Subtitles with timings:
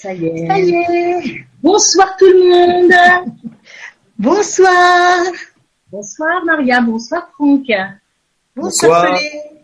[0.00, 0.46] Ça y est.
[0.46, 1.44] Ça y est.
[1.60, 2.92] Bonsoir tout le monde.
[4.18, 5.24] Bonsoir.
[5.90, 7.66] Bonsoir Maria, bonsoir Franck.
[8.54, 9.10] Bonsoir,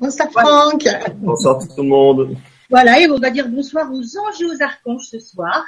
[0.00, 0.28] bonsoir.
[0.28, 0.84] Bonsoir Franck.
[1.18, 2.36] Bonsoir tout le monde.
[2.68, 5.64] Voilà, et on va dire bonsoir aux anges et aux archanges ce soir.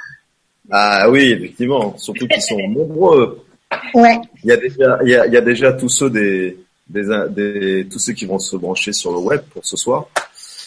[0.69, 3.45] Ah oui, effectivement, surtout qu'ils sont nombreux.
[3.93, 4.19] Ouais.
[4.43, 6.57] Il y a déjà, il y a, il y a déjà tous ceux des,
[6.89, 10.07] des, des, tous ceux qui vont se brancher sur le web pour ce soir.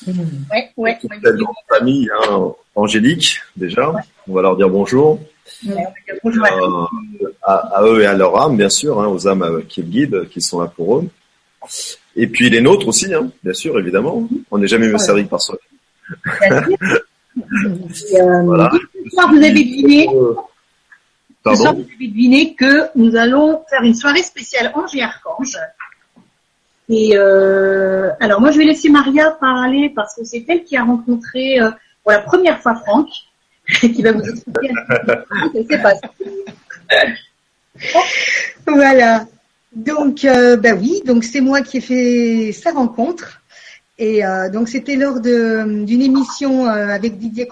[0.07, 0.99] Ouais, ouais.
[1.01, 3.93] Toute la grande famille, hein, Angélique, déjà.
[4.29, 5.21] On va leur dire bonjour.
[5.67, 5.75] Ouais,
[6.25, 9.63] bonjour Euh, à, à eux et à leur âme, bien sûr, hein, aux âmes euh,
[9.69, 11.09] qui le guident, qui sont là pour eux.
[12.17, 14.27] Et puis les nôtres aussi, hein, bien sûr, évidemment.
[14.51, 15.59] On n'est jamais mieux servi que par soi.
[16.51, 16.61] Euh,
[18.45, 18.71] Voilà.
[19.05, 20.35] Ce soir, vous avez deviné, Euh,
[21.47, 25.03] ce soir, Pardon vous avez deviné que nous allons faire une soirée spéciale Ange et
[25.03, 25.57] Archange.
[26.91, 30.83] Et euh, alors moi, je vais laisser Maria parler parce que c'est elle qui a
[30.83, 31.71] rencontré euh,
[32.03, 33.09] pour la première fois Franck,
[33.69, 34.73] qui va vous expliquer.
[38.67, 39.27] Voilà.
[39.75, 40.27] Donc,
[40.61, 43.41] bah oui, donc c'est moi qui ai fait sa rencontre.
[43.99, 47.49] Et donc c'était lors d'une émission avec Didier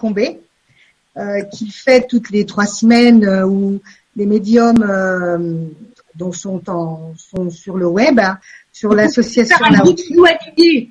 [1.16, 3.80] euh, qu'il fait toutes les trois semaines où
[4.16, 5.70] les médiums
[6.18, 8.38] donc sont, en, sont sur le web, hein,
[8.72, 9.56] sur l'association.
[9.64, 10.90] Un La gros bisou à Didier.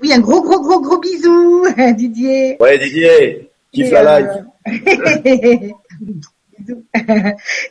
[0.00, 1.64] Oui, un gros gros gros gros bisou,
[1.96, 2.56] Didier.
[2.60, 4.44] Ouais, Didier, kiffe Et, la live.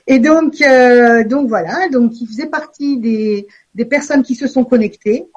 [0.07, 4.66] Et donc, euh, donc voilà, donc il faisait partie des, des personnes qui se sont
[4.66, 5.27] connectées,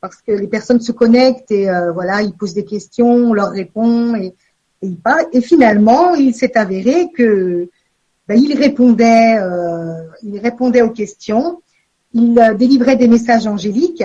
[0.00, 3.50] parce que les personnes se connectent et euh, voilà, ils posent des questions, on leur
[3.50, 5.26] répond et, et ils parlent.
[5.32, 7.68] Et finalement, il s'est avéré que
[8.28, 11.60] ben, il répondait, euh, il répondait aux questions,
[12.14, 14.04] il euh, délivrait des messages angéliques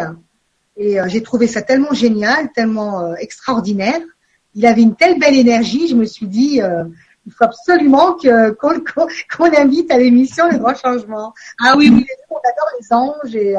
[0.76, 4.00] et euh, j'ai trouvé ça tellement génial, tellement extraordinaire.
[4.56, 6.60] Il avait une telle belle énergie, je me suis dit,
[7.28, 8.80] il faut absolument que qu'on
[9.38, 11.34] qu'on- invite à l'émission Le Grand Changement.
[11.64, 12.06] Ah oui, oui.
[12.30, 13.56] On adore les anges et,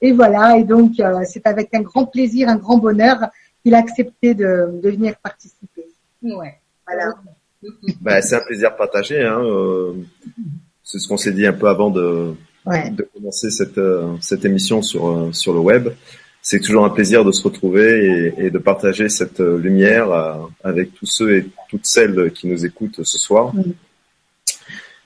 [0.00, 0.56] et voilà.
[0.58, 0.92] Et donc
[1.24, 3.28] c'est avec un grand plaisir, un grand bonheur
[3.62, 5.86] qu'il a accepté de, de venir participer.
[6.22, 6.60] Ouais.
[6.86, 7.14] Voilà.
[8.00, 9.22] Ben, c'est un plaisir partagé.
[9.22, 9.92] Hein, euh,
[10.82, 12.34] c'est ce qu'on s'est dit un peu avant de,
[12.66, 12.90] Ouais.
[12.90, 15.88] de commencer cette, euh, cette émission sur, euh, sur le web.
[16.42, 20.08] C'est toujours un plaisir de se retrouver et, et de partager cette lumière
[20.64, 23.54] avec tous ceux et toutes celles qui nous écoutent ce soir.
[23.54, 23.72] Mm.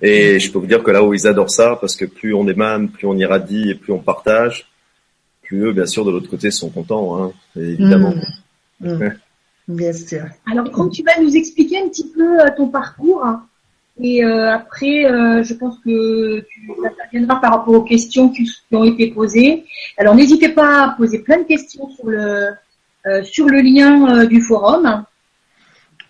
[0.01, 2.47] Et je peux vous dire que là où ils adorent ça, parce que plus on
[2.47, 4.69] émane, plus on irradie et plus on partage,
[5.43, 8.15] plus eux, bien sûr, de l'autre côté, sont contents, hein, évidemment.
[8.81, 8.93] Mm.
[8.93, 9.15] Mm.
[9.67, 10.25] Bien sûr.
[10.51, 13.47] Alors, quand tu vas nous expliquer un petit peu euh, ton parcours, hein,
[14.01, 18.85] et euh, après, euh, je pense que tu interviendras par rapport aux questions qui, ont
[18.85, 19.65] été posées.
[19.97, 22.51] Alors, n'hésitez pas à poser plein de questions sur le
[23.07, 25.05] euh, sur le lien euh, du forum.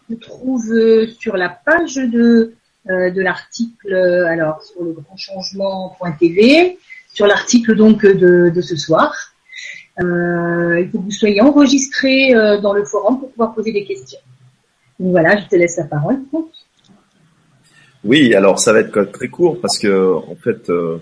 [0.09, 2.55] On trouve euh, sur la page de
[2.87, 6.79] de l'article, alors sur le grandchangement.tv,
[7.15, 9.33] sur l'article donc de, de ce soir.
[10.01, 13.85] Euh, il faut que vous soyez enregistré euh, dans le forum pour pouvoir poser des
[13.85, 14.19] questions.
[14.99, 16.19] Donc voilà, je te laisse la parole.
[18.05, 20.99] Oui, alors ça va être très court parce que en fait, euh,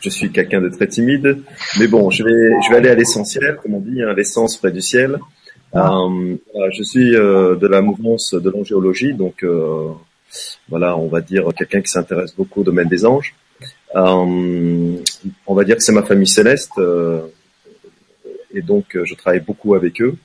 [0.00, 1.38] je suis quelqu'un de très timide,
[1.78, 4.70] mais bon, je vais je vais aller à l'essentiel, comme on dit, hein, l'essence près
[4.70, 5.18] du ciel.
[5.74, 9.88] Euh, voilà, je suis euh, de la mouvance de l'angéologie, donc euh,
[10.68, 13.34] voilà, on va dire quelqu'un qui s'intéresse beaucoup au domaine des anges.
[13.96, 14.96] Euh,
[15.46, 17.22] on va dire que c'est ma famille céleste, euh,
[18.54, 20.16] et donc euh, je travaille beaucoup avec eux,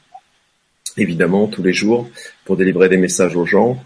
[0.98, 2.08] évidemment tous les jours
[2.46, 3.78] pour délivrer des messages aux gens.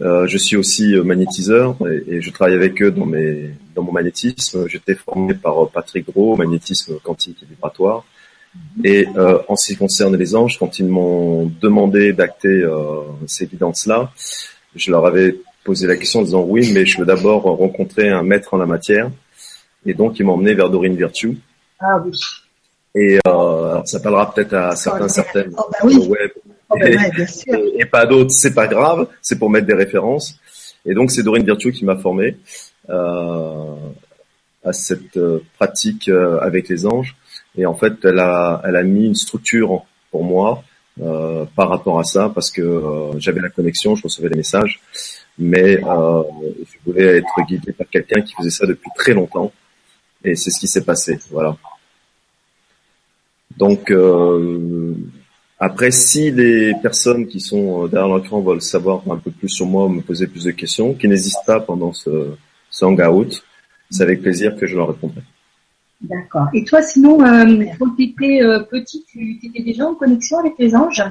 [0.00, 3.82] Euh, je suis aussi euh, magnétiseur et, et je travaille avec eux dans mes dans
[3.82, 4.66] mon magnétisme.
[4.68, 8.04] J'étais formé par Patrick Gros, magnétisme quantique et vibratoire.
[8.84, 13.46] Et euh, en ce qui concerne les anges, quand ils m'ont demandé d'acter euh, ces
[13.46, 14.12] guidances-là,
[14.74, 18.22] je leur avais posé la question en disant oui, mais je veux d'abord rencontrer un
[18.22, 19.10] maître en la matière.
[19.86, 21.38] Et donc ils m'ont emmené vers Dorine Virtue.
[21.80, 22.12] Ah oui.
[22.94, 23.51] Et euh,
[23.84, 25.92] ça parlera peut-être à certains, certaines Oh, bah oui.
[25.94, 26.30] sur le web
[26.70, 27.54] Oh, ben ouais, bien sûr.
[27.54, 30.38] et, et pas d'autres, c'est pas grave, c'est pour mettre des références.
[30.86, 32.36] Et donc c'est Dorine Virtue qui m'a formé
[32.88, 33.74] euh,
[34.64, 37.14] à cette euh, pratique euh, avec les anges.
[37.56, 40.62] Et en fait, elle a, elle a mis une structure pour moi
[41.02, 44.80] euh, par rapport à ça, parce que euh, j'avais la connexion, je recevais les messages,
[45.38, 46.22] mais euh,
[46.64, 49.52] je voulais être guidé par quelqu'un qui faisait ça depuis très longtemps.
[50.24, 51.56] Et c'est ce qui s'est passé, voilà.
[53.58, 54.94] Donc euh,
[55.58, 59.66] après, si les personnes qui sont euh, derrière l'écran veulent savoir un peu plus sur
[59.66, 62.32] moi, me poser plus de questions, qui n'hésitent pas pendant ce,
[62.70, 63.42] ce hangout,
[63.90, 65.22] c'est avec plaisir que je leur répondrai.
[66.00, 66.48] D'accord.
[66.52, 70.54] Et toi, sinon, euh, quand tu étais euh, petit, tu étais déjà en connexion avec
[70.58, 71.04] les anges,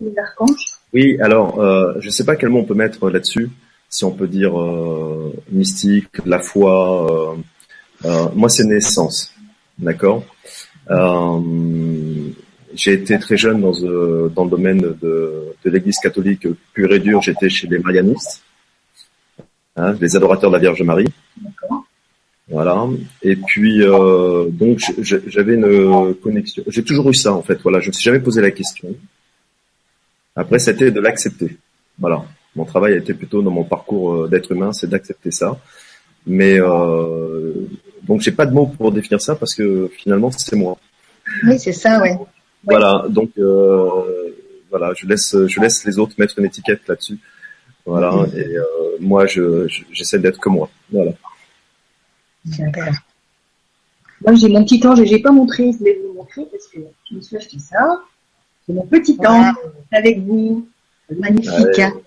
[0.00, 0.76] les archanges?
[0.92, 3.50] Oui, alors, euh, je ne sais pas quel mot on peut mettre là-dessus,
[3.88, 7.34] si on peut dire euh, mystique, la foi.
[7.34, 7.36] Euh,
[8.04, 9.32] euh moi, c'est naissance,
[9.78, 10.22] d'accord?
[12.74, 13.72] J'ai été très jeune dans,
[14.28, 17.22] dans le domaine de, de l'Église catholique pure et dure.
[17.22, 18.42] J'étais chez les Marianistes,
[19.76, 21.08] hein, les adorateurs de la Vierge Marie.
[22.48, 22.86] Voilà.
[23.22, 23.80] Et puis
[24.52, 26.62] donc j'avais une connexion.
[26.68, 27.60] J'ai toujours eu ça en fait.
[27.62, 28.94] Voilà, je me suis jamais posé la question.
[30.36, 31.56] Après, c'était de l'accepter.
[31.98, 32.22] Voilà.
[32.54, 35.58] Mon travail a été plutôt dans mon parcours euh, d'être humain, c'est d'accepter ça.
[36.26, 37.52] Mais euh,
[38.06, 40.78] donc j'ai pas de mots pour définir ça parce que finalement c'est moi.
[41.44, 42.16] Oui, c'est ça, ouais.
[42.64, 43.04] Voilà.
[43.08, 44.34] Donc euh,
[44.70, 47.18] voilà, je laisse je laisse les autres mettre une étiquette là-dessus.
[47.86, 48.26] Voilà.
[48.34, 48.64] Et euh,
[49.00, 50.68] moi, je j'essaie d'être que moi.
[50.90, 51.12] Voilà.
[52.52, 52.92] Super.
[54.24, 55.72] Moi, j'ai mon petit ange et j'ai pas montré.
[55.72, 58.02] Je voulais vous montrer parce que je me suis acheté ça.
[58.66, 59.54] C'est mon petit ange
[59.92, 60.68] avec vous.
[61.16, 61.78] Magnifique.
[61.78, 61.92] Hein.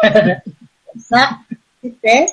[0.00, 0.36] Hein.
[1.00, 1.30] ça,
[1.82, 2.26] c'est fait.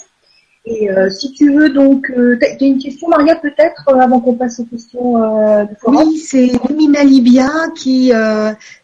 [0.67, 4.19] Et euh, si tu veux, donc, euh, tu as une question, Maria, peut-être, euh, avant
[4.19, 8.11] qu'on passe aux questions de forum Oui, c'est Lumina Libia qui,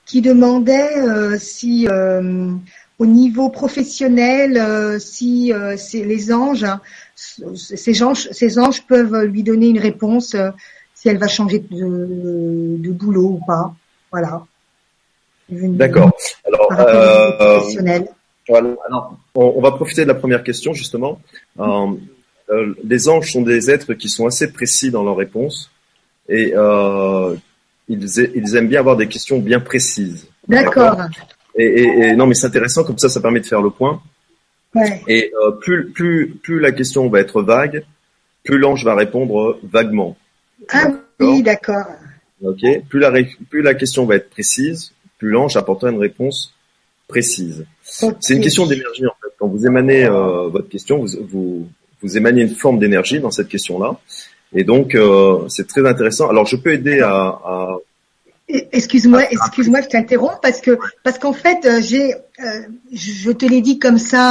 [0.06, 1.88] qui demandait si,
[3.00, 6.82] au niveau professionnel, si c'est les anges, hein,
[7.16, 10.36] ces anges, ces anges peuvent lui donner une réponse
[10.94, 13.74] si elle va changer de, de boulot ou pas.
[14.12, 14.44] Voilà.
[15.50, 16.12] D'accord.
[16.46, 16.72] Alors,
[18.50, 21.22] Alors, on, va profiter de la première question justement.
[21.60, 21.88] Euh,
[22.50, 25.72] euh, les anges sont des êtres qui sont assez précis dans leurs réponses
[26.28, 27.36] et euh,
[27.88, 28.04] ils,
[28.36, 30.28] ils, aiment bien avoir des questions bien précises.
[30.48, 30.98] D'accord.
[31.56, 34.02] Et, et, et, non, mais c'est intéressant comme ça, ça permet de faire le point.
[34.74, 35.02] Ouais.
[35.08, 37.84] Et plus, plus, plus la question va être vague,
[38.44, 40.18] plus l'ange va répondre vaguement.
[40.70, 40.88] Ah
[41.20, 41.86] oui, d'accord?
[42.44, 42.62] Ok.
[42.90, 43.12] Plus la,
[43.50, 46.54] plus la question va être précise, plus l'ange apportera une réponse
[47.12, 47.66] précise.
[47.84, 49.32] C'est une question d'énergie en fait.
[49.38, 51.68] Quand vous émanez euh, votre question, vous, vous,
[52.02, 53.90] vous émanez une forme d'énergie dans cette question-là.
[54.54, 56.30] Et donc, euh, c'est très intéressant.
[56.30, 57.16] Alors, je peux aider à...
[57.54, 57.78] à
[58.74, 62.62] Excuse-moi, excuse-moi, je t'interromps parce que parce qu'en fait, euh, j'ai, euh,
[62.92, 64.26] je te l'ai dit comme ça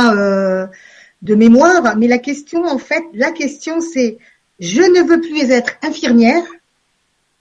[1.23, 4.19] de mémoire, mais la question, en fait, la question, c'est,
[4.59, 6.45] je ne veux plus être infirmière,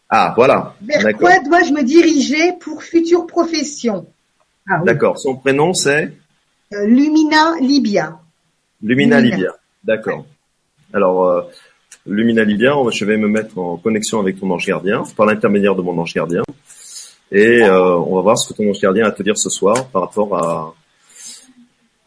[0.09, 0.75] ah, voilà.
[0.81, 4.07] Vers quoi dois-je me diriger pour future profession?
[4.69, 5.17] Ah, D'accord.
[5.17, 6.13] Son prénom, c'est
[6.73, 8.19] euh, Lumina Libia.
[8.81, 9.55] Lumina, Libia.
[9.83, 10.25] D'accord.
[10.93, 11.41] Alors, euh,
[12.05, 15.81] Lumina Libia, je vais me mettre en connexion avec ton ange gardien, par l'intermédiaire de
[15.81, 16.43] mon ange gardien.
[17.31, 19.49] Et euh, on va voir ce que ton ange gardien a à te dire ce
[19.49, 20.75] soir par rapport à,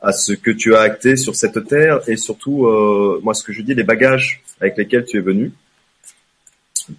[0.01, 2.69] à ce que tu as acté sur cette terre et surtout,
[3.23, 5.53] moi, ce que je dis, les bagages avec lesquels tu es venu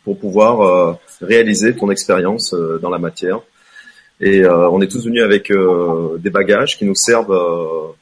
[0.04, 3.40] pour pouvoir euh, réaliser ton expérience dans la matière.
[4.26, 5.52] Et euh, on est tous venus avec
[6.20, 7.94] des bagages qui nous servent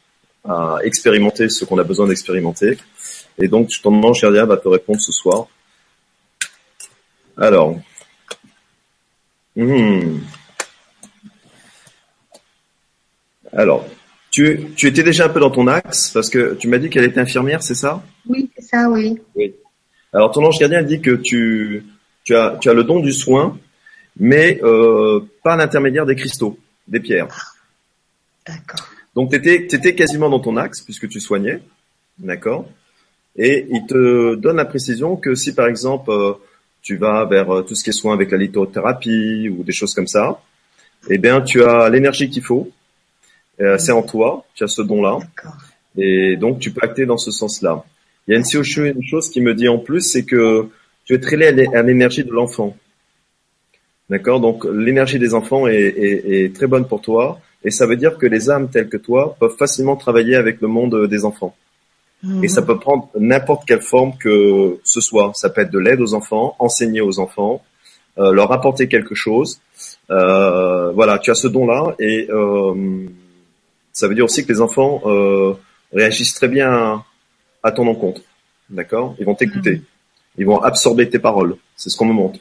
[0.48, 2.78] à expérimenter ce qu'on a besoin d'expérimenter.
[3.40, 5.48] Et donc, ton ange gardien va te répondre ce soir.
[7.38, 7.76] Alors,
[9.56, 10.20] hmm.
[13.52, 13.88] alors,
[14.30, 17.06] tu, tu étais déjà un peu dans ton axe parce que tu m'as dit qu'elle
[17.06, 18.04] était infirmière, c'est ça?
[18.28, 19.18] Oui, c'est ça, oui.
[19.36, 19.56] Oui.
[20.14, 21.86] Alors ton ange gardien dit que tu,
[22.24, 23.58] tu, as, tu as le don du soin,
[24.20, 27.56] mais euh, pas l'intermédiaire des cristaux, des pierres.
[28.46, 28.88] D'accord.
[29.16, 31.62] Donc tu étais, étais, quasiment dans ton axe puisque tu soignais,
[32.18, 32.70] d'accord?
[33.36, 36.34] Et il te donne la précision que si par exemple euh,
[36.82, 39.94] tu vas vers euh, tout ce qui est soin avec la lithothérapie ou des choses
[39.94, 40.42] comme ça,
[41.10, 42.70] eh bien tu as l'énergie qu'il faut,
[43.60, 45.20] euh, c'est en toi, tu as ce don-là,
[45.98, 47.84] et donc tu peux acter dans ce sens-là.
[48.28, 50.68] Il y a une, une chose qui me dit en plus, c'est que
[51.06, 52.78] tu es très lié à l'énergie de l'enfant.
[54.12, 54.42] D'accord?
[54.42, 58.18] Donc l'énergie des enfants est, est, est, très bonne pour toi et ça veut dire
[58.18, 61.56] que les âmes telles que toi peuvent facilement travailler avec le monde des enfants.
[62.44, 65.32] Et ça peut prendre n'importe quelle forme que ce soit.
[65.34, 67.64] Ça peut être de l'aide aux enfants, enseigner aux enfants,
[68.20, 69.60] euh, leur apporter quelque chose.
[70.12, 73.08] Euh, voilà, tu as ce don-là et euh,
[73.92, 75.54] ça veut dire aussi que les enfants euh,
[75.94, 77.04] réagissent très bien
[77.64, 78.22] à ton encontre.
[78.70, 79.16] D'accord?
[79.18, 79.78] Ils vont t'écouter.
[79.78, 79.84] Mhm.
[80.38, 81.56] Ils vont absorber tes paroles.
[81.76, 82.40] C'est ce qu'on me montre.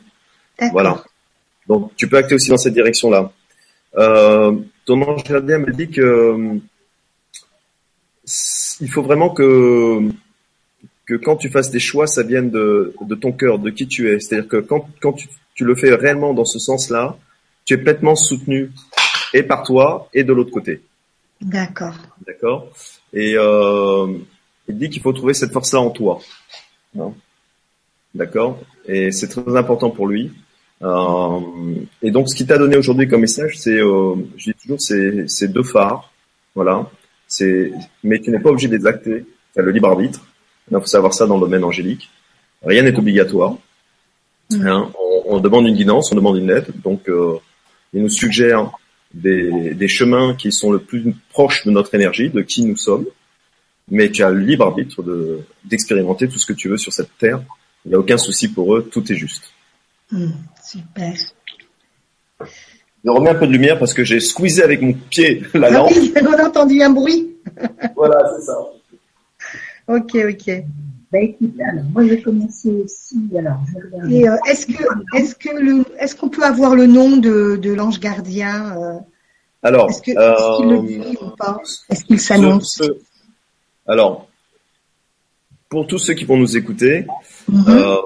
[0.72, 1.02] Voilà.
[1.70, 3.30] Donc, tu peux acter aussi dans cette direction-là.
[3.96, 6.58] Euh, ton ange gardien me dit que
[8.80, 10.00] il faut vraiment que
[11.06, 14.10] que quand tu fasses des choix, ça vienne de, de ton cœur, de qui tu
[14.10, 14.18] es.
[14.18, 17.16] C'est-à-dire que quand, quand tu, tu, le fais réellement dans ce sens-là,
[17.64, 18.72] tu es pleinement soutenu
[19.32, 20.82] et par toi et de l'autre côté.
[21.40, 21.94] D'accord.
[22.26, 22.68] D'accord?
[23.12, 24.08] Et euh,
[24.68, 26.20] il dit qu'il faut trouver cette force-là en toi.
[28.12, 28.58] D'accord?
[28.86, 30.32] Et c'est très important pour lui.
[30.82, 31.40] Euh,
[32.02, 35.28] et donc, ce qui t'a donné aujourd'hui comme message, c'est, euh, je dis toujours, c'est,
[35.28, 36.12] c'est deux phares,
[36.54, 36.90] voilà.
[37.28, 37.72] C'est,
[38.02, 39.24] mais tu n'es pas obligé de les acter.
[39.54, 40.20] Tu as le libre arbitre.
[40.70, 42.10] Il faut savoir ça dans le domaine angélique.
[42.64, 43.56] Rien n'est obligatoire.
[44.50, 44.66] Mm.
[44.66, 46.66] Hein, on, on, demande une guidance, on demande une aide.
[46.82, 47.36] Donc, euh,
[47.92, 48.70] il nous suggère
[49.12, 53.06] des, des, chemins qui sont le plus proches de notre énergie, de qui nous sommes.
[53.90, 57.16] Mais tu as le libre arbitre de, d'expérimenter tout ce que tu veux sur cette
[57.18, 57.42] terre.
[57.84, 59.52] Il n'y a aucun souci pour eux, tout est juste.
[60.12, 60.30] Mm.
[60.62, 61.14] Super.
[63.04, 65.70] Je remets un peu de lumière parce que j'ai squeezé avec mon pied la ah
[65.70, 65.92] lampe.
[65.94, 67.36] Oui, on a entendu un bruit.
[67.96, 68.58] voilà, c'est ça.
[69.88, 70.64] Ok, ok.
[71.12, 73.18] Bah écoute, alors moi je vais commencer aussi.
[73.36, 73.58] Alors,
[74.04, 74.84] euh, est-ce que,
[75.16, 78.98] est-ce que le, est-ce qu'on peut avoir le nom de, de l'ange gardien euh,
[79.64, 81.58] Alors, est-ce, qu'il le dit ou pas?
[81.88, 82.80] Est-ce qu'il s'annonce?
[83.88, 84.28] Alors,
[85.68, 87.06] pour tous ceux qui vont nous écouter,
[87.50, 87.70] mm-hmm.
[87.70, 87.96] euh,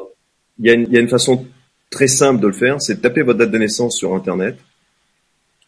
[0.60, 1.44] il y, y, a une façon
[1.94, 4.56] très simple de le faire, c'est de taper votre date de naissance sur Internet.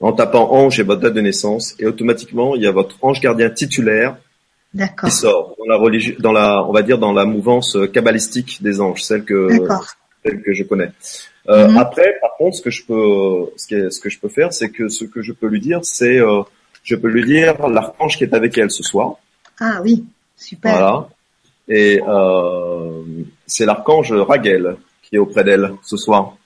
[0.01, 3.21] En tapant ange et votre date de naissance, et automatiquement, il y a votre ange
[3.21, 4.17] gardien titulaire
[5.03, 8.81] qui sort dans la religion, dans la, on va dire dans la mouvance kabbalistique des
[8.81, 9.49] anges, celle que,
[10.23, 10.91] celle que je connais.
[11.49, 11.79] Euh, mhm.
[11.79, 14.69] Après, par contre, ce que je peux, ce que, ce que je peux faire, c'est
[14.69, 16.43] que ce que je peux lui dire, c'est, euh,
[16.83, 19.15] je peux lui dire l'archange qui est avec elle ce soir.
[19.61, 20.05] Ah oui,
[20.37, 20.73] super.
[20.73, 21.09] Voilà.
[21.69, 23.03] Et euh,
[23.47, 24.77] c'est l'archange Raguel
[25.09, 26.37] qui est auprès d'elle ce soir.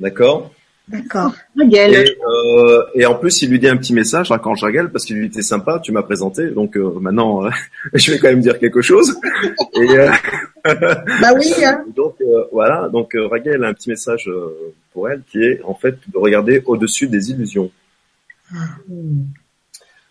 [0.00, 0.50] D'accord?
[0.88, 1.32] D'accord.
[1.58, 5.16] Et, euh, et, en plus, il lui dit un petit message, quand Jagel, parce qu'il
[5.16, 7.50] lui était sympa, tu m'as présenté, donc euh, maintenant, euh,
[7.94, 9.14] je vais quand même dire quelque chose.
[9.74, 10.10] et, euh,
[10.64, 11.52] bah oui.
[11.64, 11.84] Hein.
[11.96, 14.30] Donc euh, voilà, donc Ragel a un petit message
[14.92, 17.70] pour elle qui est en fait de regarder au-dessus des illusions.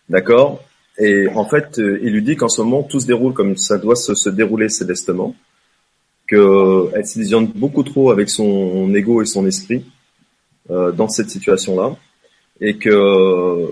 [0.08, 0.62] D'accord?
[0.98, 3.96] Et en fait, il lui dit qu'en ce moment, tout se déroule comme ça doit
[3.96, 5.34] se, se dérouler célestement,
[6.32, 9.84] qu'elle s'illusionne beaucoup trop avec son ego et son esprit
[10.70, 11.96] euh, dans cette situation-là
[12.60, 13.66] et que euh,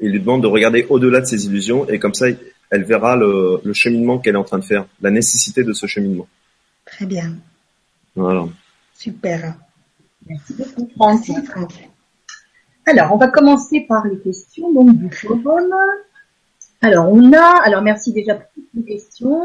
[0.00, 2.26] il lui demande de regarder au-delà de ses illusions et comme ça
[2.70, 5.86] elle verra le, le cheminement qu'elle est en train de faire, la nécessité de ce
[5.86, 6.28] cheminement.
[6.84, 7.34] Très bien.
[8.14, 8.46] Voilà.
[8.94, 9.54] Super.
[10.26, 10.88] Merci beaucoup
[11.44, 11.72] Franck.
[12.86, 15.74] Alors, on va commencer par les questions donc du forum.
[16.80, 19.42] Alors, on a, alors merci déjà pour toutes les questions.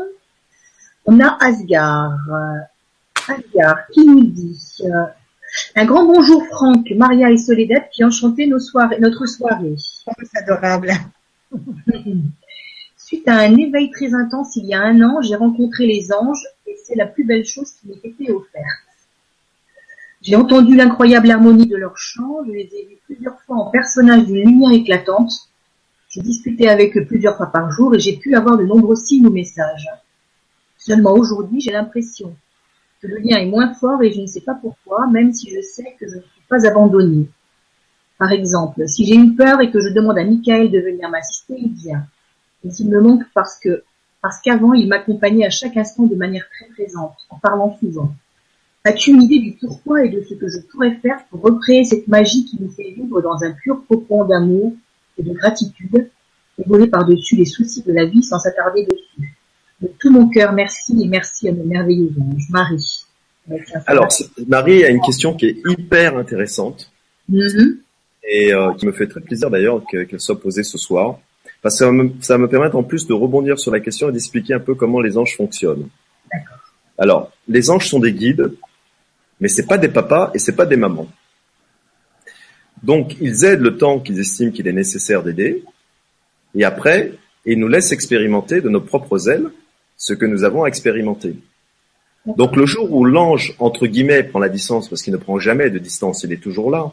[1.06, 2.18] On a Asgard.
[3.28, 5.06] Asgard qui nous dit euh,
[5.76, 9.76] un grand bonjour Franck, Maria et Soledad qui ont chanté nos soirées, notre soirée.
[9.78, 10.92] C'est adorable.
[12.98, 16.46] Suite à un éveil très intense il y a un an, j'ai rencontré les anges
[16.68, 18.64] et c'est la plus belle chose qui m'ait été offerte.
[20.22, 24.26] J'ai entendu l'incroyable harmonie de leurs chants, je les ai vus plusieurs fois en personnage
[24.26, 25.34] d'une lumière éclatante.
[26.08, 29.28] J'ai discuté avec eux plusieurs fois par jour et j'ai pu avoir de nombreux signes
[29.28, 29.90] ou messages.
[30.86, 32.36] Seulement aujourd'hui, j'ai l'impression
[33.08, 35.96] le lien est moins fort et je ne sais pas pourquoi, même si je sais
[36.00, 37.28] que je ne suis pas abandonnée.
[38.18, 41.56] Par exemple, si j'ai une peur et que je demande à Michael de venir m'assister,
[41.58, 42.06] il vient.
[42.64, 43.84] Mais il me manque parce que,
[44.22, 48.14] parce qu'avant, il m'accompagnait à chaque instant de manière très présente, en parlant souvent.
[48.86, 52.08] As-tu une idée du pourquoi et de ce que je pourrais faire pour recréer cette
[52.08, 54.74] magie qui nous fait vivre dans un pur cocon d'amour
[55.18, 56.10] et de gratitude,
[56.60, 58.93] et voler par-dessus les soucis de la vie sans s'attarder dessus?
[59.84, 62.50] De tout mon cœur, merci et merci à nos merveilleux anges.
[62.50, 63.06] Marie.
[63.86, 64.08] Alors,
[64.48, 66.90] Marie a une question qui est hyper intéressante
[67.30, 67.78] mm-hmm.
[68.24, 71.20] et euh, qui me fait très plaisir d'ailleurs qu'elle soit posée ce soir.
[71.62, 74.10] Parce que ça va, me, ça me permettre en plus de rebondir sur la question
[74.10, 75.90] et d'expliquer un peu comment les anges fonctionnent.
[76.98, 78.54] Alors, les anges sont des guides,
[79.42, 81.08] mais c'est pas des papas et c'est pas des mamans.
[82.82, 85.64] Donc, ils aident le temps qu'ils estiment qu'il est nécessaire d'aider,
[86.56, 87.14] et après,
[87.46, 89.50] ils nous laissent expérimenter de nos propres ailes
[90.04, 91.38] ce que nous avons expérimenté.
[92.26, 95.70] Donc le jour où l'ange, entre guillemets, prend la distance, parce qu'il ne prend jamais
[95.70, 96.92] de distance, il est toujours là,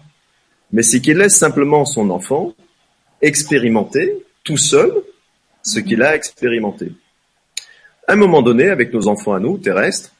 [0.71, 2.55] mais c'est qu'il laisse simplement son enfant
[3.21, 4.93] expérimenter tout seul
[5.61, 6.93] ce qu'il a expérimenté.
[8.07, 10.13] À un moment donné, avec nos enfants à nous, terrestres,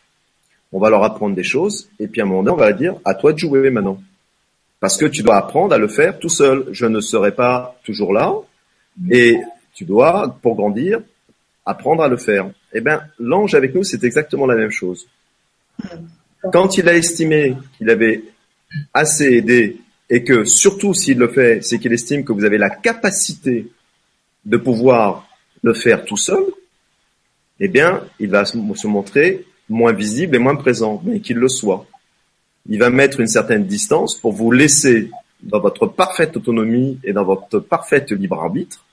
[0.73, 2.79] on va leur apprendre des choses, et puis à un moment donné, on va leur
[2.79, 4.03] dire, à toi de jouer maintenant.
[4.81, 6.67] Parce que tu dois apprendre à le faire tout seul.
[6.73, 8.35] Je ne serai pas toujours là,
[9.13, 9.39] et
[9.75, 11.01] tu dois, pour grandir,
[11.65, 12.51] apprendre à le faire.
[12.73, 15.07] Eh bien, l'ange avec nous, c'est exactement la même chose.
[16.53, 18.23] Quand il a estimé qu'il avait
[18.95, 22.71] assez aidé et que surtout s'il le fait, c'est qu'il estime que vous avez la
[22.71, 23.67] capacité
[24.45, 25.29] de pouvoir
[25.63, 26.45] le faire tout seul,
[27.59, 31.87] eh bien, il va se montrer moins visible et moins présent, mais qu'il le soit.
[32.69, 35.11] Il va mettre une certaine distance pour vous laisser
[35.43, 38.85] dans votre parfaite autonomie et dans votre parfaite libre arbitre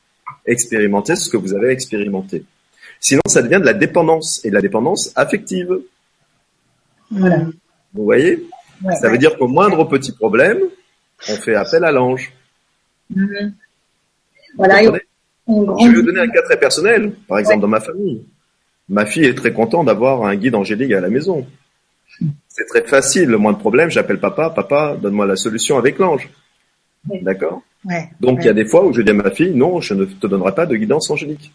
[0.46, 2.44] expérimenter ce que vous avez expérimenté.
[3.00, 5.80] Sinon, ça devient de la dépendance et de la dépendance affective.
[7.12, 7.46] Voilà.
[7.94, 8.48] Vous voyez?
[9.02, 10.60] Ça veut dire qu'au moindre petit problème,
[11.30, 12.32] on fait appel à l'ange.
[13.10, 13.54] Mhm.
[14.56, 14.84] Voilà.
[14.84, 18.24] Je vais vous donner un cas très personnel, par exemple dans ma famille.
[18.90, 21.46] Ma fille est très contente d'avoir un guide angélique à la maison.
[22.48, 26.30] C'est très facile, le moindre problème, j'appelle papa, papa, donne-moi la solution avec l'ange.
[27.22, 27.62] D'accord?
[28.20, 30.06] Donc il y a des fois où je dis à ma fille, non, je ne
[30.06, 31.54] te donnerai pas de guidance angélique.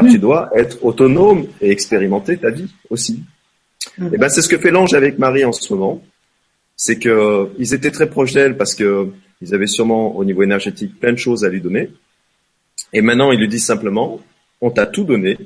[0.00, 3.24] Car tu dois être autonome et expérimenter ta vie aussi.
[3.98, 6.00] Et eh ben c'est ce que fait l'ange avec Marie en ce moment.
[6.76, 9.08] C'est que ils étaient très proches d'elle parce que
[9.40, 11.90] ils avaient sûrement au niveau énergétique plein de choses à lui donner.
[12.92, 14.20] Et maintenant, il lui dit simplement,
[14.60, 15.36] on t'a tout donné.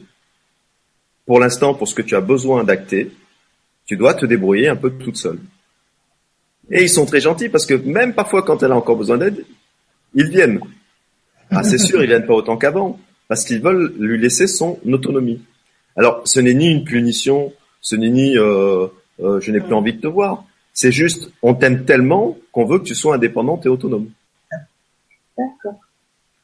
[1.24, 3.10] Pour l'instant, pour ce que tu as besoin d'acter,
[3.86, 5.38] tu dois te débrouiller un peu toute seule.
[6.70, 9.44] Et ils sont très gentils parce que même parfois quand elle a encore besoin d'aide,
[10.14, 10.60] ils viennent.
[11.50, 12.98] Ah, c'est sûr, ils viennent pas autant qu'avant
[13.32, 15.40] parce qu'ils veulent lui laisser son autonomie.
[15.96, 18.88] Alors, ce n'est ni une punition, ce n'est ni euh,
[19.20, 20.44] euh, je n'ai plus envie de te voir.
[20.74, 24.10] C'est juste, on t'aime tellement qu'on veut que tu sois indépendante et autonome.
[25.38, 25.80] D'accord.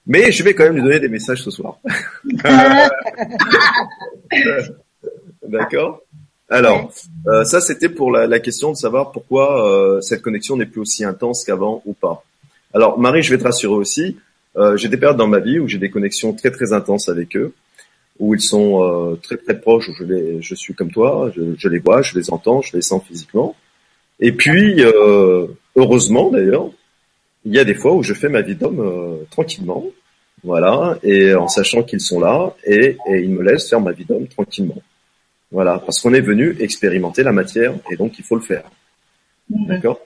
[0.07, 1.78] Mais je vais quand même lui donner des messages ce soir.
[5.47, 6.00] D'accord
[6.49, 6.90] Alors,
[7.26, 11.04] euh, ça c'était pour la, question de savoir pourquoi euh, cette connexion n'est plus aussi
[11.04, 12.25] intense qu'avant ou pas.
[12.73, 14.16] Alors Marie, je vais te rassurer aussi,
[14.59, 17.37] euh, j'ai des périodes dans ma vie où j'ai des connexions très très intenses avec
[17.37, 17.55] eux,
[18.19, 21.69] où ils sont très très proches, où je, les, je suis comme toi, je, je,
[21.69, 23.55] les vois, je les entends, je les sens physiquement.
[24.19, 24.83] Et puis,
[25.77, 26.69] heureusement d'ailleurs,
[27.45, 28.83] il y a des fois où je fais ma vie d'homme
[29.31, 29.85] tranquillement,
[30.43, 34.05] voilà, et en sachant qu'ils sont là, et, et ils me laissent faire ma vie
[34.05, 34.83] d'homme tranquillement.
[35.50, 38.65] Voilà, parce qu'on est venu expérimenter la matière, et donc il faut le faire.
[39.49, 40.00] D'accord?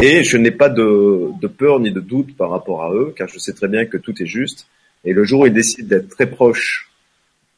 [0.00, 3.28] Et je n'ai pas de, de, peur ni de doute par rapport à eux, car
[3.28, 4.66] je sais très bien que tout est juste.
[5.04, 6.90] Et le jour où ils décident d'être très proches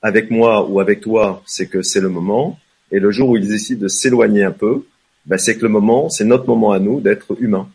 [0.02, 2.58] avec moi ou avec toi, c'est que c'est le moment.
[2.92, 4.84] Et le jour où ils décident de s'éloigner un peu,
[5.24, 7.68] ben c'est que le moment, c'est notre moment à nous d'être humain.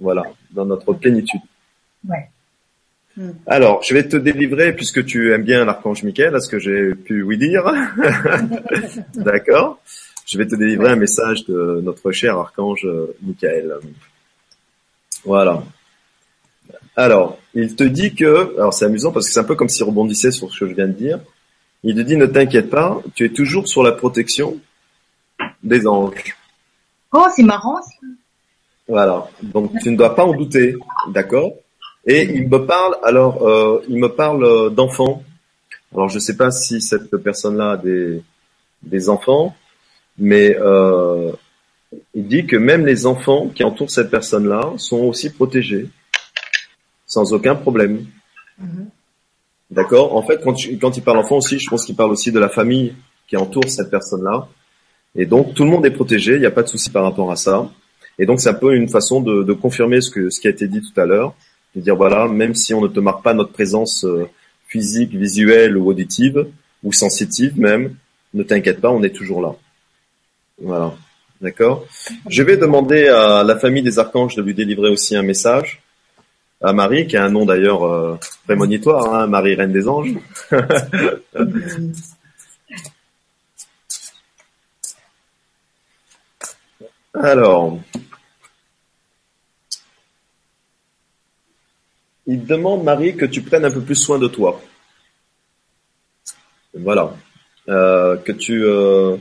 [0.00, 1.40] Voilà, dans notre plénitude.
[2.08, 2.28] Ouais.
[3.16, 3.32] Hmm.
[3.46, 6.94] Alors, je vais te délivrer, puisque tu aimes bien l'archange Michael, à ce que j'ai
[6.94, 7.62] pu oui dire.
[9.14, 9.80] D'accord
[10.26, 12.86] Je vais te délivrer un message de notre cher archange
[13.22, 13.78] Michael.
[15.24, 15.62] Voilà.
[16.96, 19.84] Alors, il te dit que, alors c'est amusant parce que c'est un peu comme s'il
[19.84, 21.20] rebondissait sur ce que je viens de dire.
[21.84, 24.58] Il te dit, ne t'inquiète pas, tu es toujours sur la protection
[25.62, 26.36] des anges.
[27.12, 27.80] Oh, c'est marrant.
[28.86, 29.28] Voilà.
[29.42, 30.76] Donc, tu ne dois pas en douter.
[31.08, 31.54] D'accord?
[32.06, 35.22] Et il me parle, alors, euh, il me parle euh, d'enfants.
[35.92, 38.22] Alors, je ne sais pas si cette personne-là a des,
[38.82, 39.56] des enfants,
[40.18, 41.32] mais euh,
[42.14, 45.88] il dit que même les enfants qui entourent cette personne-là sont aussi protégés,
[47.06, 48.06] sans aucun problème.
[48.60, 48.86] Mm-hmm.
[49.70, 50.16] D'accord?
[50.16, 52.48] En fait, quand, quand il parle enfant aussi, je pense qu'il parle aussi de la
[52.48, 52.94] famille
[53.26, 54.48] qui entoure cette personne-là.
[55.14, 57.30] Et donc, tout le monde est protégé, il n'y a pas de souci par rapport
[57.30, 57.70] à ça.
[58.18, 60.50] Et donc, c'est un peu une façon de, de confirmer ce, que, ce qui a
[60.50, 61.34] été dit tout à l'heure
[61.74, 64.28] de dire voilà, même si on ne te marque pas notre présence euh,
[64.66, 66.46] physique, visuelle ou auditive,
[66.82, 67.94] ou sensitive même,
[68.34, 69.54] ne t'inquiète pas, on est toujours là.
[70.62, 70.94] Voilà.
[71.40, 71.86] D'accord
[72.28, 75.82] Je vais demander à la famille des archanges de lui délivrer aussi un message.
[76.60, 80.14] À Marie, qui a un nom d'ailleurs euh, prémonitoire, hein, Marie, reine des anges.
[87.14, 87.78] Alors,
[92.26, 94.62] il demande, Marie, que tu prennes un peu plus soin de toi.
[96.74, 97.12] Voilà.
[97.68, 98.64] Euh, que tu...
[98.64, 99.16] Euh,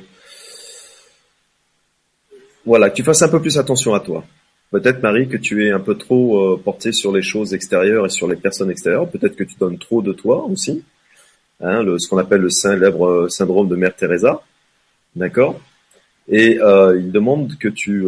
[2.66, 4.24] voilà, que tu fasses un peu plus attention à toi.
[4.72, 8.10] Peut-être, Marie, que tu es un peu trop euh, portée sur les choses extérieures et
[8.10, 9.10] sur les personnes extérieures.
[9.10, 10.84] Peut-être que tu donnes trop de toi aussi.
[11.60, 14.42] Hein, ce qu'on appelle le célèbre syndrome de Mère Teresa.
[15.16, 15.60] D'accord?
[16.30, 18.06] Et il demande que tu,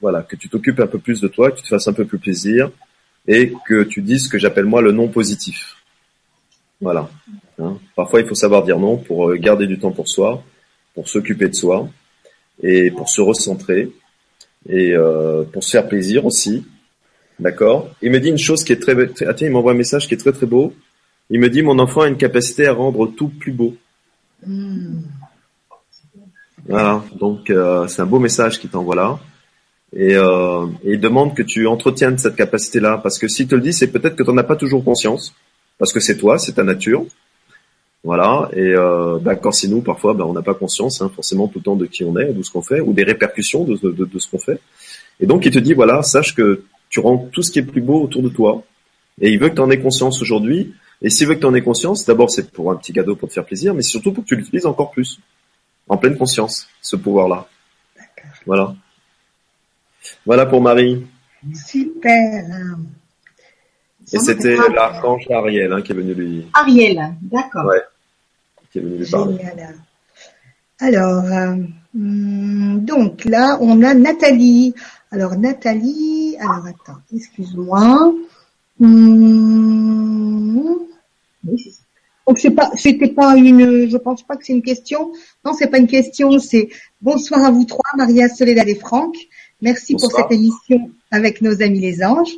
[0.00, 2.04] voilà, que tu t'occupes un peu plus de toi, que tu te fasses un peu
[2.04, 2.70] plus plaisir,
[3.28, 5.76] et que tu dises ce que j'appelle moi le non positif.
[6.80, 7.08] Voilà.
[7.58, 7.78] Hein.
[7.94, 10.42] Parfois, il faut savoir dire non pour euh, garder du temps pour soi,
[10.94, 11.88] pour s'occuper de soi
[12.62, 13.90] et pour se recentrer
[14.68, 16.64] et euh, pour se faire plaisir aussi.
[17.38, 17.90] D'accord?
[18.02, 18.94] Il me dit une chose qui est très...
[19.08, 20.74] très tiens, il m'envoie un message qui est très très beau.
[21.30, 23.74] Il me dit mon enfant a une capacité à rendre tout plus beau.
[24.46, 25.00] Hmm.
[26.66, 29.18] Voilà, donc euh, c'est un beau message qui t'envoie là.
[29.94, 33.60] Et, euh, et, il demande que tu entretiennes cette capacité-là, parce que s'il te le
[33.60, 35.34] dit, c'est peut-être que tu n'en as pas toujours conscience,
[35.78, 37.04] parce que c'est toi, c'est ta nature.
[38.04, 41.46] Voilà, et euh, bah, quand c'est nous, parfois, bah, on n'a pas conscience hein, forcément
[41.46, 43.76] tout le temps de qui on est, de ce qu'on fait, ou des répercussions de,
[43.76, 44.60] de, de ce qu'on fait.
[45.20, 47.80] Et donc il te dit, voilà, sache que tu rends tout ce qui est plus
[47.80, 48.64] beau autour de toi,
[49.20, 50.74] et il veut que tu en aies conscience aujourd'hui.
[51.00, 53.28] Et s'il veut que tu en aies conscience, d'abord c'est pour un petit cadeau pour
[53.28, 55.20] te faire plaisir, mais surtout pour que tu l'utilises encore plus,
[55.88, 57.46] en pleine conscience, ce pouvoir-là.
[58.46, 58.74] Voilà.
[60.26, 61.04] Voilà pour Marie.
[61.54, 62.44] Super.
[64.12, 66.46] Et c'était l'archange Ariel hein, qui est venu lui.
[66.54, 67.66] Ariel, d'accord.
[67.66, 67.80] Ouais.
[68.72, 69.36] Qui est venu lui parler.
[69.36, 69.76] Génial.
[70.78, 71.56] Alors, euh,
[71.94, 74.74] hum, donc là, on a Nathalie.
[75.10, 78.14] Alors, Nathalie, alors attends, excuse-moi.
[78.80, 80.78] Hum,
[82.26, 85.12] donc c'est pas, c'était pas une, je pense pas que c'est une question.
[85.44, 86.38] Non, c'est pas une question.
[86.38, 86.68] C'est
[87.00, 89.14] bonsoir à vous trois, Maria, Soledad et Franck.
[89.60, 92.32] Merci pour cette émission avec nos amis les anges.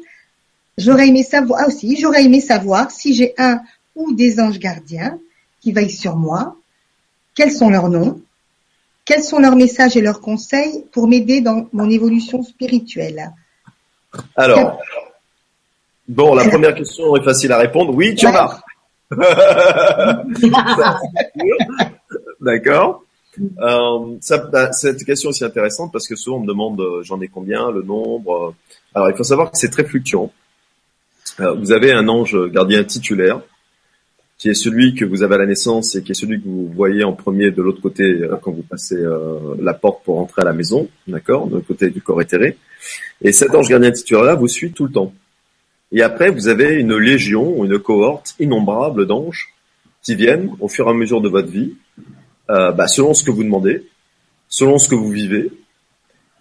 [0.77, 3.61] J'aurais aimé savoir, ah aussi, j'aurais aimé savoir si j'ai un
[3.95, 5.19] ou des anges gardiens
[5.65, 6.57] qui veillent sur moi.
[7.35, 8.21] Quels sont leurs noms?
[9.07, 13.33] Quels sont leurs messages et leurs conseils pour m'aider dans mon évolution spirituelle?
[14.37, 14.79] Alors,
[16.07, 17.95] bon, la première question est facile à répondre.
[17.95, 18.61] Oui, tu en as.
[22.43, 23.03] D'accord.
[23.39, 27.03] Euh, ça, bah, cette question est aussi intéressante parce que souvent on me demande euh,
[27.03, 28.33] j'en ai combien, le nombre.
[28.35, 28.55] euh.
[28.95, 30.31] Alors il faut savoir que c'est très fluctuant.
[31.39, 33.41] Vous avez un ange gardien titulaire
[34.39, 36.69] qui est celui que vous avez à la naissance et qui est celui que vous
[36.75, 40.43] voyez en premier de l'autre côté euh, quand vous passez euh, la porte pour entrer
[40.43, 42.59] à la maison, d'accord, de l'autre côté du corps éthéré.
[43.23, 45.13] Et cet ange gardien titulaire-là vous suit tout le temps.
[45.93, 49.55] Et après, vous avez une légion, une cohorte innombrable d'anges
[50.03, 51.75] qui viennent au fur et à mesure de votre vie,
[52.51, 53.87] euh, bah, selon ce que vous demandez,
[54.49, 55.51] selon ce que vous vivez,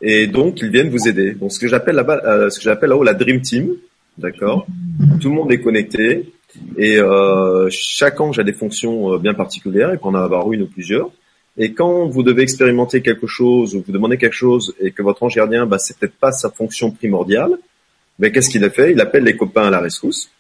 [0.02, 1.34] et donc ils viennent vous aider.
[1.34, 3.70] Donc ce que j'appelle là-bas, euh, ce que j'appelle là-haut la Dream Team,
[4.18, 4.68] d'accord.
[5.22, 6.34] Tout le monde est connecté
[6.78, 9.92] et euh, chaque ange a des fonctions euh, bien particulières.
[9.92, 11.10] Il peut en avoir une ou plusieurs.
[11.58, 15.22] Et quand vous devez expérimenter quelque chose ou vous demandez quelque chose et que votre
[15.24, 17.52] ange gardien, bah, c'est peut-être pas sa fonction primordiale,
[18.18, 18.92] mais qu'est-ce qu'il a fait?
[18.92, 20.32] Il appelle les copains à la rescousse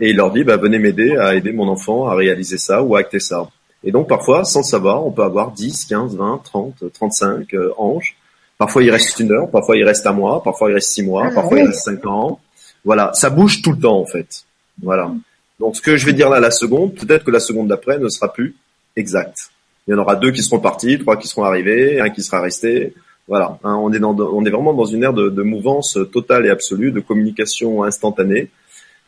[0.00, 2.96] et il leur dit bah, venez m'aider à aider mon enfant à réaliser ça ou
[2.96, 3.48] à acter ça.
[3.84, 8.16] Et donc parfois, sans savoir, on peut avoir 10, 15, 20, 30, 35 euh, anges.
[8.58, 11.28] Parfois il reste une heure, parfois il reste un mois, parfois il reste six mois,
[11.28, 12.40] Ah, parfois il reste cinq ans.
[12.84, 14.44] Voilà, ça bouge tout le temps en fait.
[14.82, 15.12] Voilà.
[15.58, 18.08] Donc ce que je vais dire là la seconde, peut-être que la seconde d'après ne
[18.08, 18.54] sera plus
[18.96, 19.50] exacte.
[19.86, 22.40] Il y en aura deux qui seront partis, trois qui seront arrivés, un qui sera
[22.40, 22.94] resté.
[23.26, 26.46] Voilà, Hein, on est dans, on est vraiment dans une ère de, de mouvance totale
[26.46, 28.48] et absolue, de communication instantanée,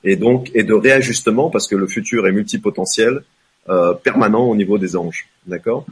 [0.04, 3.22] et donc et de réajustement parce que le futur est multipotentiel,
[3.68, 5.26] euh, permanent au niveau des anges.
[5.46, 5.86] D'accord?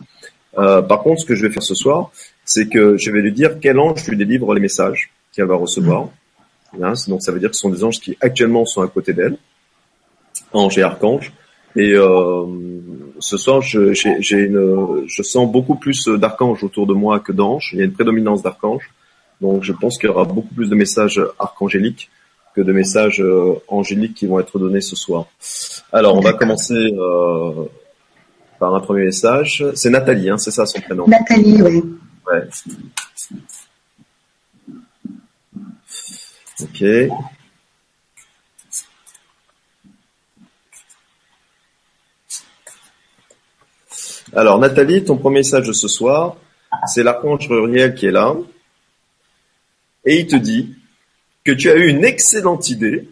[0.58, 2.10] Euh, par contre, ce que je vais faire ce soir,
[2.44, 6.08] c'est que je vais lui dire quel ange lui délivre les messages qu'elle va recevoir.
[6.82, 9.12] Hein, donc ça veut dire que ce sont des anges qui actuellement sont à côté
[9.12, 9.36] d'elle,
[10.52, 11.32] anges et archanges.
[11.76, 12.44] Et euh,
[13.20, 17.32] ce soir, je, j'ai, j'ai une, je sens beaucoup plus d'archanges autour de moi que
[17.32, 17.70] d'anges.
[17.72, 18.90] Il y a une prédominance d'archanges.
[19.40, 22.11] Donc je pense qu'il y aura beaucoup plus de messages archangéliques
[22.56, 25.26] que de messages euh, angéliques qui vont être donnés ce soir.
[25.92, 27.64] Alors on va commencer euh,
[28.58, 29.64] par un premier message.
[29.74, 31.06] C'est Nathalie, hein, c'est ça son prénom.
[31.06, 31.84] Nathalie, oui.
[32.26, 32.48] Ouais.
[36.61, 36.84] Ok.
[44.34, 46.36] Alors Nathalie, ton premier message de ce soir,
[46.86, 48.34] c'est l'archange Uriel qui est là.
[50.04, 50.74] Et il te dit
[51.44, 53.08] que tu as eu une excellente idée.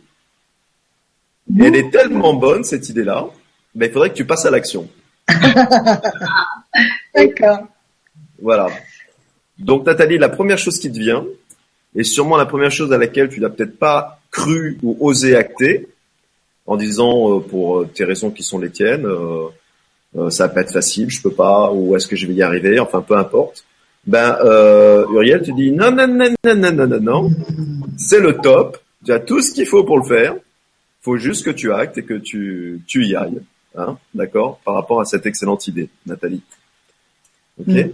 [1.59, 3.29] Et elle est tellement bonne, cette idée-là,
[3.75, 4.89] ben, il faudrait que tu passes à l'action.
[7.15, 7.61] D'accord.
[8.41, 8.69] Voilà.
[9.59, 11.25] Donc Nathalie, la première chose qui te vient,
[11.95, 15.89] et sûrement la première chose à laquelle tu n'as peut-être pas cru ou osé acter,
[16.67, 19.47] en disant euh, pour euh, tes raisons qui sont les tiennes, euh,
[20.31, 22.79] ça va pas être facile, je peux pas, ou est-ce que je vais y arriver,
[22.79, 23.65] enfin peu importe.
[24.07, 27.31] Ben euh, Uriel te dit non non non non non non non non,
[27.99, 30.37] c'est le top, tu as tout ce qu'il faut pour le faire,
[31.03, 33.41] faut juste que tu actes et que tu tu y ailles,
[33.77, 36.43] hein, d'accord, par rapport à cette excellente idée, Nathalie.
[37.61, 37.69] Ok.
[37.69, 37.91] Mm.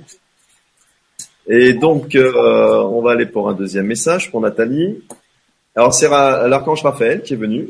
[1.49, 5.03] Et donc, euh, on va aller pour un deuxième message pour Nathalie.
[5.75, 7.69] Alors, c'est l'archange Raphaël qui est venu.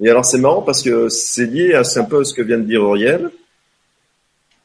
[0.00, 2.64] Et alors, c'est marrant parce que c'est lié à un peu ce que vient de
[2.64, 3.30] dire Auriel.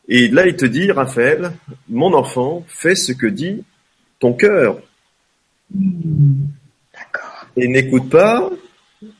[0.07, 1.51] Et là, il te dit, Raphaël,
[1.87, 3.63] mon enfant, fais ce que dit
[4.19, 4.79] ton cœur
[5.71, 7.45] D'accord.
[7.55, 8.49] et n'écoute pas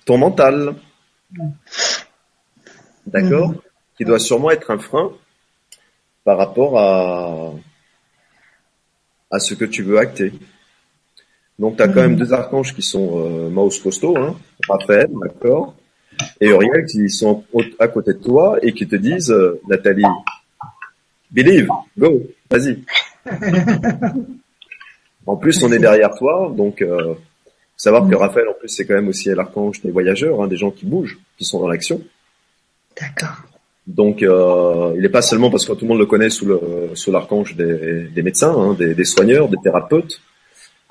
[0.06, 0.76] ton mental.
[3.06, 3.54] D'accord
[3.96, 5.12] Qui doit sûrement être un frein
[6.24, 7.54] par rapport à,
[9.32, 10.34] à ce que tu veux acter.
[11.60, 14.36] Donc, tu as quand même deux archanges qui sont euh, costaud, hein,
[14.68, 15.76] Raphaël, d'accord,
[16.42, 17.44] et Uriel qui sont
[17.80, 20.04] à côté de toi et qui te disent, euh, Nathalie,
[21.32, 22.80] believe, go, vas-y.
[25.26, 27.14] en plus, on est derrière toi, donc euh,
[27.78, 30.72] savoir que Raphaël, en plus, c'est quand même aussi l'archange des voyageurs, hein, des gens
[30.72, 32.02] qui bougent, qui sont dans l'action.
[33.00, 33.44] D'accord.
[33.88, 36.60] Donc, euh, il n'est pas seulement parce que tout le monde le connaît sous le
[36.94, 40.22] sous l'archange des, des médecins, hein, des, des soigneurs, des thérapeutes,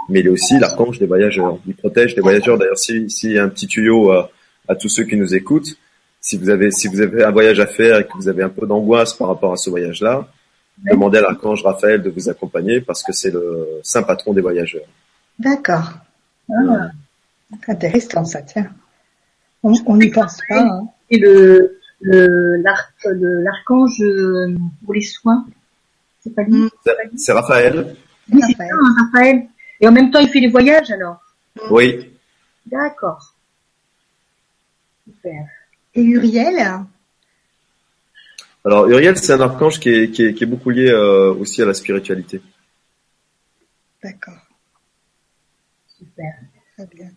[0.08, 1.58] mais il est aussi l'archange des voyageurs.
[1.66, 2.58] Il protège les voyageurs.
[2.58, 4.30] D'ailleurs, s'il si y a un petit tuyau à,
[4.68, 5.76] à, tous ceux qui nous écoutent,
[6.20, 8.48] si vous avez si vous avez un voyage à faire et que vous avez un
[8.48, 10.28] peu d'angoisse par rapport à ce voyage-là,
[10.84, 14.86] demandez à l'archange Raphaël de vous accompagner parce que c'est le saint patron des voyageurs.
[15.38, 15.92] D'accord.
[16.50, 16.90] Ah,
[17.68, 18.68] intéressant ça, tiens.
[19.62, 20.60] On n'y pense pas.
[20.60, 20.88] Hein.
[21.10, 24.54] Et le l'archange euh,
[24.84, 25.46] pour les soins,
[26.20, 26.68] c'est pas lui?
[27.16, 27.96] C'est Raphaël.
[28.32, 29.46] Oui, c'est ça, hein, Raphaël.
[29.80, 31.20] Et en même temps, il fait les voyages alors?
[31.70, 32.10] Oui.
[32.66, 33.34] D'accord.
[35.08, 35.46] Super.
[35.94, 36.84] Et Uriel?
[38.64, 41.62] Alors Uriel, c'est un archange qui est, qui est, qui est beaucoup lié euh, aussi
[41.62, 42.42] à la spiritualité.
[44.02, 44.46] D'accord.
[45.96, 46.34] Super.
[46.76, 47.10] Très bien.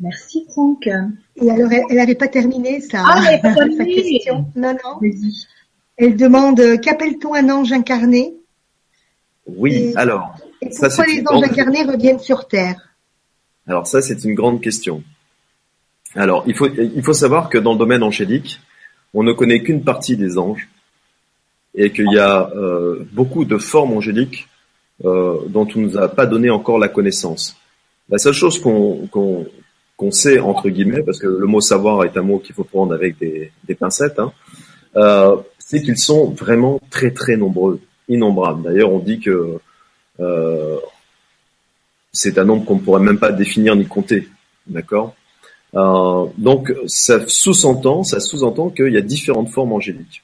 [0.00, 0.86] Merci Franck.
[0.86, 3.78] Et alors, elle n'avait pas terminé sa, ah, elle pas terminé.
[3.78, 4.46] sa question.
[4.54, 5.00] Non, non.
[5.96, 8.34] Elle demande euh, qu'appelle-t-on un ange incarné?
[9.46, 10.36] Oui, et, alors.
[10.60, 12.96] Et pourquoi ça, les anges incarnés reviennent sur Terre?
[13.66, 15.02] Alors ça, c'est une grande question.
[16.16, 18.60] Alors, il faut, il faut savoir que dans le domaine angélique,
[19.14, 20.68] on ne connaît qu'une partie des anges
[21.74, 24.48] et qu'il y a euh, beaucoup de formes angéliques
[25.04, 27.56] euh, dont on ne nous a pas donné encore la connaissance.
[28.08, 29.08] La seule chose qu'on
[29.96, 32.92] qu'on sait entre guillemets, parce que le mot savoir est un mot qu'il faut prendre
[32.92, 34.32] avec des, des pincettes, hein,
[34.96, 38.64] euh, c'est qu'ils sont vraiment très très nombreux, innombrables.
[38.64, 39.58] D'ailleurs, on dit que
[42.12, 44.28] c'est un nombre qu'on ne pourrait même pas définir ni compter,
[44.66, 45.14] d'accord?
[45.76, 50.22] Euh, Donc, ça sous-entend, ça sous-entend qu'il y a différentes formes angéliques.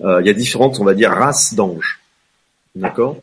[0.00, 2.00] Euh, il y a différentes, on va dire, races d'anges,
[2.74, 3.16] d'accord?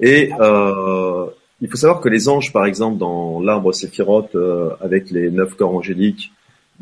[0.00, 1.26] Et euh,
[1.60, 5.54] il faut savoir que les anges, par exemple, dans l'arbre séphirote, euh, avec les neuf
[5.54, 6.32] corps angéliques,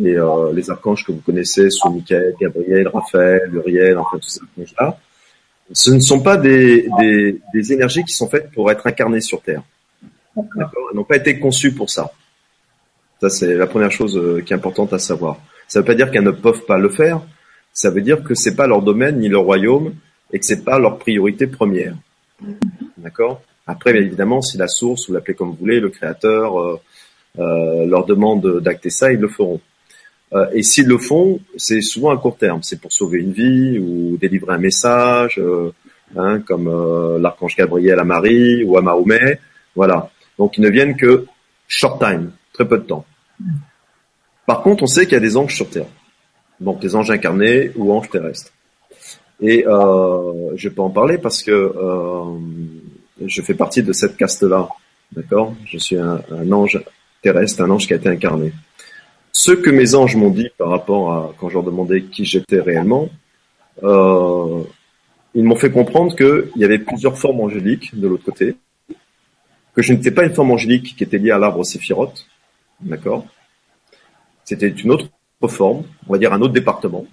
[0.02, 4.40] et euh, les archanges que vous connaissez, sous Michael, Gabriel, Raphaël, Uriel, enfin tous ces
[4.40, 4.98] archanges-là,
[5.72, 9.42] ce ne sont pas des, des, des, énergies qui sont faites pour être incarnées sur
[9.42, 9.62] Terre.
[10.34, 12.10] D'accord Elles n'ont pas été conçues pour ça.
[13.20, 15.38] Ça, c'est la première chose euh, qui est importante à savoir.
[15.68, 17.20] Ça ne veut pas dire qu'elles ne peuvent pas le faire.
[17.72, 19.94] Ça veut dire que c'est pas leur domaine ni leur royaume
[20.32, 21.94] et que c'est pas leur priorité première.
[22.96, 23.42] D'accord?
[23.66, 26.80] Après, bien évidemment, si la source, ou l'appelez comme vous voulez, le créateur, euh,
[27.38, 29.60] euh, leur demande d'acter ça, ils le feront.
[30.52, 32.62] Et s'ils le font, c'est souvent à court terme.
[32.62, 35.40] C'est pour sauver une vie ou délivrer un message,
[36.16, 36.70] hein, comme
[37.20, 39.40] l'archange Gabriel à Marie ou à Mahomet.
[39.74, 40.08] Voilà.
[40.38, 41.26] Donc ils ne viennent que
[41.66, 43.04] short time, très peu de temps.
[44.46, 45.86] Par contre, on sait qu'il y a des anges sur Terre.
[46.60, 48.52] Donc des anges incarnés ou anges terrestres.
[49.40, 52.24] Et euh, je peux en parler parce que euh,
[53.24, 54.68] je fais partie de cette caste-là,
[55.12, 55.54] d'accord?
[55.64, 56.20] Je suis un,
[56.52, 56.82] ange
[57.22, 58.52] terrestre, un ange qui a été incarné.
[59.32, 62.60] Ce que mes anges m'ont dit par rapport à quand je leur demandais qui j'étais
[62.60, 63.08] réellement,
[63.82, 64.62] euh,
[65.34, 68.56] ils m'ont fait comprendre qu'il y avait plusieurs formes angéliques de l'autre côté,
[69.74, 72.26] que je n'étais pas une forme angélique qui était liée à l'arbre séphirote,
[72.82, 73.26] d'accord
[74.44, 75.08] C'était une autre
[75.48, 77.06] forme, on va dire un autre département.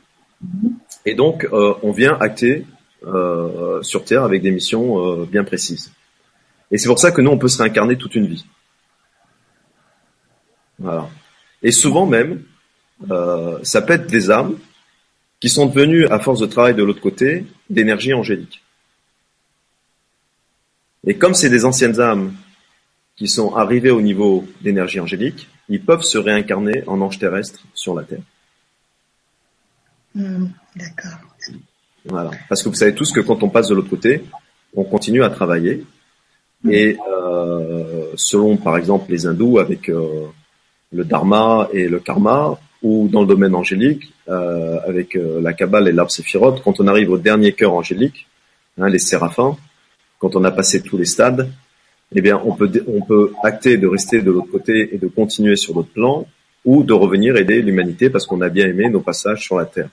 [1.05, 2.65] Et donc, euh, on vient acter
[3.05, 5.91] euh, sur Terre avec des missions euh, bien précises.
[6.71, 8.45] Et c'est pour ça que nous, on peut se réincarner toute une vie.
[10.79, 11.07] Voilà.
[11.63, 12.43] Et souvent même,
[13.63, 14.57] ça peut être des âmes
[15.39, 18.63] qui sont devenues, à force de travail de l'autre côté, d'énergie angélique.
[21.05, 22.33] Et comme c'est des anciennes âmes
[23.15, 27.95] qui sont arrivées au niveau d'énergie angélique, ils peuvent se réincarner en anges terrestres sur
[27.95, 28.21] la Terre.
[30.15, 31.19] Hmm, d'accord.
[32.05, 32.31] Voilà.
[32.47, 34.23] Parce que vous savez tous que quand on passe de l'autre côté,
[34.75, 35.85] on continue à travailler
[36.69, 40.25] et euh, selon, par exemple, les hindous, avec euh,
[40.91, 45.87] le dharma et le karma, ou dans le domaine angélique, euh, avec euh, la kabbale
[45.87, 48.27] et l'arbre séphirote, quand on arrive au dernier cœur angélique,
[48.79, 49.57] hein, les séraphins,
[50.19, 51.49] quand on a passé tous les stades,
[52.15, 55.55] eh bien, on peut, on peut acter de rester de l'autre côté et de continuer
[55.55, 56.25] sur l'autre plan,
[56.65, 59.89] ou de revenir aider l'humanité parce qu'on a bien aimé nos passages sur la Terre.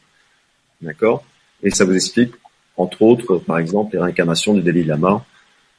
[0.81, 1.25] D'accord?
[1.63, 2.33] Et ça vous explique,
[2.77, 5.25] entre autres, par exemple, les réincarnations du Dalai Lama,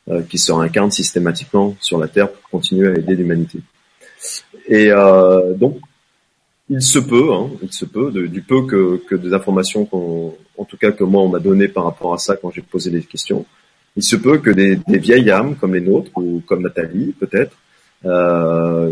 [0.09, 3.59] euh, qui se réincarne systématiquement sur la Terre pour continuer à aider l'humanité.
[4.67, 5.79] Et euh, donc,
[6.69, 10.65] il se peut, hein, il se peut, du peu que, que des informations qu'on, en
[10.65, 13.01] tout cas que moi on m'a donné par rapport à ça quand j'ai posé les
[13.01, 13.45] questions,
[13.95, 17.55] il se peut que des, des, vieilles âmes comme les nôtres ou comme Nathalie peut-être,
[18.05, 18.91] euh,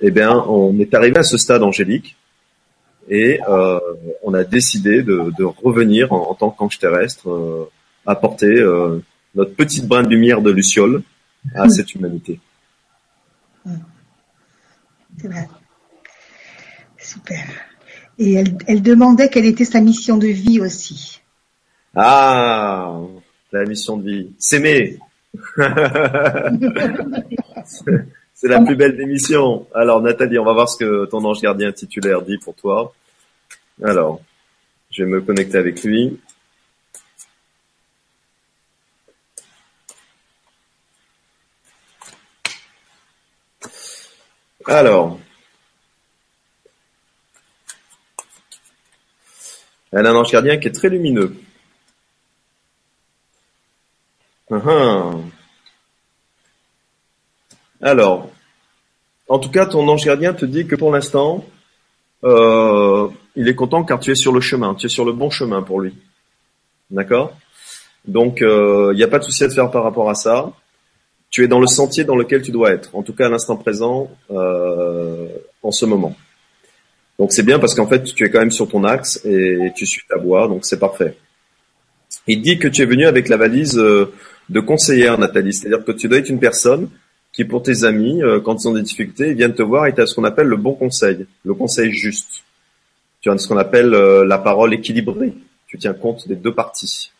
[0.00, 2.16] eh bien, on est arrivé à ce stade angélique
[3.08, 3.78] et euh,
[4.22, 7.70] on a décidé de, de revenir en, en tant qu'ange terrestre, euh,
[8.04, 9.00] apporter euh,
[9.34, 11.02] notre petite brin de lumière de Luciole
[11.54, 12.40] à cette humanité.
[15.18, 15.48] C'est vrai.
[16.98, 17.44] Super.
[18.18, 21.20] Et elle, elle, demandait quelle était sa mission de vie aussi.
[21.94, 22.98] Ah,
[23.58, 24.30] la mission de vie.
[24.38, 24.98] S'aimer.
[28.34, 29.66] C'est la plus belle démission.
[29.74, 32.92] Alors Nathalie, on va voir ce que ton ange gardien titulaire dit pour toi.
[33.82, 34.20] Alors,
[34.90, 36.18] je vais me connecter avec lui.
[44.68, 45.20] Alors,
[49.92, 51.36] elle a un ange gardien qui est très lumineux.
[54.66, 55.22] Uh-huh.
[57.80, 58.30] Alors,
[59.28, 61.44] en tout cas, ton ange gardien te dit que pour l'instant,
[62.24, 65.30] euh, il est content car tu es sur le chemin, tu es sur le bon
[65.30, 65.94] chemin pour lui.
[66.90, 67.36] D'accord?
[68.08, 70.50] Donc, euh, il n'y a pas de souci à te faire par rapport à ça.
[71.30, 73.56] Tu es dans le sentier dans lequel tu dois être, en tout cas à l'instant
[73.56, 75.28] présent, euh,
[75.62, 76.16] en ce moment.
[77.20, 79.86] Donc c'est bien parce qu'en fait, tu es quand même sur ton axe et tu
[79.86, 81.16] suis ta voie, donc c'est parfait.
[82.26, 86.08] Il dit que tu es venu avec la valise de conseillère, Nathalie, c'est-à-dire que tu
[86.08, 86.88] dois être une personne
[87.36, 90.00] qui pour tes amis, euh, quand ils ont des difficultés, viennent te voir et tu
[90.00, 92.44] as ce qu'on appelle le bon conseil, le conseil juste.
[93.20, 95.34] Tu as ce qu'on appelle euh, la parole équilibrée.
[95.66, 97.12] Tu tiens compte des deux parties.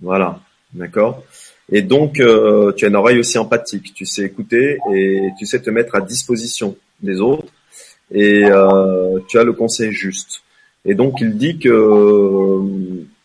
[0.00, 0.40] Voilà,
[0.72, 1.22] d'accord?
[1.70, 3.92] Et donc, euh, tu as une oreille aussi empathique.
[3.92, 7.52] Tu sais écouter et tu sais te mettre à disposition des autres.
[8.12, 8.44] Et
[9.28, 10.42] tu as le conseil juste.
[10.86, 12.60] Et donc, il dit que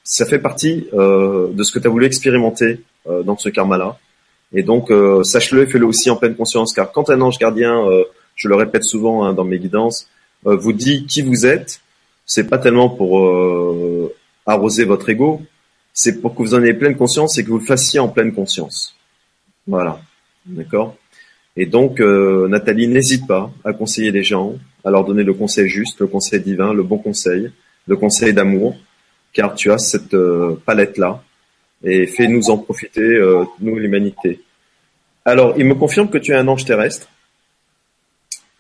[0.06, 3.98] ça fait partie de ce que tu as voulu expérimenter dans ce karma-là
[4.54, 7.88] et donc, euh, sache-le et fais-le aussi en pleine conscience, car quand un ange gardien,
[7.90, 8.04] euh,
[8.36, 10.08] je le répète souvent hein, dans mes guidances,
[10.46, 11.82] euh, vous dit qui vous êtes,
[12.26, 13.22] c'est pas tellement pour
[14.46, 15.42] arroser votre ego,
[15.94, 18.34] c'est pour que vous en ayez pleine conscience et que vous le fassiez en pleine
[18.34, 18.96] conscience.
[19.68, 20.00] Voilà,
[20.46, 20.96] d'accord?
[21.56, 26.00] Et donc, Nathalie, n'hésite pas à conseiller les gens, à leur donner le conseil juste,
[26.00, 27.52] le conseil divin, le bon conseil,
[27.88, 28.76] le conseil d'amour,
[29.36, 30.16] car tu as cette
[30.66, 31.22] palette-là
[31.86, 34.42] et fais-nous en profiter, euh, nous l'humanité.
[35.24, 37.08] Alors, il me confirme que tu es un ange terrestre.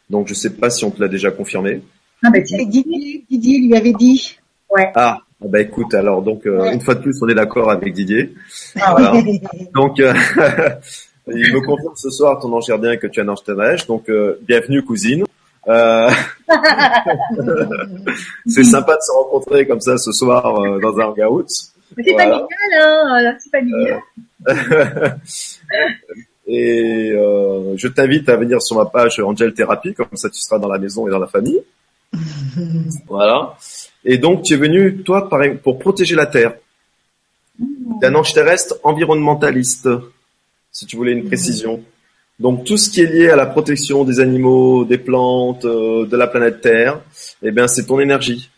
[0.09, 1.81] Donc, je ne sais pas si on te l'a déjà confirmé.
[2.23, 4.37] Ah, ben, Didier, Didier lui avait dit.
[4.69, 4.91] Ouais.
[4.95, 8.33] Ah, bah écoute, alors donc euh, une fois de plus, on est d'accord avec Didier.
[8.79, 9.21] Ah, voilà.
[9.73, 10.13] donc, euh,
[11.27, 13.87] il me confirme ce soir ton ange gardien que tu es un ange terrestre.
[13.87, 14.09] Donc,
[14.47, 15.23] bienvenue cousine.
[18.45, 20.43] c'est sympa de se rencontrer comme ça ce soir
[20.79, 21.47] dans un hangout.
[21.47, 22.47] C'est pas génial,
[22.81, 24.01] hein, c'est pas génial.
[26.47, 30.59] et euh, je t'invite à venir sur ma page Angel Therapy, comme ça tu seras
[30.59, 31.61] dans la maison et dans la famille.
[33.07, 33.55] voilà.
[34.03, 35.29] Et donc tu es venu, toi,
[35.63, 36.53] pour protéger la Terre.
[38.01, 39.87] D'un ange terrestre environnementaliste,
[40.71, 41.81] si tu voulais une précision.
[42.39, 46.17] Donc tout ce qui est lié à la protection des animaux, des plantes, euh, de
[46.17, 47.01] la planète Terre,
[47.41, 48.49] eh bien c'est ton énergie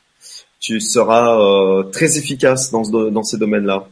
[0.60, 3.88] tu seras euh, très efficace dans, dans ces domaines-là.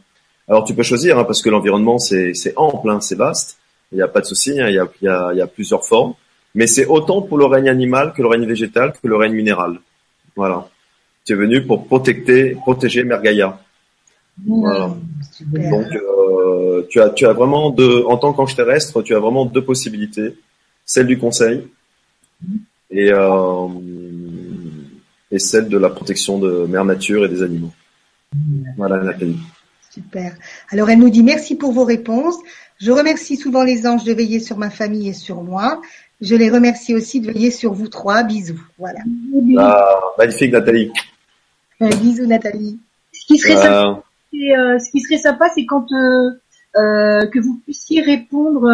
[0.48, 3.58] Alors tu peux choisir, hein, parce que l'environnement c'est ample, hein, c'est vaste,
[3.92, 5.84] il n'y a pas de souci, hein, il, y a, y, a, y, a, plusieurs
[5.86, 6.12] formes,
[6.54, 9.78] mais c'est autant pour le règne animal que le règne végétal que le règne minéral.
[10.36, 10.68] Voilà.
[11.24, 13.58] Tu es venu pour protéger, protéger Mergaïa.
[14.44, 14.94] Voilà.
[15.40, 19.46] Donc euh, tu as tu as vraiment deux en tant qu'ange terrestre, tu as vraiment
[19.46, 20.36] deux possibilités,
[20.84, 21.66] celle du conseil
[22.90, 23.68] et euh,
[25.30, 27.72] et celle de la protection de mère nature et des animaux.
[28.76, 29.38] Voilà Nathalie.
[29.90, 30.34] Super.
[30.70, 32.36] Alors elle nous dit merci pour vos réponses.
[32.78, 35.80] Je remercie souvent les anges de veiller sur ma famille et sur moi.
[36.20, 38.22] Je les remercie aussi de veiller sur vous trois.
[38.22, 38.62] Bisous.
[38.78, 39.00] Voilà.
[39.58, 40.92] Ah, magnifique Nathalie.
[41.80, 42.78] Un bisou Nathalie.
[43.12, 44.02] Ce qui serait sympa,
[44.56, 46.30] euh, ce qui serait sympa, c'est quand euh,
[46.76, 48.68] euh, que vous puissiez répondre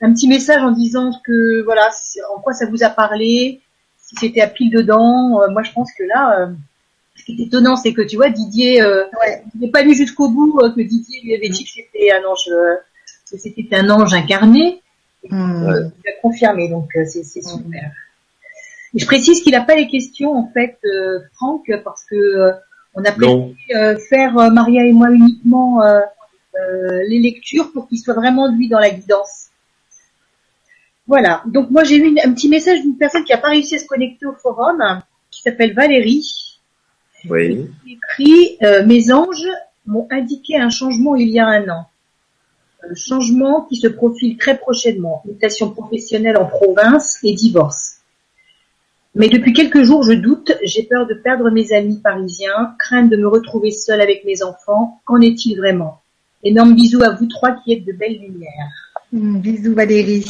[0.00, 1.90] un petit message en disant que voilà
[2.34, 3.60] en quoi ça vous a parlé,
[4.06, 6.52] si c'était à pile dedans, euh, moi je pense que là, euh,
[7.16, 9.04] ce qui est étonnant, c'est que tu vois, Didier, euh,
[9.58, 12.48] n'est pas lu jusqu'au bout que Didier lui avait dit que c'était un ange,
[13.30, 14.80] que c'était un ange incarné.
[15.28, 15.90] Hmm.
[16.04, 17.90] Il a confirmé, donc c'est super.
[18.94, 20.78] Et je précise qu'il n'a pas les questions en fait,
[21.34, 22.52] Franck, parce que
[22.96, 23.54] on a préféré
[24.08, 25.80] faire Maria et moi uniquement
[27.08, 29.46] les lectures pour qu'il soit vraiment lui dans la guidance.
[31.06, 31.42] Voilà.
[31.46, 33.86] Donc moi j'ai eu un petit message d'une personne qui n'a pas réussi à se
[33.86, 34.82] connecter au forum,
[35.30, 36.60] qui s'appelle Valérie.
[37.28, 37.68] Oui.
[37.84, 39.48] Qui écrit euh, Mes anges
[39.86, 41.86] m'ont indiqué un changement il y a un an.
[42.88, 45.22] Un changement qui se profile très prochainement.
[45.24, 47.95] Mutation professionnelle en province et divorce.
[49.18, 53.16] Mais depuis quelques jours, je doute, j'ai peur de perdre mes amis parisiens, crainte de
[53.16, 55.00] me retrouver seule avec mes enfants.
[55.06, 56.02] Qu'en est-il vraiment?
[56.44, 58.70] Énorme bisous à vous trois qui êtes de belles lumières.
[59.12, 60.26] Mmh, bisous Valérie.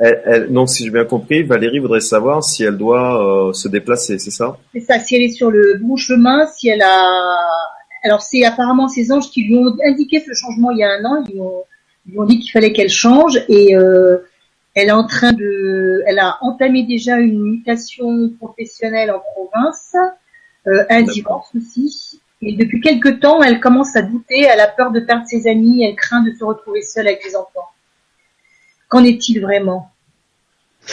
[0.00, 4.18] Elle, donc, si j'ai bien compris, Valérie voudrait savoir si elle doit euh, se déplacer,
[4.18, 4.56] c'est ça?
[4.72, 7.10] C'est ça, si elle est sur le bon chemin, si elle a...
[8.04, 11.04] Alors, c'est apparemment ces anges qui lui ont indiqué ce changement il y a un
[11.04, 11.62] an, ils lui ont,
[12.06, 14.18] Ils lui ont dit qu'il fallait qu'elle change et euh,
[14.78, 19.96] elle est en train de, elle a entamé déjà une mutation professionnelle en province,
[20.66, 22.20] euh, un divorce aussi.
[22.42, 25.84] Et depuis quelque temps, elle commence à douter, elle a peur de perdre ses amis,
[25.84, 27.68] elle craint de se retrouver seule avec les enfants.
[28.88, 29.90] Qu'en est-il vraiment?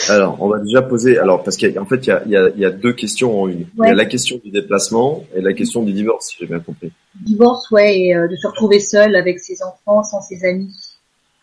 [0.08, 1.18] Alors, on va déjà poser.
[1.18, 3.66] Alors, parce qu'en fait, il y a, y, a, y a, deux questions en une.
[3.78, 6.58] Il y a la question du déplacement et la question du divorce, si j'ai bien
[6.58, 6.92] compris.
[7.14, 10.74] Divorce, ouais, et euh, de se retrouver seul avec ses enfants, sans ses amis.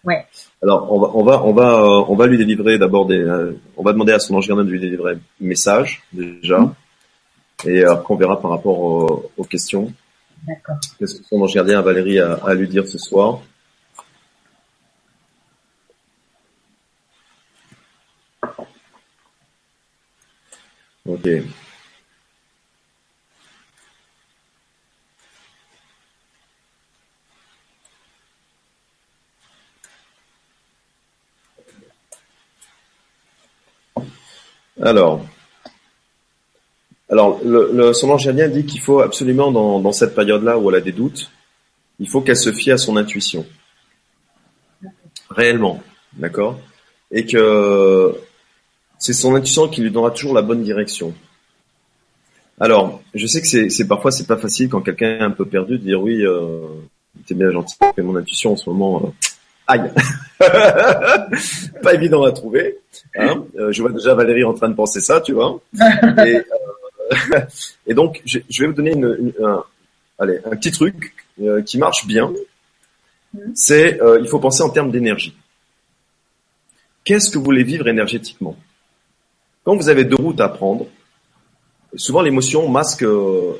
[0.04, 0.26] Ouais.
[0.62, 3.20] Alors, on va, on va, on va, euh, on va lui délivrer d'abord des.
[3.20, 6.76] Euh, on va demander à son ange gardien de lui délivrer un message déjà, mmh.
[7.66, 9.94] et après on verra par rapport aux, aux questions.
[10.46, 10.76] D'accord.
[11.00, 13.40] Qu'est-ce que son ange gardien Valérie a à lui dire ce soir?
[21.06, 21.28] Ok.
[34.84, 35.26] Alors,
[37.10, 40.82] alors le, le, son ange dit qu'il faut absolument dans, cette période-là où elle a
[40.82, 41.32] des doutes,
[42.00, 43.46] il faut qu'elle se fie à son intuition,
[45.30, 45.82] réellement,
[46.14, 46.60] d'accord,
[47.12, 48.14] et que
[49.00, 51.14] c'est son intuition qui lui donnera toujours la bonne direction.
[52.60, 55.46] Alors, je sais que c'est, c'est parfois c'est pas facile quand quelqu'un est un peu
[55.46, 56.60] perdu de dire oui, euh,
[57.26, 59.30] t'es bien gentil, mais mon intuition en ce moment, euh,
[59.68, 59.92] aïe,
[60.40, 62.78] pas évident à trouver.
[63.16, 65.60] Hein euh, je vois déjà Valérie en train de penser ça, tu vois.
[66.26, 67.42] Et, euh,
[67.88, 69.64] et donc, je, je, vais vous donner une, une, un,
[70.18, 72.32] allez, un petit truc euh, qui marche bien.
[73.56, 75.36] C'est, il faut penser en termes d'énergie.
[77.04, 78.56] Qu'est-ce que vous voulez vivre énergétiquement?
[79.64, 80.86] Quand vous avez deux routes à prendre,
[81.96, 83.58] souvent l'émotion masque le,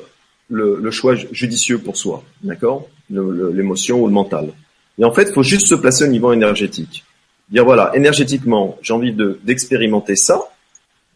[0.48, 2.88] le, choix judicieux pour soi, d'accord?
[3.10, 4.52] L'émotion ou le mental.
[4.98, 7.04] Et en fait, il faut juste se placer au niveau énergétique.
[7.50, 10.40] Dire voilà, énergétiquement, j'ai envie de d'expérimenter ça,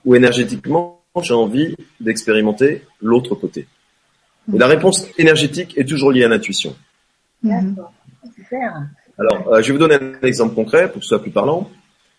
[0.05, 3.67] ou énergétiquement, j'ai envie d'expérimenter l'autre côté.
[4.53, 6.75] Et la réponse énergétique est toujours liée à l'intuition.
[7.43, 7.93] D'accord,
[8.35, 8.73] super.
[9.19, 11.71] Alors, euh, je vais vous donner un exemple concret pour que ce soit plus parlant.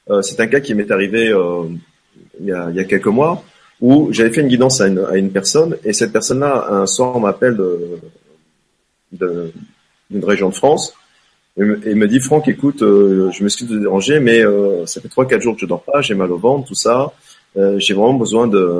[0.09, 1.63] Euh, c'est un cas qui m'est arrivé euh,
[2.39, 3.43] il y a, il y a quelques mois
[3.81, 7.19] où j'avais fait une guidance à une, à une personne et cette personne-là un soir
[7.19, 7.99] m'appelle de,
[9.13, 9.53] de,
[10.09, 10.93] d'une région de France
[11.57, 15.01] et me, et me dit Franck écoute euh, je m'excuse de déranger mais euh, ça
[15.01, 17.11] fait trois quatre jours que je dors pas j'ai mal au ventre tout ça
[17.57, 18.79] euh, j'ai vraiment besoin de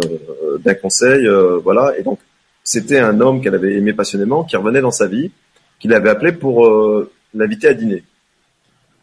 [0.63, 2.19] d'un conseil euh, voilà et donc
[2.63, 5.31] c'était un homme qu'elle avait aimé passionnément qui revenait dans sa vie
[5.79, 8.03] qui l'avait appelé pour euh, l'inviter à dîner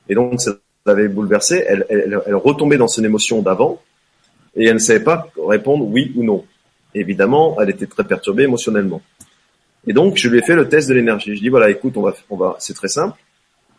[0.08, 0.52] et donc ça
[0.86, 3.80] l'avait bouleversée elle, elle, elle retombait dans son émotion d'avant
[4.56, 6.44] et elle ne savait pas répondre oui ou non.
[6.94, 9.02] évidemment, elle était très perturbée émotionnellement.
[9.86, 11.36] Et donc, je lui ai fait le test de l'énergie.
[11.36, 13.16] Je dis voilà, écoute, on va, on va, c'est très simple.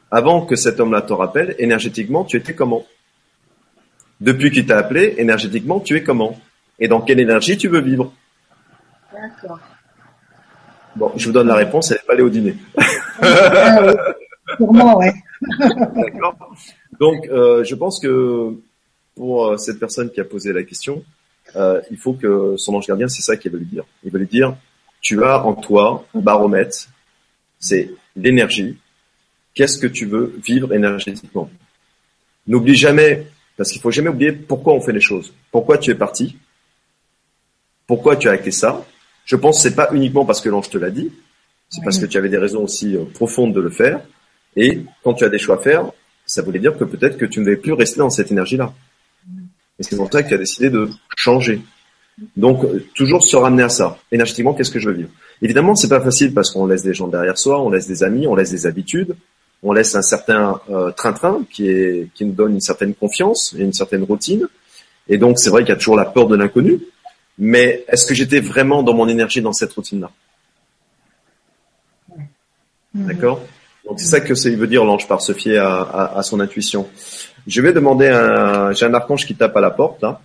[0.10, 2.86] Avant que cet homme-là te rappelle, énergétiquement, tu étais comment?
[4.22, 6.40] Depuis qu'il t'a appelé, énergétiquement, tu es comment?
[6.80, 8.14] Et dans quelle énergie tu veux vivre?
[9.14, 9.60] D'accord.
[10.96, 12.56] Bon, je vous donne la réponse, elle n'est pas allée au dîner.
[14.58, 15.14] Pour moi, ouais.
[15.60, 16.36] D'accord.
[17.00, 18.54] Donc, euh, je pense que
[19.16, 21.04] pour euh, cette personne qui a posé la question,
[21.56, 23.84] euh, il faut que son ange gardien, c'est ça qu'il veut lui dire.
[24.04, 24.56] Il veut lui dire,
[25.02, 26.88] tu as en toi un baromètre,
[27.60, 28.78] c'est l'énergie.
[29.58, 31.50] Qu'est-ce que tu veux vivre énergétiquement?
[32.46, 33.26] N'oublie jamais,
[33.58, 35.34] parce qu'il faut jamais oublier pourquoi on fait les choses.
[35.52, 36.38] Pourquoi tu es parti?
[37.88, 38.86] Pourquoi tu as acté ça?
[39.26, 41.12] Je pense que c'est pas uniquement parce que l'ange te l'a dit,
[41.70, 44.00] c'est parce que tu avais des raisons aussi euh, profondes de le faire.
[44.56, 45.92] Et quand tu as des choix à faire,
[46.28, 48.72] ça voulait dire que peut-être que tu ne devais plus rester dans cette énergie-là.
[49.80, 51.62] Et c'est pour ça que tu as décidé de changer.
[52.36, 53.98] Donc, euh, toujours se ramener à ça.
[54.12, 55.10] Énergétiquement, qu'est-ce que je veux vivre?
[55.42, 58.28] Évidemment, c'est pas facile parce qu'on laisse des gens derrière soi, on laisse des amis,
[58.28, 59.16] on laisse des habitudes,
[59.64, 63.64] on laisse un certain euh, train-train qui, est, qui nous donne une certaine confiance et
[63.64, 64.48] une certaine routine.
[65.08, 66.80] Et donc, c'est vrai qu'il y a toujours la peur de l'inconnu.
[67.38, 70.12] Mais est-ce que j'étais vraiment dans mon énergie dans cette routine-là?
[72.94, 73.42] D'accord?
[73.86, 76.40] Donc, c'est ça que ça veut dire l'ange par se fier à, à, à son
[76.40, 76.90] intuition.
[77.46, 80.20] Je vais demander un, j'ai un archange qui tape à la porte là.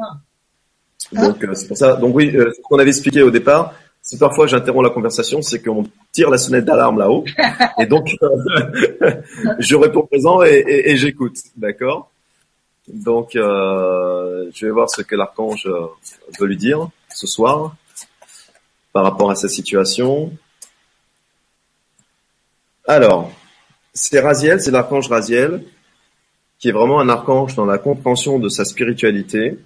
[0.00, 0.18] Ah.
[1.12, 1.96] Donc euh, c'est pour ça.
[1.96, 3.74] Donc oui, euh, ce qu'on avait expliqué au départ,
[4.04, 7.24] si parfois j'interromps la conversation, c'est qu'on tire la sonnette d'alarme là-haut,
[7.78, 8.08] et donc
[9.58, 12.10] je réponds présent et, et, et j'écoute, d'accord?
[12.86, 15.66] Donc euh, je vais voir ce que l'archange
[16.38, 17.74] veut lui dire ce soir
[18.92, 20.32] par rapport à sa situation.
[22.86, 23.32] Alors,
[23.94, 25.64] c'est Raziel, c'est l'archange Raziel
[26.58, 29.58] qui est vraiment un archange dans la compréhension de sa spiritualité.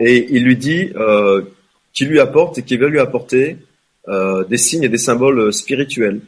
[0.00, 1.42] Et il lui dit euh,
[1.94, 3.58] qu'il lui apporte et qu'il veut lui apporter
[4.08, 6.20] euh, des signes et des symboles spirituels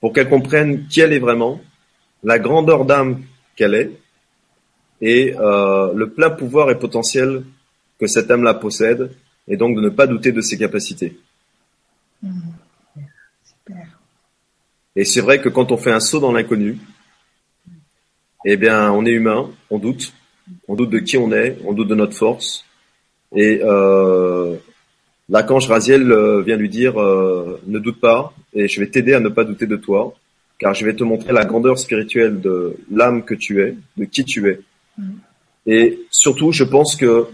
[0.00, 1.60] pour qu'elle comprenne qui elle est vraiment,
[2.22, 3.22] la grandeur d'âme
[3.56, 3.90] qu'elle est,
[5.00, 7.44] et euh, le plein pouvoir et potentiel
[7.98, 9.10] que cette âme-là possède,
[9.48, 11.18] et donc de ne pas douter de ses capacités.
[12.22, 12.40] Mmh.
[14.96, 16.78] Et c'est vrai que quand on fait un saut dans l'inconnu,
[18.44, 20.12] eh bien, on est humain, on doute,
[20.68, 22.65] on doute de qui on est, on doute de notre force.
[23.36, 24.56] Et euh,
[25.28, 29.20] l'archange Raziel euh, vient lui dire euh, ne doute pas, et je vais t'aider à
[29.20, 30.14] ne pas douter de toi,
[30.58, 34.24] car je vais te montrer la grandeur spirituelle de l'âme que tu es, de qui
[34.24, 34.60] tu es.
[34.96, 35.10] Mm.
[35.66, 37.26] Et surtout, je pense que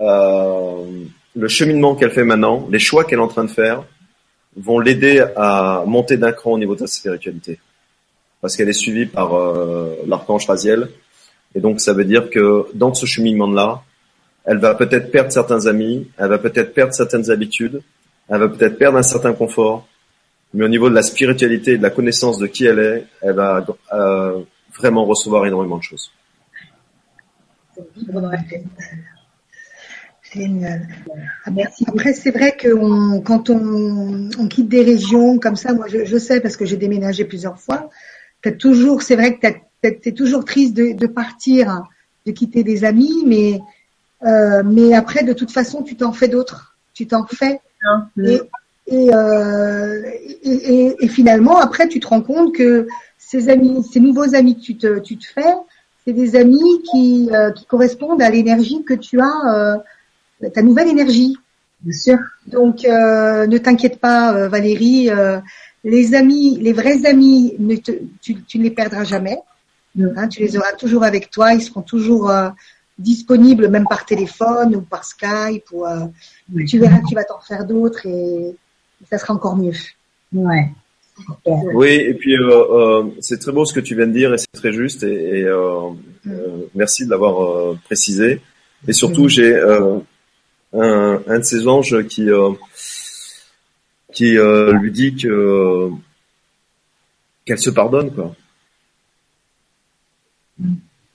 [0.00, 1.04] euh,
[1.36, 3.84] le cheminement qu'elle fait maintenant, les choix qu'elle est en train de faire,
[4.56, 7.58] vont l'aider à monter d'un cran au niveau de sa spiritualité.
[8.40, 10.88] Parce qu'elle est suivie par euh, l'archange Raziel.
[11.54, 13.82] Et donc ça veut dire que dans ce cheminement-là,
[14.44, 17.82] elle va peut-être perdre certains amis, elle va peut-être perdre certaines habitudes,
[18.28, 19.86] elle va peut-être perdre un certain confort,
[20.54, 23.34] mais au niveau de la spiritualité et de la connaissance de qui elle est, elle
[23.34, 24.42] va euh,
[24.76, 26.12] vraiment recevoir énormément de choses.
[31.44, 31.84] Ah, merci.
[31.88, 36.56] Après, c'est vrai que quand on, quitte des régions comme ça, moi je, sais parce
[36.56, 37.90] que j'ai déménagé plusieurs fois,
[38.44, 39.46] as toujours, c'est vrai que
[39.82, 41.82] tu es toujours triste de, partir,
[42.26, 43.60] de quitter des amis, mais
[44.24, 46.76] euh, mais après, de toute façon, tu t'en fais d'autres.
[46.94, 47.60] Tu t'en fais.
[48.86, 50.02] Et, euh,
[50.42, 52.86] et, et, finalement, après, tu te rends compte que
[53.18, 55.54] ces amis, ces nouveaux amis que tu te, tu te fais,
[56.04, 59.82] c'est des amis qui, euh, qui correspondent à l'énergie que tu as
[60.50, 61.36] ta nouvelle énergie.
[61.80, 62.18] Bien sûr.
[62.46, 65.10] Donc, euh, ne t'inquiète pas, euh, Valérie.
[65.10, 65.40] Euh,
[65.84, 69.38] les amis, les vrais amis, ne te, tu, tu, ne les perdras jamais.
[69.98, 71.54] Hein, tu les auras toujours avec toi.
[71.54, 72.32] Ils seront toujours
[72.98, 75.64] disponibles, même par téléphone ou par Skype.
[75.72, 75.84] Ou,
[76.66, 78.54] Tu verras que tu vas t'en faire d'autres et,
[79.10, 79.72] ça sera encore mieux.
[80.32, 80.70] Ouais.
[81.44, 84.52] Oui, et puis euh, c'est très beau ce que tu viens de dire et c'est
[84.52, 85.44] très juste et, et
[86.24, 86.32] mm.
[86.74, 88.40] merci de l'avoir précisé.
[88.88, 89.60] Et surtout, j'ai
[90.72, 92.52] un, un de ses anges qui euh,
[94.12, 95.90] qui euh, lui dit que
[97.44, 98.34] qu'elle se pardonne quoi.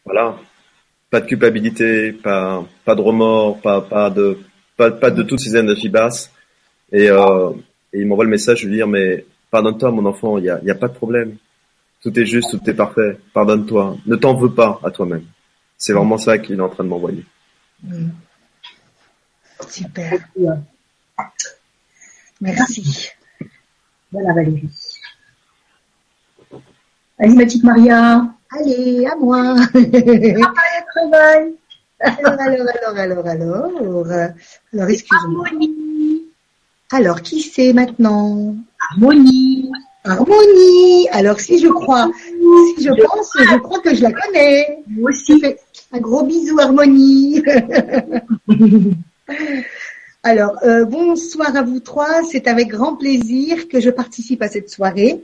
[0.06, 0.38] Voilà,
[1.10, 4.40] pas de culpabilité, pas pas de remords, pas pas de
[4.76, 6.32] pas, pas de toutes ces énergies basses.
[6.92, 7.52] Et, euh,
[7.94, 10.60] et il m'envoie le message de lui dire mais pardonne-toi mon enfant, il y a,
[10.64, 11.38] y a pas de problème.
[12.02, 13.20] Tout est juste, tout est parfait.
[13.34, 13.98] Pardonne-toi.
[14.06, 15.26] Ne t'en veux pas à toi-même.
[15.78, 17.26] C'est vraiment ça qu'il est en train de m'envoyer.
[17.84, 18.10] Mm.
[19.68, 20.28] Super.
[22.40, 23.10] Merci.
[24.12, 24.70] Voilà Valérie.
[27.18, 28.37] Petite Maria.
[28.52, 29.56] Allez, à moi.
[32.00, 34.08] alors, alors, alors, alors, alors,
[34.74, 35.46] alors, excuse-moi.
[36.92, 38.56] Alors, qui c'est maintenant?
[38.92, 39.70] Harmonie.
[40.06, 41.10] Harmonie.
[41.12, 42.10] Alors, si je crois,
[42.78, 44.80] si je pense, je crois que je la connais.
[44.88, 45.44] Moi aussi.
[45.92, 47.44] Un gros bisou, Harmonie.
[50.24, 52.24] Alors, euh, bonsoir à vous trois.
[52.30, 55.24] C'est avec grand plaisir que je participe à cette soirée.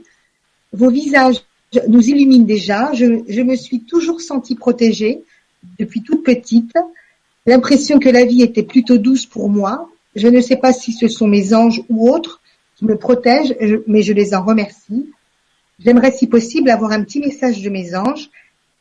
[0.72, 1.42] Vos visages
[1.88, 2.92] nous illuminent déjà.
[2.92, 5.22] Je, me suis toujours sentie protégée
[5.78, 6.72] depuis toute petite.
[7.46, 9.88] L'impression que la vie était plutôt douce pour moi.
[10.16, 12.40] Je ne sais pas si ce sont mes anges ou autres
[12.76, 13.54] qui me protègent,
[13.86, 15.10] mais je les en remercie.
[15.84, 18.30] J'aimerais, si possible, avoir un petit message de mes anges.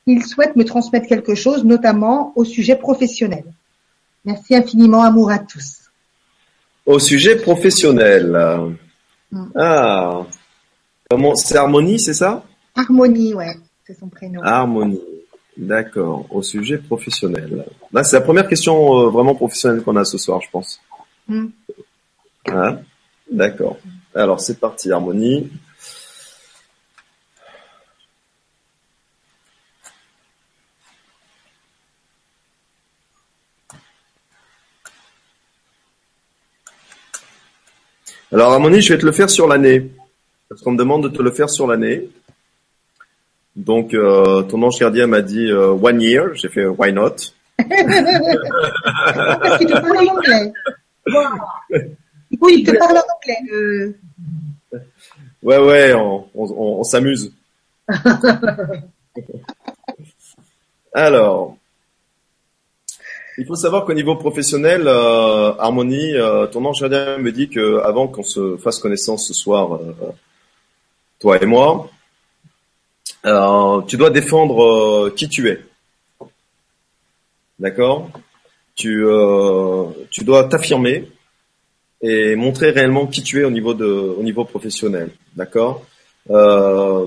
[0.05, 3.43] Ils souhaitent me transmettre quelque chose, notamment au sujet professionnel.
[4.25, 5.79] Merci infiniment, amour à tous.
[6.85, 8.75] Au sujet professionnel.
[9.31, 9.45] Mm.
[9.55, 10.25] Ah,
[11.09, 12.43] comment c'est Harmonie, c'est ça?
[12.75, 13.55] Harmonie, ouais,
[13.85, 14.41] c'est son prénom.
[14.41, 15.01] Harmonie,
[15.57, 16.25] d'accord.
[16.29, 17.65] Au sujet professionnel.
[17.91, 20.81] Là, c'est la première question euh, vraiment professionnelle qu'on a ce soir, je pense.
[21.27, 21.47] Mm.
[22.47, 22.79] Hein?
[23.31, 23.77] D'accord.
[24.15, 25.49] Alors c'est parti, Harmonie.
[38.31, 39.91] Alors, mon je vais te le faire sur l'année.
[40.49, 42.09] Parce qu'on me demande de te le faire sur l'année.
[43.55, 46.33] Donc, euh, ton ange gardien m'a dit euh, one year.
[46.35, 47.15] J'ai fait why not?
[47.57, 47.69] Parce
[49.59, 50.51] qu'il te parle en anglais.
[52.41, 53.37] Oui, il te parle en anglais.
[53.51, 53.95] Euh.
[55.43, 57.31] Ouais, ouais, on, on, on s'amuse.
[60.93, 61.57] Alors,
[63.37, 67.79] il faut savoir qu'au niveau professionnel, euh, Harmonie, euh, ton ange gardien me dit que
[67.79, 69.93] avant qu'on se fasse connaissance ce soir, euh,
[71.19, 71.89] toi et moi,
[73.25, 75.59] euh, tu dois défendre qui tu es.
[77.59, 78.09] D'accord?
[78.75, 79.05] Tu
[80.09, 81.09] tu dois t'affirmer
[82.01, 85.11] et montrer réellement qui tu es au niveau de au niveau professionnel.
[85.35, 85.85] D'accord?
[86.29, 87.05] Euh,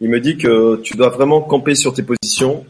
[0.00, 2.66] il me dit que tu dois vraiment camper sur tes positions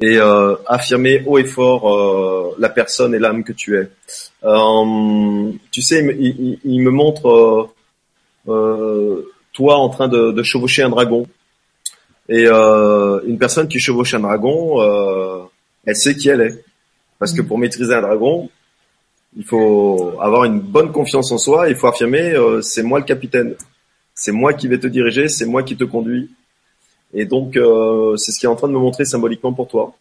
[0.00, 3.88] et euh, affirmer haut et fort euh, la personne et l'âme que tu es.
[4.44, 7.70] Euh, tu sais, il, il, il me montre
[9.52, 11.26] toi en train de, de, chevaucher un dragon.
[12.28, 14.80] Et une personne qui chevauche un dragon,
[15.84, 16.64] elle sait qui elle est.
[17.18, 18.48] Parce que pour maîtriser un dragon,
[19.36, 21.68] il faut avoir une bonne confiance en soi.
[21.68, 23.54] Il faut affirmer, c'est moi le capitaine.
[24.14, 26.30] C'est moi qui vais te diriger, c'est moi qui te conduis.
[27.14, 29.94] Et donc, euh, c'est ce qui est en train de me montrer symboliquement pour toi.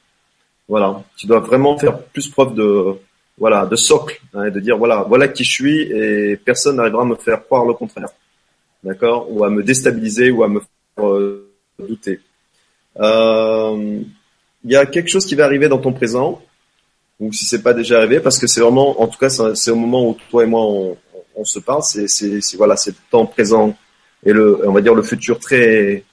[0.68, 2.96] Voilà, tu dois vraiment faire plus preuve de
[3.38, 7.02] voilà de socle hein, et de dire voilà voilà qui je suis et personne n'arrivera
[7.02, 8.10] à me faire croire le contraire,
[8.84, 12.20] d'accord, ou à me déstabiliser ou à me faire euh, douter.
[13.00, 14.02] Euh,
[14.64, 16.42] il y a quelque chose qui va arriver dans ton présent
[17.20, 19.76] ou si c'est pas déjà arrivé parce que c'est vraiment en tout cas c'est au
[19.76, 22.08] moment où toi et moi on, se parle c'est
[22.56, 23.76] voilà c'est le temps présent
[24.24, 26.04] et le on va dire le futur très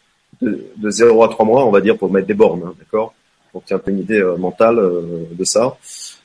[0.40, 3.14] de, de 0 à 3 mois, on va dire, pour mettre des bornes, hein, d'accord?
[3.52, 5.76] Pour que tu aies un peu une idée euh, mentale euh, de ça.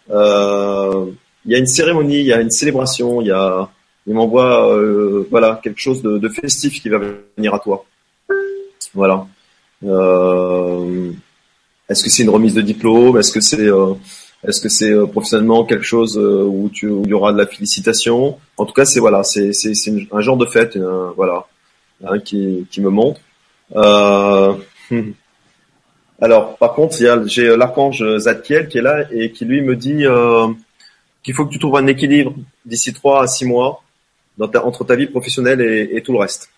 [0.09, 3.69] Il y a une cérémonie, il y a une célébration, il y a,
[4.07, 4.75] il m'envoie,
[5.29, 6.99] voilà, quelque chose de, festif qui va
[7.37, 7.85] venir à toi.
[8.95, 9.27] Voilà.
[11.89, 13.17] est-ce que c'est une remise de diplôme?
[13.17, 13.69] Est-ce que c'est
[14.47, 18.37] est-ce que c'est professionnellement quelque chose où, tu, il y aura de la félicitation?
[18.57, 19.73] En tout cas, c'est voilà, c'est c'est
[20.11, 20.77] un genre de fête,
[21.15, 21.45] voilà,
[22.03, 23.19] hein, qui me montre.
[23.73, 24.53] Euh,
[26.21, 30.47] alors, par contre, j'ai l'archange Zadkiel qui est là et qui lui me dit euh,
[31.23, 32.33] qu'il faut que tu trouves un équilibre
[32.65, 33.81] d'ici trois à six mois
[34.39, 36.49] entre ta vie professionnelle et, tout le reste.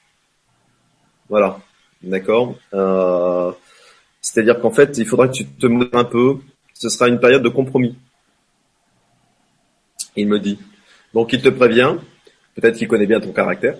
[1.30, 1.60] Voilà,
[2.02, 2.56] d'accord.
[2.74, 3.52] Euh,
[4.22, 6.38] C'est-à-dire qu'en fait, il faudra que tu te modères un peu.
[6.74, 7.96] Ce sera une période de compromis.
[10.16, 10.60] Il me dit.
[11.14, 11.96] Donc, il te prévient.
[12.56, 13.78] Peut-être qu'il connaît bien ton caractère.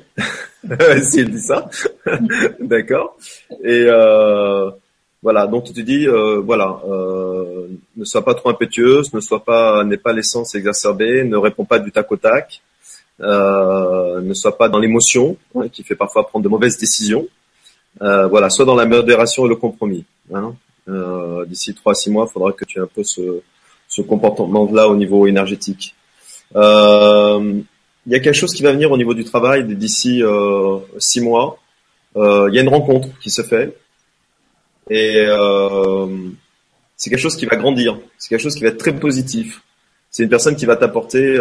[1.04, 1.70] s'il dit ça.
[2.60, 3.18] D'accord.
[3.64, 4.70] Et euh,
[5.24, 9.44] voilà, donc tu te dis, euh, voilà, euh, ne sois pas trop impétueuse, ne sois
[9.44, 12.62] pas, n'aie pas l'essence exacerbée, ne réponds pas du tac au tac,
[13.22, 17.28] euh, ne sois pas dans l'émotion, hein, qui fait parfois prendre de mauvaises décisions.
[18.02, 20.06] Euh, voilà, sois dans la modération et le compromis.
[20.34, 20.54] Hein.
[20.90, 24.88] Euh, d'ici trois à six mois, il faudra que tu aies un peu ce, comportement-là
[24.88, 25.96] au niveau énergétique.
[26.56, 27.62] Euh,
[28.06, 31.22] il y a quelque chose qui va venir au niveau du travail d'ici euh, six
[31.22, 31.60] mois.
[32.16, 33.78] Il y a une rencontre qui se fait
[34.90, 35.28] et
[36.96, 38.00] c'est quelque chose qui va grandir.
[38.18, 39.62] C'est quelque chose qui va être très positif.
[40.10, 41.38] C'est une personne qui va t'apporter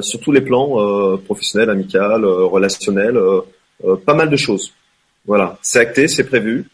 [0.00, 3.20] sur tous les plans professionnels, amical, relationnel,
[4.06, 4.72] pas mal de choses.
[5.26, 6.68] Voilà, c'est acté, c'est prévu.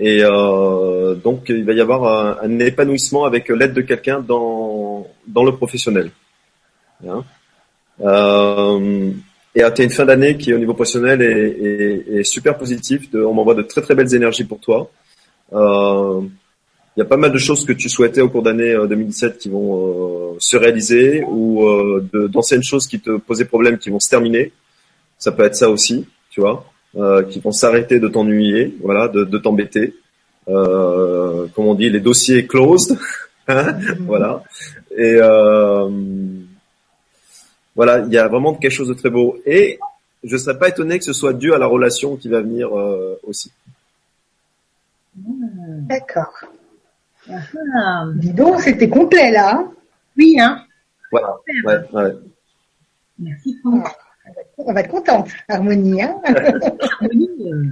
[0.00, 5.56] Et donc il va y avoir un, épanouissement avec l'aide de quelqu'un dans dans le
[5.56, 6.12] professionnel.
[7.06, 7.24] Hein
[8.00, 9.10] euh,
[9.54, 13.10] et tu as une fin d'année qui, au niveau professionnel, est, est, est super positif.
[13.10, 14.88] De, on m'envoie de très très belles énergies pour toi.
[15.52, 16.20] Euh,
[16.96, 19.38] il y a pas mal de choses que tu souhaitais au cours d'année 2017 euh,
[19.38, 24.00] qui vont euh, se réaliser ou euh, d'anciennes choses qui te posaient problème qui vont
[24.00, 24.52] se terminer.
[25.16, 26.66] Ça peut être ça aussi, tu vois,
[26.96, 29.94] euh, qui vont s'arrêter de t'ennuyer, voilà, de, de t'embêter.
[30.48, 32.98] Euh, comme on dit, les dossiers closed,
[33.48, 34.42] hein, voilà.
[34.96, 35.90] Et euh,
[37.76, 39.38] voilà, il y a vraiment quelque chose de très beau.
[39.44, 39.78] Et
[40.24, 42.76] je ne serais pas étonné que ce soit dû à la relation qui va venir
[42.76, 43.52] euh, aussi.
[45.14, 46.32] D'accord.
[47.30, 48.06] Ah.
[48.14, 49.56] Dis donc, c'était complet là.
[49.56, 49.72] Hein?
[50.16, 50.64] Oui, hein.
[51.10, 51.36] Voilà.
[51.64, 52.12] Ouais, ouais.
[53.18, 53.88] Merci Franck.
[54.58, 56.02] On va être contente, Harmonie.
[56.02, 56.16] Hein
[57.00, 57.30] Harmonie.
[57.52, 57.64] Euh...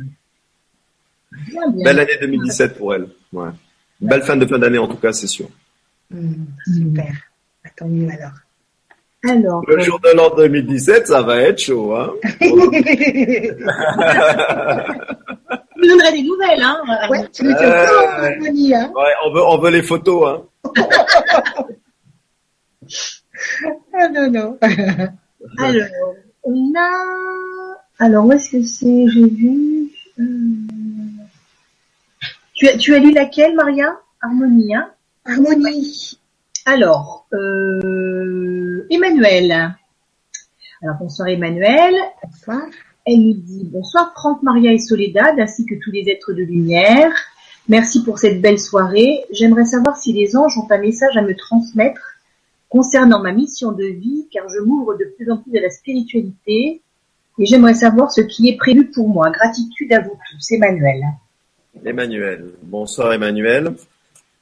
[1.49, 1.85] Bien, bien.
[1.85, 3.09] Belle année 2017 pour elle.
[3.33, 3.51] Ouais.
[4.01, 5.49] Belle fin de fin d'année en tout cas, c'est sûr.
[6.11, 7.13] Mmh, super.
[7.77, 8.33] Tant mieux alors.
[9.25, 12.13] Alors, le jour de l'an 2017, ça va être chaud, hein.
[12.23, 12.69] tu me
[15.89, 16.81] donnerais des nouvelles, hein.
[17.11, 18.93] Ouais, tu me tiens euh, en harmonie, hein.
[18.95, 20.43] Ouais, on veut, on veut les photos, hein.
[23.95, 24.59] ah non, non.
[25.59, 25.89] Alors,
[26.47, 29.91] on a, alors où est-ce que c'est, j'ai vu,
[30.21, 30.25] euh...
[32.55, 33.99] tu as, tu as lu laquelle, Maria?
[34.23, 34.89] Harmonie, hein?
[35.25, 36.19] Harmonie.
[36.65, 39.75] Alors, euh, Emmanuel.
[40.83, 41.95] Alors bonsoir Emmanuel.
[42.23, 42.63] Bonsoir.
[43.05, 47.13] Elle nous dit bonsoir Franck, Maria et Soledad, ainsi que tous les êtres de lumière.
[47.69, 49.25] Merci pour cette belle soirée.
[49.33, 52.16] J'aimerais savoir si les anges ont un message à me transmettre
[52.69, 56.83] concernant ma mission de vie, car je m'ouvre de plus en plus à la spiritualité
[57.39, 59.31] et j'aimerais savoir ce qui est prévu pour moi.
[59.31, 60.53] Gratitude à vous tous.
[60.53, 61.03] Emmanuel.
[61.85, 62.53] Emmanuel.
[62.63, 63.75] Bonsoir Emmanuel.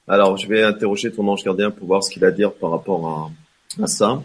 [0.07, 2.71] Alors, je vais interroger ton ange gardien pour voir ce qu'il a à dire par
[2.71, 3.31] rapport
[3.83, 4.23] à, ça.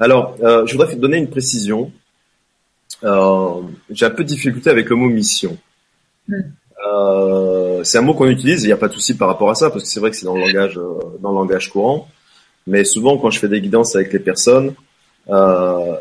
[0.00, 1.92] Alors, euh, je voudrais te donner une précision.
[3.04, 5.56] euh, j'ai un peu de difficulté avec le mot mission.
[6.26, 6.40] Mm.
[6.86, 9.54] Euh, c'est un mot qu'on utilise, il n'y a pas de souci par rapport à
[9.54, 10.74] ça, parce que c'est vrai que c'est dans le langage,
[11.20, 12.08] dans le langage courant.
[12.68, 14.74] Mais souvent, quand je fais des guidances avec les personnes,
[15.30, 15.96] euh,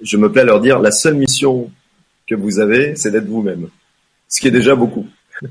[0.00, 1.70] je me plais à leur dire la seule mission
[2.28, 3.68] que vous avez, c'est d'être vous-même,
[4.28, 5.06] ce qui est déjà beaucoup.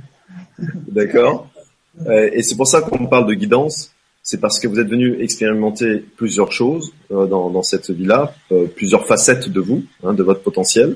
[0.88, 1.50] D'accord?
[2.08, 3.92] Euh, et c'est pour ça qu'on parle de guidance.
[4.24, 8.66] C'est parce que vous êtes venu expérimenter plusieurs choses euh, dans, dans, cette vie-là, euh,
[8.68, 10.96] plusieurs facettes de vous, hein, de votre potentiel,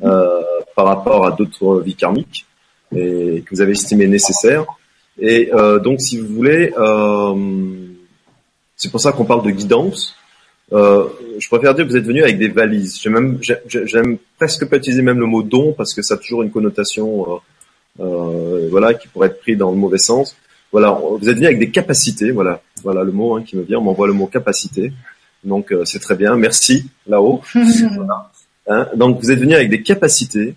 [0.00, 2.46] par rapport à d'autres vies karmiques
[2.94, 4.64] et que vous avez estimé nécessaire.
[5.18, 5.50] Et
[5.82, 6.72] donc, si vous voulez,
[8.82, 10.16] c'est pour ça qu'on parle de guidance.
[10.72, 11.06] Euh,
[11.38, 13.00] je préfère dire que vous êtes venu avec des valises.
[13.00, 17.36] J'aime presque pas utiliser même le mot don parce que ça a toujours une connotation,
[18.00, 20.36] euh, euh, voilà, qui pourrait être pris dans le mauvais sens.
[20.72, 22.32] Voilà, vous êtes venu avec des capacités.
[22.32, 23.78] Voilà, voilà le mot hein, qui me vient.
[23.78, 24.92] On m'envoie le mot capacité.
[25.44, 26.34] Donc c'est très bien.
[26.34, 27.40] Merci là-haut.
[27.54, 28.32] voilà.
[28.66, 30.56] hein Donc vous êtes venu avec des capacités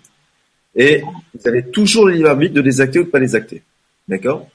[0.74, 3.62] et vous avez toujours le libre arbitre de les acter ou de pas les acter.
[4.08, 4.48] D'accord?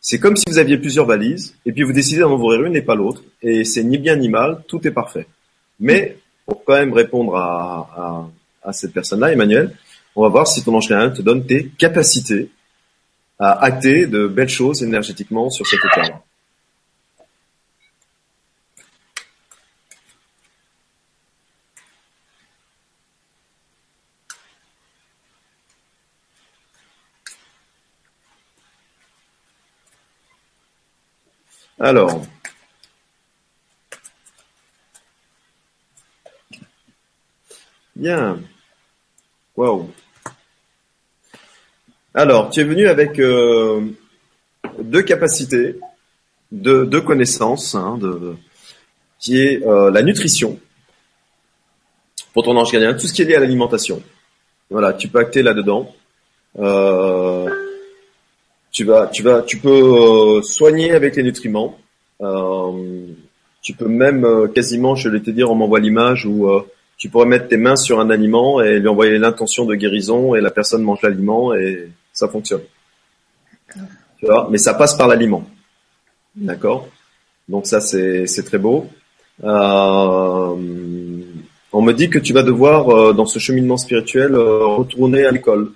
[0.00, 2.82] C'est comme si vous aviez plusieurs valises et puis vous décidez d'en ouvrir une et
[2.82, 3.22] pas l'autre.
[3.42, 5.26] Et c'est ni bien ni mal, tout est parfait.
[5.80, 8.28] Mais pour quand même répondre à,
[8.72, 9.74] cette personne-là, Emmanuel,
[10.14, 12.50] on va voir si ton ange te donne tes capacités
[13.38, 16.22] à acter de belles choses énergétiquement sur cette état-là.
[31.80, 32.22] Alors,
[37.94, 38.40] bien.
[39.56, 39.88] Wow.
[42.14, 43.80] Alors, tu es venu avec euh,
[44.80, 45.78] deux capacités,
[46.50, 47.98] deux, connaissances, hein,
[49.20, 50.58] qui est euh, la nutrition
[52.32, 54.02] pour ton ange gardien, tout ce qui est lié à l'alimentation.
[54.70, 55.94] Voilà, tu peux acter là-dedans.
[56.58, 57.67] Euh,
[58.78, 61.76] tu vas, tu vas, tu peux euh, soigner avec les nutriments.
[62.20, 63.08] Euh,
[63.60, 66.48] tu peux même euh, quasiment, je vais te dire, on m'envoie l'image où
[66.96, 70.40] tu pourrais mettre tes mains sur un aliment et lui envoyer l'intention de guérison et
[70.40, 72.60] la personne mange l'aliment et ça fonctionne.
[74.18, 75.44] Tu vois, mais ça passe par l'aliment.
[76.36, 76.86] D'accord?
[77.48, 78.86] Donc ça c'est c'est très beau.
[79.42, 80.56] On
[81.82, 85.72] me dit que tu vas devoir dans ce cheminement spirituel retourner à l'école.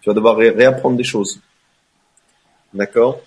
[0.00, 1.40] Tu vas devoir réapprendre des choses.
[2.74, 3.20] D'accord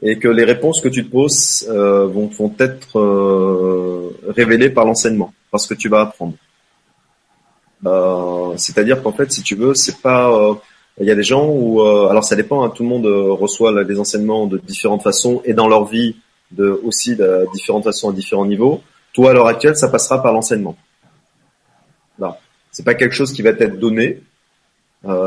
[0.00, 4.84] Et que les réponses que tu te poses euh, vont, vont être euh, révélées par
[4.84, 6.34] l'enseignement, parce que tu vas apprendre.
[7.86, 10.30] Euh, C'est-à-dire qu'en fait, si tu veux, c'est pas...
[10.30, 10.54] Euh,
[11.00, 11.80] il y a des gens où...
[11.80, 15.54] Euh, alors ça dépend, hein, tout le monde reçoit des enseignements de différentes façons et
[15.54, 16.16] dans leur vie
[16.50, 18.82] de, aussi de différentes façons à différents niveaux.
[19.14, 20.76] Toi, à l'heure actuelle, ça passera par l'enseignement.
[22.18, 22.38] Là.
[22.70, 24.20] C'est pas quelque chose qui va être donné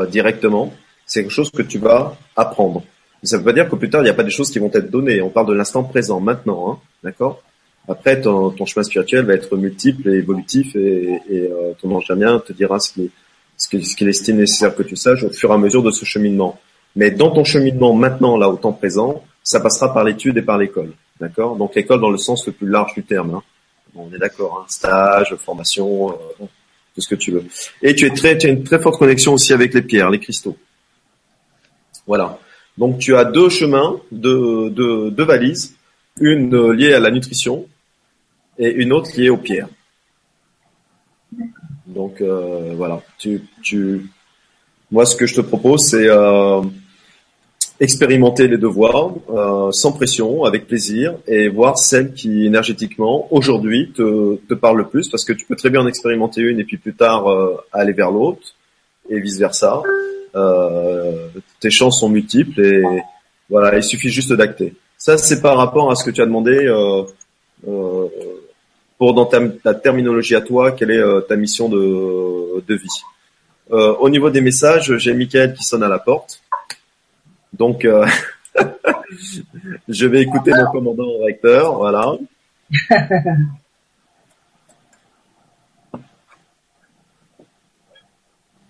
[0.08, 0.72] directement,
[1.04, 2.82] c'est quelque chose que tu vas apprendre.
[3.22, 4.58] Ça ne veut pas dire que plus tard, il n'y a pas des choses qui
[4.58, 5.20] vont être données.
[5.22, 7.42] On parle de l'instant présent, maintenant, hein, d'accord?
[7.88, 12.06] Après, ton, ton, chemin spirituel va être multiple et évolutif et, et euh, ton ange
[12.06, 13.10] te dira ce qu'il
[13.56, 16.60] ce qu'il estime nécessaire que tu saches au fur et à mesure de ce cheminement.
[16.94, 20.58] Mais dans ton cheminement maintenant, là, au temps présent, ça passera par l'étude et par
[20.58, 21.56] l'école, d'accord?
[21.56, 23.34] Donc l'école dans le sens le plus large du terme.
[23.34, 23.42] Hein.
[23.94, 26.44] on est d'accord, hein, stage, formation, euh,
[26.94, 27.44] tout ce que tu veux.
[27.82, 30.20] Et tu es très, tu as une très forte connexion aussi avec les pierres, les
[30.20, 30.56] cristaux.
[32.06, 32.38] Voilà.
[32.78, 35.74] Donc tu as deux chemins, deux, deux, valises,
[36.20, 37.66] une liée à la nutrition
[38.58, 39.68] et une autre liée aux pierres.
[41.86, 44.06] Donc euh, voilà, tu, tu,
[44.90, 46.60] moi ce que je te propose c'est euh,
[47.80, 54.36] expérimenter les devoirs euh, sans pression, avec plaisir, et voir celle qui énergétiquement aujourd'hui te,
[54.36, 56.76] te parle le plus, parce que tu peux très bien en expérimenter une et puis
[56.76, 57.26] plus tard
[57.72, 58.54] aller vers l'autre
[59.08, 59.82] et vice versa.
[60.36, 61.28] Euh,
[61.60, 62.82] tes chances sont multiples et
[63.48, 64.74] voilà, il suffit juste d'acter.
[64.98, 67.04] Ça, c'est par rapport à ce que tu as demandé euh,
[67.66, 68.08] euh,
[68.98, 73.02] pour dans ta, terminologie à toi, quelle est ta mission de, vie.
[73.70, 76.42] au niveau des messages, j'ai Michael qui sonne à la porte.
[77.52, 77.84] Donc,
[79.88, 82.12] je vais écouter mon commandant recteur, voilà.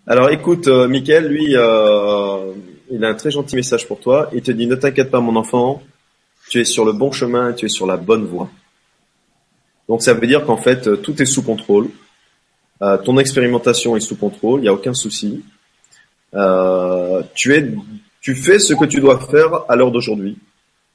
[0.09, 2.53] Alors écoute, euh, lui, euh,
[2.93, 4.31] il a un très gentil message pour toi.
[4.33, 5.83] Il te dit, ne t'inquiète pas mon enfant,
[6.49, 8.49] tu es sur le bon chemin, tu es sur la bonne voie.
[9.89, 11.89] Donc ça veut dire qu'en fait, euh, tout est sous contrôle.
[12.83, 15.43] Euh, ton expérimentation est sous contrôle, il n'y a aucun souci.
[17.35, 17.69] Tu, es,
[18.21, 20.39] tu fais ce que tu dois faire à l'heure d'aujourd'hui.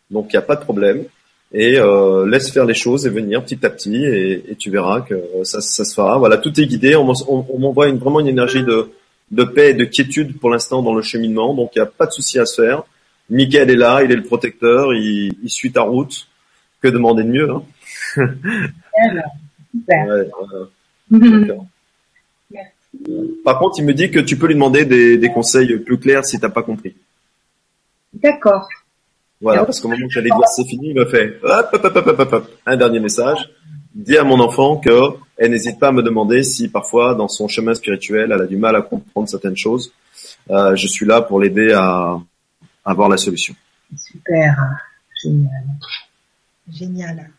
[0.10, 1.04] Donc il n'y a pas de problème.
[1.52, 1.80] et
[2.28, 5.94] laisse faire les choses et venir petit à petit et, tu verras que ça, se
[5.94, 6.18] fera.
[6.18, 6.96] Voilà, tout est guidé.
[6.96, 7.14] On,
[7.60, 8.92] m'envoie vraiment une énergie de,
[9.32, 12.06] de paix et de quiétude pour l'instant dans le cheminement, donc il n'y a pas
[12.06, 12.84] de souci à se faire.
[13.30, 16.28] Michael est là, il est le protecteur, il, il suit ta route.
[16.82, 17.64] Que demander de mieux hein
[19.88, 20.30] ouais,
[23.46, 26.26] Par contre, il me dit que tu peux lui demander des, des conseils plus clairs
[26.26, 26.96] si t'as pas compris.
[28.14, 28.68] D'accord.
[29.40, 32.08] Voilà, parce qu'au moment où j'allais dire c'est fini, il m'a fait hop, hop, hop,
[32.08, 33.50] hop, hop, un dernier message.
[33.94, 37.48] Dis à mon enfant que elle n'hésite pas à me demander si parfois dans son
[37.48, 39.92] chemin spirituel elle a du mal à comprendre certaines choses.
[40.50, 41.82] Euh, je suis là pour l'aider à,
[42.86, 43.54] à avoir la solution.
[43.98, 44.56] Super,
[45.22, 45.64] génial,
[46.72, 47.30] génial.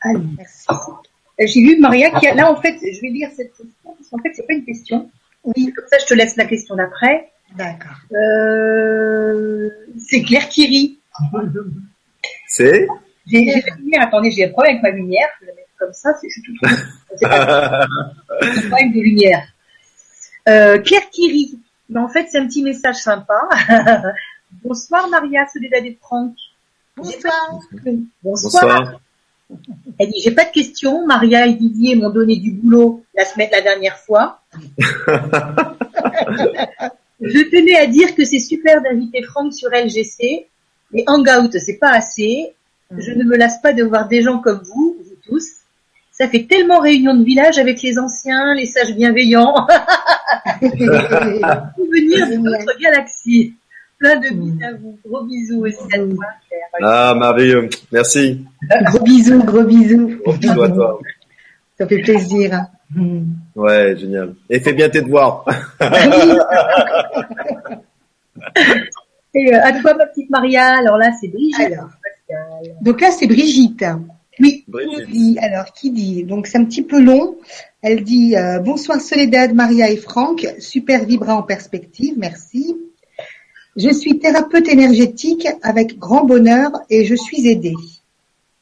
[0.00, 0.66] Allez, merci.
[0.70, 4.08] Euh, j'ai vu Maria qui a, là en fait, je vais lire cette question parce
[4.10, 5.10] qu'en fait c'est pas une question.
[5.44, 7.30] Oui, comme ça je te laisse la question d'après.
[7.56, 7.96] D'accord.
[8.12, 10.98] Euh, c'est Claire qui rit.
[12.48, 12.86] C'est?
[13.26, 14.02] J'ai la lumière.
[14.02, 15.28] Attendez, j'ai un problème avec ma lumière.
[15.40, 16.16] Je vais la mettre comme ça.
[16.18, 16.52] Suis tout
[17.16, 17.86] C'est pas un
[18.68, 19.46] problème de lumière.
[20.48, 21.58] Euh, Claire Kiri.
[21.88, 23.48] Mais en fait, c'est un petit message sympa.
[24.64, 26.34] Bonsoir Maria Soledad et Franck.
[26.96, 27.58] Bonsoir.
[28.22, 29.00] Bonsoir.
[29.98, 31.06] Elle dit, j'ai pas de questions.
[31.06, 34.40] Maria et Didier m'ont donné du boulot la semaine, la dernière fois.
[37.20, 40.46] Je tenais à dire que c'est super d'inviter Franck sur LGC.
[40.92, 42.54] Mais Hangout, c'est pas assez.
[42.96, 45.61] Je ne me lasse pas de voir des gens comme vous, vous tous.
[46.12, 49.54] Ça fait tellement réunion de village avec les anciens, les sages bienveillants.
[50.60, 53.54] venir de notre galaxie.
[53.98, 54.98] Plein de bisous à vous.
[55.06, 56.68] Gros bisous aussi à toi, Claire.
[56.82, 57.68] Ah, merveilleux.
[57.90, 58.44] Merci.
[58.84, 60.18] Gros bisous, gros bisous.
[60.24, 61.00] Gros bisous à toi.
[61.78, 62.66] Ça fait plaisir.
[63.54, 64.34] Ouais, génial.
[64.50, 65.44] Et fais bien tes devoirs.
[69.34, 70.76] Et euh, à toi, ma petite Maria.
[70.78, 71.72] Alors là, c'est Brigitte.
[71.72, 71.88] Alors,
[72.80, 73.84] donc là, c'est Brigitte.
[74.40, 74.64] Oui.
[75.40, 77.36] Alors, qui dit Donc, c'est un petit peu long.
[77.82, 80.46] Elle dit euh, Bonsoir Soledad, Maria et Franck.
[80.58, 82.14] Super vibrant en perspective.
[82.16, 82.76] Merci.
[83.76, 87.74] Je suis thérapeute énergétique avec grand bonheur et je suis aidée.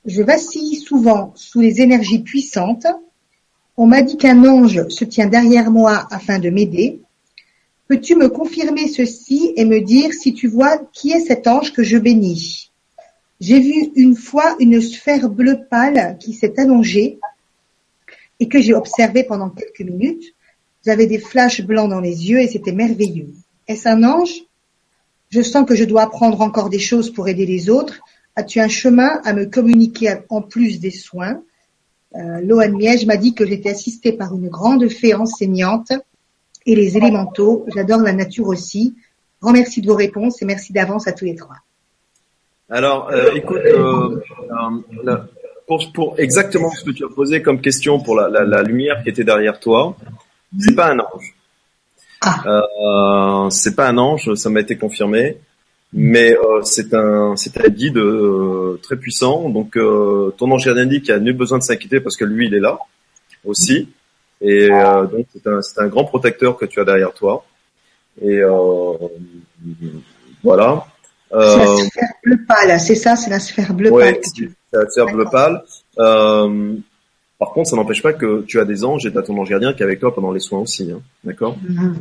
[0.07, 2.87] Je vacille souvent sous les énergies puissantes.
[3.77, 7.01] On m'a dit qu'un ange se tient derrière moi afin de m'aider.
[7.89, 11.83] Peux-tu me confirmer ceci et me dire si tu vois qui est cet ange que
[11.83, 12.70] je bénis?
[13.41, 17.19] J'ai vu une fois une sphère bleue pâle qui s'est allongée
[18.39, 20.35] et que j'ai observée pendant quelques minutes.
[20.85, 23.33] J'avais des flashs blancs dans les yeux et c'était merveilleux.
[23.67, 24.43] Est-ce un ange?
[25.31, 28.01] Je sens que je dois apprendre encore des choses pour aider les autres.
[28.37, 31.43] As-tu un chemin à me communiquer en plus des soins?
[32.17, 35.93] Euh, Loane Miège m'a dit que j'étais assistée par une grande fée enseignante
[36.67, 37.65] et les élémentaux.
[37.75, 38.97] J'adore la nature aussi.
[39.41, 41.57] Grand merci de vos réponses et merci d'avance à tous les trois.
[42.73, 44.23] Alors, euh, écoute, euh,
[45.07, 45.17] euh,
[45.67, 49.03] pour, pour exactement ce que tu as posé comme question pour la, la, la lumière
[49.03, 49.97] qui était derrière toi,
[50.57, 51.35] c'est pas un ange.
[52.23, 53.45] Ah.
[53.47, 55.39] Euh, c'est pas un ange, ça m'a été confirmé,
[55.93, 59.49] mais euh, c'est un c'est un guide euh, très puissant.
[59.49, 62.25] Donc, euh, ton ange gardien dit qu'il n'y a nul besoin de s'inquiéter parce que
[62.25, 62.79] lui, il est là
[63.45, 63.89] aussi,
[64.41, 67.45] et euh, donc c'est un c'est un grand protecteur que tu as derrière toi.
[68.23, 68.93] Et euh,
[70.45, 70.87] voilà.
[71.31, 74.21] C'est la Euh, sphère bleu pâle, c'est ça, c'est la sphère bleu Ouais, pâle.
[74.35, 75.63] tu- la sphère bleu pâle.
[75.99, 76.75] Euh,
[77.39, 79.49] par contre, ça n'empêche pas que tu as des anges et tu as ton ange
[79.49, 80.91] gardien qui est avec toi pendant les soins aussi.
[80.93, 81.57] Hein, D'accord?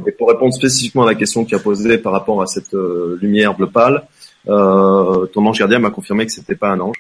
[0.08, 2.74] Et pour répondre spécifiquement à la question que tu as posée par rapport à cette
[2.74, 4.04] euh, lumière bleu pâle,
[4.48, 6.98] euh, ton ange gardien m'a confirmé que c'était pas un ange.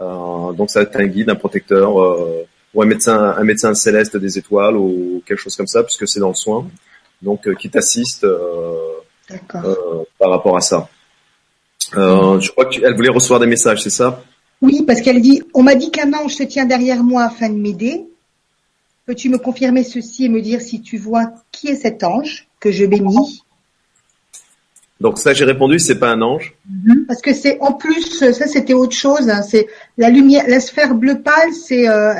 [0.00, 3.72] Euh, donc ça va être un guide, un protecteur, euh, ou un médecin, un médecin
[3.74, 6.66] céleste des étoiles ou quelque chose comme ça, puisque c'est dans le soin.
[7.22, 8.76] Donc euh, qui t'assiste euh,
[9.54, 9.74] euh,
[10.18, 10.88] par rapport à ça.
[11.94, 14.22] Euh, je crois qu'elle voulait recevoir des messages, c'est ça?
[14.62, 17.54] Oui, parce qu'elle dit, on m'a dit qu'un ange se tient derrière moi afin de
[17.54, 18.06] m'aider.
[19.06, 22.72] Peux-tu me confirmer ceci et me dire si tu vois qui est cet ange que
[22.72, 23.42] je bénis?
[24.98, 26.54] Donc ça j'ai répondu, c'est pas un ange.
[27.06, 29.28] Parce que c'est en plus, ça c'était autre chose.
[29.28, 29.68] hein, c'est
[29.98, 32.14] la lumière, la sphère bleu pâle, c'est euh,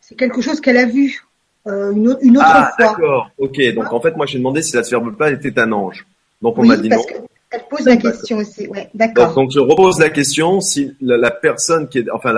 [0.00, 1.22] c'est quelque chose qu'elle a vu
[1.66, 2.86] euh, une, autre- une autre Ah fois.
[2.86, 3.30] d'accord.
[3.36, 3.60] Ok.
[3.74, 6.06] Donc en fait moi j'ai demandé si la sphère bleu pâle était un ange.
[6.40, 7.02] Donc on Oui, m'a dit non.
[7.50, 8.66] Qu'elle pose la question aussi.
[8.68, 9.34] Ouais, d'accord.
[9.34, 12.34] Donc, donc je repose la question si la, la personne qui est, enfin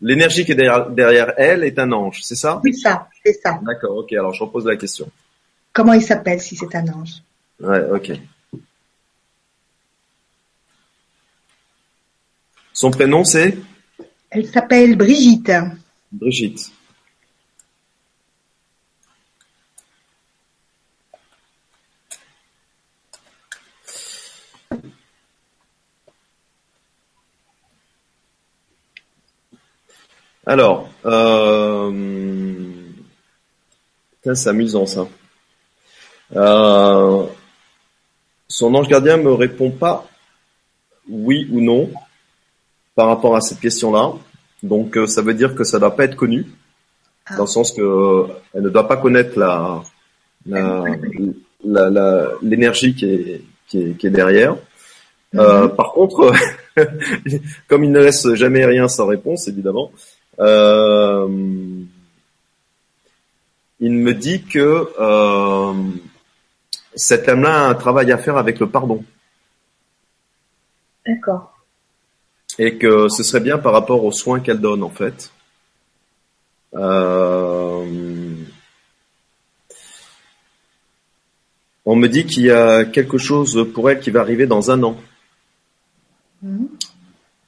[0.00, 2.60] l'énergie qui est derrière, derrière elle est un ange, c'est ça?
[2.64, 3.60] Oui, ça, c'est ça.
[3.62, 3.96] D'accord.
[3.98, 4.12] Ok.
[4.12, 5.10] Alors je repose la question.
[5.72, 7.22] Comment il s'appelle si c'est un ange?
[7.60, 7.84] Ouais.
[7.90, 8.12] Ok.
[12.72, 13.58] Son prénom c'est?
[14.30, 15.52] Elle s'appelle Brigitte.
[16.12, 16.70] Brigitte.
[30.46, 31.92] Alors, euh...
[34.34, 35.06] c'est amusant ça.
[36.36, 37.26] Euh...
[38.48, 40.06] Son ange gardien me répond pas
[41.08, 41.90] oui ou non
[42.94, 44.12] par rapport à cette question-là.
[44.62, 46.46] Donc euh, ça veut dire que ça doit pas être connu,
[47.26, 47.36] ah.
[47.36, 49.82] dans le sens que euh, elle ne doit pas connaître la
[52.42, 54.56] l'énergie qui est, qui est, qui est derrière.
[55.36, 55.76] Euh, mhm.
[55.76, 56.32] par contre,
[57.68, 59.92] comme il ne laisse jamais rien sans réponse, évidemment,
[60.40, 61.28] euh,
[63.80, 65.74] il me dit que euh,
[66.94, 69.04] cette âme-là a un travail à faire avec le pardon.
[71.06, 71.58] D'accord.
[72.58, 75.30] Et que ce serait bien par rapport aux soins qu'elle donne, en fait.
[76.74, 78.34] Euh,
[81.84, 84.82] on me dit qu'il y a quelque chose pour elle qui va arriver dans un
[84.82, 84.96] an.
[86.42, 86.68] Mhm.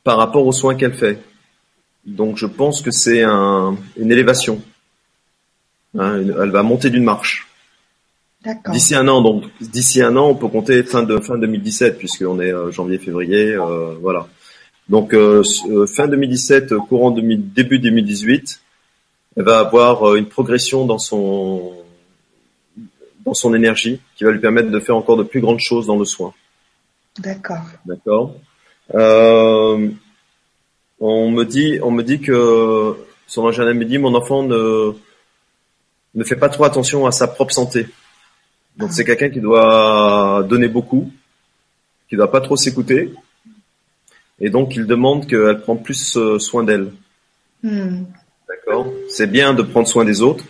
[0.03, 1.22] Par rapport aux soins qu'elle fait.
[2.07, 4.61] Donc je pense que c'est un, une élévation.
[5.98, 7.48] Hein, elle va monter d'une marche.
[8.72, 12.40] D'ici un an, donc d'ici un an, on peut compter fin de fin 2017 puisqu'on
[12.40, 14.26] est euh, janvier-février, euh, voilà.
[14.88, 15.44] Donc euh,
[15.86, 18.61] fin 2017, courant début 2018,
[19.36, 21.72] elle va avoir une progression dans son
[23.24, 25.96] dans son énergie qui va lui permettre de faire encore de plus grandes choses dans
[25.96, 26.34] le soin.
[27.18, 27.64] D'accord.
[27.86, 28.34] D'accord.
[28.94, 29.88] Euh,
[31.03, 32.96] on me dit, on me dit que
[33.26, 34.92] son ingénieur me dit, mon enfant ne
[36.14, 37.88] ne fait pas trop attention à sa propre santé.
[38.76, 38.92] Donc ah.
[38.92, 41.11] c'est quelqu'un qui doit donner beaucoup,
[42.09, 43.12] qui doit pas trop s'écouter,
[44.38, 46.92] et donc il demande qu'elle prend plus euh, soin d'elle.
[47.62, 48.05] Hmm.
[48.48, 48.92] D'accord.
[49.09, 50.44] C'est bien de prendre soin des autres,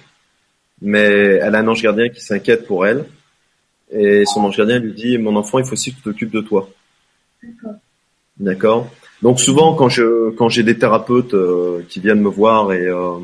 [0.81, 3.07] mais elle a un ange gardien qui s'inquiète pour elle,
[3.91, 6.41] et son ange gardien lui dit, mon enfant, il faut aussi que tu t'occupes de
[6.41, 6.69] toi.
[8.39, 8.91] D'accord.
[9.23, 13.19] Donc souvent quand je quand j'ai des thérapeutes euh, qui viennent me voir et euh,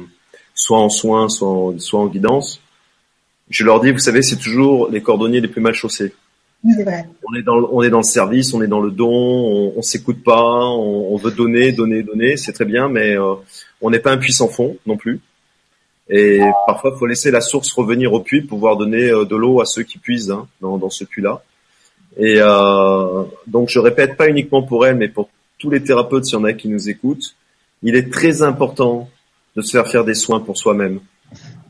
[0.54, 2.60] soit en soins, soit en, soit en guidance,
[3.50, 6.14] je leur dis, vous savez, c'est toujours les cordonniers les plus mal chaussés.
[6.64, 7.08] Vrai.
[7.28, 9.82] On est dans on est dans le service, on est dans le don, on, on
[9.82, 13.34] s'écoute pas, on, on, veut donner, donner, donner, c'est très bien, mais euh,
[13.80, 15.20] on n'est pas un puissant fond non plus.
[16.10, 19.60] Et parfois, il faut laisser la source revenir au puits pour pouvoir donner de l'eau
[19.60, 21.42] à ceux qui puisent hein, dans, dans ce puits-là.
[22.16, 25.28] Et euh, donc je répète pas uniquement pour elle, mais pour
[25.58, 27.34] tous les thérapeutes, s'il y en a qui nous écoutent,
[27.82, 29.08] il est très important
[29.56, 31.00] de se faire faire des soins pour soi-même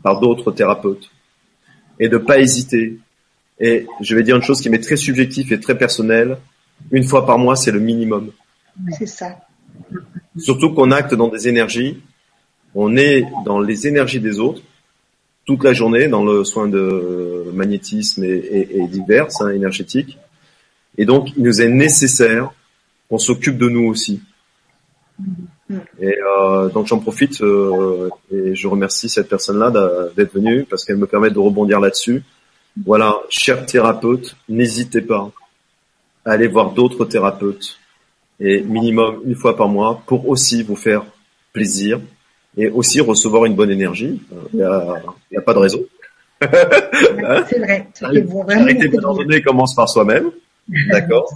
[0.03, 1.11] par d'autres thérapeutes
[1.99, 2.99] et de pas hésiter.
[3.59, 6.39] Et je vais dire une chose qui m'est très subjective et très personnelle.
[6.93, 8.31] Une fois par mois, c'est le minimum.
[8.97, 9.37] C'est ça.
[10.39, 12.01] Surtout qu'on acte dans des énergies.
[12.75, 14.63] On est dans les énergies des autres
[15.45, 20.19] toute la journée dans le soin de magnétisme et, et, et divers, hein, énergétiques.
[20.99, 22.53] Et donc, il nous est nécessaire
[23.09, 24.21] qu'on s'occupe de nous aussi.
[26.01, 29.71] Et euh, donc j'en profite euh, et je remercie cette personne-là
[30.17, 32.23] d'être venue parce qu'elle me permet de rebondir là-dessus.
[32.87, 35.31] Voilà, chers thérapeutes, n'hésitez pas
[36.25, 37.79] à aller voir d'autres thérapeutes
[38.41, 41.05] et minimum une fois par mois pour aussi vous faire
[41.53, 42.01] plaisir
[42.57, 44.23] et aussi recevoir une bonne énergie.
[44.53, 44.95] Il n'y a,
[45.37, 45.81] a, pas de raison.
[46.41, 47.89] C'est vrai.
[48.01, 50.31] Arrêtez de donner commence par soi-même.
[50.91, 51.29] D'accord.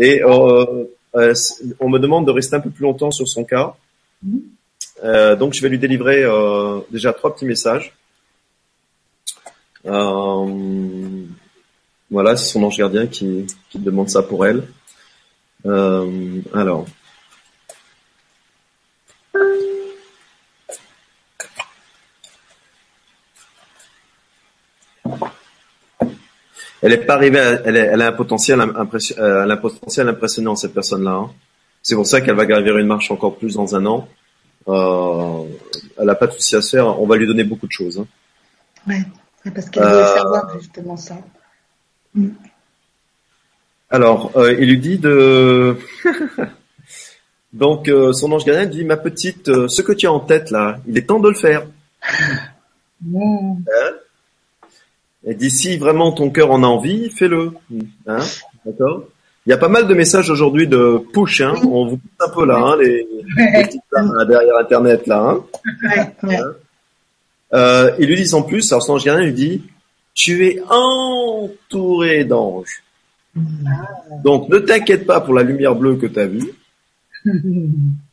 [0.00, 0.84] Et euh,
[1.14, 1.34] euh,
[1.78, 3.74] on me demande de rester un peu plus longtemps sur son cas.
[5.04, 7.94] Euh, donc je vais lui délivrer euh, déjà trois petits messages.
[9.84, 11.24] Euh,
[12.10, 14.64] voilà, c'est son ange gardien qui, qui, demande ça pour elle.
[15.66, 16.86] Euh, alors.
[26.82, 30.08] Elle est pas arrivée, elle, elle, a un potentiel, impression, euh, elle a un potentiel
[30.08, 31.12] impressionnant cette personne-là.
[31.12, 31.30] Hein.
[31.82, 34.08] C'est pour ça qu'elle va gravir une marche encore plus dans un an.
[34.68, 35.44] Euh,
[35.98, 37.00] elle n'a pas de souci à se faire.
[37.00, 37.98] On va lui donner beaucoup de choses.
[37.98, 38.06] Hein.
[38.86, 39.04] Ouais,
[39.54, 41.16] parce qu'elle veut euh, savoir justement ça.
[42.14, 42.28] Mm.
[43.90, 45.76] Alors, euh, il lui dit de.
[47.52, 50.78] Donc, euh, son ange gardien dit ma petite, ce que tu as en tête là,
[50.86, 51.66] il est temps de le faire.
[53.02, 53.62] Mm.
[53.66, 53.92] Hein?
[55.24, 57.52] Et d'ici vraiment ton cœur en a envie, fais-le.
[58.06, 58.18] Hein
[58.64, 59.04] D'accord?
[59.46, 61.40] Il y a pas mal de messages aujourd'hui de push.
[61.40, 63.06] Hein On vous pousse un peu là, hein, les,
[63.36, 63.82] les petites
[64.28, 65.20] derrière Internet là.
[65.20, 66.52] Hein hein?
[67.52, 69.64] Euh, ils lui disent en plus, alors son ange gardien lui dit,
[70.14, 72.82] tu es entouré d'anges.
[74.24, 76.52] Donc ne t'inquiète pas pour la lumière bleue que tu as vue.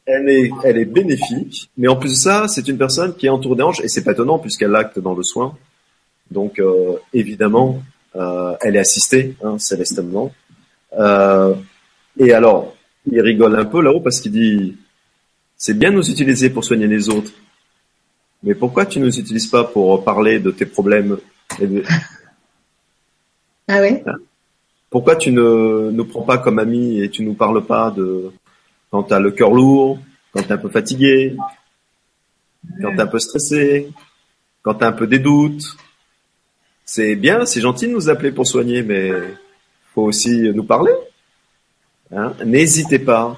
[0.09, 3.29] Elle est, elle est bénéfique, mais en plus de ça, c'est une personne qui est
[3.29, 5.57] entourée d'anges, et c'est pas étonnant puisqu'elle acte dans le soin.
[6.31, 7.81] Donc euh, évidemment,
[8.15, 10.31] euh, elle est assistée hein, célestement.
[10.97, 11.53] Euh,
[12.17, 12.75] et alors,
[13.09, 14.75] il rigole un peu là-haut parce qu'il dit
[15.55, 17.31] c'est bien de nous utiliser pour soigner les autres.
[18.43, 21.17] Mais pourquoi tu ne nous utilises pas pour parler de tes problèmes
[23.67, 24.03] Ah oui
[24.89, 28.31] Pourquoi tu ne nous prends pas comme amis et tu nous parles pas de
[28.91, 29.99] quand tu as le cœur lourd,
[30.31, 31.35] quand tu es un peu fatigué,
[32.81, 33.89] quand tu es un peu stressé,
[34.61, 35.77] quand tu as un peu des doutes?
[36.89, 39.11] C'est bien, c'est gentil de nous appeler pour soigner, mais
[39.93, 40.93] faut aussi nous parler.
[42.15, 43.37] Hein N'hésitez pas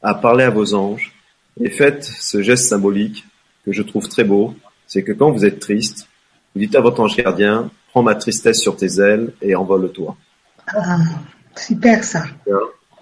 [0.00, 1.12] à parler à vos anges
[1.60, 3.26] et faites ce geste symbolique
[3.66, 4.54] que je trouve très beau.
[4.86, 6.08] C'est que quand vous êtes triste,
[6.54, 10.16] vous dites à votre ange gardien, prends ma tristesse sur tes ailes et envole-toi.
[10.68, 10.96] Ah,
[11.56, 12.24] super ça.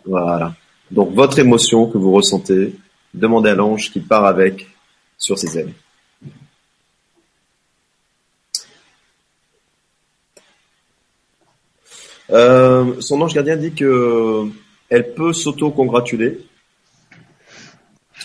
[0.04, 0.52] Voilà.
[0.90, 2.74] Donc votre émotion que vous ressentez,
[3.14, 4.66] demandez à l'ange qui part avec
[5.16, 5.74] sur ses ailes.
[12.30, 14.48] Euh, son ange gardien dit que
[14.88, 16.40] elle peut s'auto-congratuler.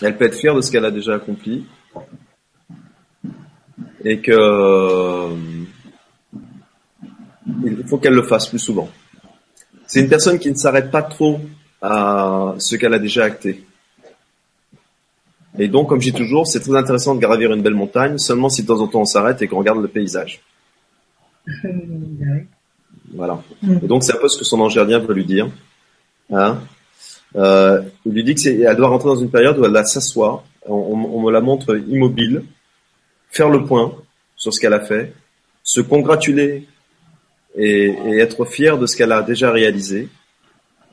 [0.00, 1.66] Elle peut être fière de ce qu'elle a déjà accompli.
[4.04, 5.36] Et que euh,
[7.64, 8.88] il faut qu'elle le fasse plus souvent.
[9.86, 11.40] C'est une personne qui ne s'arrête pas trop
[11.80, 13.64] à ce qu'elle a déjà acté.
[15.58, 18.48] Et donc, comme je dis toujours, c'est très intéressant de gravir une belle montagne, seulement
[18.48, 20.40] si de temps en temps on s'arrête et qu'on regarde le paysage.
[23.12, 23.42] Voilà.
[23.82, 25.48] Et donc, c'est un peu ce que son ange gardien veut lui dire.
[26.30, 26.58] Hein
[27.36, 30.74] euh, il lui dit qu'elle doit rentrer dans une période où elle va s'asseoir, on,
[30.74, 32.44] on, me la montre immobile,
[33.30, 33.94] faire le point
[34.36, 35.14] sur ce qu'elle a fait,
[35.62, 36.68] se congratuler
[37.56, 40.08] et, et être fière de ce qu'elle a déjà réalisé.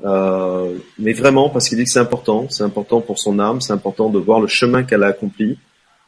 [0.06, 3.74] Euh, mais vraiment parce qu'il dit que c'est important, c'est important pour son âme, c'est
[3.74, 5.58] important de voir le chemin qu'elle a accompli,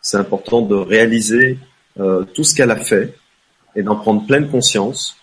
[0.02, 1.58] c'est important de réaliser
[2.00, 3.14] euh, tout ce qu'elle a fait
[3.76, 5.18] et d'en prendre pleine conscience,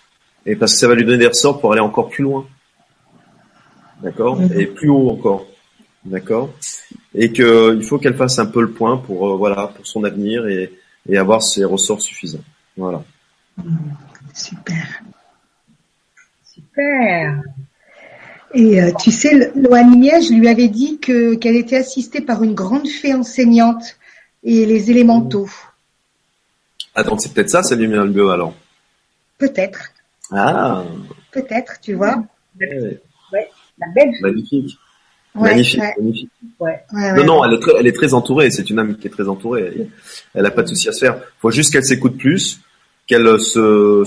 [0.49, 2.46] et parce que ça va lui donner des ressorts pour aller encore plus loin,
[4.03, 4.59] d'accord, mhm.
[4.59, 5.46] et plus haut encore,
[6.05, 6.51] d'accord,
[7.14, 10.05] et que il faut qu'elle fasse un peu le point pour euh, voilà pour son
[10.05, 10.72] avenir et,
[11.07, 12.44] et avoir ses ressorts suffisants,
[12.76, 13.05] voilà.
[14.32, 15.03] Super.
[16.44, 17.42] Super.
[18.55, 22.55] Et euh, tu sais, Loanimier, je lui avais dit que qu'elle était assistée par une
[22.55, 23.99] grande fée enseignante
[24.44, 25.51] et les élémentaux.
[26.94, 28.55] Attends, c'est peut-être ça, c'est lumière bleu alors?
[29.36, 29.90] Peut-être.
[30.33, 30.85] Ah.
[31.33, 32.22] Peut-être, tu vois.
[32.61, 33.51] Ouais.
[33.79, 34.12] La belle.
[34.20, 34.76] Magnifique.
[35.35, 36.31] magnifique, magnifique.
[36.93, 38.51] non, non, elle est très, elle est très entourée.
[38.51, 39.89] C'est une âme qui est très entourée.
[40.35, 41.20] Elle n'a pas de souci à se faire.
[41.41, 42.61] Faut juste qu'elle s'écoute plus,
[43.07, 44.05] qu'elle se,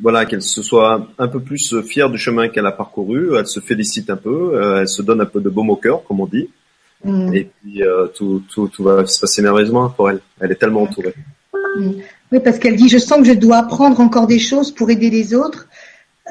[0.00, 3.36] voilà, qu'elle se soit un peu plus fière du chemin qu'elle a parcouru.
[3.36, 6.02] Elle se félicite un peu, euh, elle se donne un peu de baume au cœur,
[6.04, 6.48] comme on dit.
[7.04, 7.34] Mm.
[7.34, 10.20] Et puis euh, tout, tout, tout va se passer merveilleusement pour elle.
[10.40, 11.14] Elle est tellement entourée.
[11.76, 11.92] Mm.
[12.32, 15.10] Oui, parce qu'elle dit, je sens que je dois apprendre encore des choses pour aider
[15.10, 15.68] les autres.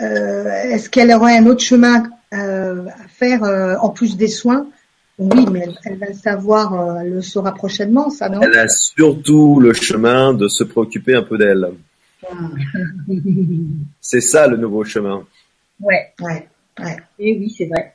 [0.02, 4.68] Euh, Est-ce qu'elle aurait un autre chemin euh, à faire euh, en plus des soins?
[5.20, 8.42] Oui, mais elle, elle, va le savoir, elle le saura prochainement, ça, non?
[8.42, 11.70] Elle a surtout le chemin de se préoccuper un peu d'elle.
[14.02, 15.24] c'est ça le nouveau chemin.
[15.80, 16.48] Ouais, ouais,
[16.80, 16.98] ouais.
[17.20, 17.94] Et oui, c'est vrai.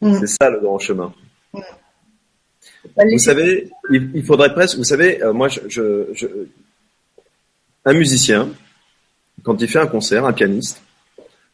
[0.00, 0.18] Mm.
[0.20, 1.12] C'est ça le grand chemin.
[1.52, 1.60] Mm.
[3.10, 6.26] Vous savez, il, faudrait presque, vous savez, moi, je, je,
[7.84, 8.50] un musicien,
[9.42, 10.82] quand il fait un concert, un pianiste,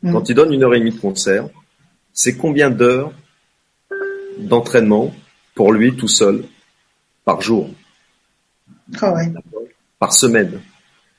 [0.02, 0.12] mm.
[0.12, 1.48] quand il donne une heure et demie de concert,
[2.12, 3.12] c'est combien d'heures
[4.38, 5.14] d'entraînement
[5.54, 6.44] pour lui tout seul
[7.24, 7.70] par jour,
[9.02, 9.32] oh ouais.
[9.98, 10.60] par semaine.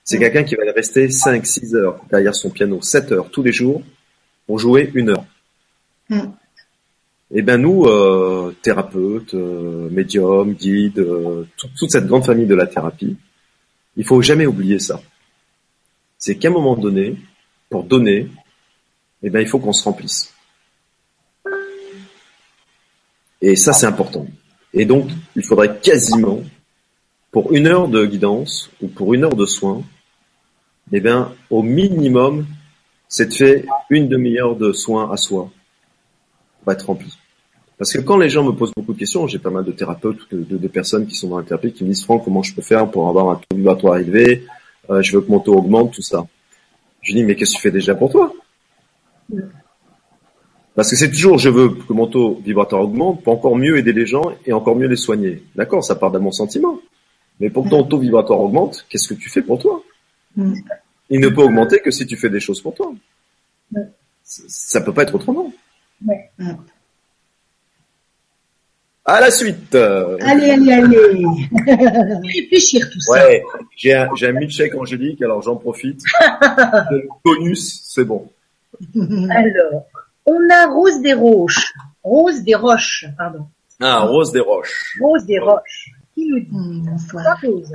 [0.03, 0.21] C'est mm.
[0.21, 3.81] quelqu'un qui va rester 5, 6 heures derrière son piano, 7 heures tous les jours
[4.47, 5.25] pour jouer une heure.
[6.09, 6.29] Mm.
[7.31, 11.45] Et eh ben nous, euh, thérapeutes, euh, médiums, guides, euh,
[11.77, 13.17] toute cette grande famille de la thérapie,
[13.99, 15.01] il faut jamais oublier ça.
[16.17, 17.17] C'est qu'à un moment donné,
[17.69, 18.30] pour donner,
[19.21, 20.34] eh ben il faut qu'on se remplisse.
[23.41, 24.26] Et ça c'est important.
[24.73, 26.41] Et donc il faudrait quasiment,
[27.30, 29.84] pour une heure de guidance ou pour une heure de soins,
[30.93, 32.47] eh bien, au minimum,
[33.09, 35.51] c'est de faire une demi-heure de soins à soi
[36.63, 37.18] pour être rempli.
[37.80, 40.19] Parce que quand les gens me posent beaucoup de questions, j'ai pas mal de thérapeutes,
[40.31, 42.61] de, de, personnes qui sont dans la thérapie qui me disent Franck, comment je peux
[42.61, 44.45] faire pour avoir un taux vibratoire élevé
[44.89, 46.27] euh, Je veux que mon taux augmente, tout ça.
[47.01, 48.34] Je dis mais qu'est-ce que tu fais déjà pour toi?
[50.76, 53.93] Parce que c'est toujours je veux que mon taux vibratoire augmente pour encore mieux aider
[53.93, 55.41] les gens et encore mieux les soigner.
[55.56, 56.81] D'accord, ça part de mon sentiment.
[57.39, 59.81] Mais pour que ton taux vibratoire augmente, qu'est-ce que tu fais pour toi?
[60.35, 60.53] Mm.
[61.11, 62.91] Il ne peut augmenter que si tu fais des choses pour toi.
[64.26, 65.53] Ça peut pas être autrement.
[66.06, 66.30] Ouais.
[69.11, 69.73] À la suite.
[69.73, 71.26] Allez, allez, allez.
[72.41, 73.14] Réfléchir tout ça.
[73.14, 73.44] Ouais,
[73.76, 75.99] j'ai un, j'ai un milkshake angélique, alors j'en profite.
[77.26, 78.30] bonus, c'est bon.
[78.95, 79.88] Alors,
[80.27, 81.73] on a Rose des Roches.
[82.03, 83.48] Rose des Roches, pardon.
[83.81, 84.95] Ah, Rose des Roches.
[85.02, 85.90] Rose des Roches.
[86.14, 87.73] Qui nous dit bonsoir Rose.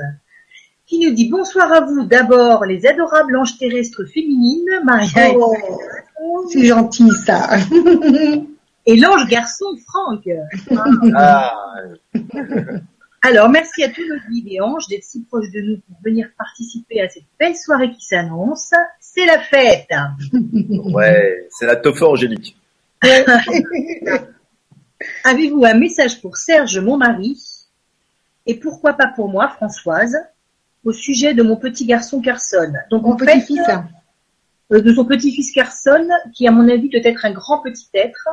[0.87, 2.05] Qui nous dit bonsoir à vous.
[2.05, 7.57] D'abord, les adorables anges terrestres féminines, Maria et Oh, c'est gentil ça.
[8.87, 10.29] et l'ange garçon Franck.
[11.15, 11.55] Ah,
[13.27, 16.29] Alors, merci à tous nos guides et anges d'être si proches de nous pour venir
[16.37, 18.71] participer à cette belle soirée qui s'annonce.
[19.01, 19.89] C'est la fête.
[20.93, 22.55] ouais, c'est la Topha angélique.
[25.25, 27.39] Avez-vous un message pour Serge, mon mari,
[28.47, 30.17] et pourquoi pas pour moi, Françoise,
[30.85, 32.73] au sujet de mon petit garçon Carson?
[32.91, 33.61] Donc, Mon en fait, petit-fils.
[34.73, 38.29] euh, de son petit-fils Carson, qui à mon avis doit être un grand petit être.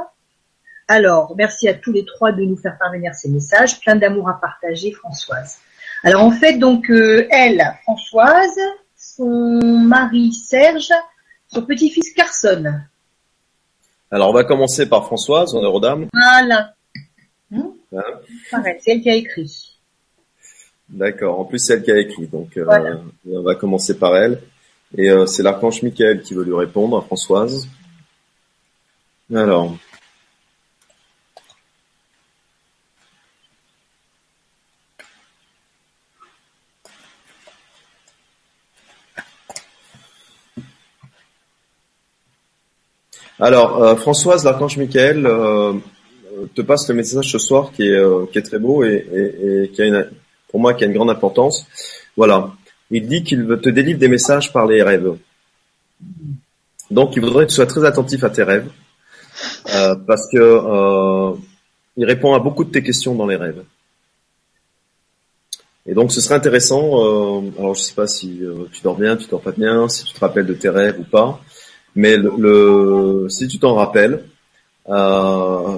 [0.91, 4.33] Alors, merci à tous les trois de nous faire parvenir ces messages, plein d'amour à
[4.41, 5.59] partager, Françoise.
[6.03, 8.59] Alors en fait, donc euh, elle, Françoise,
[8.97, 10.91] son mari Serge,
[11.47, 12.73] son petit-fils Carson.
[14.11, 16.07] Alors, on va commencer par Françoise, honneur aux dames.
[16.11, 16.73] Voilà.
[17.55, 17.71] Hein
[18.51, 19.77] Pareil, c'est elle qui a écrit.
[20.89, 21.39] D'accord.
[21.39, 22.99] En plus, c'est elle qui a écrit, donc euh, Voilà.
[23.31, 24.41] on va commencer par elle.
[24.97, 27.69] Et euh, c'est l'archange Michael qui veut lui répondre à Françoise.
[29.33, 29.77] Alors.
[43.43, 45.73] Alors, euh, Françoise, l'archange Michael euh,
[46.53, 50.07] te passe le message ce soir qui est, euh, très beau et, qui a une,
[50.47, 51.65] pour moi qui a une grande importance.
[52.15, 52.51] Voilà.
[52.91, 55.15] Il dit qu'il te délivre des messages par les rêves.
[56.91, 58.69] Donc, il voudrait que tu sois très attentif à tes rêves,
[59.73, 61.33] euh, parce que
[61.97, 63.63] il répond à beaucoup de tes questions dans les rêves.
[65.87, 67.41] Et donc, ce serait intéressant.
[67.57, 68.39] alors, je sais pas si
[68.71, 71.03] tu dors bien, tu dors pas bien, si tu te rappelles de tes rêves ou
[71.03, 71.41] pas,
[71.95, 74.23] mais le, le- si tu t'en rappelles,
[74.89, 75.77] euh,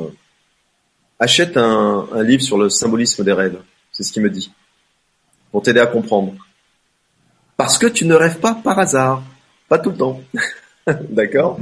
[1.20, 3.60] achète un, un livre sur le symbolisme des rêves.
[3.92, 4.52] C'est ce qu'il me dit,
[5.52, 6.34] pour t'aider à comprendre.
[7.58, 9.24] Parce que tu ne rêves pas par hasard,
[9.70, 10.22] pas tout le temps.
[11.10, 11.60] D'accord?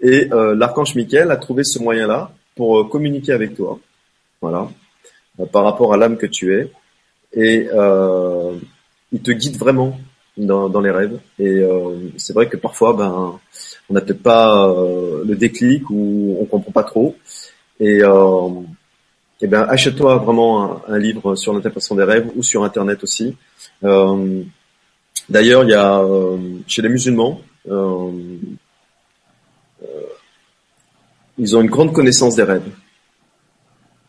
[0.00, 3.78] Et euh, l'archange Michael a trouvé ce moyen-là pour euh, communiquer avec toi,
[4.40, 4.68] voilà,
[5.40, 6.70] euh, par rapport à l'âme que tu es.
[7.32, 8.56] Et euh,
[9.12, 9.98] il te guide vraiment
[10.36, 11.18] dans, dans les rêves.
[11.38, 11.62] Et
[12.16, 13.40] c'est vrai que parfois, ben,
[13.90, 17.16] on n'a peut-être pas euh, le déclic ou on comprend pas trop.
[17.80, 18.48] Et, euh,
[19.40, 23.36] eh ben, achète-toi vraiment un, livre sur l'interprétation des rêves ou sur Internet aussi.
[23.82, 24.42] Euh,
[25.28, 26.36] D'ailleurs, il y a euh,
[26.66, 27.40] chez les musulmans,
[31.38, 32.68] ils ont une grande connaissance des rêves.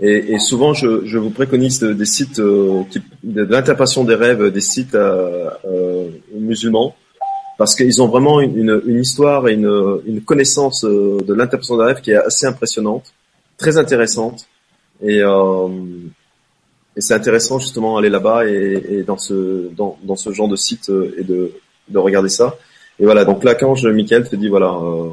[0.02, 2.84] Et, et souvent, je, vous préconise de- des sites de,
[3.24, 4.98] l'interprétation des rêves, des sites
[6.34, 6.96] musulmans,
[7.58, 11.84] parce qu'ils ont vraiment une, une histoire et une, une connaissance euh, de l'interprétation des
[11.84, 13.14] rêves qui est assez impressionnante,
[13.58, 14.48] très intéressante.
[15.02, 15.68] Et, euh,
[16.96, 20.90] et c'est intéressant justement aller là-bas et, et dans ce dans, ce genre de site
[20.90, 21.52] euh, et de,
[21.90, 22.58] de regarder ça.
[23.00, 25.10] Et voilà, donc l'archange Michael te dit voilà, euh,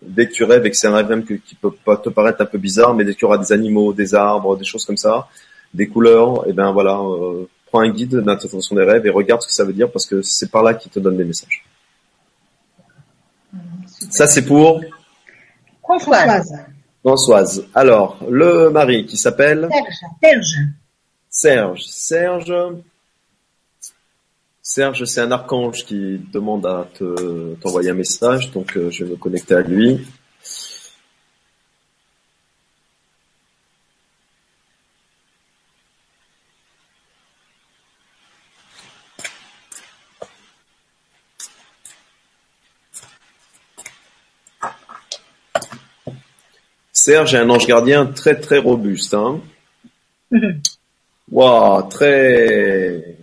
[0.00, 2.40] dès que tu rêves et que c'est un rêve même qui peut pas te paraître
[2.40, 4.96] un peu bizarre, mais dès qu'il y aura des animaux, des arbres, des choses comme
[4.96, 5.28] ça,
[5.74, 9.48] des couleurs, et ben voilà, euh, prends un guide d'interprétation des rêves et regarde ce
[9.48, 11.64] que ça veut dire parce que c'est par là qu'il te donne des messages.
[14.10, 14.80] Ça c'est pour
[15.82, 16.52] Françoise,
[17.04, 17.66] Françoise.
[17.74, 19.68] Alors, le mari qui s'appelle
[20.20, 20.56] Serge,
[21.30, 21.84] Serge.
[21.86, 22.54] Serge.
[24.68, 29.12] Serge, c'est un archange qui demande à te, t'envoyer un message, donc euh, je vais
[29.12, 30.04] me connecter à lui.
[47.06, 49.14] Serge est un ange gardien très très robuste.
[49.14, 49.40] Hein.
[50.32, 50.60] Mhm.
[51.30, 53.16] Waouh, très.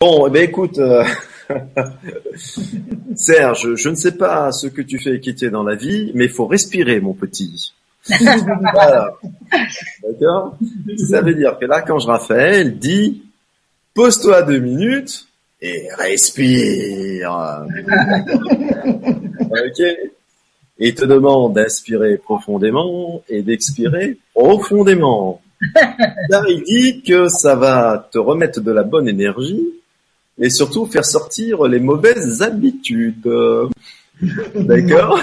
[0.00, 1.04] Bon, eh ben écoute, euh,
[3.14, 6.30] Serge, je ne sais pas ce que tu fais quitter dans la vie, mais il
[6.30, 7.74] faut respirer, mon petit.
[8.08, 9.12] voilà.
[10.02, 10.56] D'accord?
[11.10, 13.22] Ça veut dire que l'archange Raphaël dit
[13.92, 15.28] pose-toi deux minutes
[15.60, 17.66] et respire.
[19.50, 19.82] ok?
[20.78, 25.40] Et il te demande d'inspirer profondément et d'expirer profondément.
[26.28, 29.64] Là, il dit que ça va te remettre de la bonne énergie
[30.38, 33.30] et surtout faire sortir les mauvaises habitudes.
[34.54, 35.18] D'accord?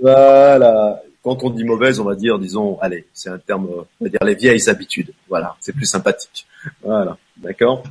[0.00, 1.02] Voilà.
[1.22, 3.66] Quand on dit mauvaise, on va dire, disons, allez, c'est un terme,
[4.00, 5.12] on va dire les vieilles habitudes.
[5.28, 6.46] Voilà, c'est plus sympathique.
[6.84, 7.82] Voilà, d'accord?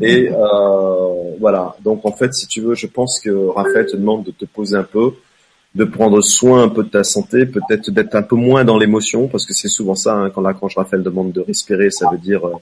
[0.00, 1.76] Et euh, voilà.
[1.84, 4.78] Donc en fait, si tu veux, je pense que Raphaël te demande de te poser
[4.78, 5.12] un peu,
[5.78, 9.28] de prendre soin un peu de ta santé, peut-être d'être un peu moins dans l'émotion,
[9.28, 12.44] parce que c'est souvent ça, hein, quand l'archange Raphaël demande de respirer, ça veut dire
[12.48, 12.54] euh,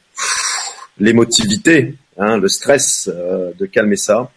[0.99, 4.31] l'émotivité, hein, le stress, euh, de calmer ça.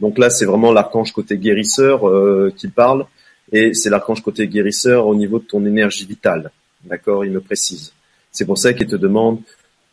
[0.00, 3.06] Donc là, c'est vraiment l'archange côté guérisseur euh, qui parle,
[3.52, 6.50] et c'est l'archange côté guérisseur au niveau de ton énergie vitale.
[6.84, 7.94] D'accord Il me précise.
[8.32, 9.40] C'est pour ça qu'il te demande,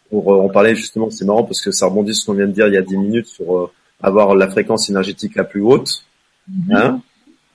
[0.10, 2.52] pour on parlait justement, c'est marrant parce que ça rebondit sur ce qu'on vient de
[2.52, 3.72] dire il y a 10 minutes sur
[4.02, 6.04] avoir la fréquence énergétique la plus haute.
[6.52, 6.76] Mm-hmm.
[6.76, 7.02] Hein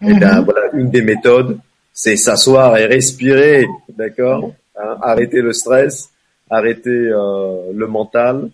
[0.02, 0.44] et bien mhm.
[0.44, 1.58] voilà, une des méthodes,
[1.92, 6.10] c'est s'asseoir et respirer, d'accord hein, Arrêter le stress,
[6.48, 8.50] arrêter euh, le mental,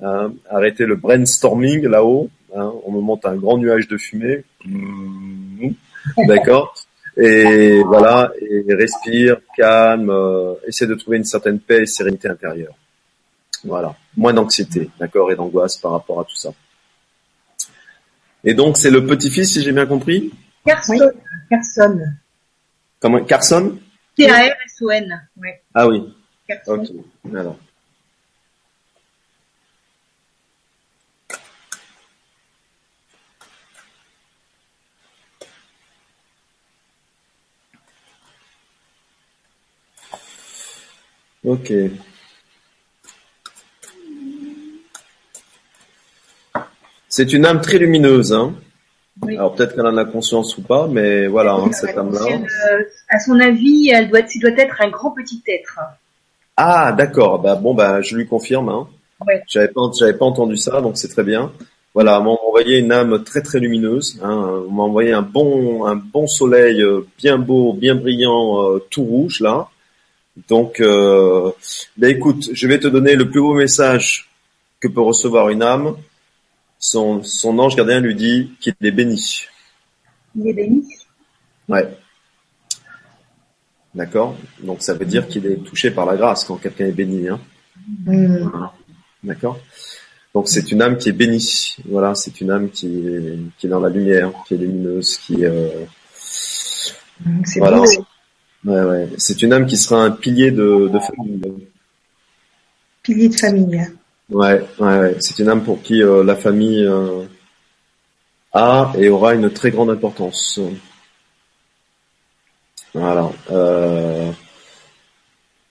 [0.00, 2.30] hein, arrêter le brainstorming là-haut.
[2.56, 4.44] Hein, on me monte un grand nuage de fumée,
[6.28, 6.72] d'accord
[7.16, 12.74] Et voilà, et respire, calme, euh, essaie de trouver une certaine paix et sérénité intérieure.
[13.64, 16.52] Voilà, moins d'anxiété, d'accord, et d'angoisse par rapport à tout ça.
[18.44, 20.30] Et donc c'est le petit-fils, si j'ai bien compris?
[20.64, 21.12] Carson.
[21.50, 22.00] Carson.
[23.00, 23.78] Comment Carson?
[24.16, 25.28] T-A-R-S-O-N.
[25.36, 25.62] Ouais.
[25.74, 26.14] Ah oui.
[26.48, 26.82] Carson.
[27.24, 27.34] Ok.
[27.34, 27.58] Alors.
[41.44, 41.72] Ok.
[47.08, 48.54] C'est une âme très lumineuse, hein.
[49.28, 52.20] Alors peut-être qu'elle en a conscience ou pas, mais voilà, hein, cette âme-là.
[52.20, 55.78] Euh, à son avis, elle doit, doit être un grand petit être.
[56.56, 57.40] Ah, d'accord.
[57.40, 58.68] Bah bon, bah je lui confirme.
[58.68, 58.88] Hein.
[59.26, 59.42] Ouais.
[59.48, 61.52] J'avais pas, j'avais pas entendu ça, donc c'est très bien.
[61.94, 64.18] Voilà, on m'a envoyé une âme très très lumineuse.
[64.22, 64.64] Hein.
[64.68, 69.04] On m'a envoyé un bon, un bon soleil euh, bien beau, bien brillant, euh, tout
[69.04, 69.68] rouge là.
[70.48, 71.52] Donc, euh,
[71.96, 74.28] bah, écoute, je vais te donner le plus beau message
[74.80, 75.94] que peut recevoir une âme
[76.84, 79.46] son, son ange gardien lui dit qu'il est béni.
[80.36, 80.86] Il est béni
[81.66, 81.88] Ouais.
[83.94, 87.28] D'accord Donc ça veut dire qu'il est touché par la grâce quand quelqu'un est béni.
[87.28, 87.40] Hein
[88.04, 88.50] mm.
[89.22, 89.58] D'accord
[90.34, 91.76] Donc c'est une âme qui est bénie.
[91.86, 95.42] Voilà, c'est une âme qui est, qui est dans la lumière, qui est lumineuse, qui...
[95.44, 95.86] Euh...
[97.44, 97.80] C'est voilà.
[97.80, 99.08] Ouais, ouais.
[99.16, 101.68] C'est une âme qui sera un pilier de, de famille.
[103.02, 103.86] Pilier de famille.
[104.30, 104.66] Ouais,
[105.20, 107.24] c'est une âme pour qui euh, la famille euh,
[108.52, 110.58] a et aura une très grande importance.
[112.94, 113.30] Voilà.
[113.50, 114.32] Euh,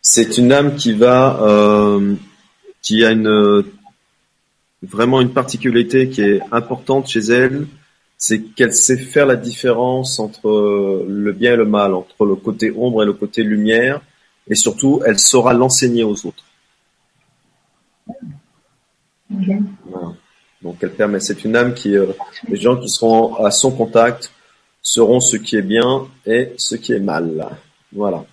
[0.02, 1.40] c'est une âme qui va,
[2.82, 3.64] qui a une
[4.84, 7.68] vraiment une particularité qui est importante chez elle,
[8.18, 12.72] c'est qu'elle sait faire la différence entre le bien et le mal, entre le côté
[12.76, 14.02] ombre et le côté lumière,
[14.48, 16.44] et surtout, elle saura l'enseigner aux autres.
[20.64, 22.08] Donc elle permet, c'est une âme qui, euh,
[22.48, 24.32] les gens qui seront à son contact
[24.82, 27.50] seront ce qui est bien et ce qui est mal.
[27.92, 28.24] Voilà.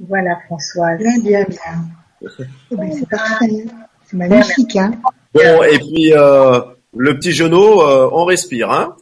[0.00, 0.98] Voilà Françoise.
[0.98, 2.90] Bien, bien, bien.
[2.92, 3.66] C'est parfait.
[4.06, 4.92] C'est magnifique, hein.
[5.34, 6.60] Bon, et puis euh,
[6.96, 8.96] le petit genou, euh, on respire, hein.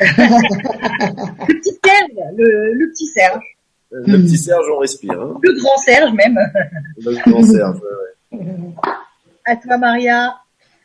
[0.00, 0.06] le
[1.54, 3.42] petit Serge, le, petit Serge.
[3.90, 5.20] Le petit Serge, on respire.
[5.20, 5.38] Hein.
[5.42, 6.38] Le grand Serge même.
[6.98, 7.78] Le grand Serge,
[8.32, 8.38] ouais.
[9.48, 10.34] À toi, Maria.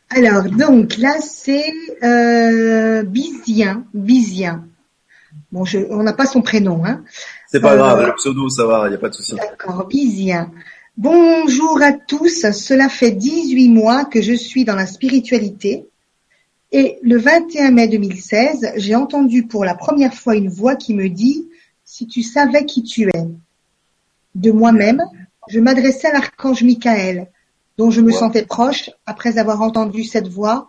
[0.08, 1.70] Alors, donc là, c'est
[2.02, 3.84] euh, Bizien.
[3.92, 4.64] Bizien.
[5.52, 6.82] Bon, je, on n'a pas son prénom.
[6.86, 7.04] Hein.
[7.46, 9.34] C'est pas grave, euh, le pseudo, ça va, il n'y a pas de souci.
[9.34, 10.50] D'accord, Bizien.
[10.96, 12.50] Bonjour à tous.
[12.52, 15.86] Cela fait 18 mois que je suis dans la spiritualité.
[16.72, 21.10] Et le 21 mai 2016, j'ai entendu pour la première fois une voix qui me
[21.10, 21.50] dit
[21.84, 23.28] Si tu savais qui tu es.
[24.34, 25.02] De moi-même,
[25.50, 27.28] je m'adressais à l'archange Michael
[27.78, 30.66] dont je me sentais proche après avoir entendu cette voix.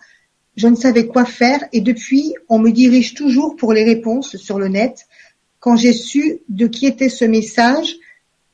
[0.56, 4.58] Je ne savais quoi faire et depuis, on me dirige toujours pour les réponses sur
[4.58, 5.06] le net.
[5.60, 7.96] Quand j'ai su de qui était ce message,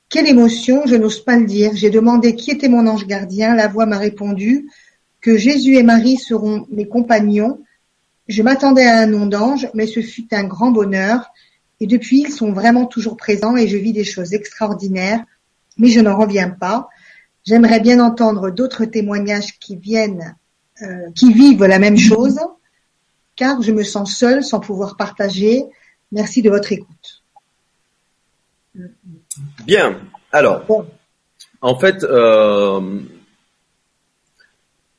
[0.10, 1.72] quelle émotion, je n'ose pas le dire.
[1.74, 3.56] J'ai demandé qui était mon ange gardien.
[3.56, 4.70] La voix m'a répondu
[5.22, 7.62] que Jésus et Marie seront mes compagnons.
[8.28, 11.32] Je m'attendais à un nom d'ange, mais ce fut un grand bonheur.
[11.80, 15.24] Et depuis, ils sont vraiment toujours présents et je vis des choses extraordinaires.
[15.78, 16.90] Mais je n'en reviens pas.
[17.46, 20.36] J'aimerais bien entendre d'autres témoignages qui viennent,
[20.82, 22.40] euh, qui vivent la même chose,
[23.36, 25.66] car je me sens seule sans pouvoir partager.
[26.12, 27.24] Merci de votre écoute.
[29.66, 30.00] Bien.
[30.32, 30.64] Alors,
[31.62, 33.00] en fait, euh,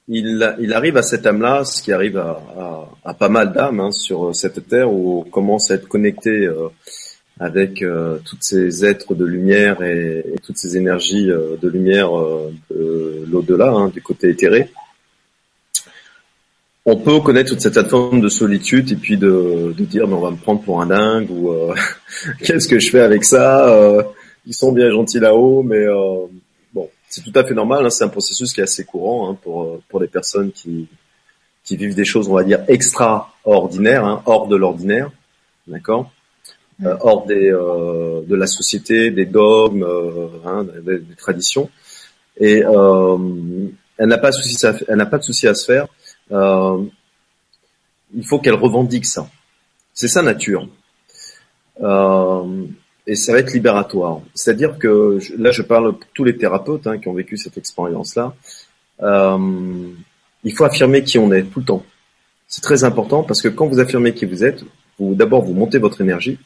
[0.09, 3.93] il, il, arrive à cette âme-là, ce qui arrive à, à, pas mal d'âmes hein,
[3.93, 6.69] sur cette terre, où on commence à être connecté euh,
[7.40, 12.52] avec euh, tous ces êtres de lumière et, toutes ces énergies euh, de lumière euh,
[12.70, 14.70] de l'au-delà, hein, du côté éthéré.
[16.84, 20.20] on peut connaître toute cette forme de solitude et puis de, de dire mais on
[20.20, 21.74] va me prendre pour un dingue ou euh,
[22.44, 24.02] qu'est-ce que je fais avec ça euh,
[24.46, 25.84] Ils sont bien gentils là-haut, mais
[26.74, 27.86] bon, c'est tout à fait normal.
[27.86, 30.88] Hein, c'est un processus qui est assez courant hein, pour pour les personnes qui
[31.64, 35.10] qui vivent des choses, on va dire extraordinaires, hein, hors de l'ordinaire,
[35.66, 36.12] d'accord,
[37.00, 39.86] hors des de la société, des dogmes,
[40.44, 41.70] hein, des, traditions.
[42.38, 42.62] Et
[43.98, 44.56] elle n'a pas de souci,
[44.88, 45.86] elle n'a pas de souci à se faire
[46.32, 46.84] euh,
[48.14, 49.28] il faut qu'elle revendique ça.
[49.92, 50.68] C'est sa nature.
[51.82, 52.64] Euh,
[53.06, 54.20] et ça va être libératoire.
[54.34, 58.34] C'est-à-dire que là, je parle pour tous les thérapeutes hein, qui ont vécu cette expérience-là.
[59.02, 59.88] Euh,
[60.44, 61.84] il faut affirmer qui on est tout le temps.
[62.46, 64.62] C'est très important parce que quand vous affirmez qui vous êtes,
[64.98, 66.38] vous d'abord vous montez votre énergie,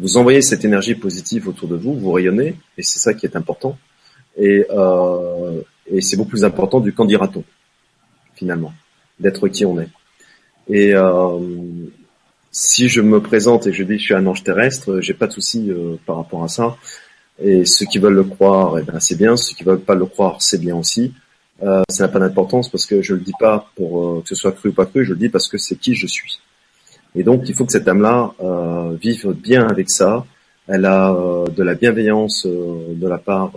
[0.00, 3.36] vous envoyez cette énergie positive autour de vous, vous rayonnez, et c'est ça qui est
[3.36, 3.78] important.
[4.36, 7.44] Et, euh, et c'est beaucoup plus important du qu'en dira-t-on
[8.34, 8.72] finalement
[9.18, 9.88] d'être qui on est.
[10.68, 11.38] Et euh,
[12.50, 15.26] si je me présente et je dis que je suis un ange terrestre, j'ai pas
[15.26, 16.76] de souci euh, par rapport à ça.
[17.42, 19.36] Et ceux qui veulent le croire, eh ben, c'est bien.
[19.36, 21.12] Ceux qui veulent pas le croire, c'est bien aussi.
[21.62, 24.34] Euh, ça n'a pas d'importance parce que je le dis pas pour euh, que ce
[24.34, 25.04] soit cru ou pas cru.
[25.04, 26.40] Je le dis parce que c'est qui je suis.
[27.14, 30.24] Et donc, il faut que cette âme-là euh, vive bien avec ça.
[30.68, 33.52] Elle a euh, de la bienveillance de la part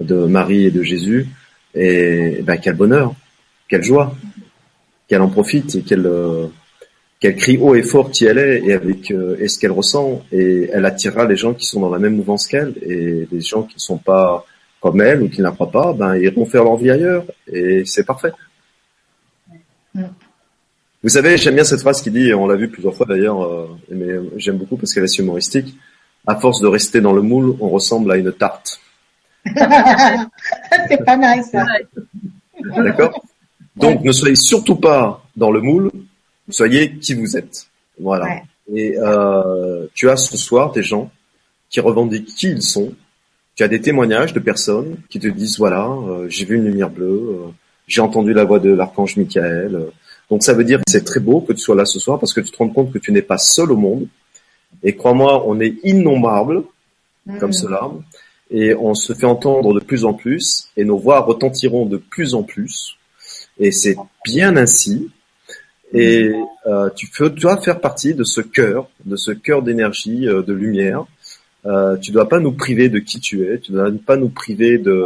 [0.00, 1.28] de Marie et de Jésus.
[1.74, 3.14] Et, ben, quel bonheur,
[3.68, 4.14] quelle joie
[5.08, 6.46] qu'elle en profite et qu'elle euh,
[7.20, 10.22] qu'elle crie haut et fort qui elle est et avec euh, et ce qu'elle ressent
[10.32, 13.62] et elle attirera les gens qui sont dans la même mouvance qu'elle et les gens
[13.62, 14.44] qui ne sont pas
[14.80, 17.24] comme elle ou qui ne la croient pas, ben ils iront faire leur vie ailleurs
[17.46, 18.32] et c'est parfait.
[21.02, 23.66] Vous savez, j'aime bien cette phrase qui dit, on l'a vu plusieurs fois d'ailleurs, euh,
[23.90, 25.74] mais j'aime beaucoup parce qu'elle est humoristique.
[26.26, 28.80] À force de rester dans le moule, on ressemble à une tarte.
[29.44, 31.66] c'est pas mal ça.
[32.76, 33.24] D'accord?
[33.76, 35.90] Donc, ne soyez surtout pas dans le moule,
[36.48, 37.66] soyez qui vous êtes.
[37.98, 38.42] Voilà.
[38.72, 41.10] Et euh, tu as ce soir des gens
[41.70, 42.92] qui revendiquent qui ils sont.
[43.56, 46.90] Tu as des témoignages de personnes qui te disent voilà, euh, j'ai vu une lumière
[46.90, 47.48] bleue, euh,
[47.86, 49.86] j'ai entendu la voix de l'archange Michael.
[50.32, 52.32] Donc ça veut dire que c'est très beau que tu sois là ce soir parce
[52.32, 54.06] que tu te rends compte que tu n'es pas seul au monde.
[54.82, 56.62] Et crois-moi, on est innombrables
[57.38, 57.52] comme mm.
[57.52, 57.90] cela.
[58.50, 62.34] Et on se fait entendre de plus en plus et nos voix retentiront de plus
[62.34, 62.96] en plus
[63.58, 63.94] et c'est
[64.24, 65.10] bien ainsi.
[65.92, 66.32] Et
[66.66, 70.54] euh, tu, peux, dois faire partie de ce cœur, de ce cœur d'énergie, euh, de
[70.54, 71.04] lumière.
[71.66, 74.78] Euh, tu dois pas nous priver de qui tu es, tu dois pas nous priver
[74.78, 75.04] de,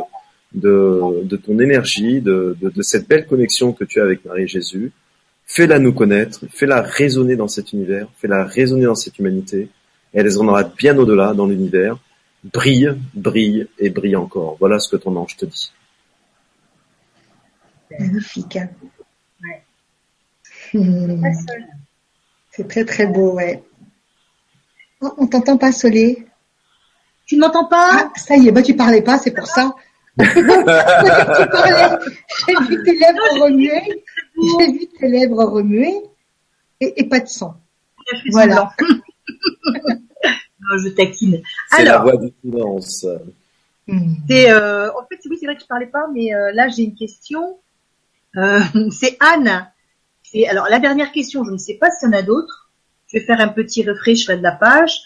[0.55, 4.47] de, de ton énergie, de, de, de, cette belle connexion que tu as avec Marie
[4.47, 4.93] Jésus.
[5.47, 9.69] Fais-la nous connaître, fais-la résonner dans cet univers, fais-la résonner dans cette humanité.
[10.13, 11.97] Et elle résonnera bien au-delà dans l'univers.
[12.45, 14.57] Brille, brille et brille encore.
[14.59, 15.73] Voilà ce que ton ange te dit.
[17.99, 18.59] Magnifique.
[20.75, 21.33] Ouais.
[22.51, 23.63] C'est très très beau, ouais.
[25.01, 26.27] Oh, on t'entend pas, Solé?
[27.27, 27.91] Tu ne m'entends pas?
[27.93, 29.75] Ah, Ça y est, bah tu parlais pas, c'est pour ça.
[30.19, 30.25] J'ai
[32.69, 34.03] vu tes lèvres remuer.
[34.37, 35.95] J'ai vu tes lèvres remuer
[36.81, 37.55] et, pas de son.
[38.31, 38.71] Voilà.
[38.81, 41.43] non, je taquine.
[41.71, 43.07] C'est la voix du silence.
[43.89, 44.15] Hmm.
[44.29, 46.83] C'est, euh, en fait, oui, c'est vrai que je parlais pas, mais euh, là j'ai
[46.83, 47.59] une question.
[48.37, 48.61] Euh,
[48.91, 49.71] c'est Anne.
[50.35, 52.71] Et alors la dernière question, je ne sais pas s'il y en a d'autres.
[53.07, 55.01] Je vais faire un petit refresh de la page.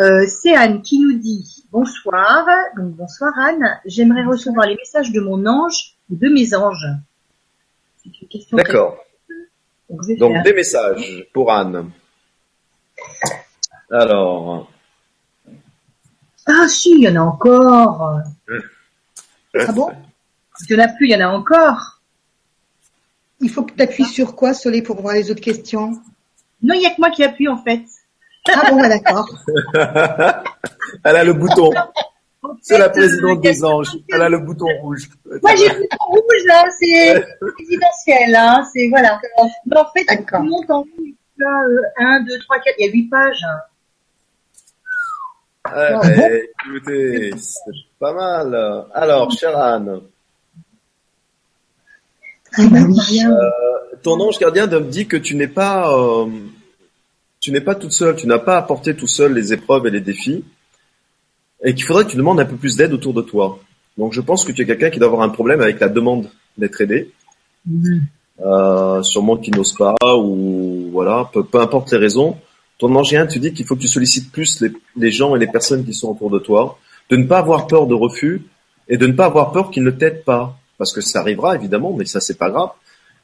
[0.00, 2.46] Euh, c'est Anne qui nous dit bonsoir.
[2.76, 3.80] Donc bonsoir Anne.
[3.84, 6.86] J'aimerais recevoir les messages de mon ange ou de mes anges.
[8.52, 8.98] D'accord.
[10.18, 11.90] Donc, des messages pour Anne.
[13.90, 14.70] Alors.
[16.46, 18.20] Ah si, il y en a encore.
[19.54, 19.90] ah bon?
[20.68, 22.00] Il y en a plus, il y en a encore.
[23.40, 26.00] Il faut que tu appuies sur quoi, Soleil, pour voir les autres questions?
[26.62, 27.82] Non, il n'y a que moi qui appuie, en fait.
[28.48, 29.28] Ah bon, bah, d'accord.
[31.04, 31.70] Elle a le bouton.
[32.60, 33.96] C'est la présidente des anges.
[34.12, 35.08] Elle a le bouton rouge.
[35.24, 36.64] Moi, j'ai le bouton rouge, là.
[36.78, 37.24] C'est
[37.56, 38.64] présidentiel, hein.
[38.72, 39.20] C'est, voilà.
[39.66, 41.14] Mais en fait, tout monte en rouge.
[41.38, 41.48] Là,
[41.98, 42.74] 1, 2, 3, 4.
[42.78, 43.46] Il y a 8 pages.
[45.74, 48.86] Ouais, écoutez, c'est pas mal.
[48.92, 50.02] Alors, chère Anne,
[52.54, 56.26] ah bah euh, ton ange gardien me dit que tu n'es pas, euh,
[57.40, 60.00] tu n'es pas toute seule, tu n'as pas apporté tout seul les épreuves et les
[60.00, 60.44] défis,
[61.64, 63.58] et qu'il faudrait que tu demandes un peu plus d'aide autour de toi.
[63.98, 66.28] Donc je pense que tu es quelqu'un qui doit avoir un problème avec la demande
[66.58, 67.10] d'être aidé,
[67.68, 68.00] mm-hmm.
[68.44, 72.36] euh, sûrement qui n'ose pas ou voilà, peu, importe les raisons.
[72.78, 75.38] Ton ange gardien te dit qu'il faut que tu sollicites plus les, les gens et
[75.38, 76.78] les personnes qui sont autour de toi,
[77.10, 78.42] de ne pas avoir peur de refus
[78.88, 81.94] et de ne pas avoir peur qu'ils ne t'aident pas parce que ça arrivera évidemment,
[81.96, 82.70] mais ça c'est pas grave.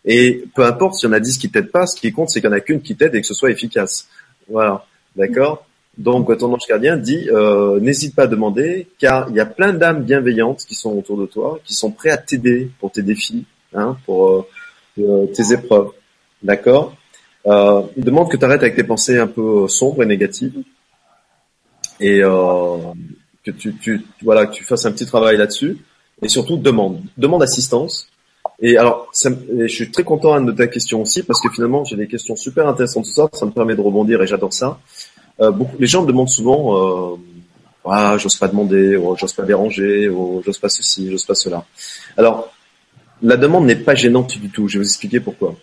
[0.05, 2.41] Et peu importe s'il y en a 10 qui t'aident pas, ce qui compte, c'est
[2.41, 4.09] qu'il y en a qu'une qui t'aide et que ce soit efficace.
[4.49, 4.87] Voilà.
[5.17, 5.67] D'accord?
[5.99, 9.73] Donc, ton ange gardien dit, euh, n'hésite pas à demander, car il y a plein
[9.73, 13.45] d'âmes bienveillantes qui sont autour de toi, qui sont prêts à t'aider pour tes défis,
[13.75, 14.47] hein, pour euh,
[15.01, 15.91] euh, tes épreuves.
[16.41, 16.95] D'accord?
[17.47, 20.63] Euh, Il demande que tu arrêtes avec tes pensées un peu sombres et négatives,
[21.99, 22.77] et euh,
[23.45, 25.79] que tu, tu, voilà, que tu fasses un petit travail là-dessus,
[26.23, 28.09] et surtout demande, demande assistance.
[28.61, 31.97] Et alors, ça, je suis très content de ta question aussi parce que finalement, j'ai
[31.97, 33.29] des questions super intéressantes tout ça.
[33.33, 34.81] Ça me permet de rebondir et j'adore ça.
[35.41, 37.17] Euh, beaucoup, les gens me demandent souvent, euh,
[37.85, 41.65] ah, j'ose pas demander, ou j'ose pas déranger, ou j'ose pas ceci, j'ose pas cela.
[42.17, 42.53] Alors,
[43.23, 44.69] la demande n'est pas gênante du tout.
[44.69, 45.55] Je vais vous expliquer pourquoi.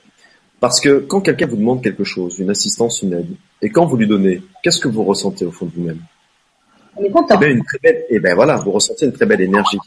[0.59, 3.97] Parce que quand quelqu'un vous demande quelque chose, une assistance, une aide, et quand vous
[3.97, 5.99] lui donnez, qu'est-ce que vous ressentez au fond de vous-même?
[6.95, 7.35] On est content.
[7.35, 9.79] Eh bien, une très belle, eh ben voilà, vous ressentez une très belle énergie.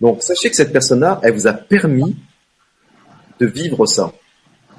[0.00, 2.16] Donc, sachez que cette personne-là, elle vous a permis
[3.38, 4.12] de vivre ça.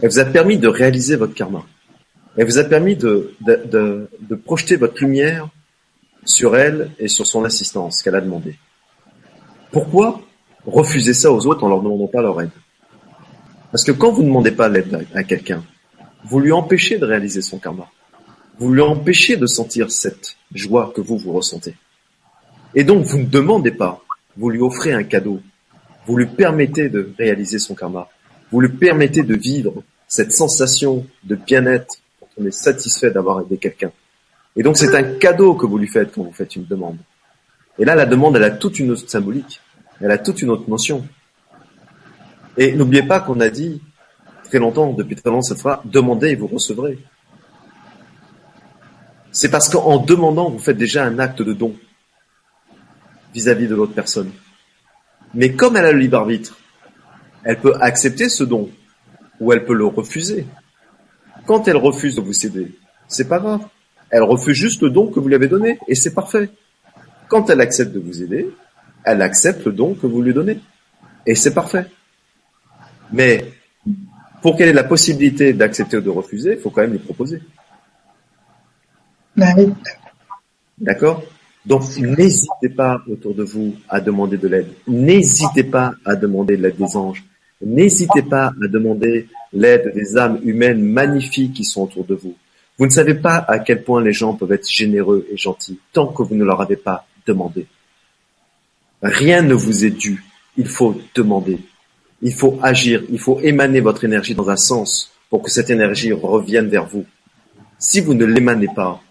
[0.01, 1.63] Elle vous a permis de réaliser votre karma.
[2.38, 5.49] Elle vous a permis de, de, de, projeter votre lumière
[6.24, 8.58] sur elle et sur son assistance qu'elle a demandé.
[9.72, 10.22] Pourquoi
[10.66, 12.52] refuser ça aux autres en leur demandant pas leur aide?
[13.72, 15.64] Parce que quand vous ne demandez pas l'aide à, quelqu'un,
[16.26, 17.90] vous lui empêchez de réaliser son karma.
[18.60, 21.76] Vous lui empêchez de sentir cette joie que vous vous ressentez.
[22.76, 24.02] Et donc vous ne demandez pas,
[24.38, 25.41] vous lui offrez un cadeau.
[26.06, 28.08] Vous lui permettez de réaliser son karma
[28.52, 31.95] vous lui permettez de vivre cette sensation de bien-être
[32.38, 33.91] on est satisfait d'avoir aidé quelqu'un.
[34.56, 36.98] Et donc c'est un cadeau que vous lui faites quand vous faites une demande.
[37.80, 39.62] Et là, la demande, elle a toute une autre symbolique,
[39.99, 41.08] elle a toute une autre notion.
[42.58, 43.82] Et n'oubliez pas qu'on a dit
[44.44, 46.99] très longtemps, depuis très longtemps cette fois, demandez et vous recevrez.
[49.32, 51.74] C'est parce qu'en demandant, vous faites déjà un acte de don
[53.34, 54.32] vis-à-vis -vis de l'autre personne.
[55.34, 56.58] Mais comme elle a le libre arbitre,
[57.44, 58.70] elle peut accepter ce don
[59.40, 60.45] ou elle peut le refuser.
[61.45, 62.72] Quand elle refuse de vous céder,
[63.07, 63.61] c'est pas grave.
[64.09, 66.49] Elle refuse juste le don que vous lui avez donné et c'est parfait.
[67.27, 68.49] Quand elle accepte de vous aider,
[69.03, 70.59] elle accepte le don que vous lui donnez
[71.26, 71.85] et c'est parfait.
[73.11, 73.45] Mais
[74.41, 77.41] pour qu'elle ait la possibilité d'accepter ou de refuser, il faut quand même lui proposer.
[79.35, 79.53] Bah
[80.77, 81.23] D'accord?
[81.65, 84.69] Donc n'hésitez pas autour de vous à demander de l'aide.
[84.88, 87.23] N'hésitez pas à demander l'aide des anges.
[87.63, 92.36] N'hésitez pas à demander l'aide des âmes humaines magnifiques qui sont autour de vous.
[92.78, 96.07] Vous ne savez pas à quel point les gens peuvent être généreux et gentils tant
[96.07, 97.68] que vous ne leur avez pas demandé.
[99.02, 100.23] Rien ne vous est dû.
[100.57, 101.60] Il faut demander.
[102.22, 103.03] Il faut agir.
[103.10, 107.06] Il faut émaner votre énergie dans un sens pour que cette énergie revienne vers vous.
[107.80, 109.02] Si vous ne l'émanez pas,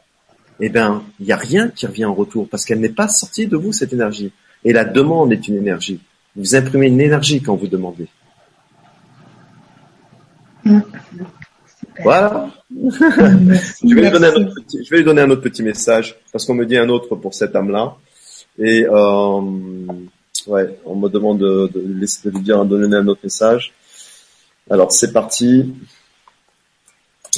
[0.61, 3.47] eh bien, il n'y a rien qui revient en retour parce qu'elle n'est pas sortie
[3.47, 4.33] de vous, cette énergie.
[4.65, 6.01] Et la demande est une énergie.
[6.37, 8.07] Vous imprimez une énergie quand vous demandez.
[12.03, 12.51] Voilà.
[12.71, 16.17] je, vais lui donner un autre petit, je vais lui donner un autre petit message
[16.33, 17.97] parce qu'on me dit un autre pour cette âme-là.
[18.59, 19.41] Et euh,
[20.47, 23.73] ouais, on me demande de, de, de lui dire, de donner un autre message.
[24.71, 25.75] Alors c'est parti.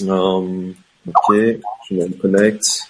[0.03, 0.73] Euh,
[1.07, 1.35] ok,
[1.89, 2.89] je me connecte.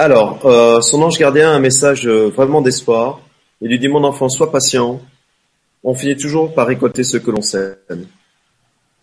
[0.00, 3.20] Alors, euh, son ange gardien a un message euh, vraiment d'espoir.
[3.60, 5.00] Il lui dit, mon enfant, sois patient.
[5.82, 7.74] On finit toujours par récolter ce que l'on sème.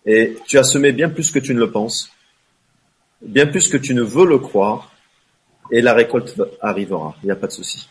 [0.06, 2.10] Et tu as semé bien plus que tu ne le penses,
[3.22, 4.94] bien plus que tu ne veux le croire,
[5.70, 7.14] et la récolte arrivera.
[7.24, 7.90] Il n'y a pas de souci.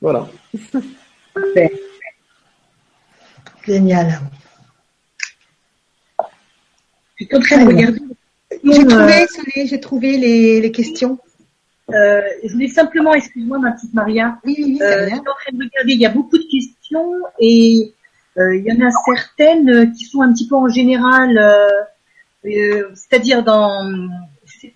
[0.00, 0.26] Voilà.
[3.66, 4.20] Génial.
[7.16, 8.00] Je suis en train de regarder
[8.72, 11.18] j'ai trouvé, euh, j'ai trouvé les, les questions.
[11.94, 15.52] Euh, je voulais simplement, excuse-moi ma petite Maria, oui, oui, euh, je suis en train
[15.52, 17.94] de regarder, il y a beaucoup de questions et
[18.36, 23.42] euh, il y en a certaines qui sont un petit peu en général, euh, c'est-à-dire
[23.42, 23.90] dans,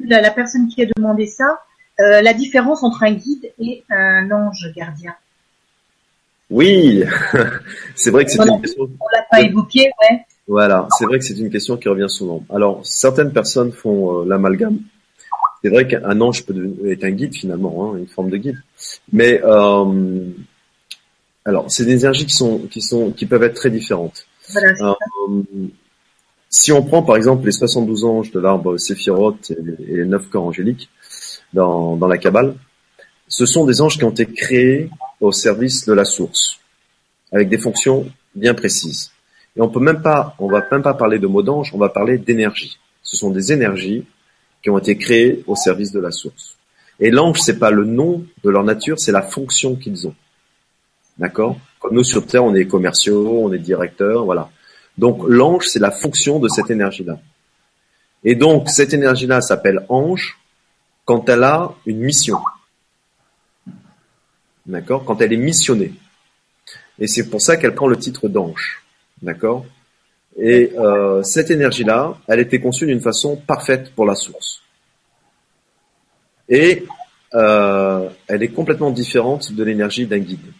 [0.01, 1.60] la, la, personne qui a demandé ça,
[1.98, 5.14] la différence entre un guide et un ange gardien.
[6.51, 7.05] Oui,
[7.94, 8.89] c'est vrai que c'est une question.
[8.98, 10.24] On l'a pas évoqué, ouais.
[10.48, 12.44] Voilà, c'est vrai que c'est une question qui revient souvent.
[12.51, 14.81] Alors, certaines personnes font euh, l'amalgame.
[15.62, 18.59] C'est vrai qu'un ange peut être un guide finalement, hein, une forme de guide.
[19.12, 20.24] Mais euh,
[21.44, 24.27] alors, c'est des énergies qui sont qui sont qui peuvent être très différentes.
[24.51, 25.43] Voilà, euh,
[26.51, 30.44] si on prend par exemple les 72 anges de l'arbre Séphiroth et les 9 corps
[30.44, 30.90] angéliques
[31.55, 32.56] dans, dans la Kabbale,
[33.28, 34.90] ce sont des anges qui ont été créés
[35.20, 36.59] au service de la source,
[37.31, 39.12] avec des fonctions bien précises.
[39.57, 41.89] Et on peut même pas, on va même pas parler de mots d'ange, on va
[41.89, 42.79] parler d'énergie.
[43.03, 44.05] Ce sont des énergies
[44.62, 46.57] qui ont été créées au service de la source.
[47.01, 50.15] Et l'ange, c'est pas le nom de leur nature, c'est la fonction qu'ils ont.
[51.19, 51.59] D'accord?
[51.81, 54.51] Comme nous sur Terre, on est commerciaux, on est directeurs, voilà.
[54.97, 57.19] Donc l'ange, c'est la fonction de cette énergie-là.
[58.24, 60.39] Et donc cette énergie-là s'appelle ange
[61.05, 62.39] quand elle a une mission.
[64.65, 65.05] D'accord?
[65.05, 65.93] Quand elle est missionnée.
[66.99, 68.81] Et c'est pour ça qu'elle prend le titre d'ange.
[69.23, 69.65] D'accord?
[70.36, 74.62] Et euh, cette énergie-là, elle était conçue d'une façon parfaite pour la source.
[76.49, 76.86] Et
[77.35, 80.53] euh, elle est complètement différente de l'énergie d'un guide.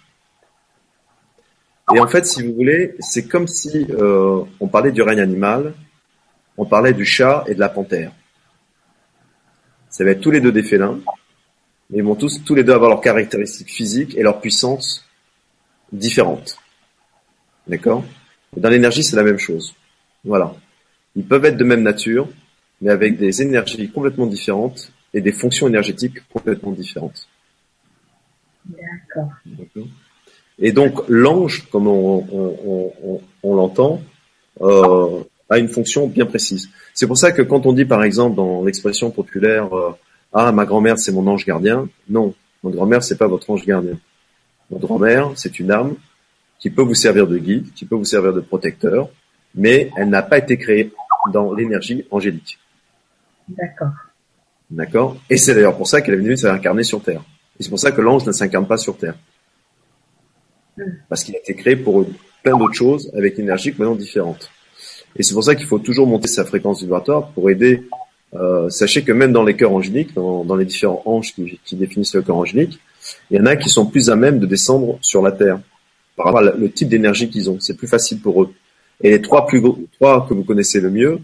[1.95, 5.75] Et en fait, si vous voulez, c'est comme si euh, on parlait du règne animal,
[6.57, 8.13] on parlait du chat et de la panthère.
[9.91, 11.01] Ça va être tous les deux des félins,
[11.91, 15.07] mais ils vont tous, tous les deux avoir leurs caractéristiques physiques et leur puissance
[15.93, 16.57] différentes.
[17.67, 18.05] D'accord?
[18.57, 19.75] Dans l'énergie, c'est la même chose.
[20.25, 20.55] Voilà.
[21.17, 22.29] Ils peuvent être de même nature,
[22.81, 27.29] mais avec des énergies complètement différentes et des fonctions énergétiques complètement différentes.
[28.65, 29.31] D'accord.
[30.59, 34.01] Et donc l'ange, comme on, l'entend,
[34.61, 36.71] euh, a une fonction bien précise.
[36.95, 39.91] C'est pour ça que quand on dit par exemple dans l'expression populaire euh,
[40.33, 43.99] Ah ma grand-mère c'est mon ange gardien, non, votre grand-mère c'est pas votre ange gardien.
[44.71, 45.95] Votre grand-mère c'est une âme
[46.63, 49.09] qui peut vous servir de guide, qui peut vous servir de protecteur,
[49.53, 50.93] mais elle n'a pas été créée
[51.33, 52.57] dans l'énergie angélique.
[53.49, 53.91] D'accord.
[54.71, 55.17] D'accord?
[55.29, 57.21] Et c'est d'ailleurs pour ça qu'elle est venue s'incarner sur Terre.
[57.59, 59.17] Et c'est pour ça que l'ange ne s'incarne pas sur Terre.
[60.77, 60.85] Hmm.
[61.09, 62.07] Parce qu'il a été créé pour
[62.45, 64.49] plein d'autres choses avec une énergie complètement différente.
[65.17, 67.89] Et c'est pour ça qu'il faut toujours monter sa fréquence vibratoire pour aider.
[68.35, 72.15] Euh, sachez que même dans les cœurs angéliques, dans, les différents anges qui, qui, définissent
[72.15, 72.79] le cœur angélique,
[73.31, 75.59] il y en a qui sont plus à même de descendre sur la Terre
[76.17, 77.59] par rapport au type d'énergie qu'ils ont.
[77.61, 78.55] C'est plus facile pour eux.
[79.03, 79.63] Et les trois plus
[79.99, 81.21] trois que vous connaissez le mieux,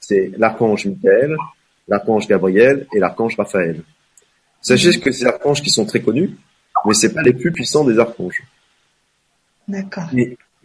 [0.00, 1.36] c'est l'archange Michael,
[1.88, 3.82] l'archange Gabriel et l'archange Raphaël.
[4.60, 6.36] Sachez que c'est archanges qui sont très connus,
[6.84, 8.42] mais c'est pas les plus puissants des archanges.
[9.66, 10.08] D'accord.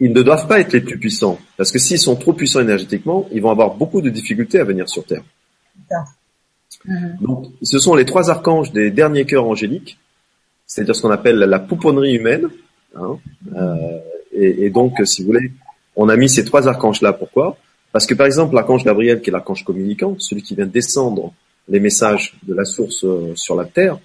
[0.00, 3.28] Ils ne doivent pas être les plus puissants, parce que s'ils sont trop puissants énergétiquement,
[3.32, 5.22] ils vont avoir beaucoup de difficultés à venir sur Terre.
[6.84, 7.18] Mhm.
[7.20, 9.98] Donc, ce sont les trois archanges des derniers cœurs angéliques,
[10.66, 12.48] c'est-à-dire ce qu'on appelle la pouponnerie humaine.
[13.00, 13.18] Hein,
[13.56, 13.98] euh,
[14.32, 15.52] et, et, donc, si vous voulez,
[15.96, 17.12] on a mis ces trois archanges-là.
[17.12, 17.56] Pourquoi?
[17.92, 21.32] Parce que par exemple, l'archange Gabriel, qui est l'archange communicant, celui qui vient descendre
[21.68, 23.98] les messages de la source euh, sur la Terre,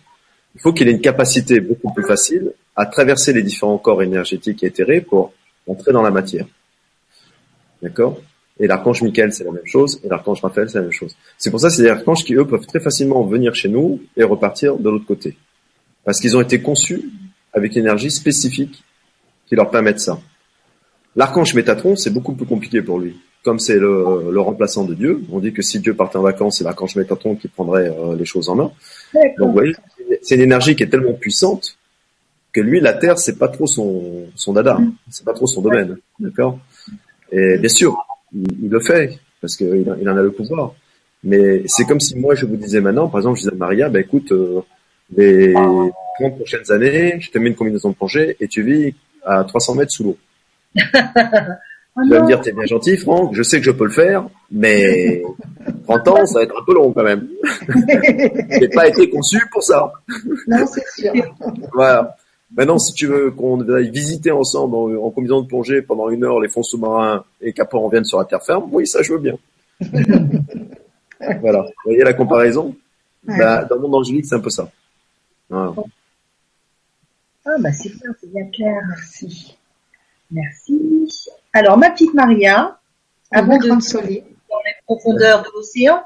[0.56, 4.64] il faut qu'il ait une capacité beaucoup plus facile à traverser les différents corps énergétiques
[4.64, 5.34] et éthérés pour
[5.68, 6.45] entrer dans la matière.
[7.82, 8.20] D'accord?
[8.60, 11.15] Et l'archange Michael, c'est la même chose, et l'archange Raphaël, c'est la même chose.
[11.38, 14.02] C'est pour ça que c'est des archanges qui, eux, peuvent très facilement venir chez nous
[14.15, 15.36] et repartir de l'autre côté.
[16.03, 17.10] Parce qu'ils ont été conçus
[17.54, 18.84] avec une énergie spécifique
[19.48, 20.20] qui leur permet ça.
[21.16, 25.22] L'archange Métatron, c'est beaucoup plus compliqué pour lui comme c'est le, le, remplaçant de Dieu,
[25.32, 28.26] on dit que si Dieu partait en vacances, c'est l'archange Métatron qui prendrait euh, les
[28.26, 28.72] choses en main.
[29.38, 29.76] Donc, vous voyez,
[30.22, 31.78] c'est une énergie qui est tellement puissante
[32.54, 34.94] que lui, la Terre, c'est pas trop son, son dada, mm.
[35.10, 36.60] c'est pas trop son domaine, d'accord?
[37.32, 37.98] Et bien sûr,
[38.34, 40.74] il, le fait parce qu'il il en a le pouvoir.
[41.24, 43.90] Mais c'est comme si moi, je vous disais maintenant, par exemple, je disais à Maria,
[43.90, 44.62] ben écoute, euh,
[45.16, 45.54] les
[46.19, 48.94] 30 prochaines années, je te mets une combinaison de plongée et tu vis
[49.26, 50.18] à 300 mètres sous l'eau.
[51.95, 53.91] Ah tu vas me dire, t'es bien gentil, Franck, je sais que je peux le
[53.91, 55.22] faire, mais
[55.88, 57.27] 30 ans, ça va être un peu long quand même.
[58.49, 59.94] J'ai pas été conçu pour ça.
[60.48, 61.14] Non, c'est sûr.
[61.72, 62.15] voilà.
[62.56, 66.40] Maintenant, si tu veux qu'on aille visiter ensemble en, combinaison de plongée pendant une heure
[66.40, 69.19] les fonds sous-marins et qu'après on revienne sur la terre ferme, oui, ça je veux
[69.19, 69.38] bien.
[71.41, 71.61] voilà.
[71.61, 72.76] Vous voyez la comparaison?
[73.23, 74.68] Bah, Dans le monde angélique, c'est un peu ça.
[77.45, 79.57] Ah bah c'est bien, c'est bien clair, merci.
[80.32, 81.10] Merci.
[81.52, 82.80] Alors, ma petite Maria,
[83.32, 86.03] avant de soleil dans les profondeurs de l'océan,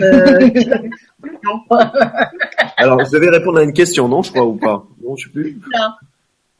[0.00, 0.48] euh,
[2.76, 4.86] Alors, vous devez répondre à une question, non, je crois, ou pas?
[5.02, 5.60] Non, je sais plus.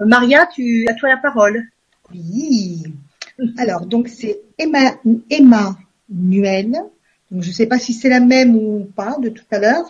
[0.01, 1.63] Maria, tu, as toi la parole.
[2.13, 2.85] Oui.
[3.59, 4.93] Alors, donc, c'est Emma,
[5.31, 5.77] Emma
[6.09, 6.73] Nuel.
[7.31, 9.85] Donc, je ne sais pas si c'est la même ou pas de tout à l'heure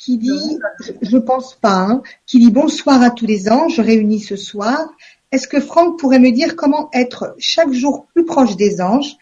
[0.00, 0.58] qui dit,
[1.02, 4.88] je, pense pas, hein, qui dit bonsoir à tous les anges réunis ce soir.
[5.30, 9.16] Est-ce que Franck pourrait me dire comment être chaque jour plus proche des anges,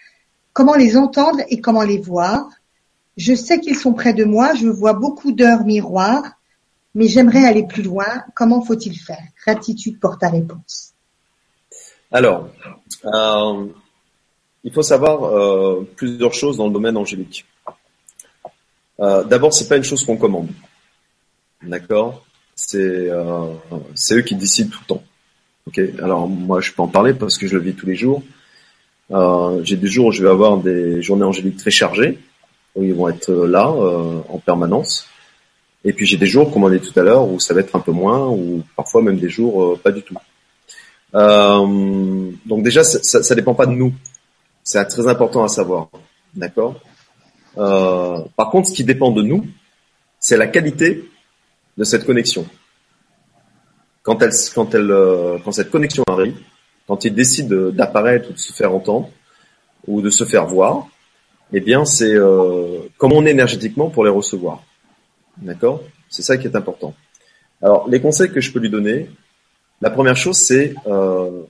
[0.52, 2.48] comment les entendre et comment les voir?
[3.16, 6.34] Je sais qu'ils sont près de moi, je vois beaucoup d'heures miroirs,
[6.94, 8.22] mais j'aimerais aller plus loin.
[8.36, 9.26] Comment faut-il faire?
[9.44, 10.92] Gratitude pour ta réponse.
[12.12, 12.50] Alors,
[13.04, 13.66] euh,
[14.62, 17.44] il faut savoir euh, plusieurs choses dans le domaine angélique.
[19.00, 20.48] Euh, D'abord, c'est pas une chose qu'on commande,
[21.62, 22.24] d'accord?
[22.54, 23.52] C'est euh,
[23.94, 25.02] c'est eux qui décident tout le temps.
[26.02, 28.22] Alors moi je peux en parler parce que je le vis tous les jours.
[29.10, 32.18] Euh, j'ai des jours où je vais avoir des journées angéliques très chargées,
[32.74, 35.06] où ils vont être là en permanence.
[35.84, 37.76] Et puis j'ai des jours, comme on dit tout à l'heure, où ça va être
[37.76, 40.16] un peu moins, ou parfois même des jours pas du tout.
[41.12, 43.92] Donc déjà, ça, ça, dépend pas de nous.
[44.64, 45.88] C'est très important à savoir,
[46.34, 46.80] d'accord?
[47.58, 49.44] Euh, par contre, ce qui dépend de nous,
[50.20, 51.08] c'est la qualité
[51.76, 52.46] de cette connexion.
[54.02, 56.36] Quand euh, cette connexion arrive,
[56.86, 59.10] quand il décide d'apparaître ou de se faire entendre
[59.86, 60.88] ou de se faire voir,
[61.52, 64.62] eh bien, c'est euh, comment on est énergétiquement pour les recevoir.
[65.38, 65.82] D'accord?
[66.08, 66.94] C'est ça qui est important.
[67.62, 69.10] Alors, les conseils que je peux lui donner,
[69.80, 71.42] la première chose, c'est euh,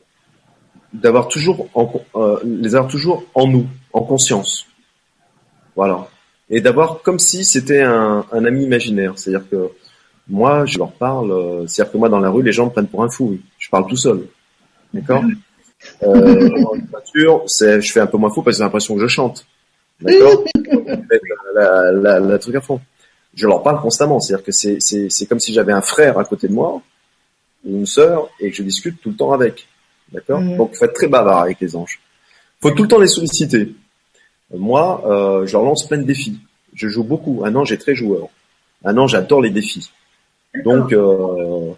[0.93, 4.68] d'avoir toujours en, euh, les avoir toujours en nous, en conscience.
[5.79, 6.09] Voilà.
[6.51, 9.13] Et d'avoir comme si c'était un, un, ami imaginaire.
[9.15, 9.71] C'est-à-dire que
[10.29, 11.31] moi, je leur parle.
[11.31, 13.39] Euh, c'est-à-dire que moi, dans la rue, les gens me prennent pour un fou.
[13.61, 14.27] Je parle tout seul.
[14.93, 15.23] D'accord.
[16.03, 16.51] Euh,
[16.91, 19.47] voiture, c'est, je fais un peu moins fou parce que j'ai l'impression que je chante.
[20.01, 20.43] D'accord.
[21.55, 22.81] la, la, la, truc à fond.
[23.35, 24.19] Je leur parle constamment.
[24.19, 26.83] C'est-à-dire que c'est, comme si j'avais un frère à côté de moi
[27.65, 29.69] une sœur et que je discute tout le temps avec.
[30.11, 30.57] D'accord mmh.
[30.57, 32.01] Donc, il faut être très bavard avec les anges.
[32.61, 33.77] faut tout le temps les solliciter.
[34.55, 36.39] Moi, euh, je leur lance plein de défis.
[36.75, 37.43] Je joue beaucoup.
[37.45, 38.29] Un ange est très joueur.
[38.85, 39.91] Un ange adore les défis.
[40.65, 41.73] Donc, euh,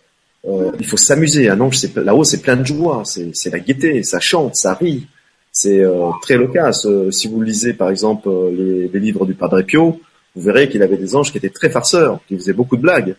[0.46, 1.48] euh, il faut s'amuser.
[1.48, 3.02] Un ange, c'est là-haut, c'est plein de joie.
[3.04, 4.02] C'est la gaieté.
[4.02, 5.06] Ça chante, ça rit.
[5.52, 6.86] C'est euh, très loquace.
[6.86, 10.00] Euh, si vous lisez, par exemple, euh, les, les, livres du Padre Pio,
[10.36, 13.16] vous verrez qu'il avait des anges qui étaient très farceurs, qui faisaient beaucoup de blagues.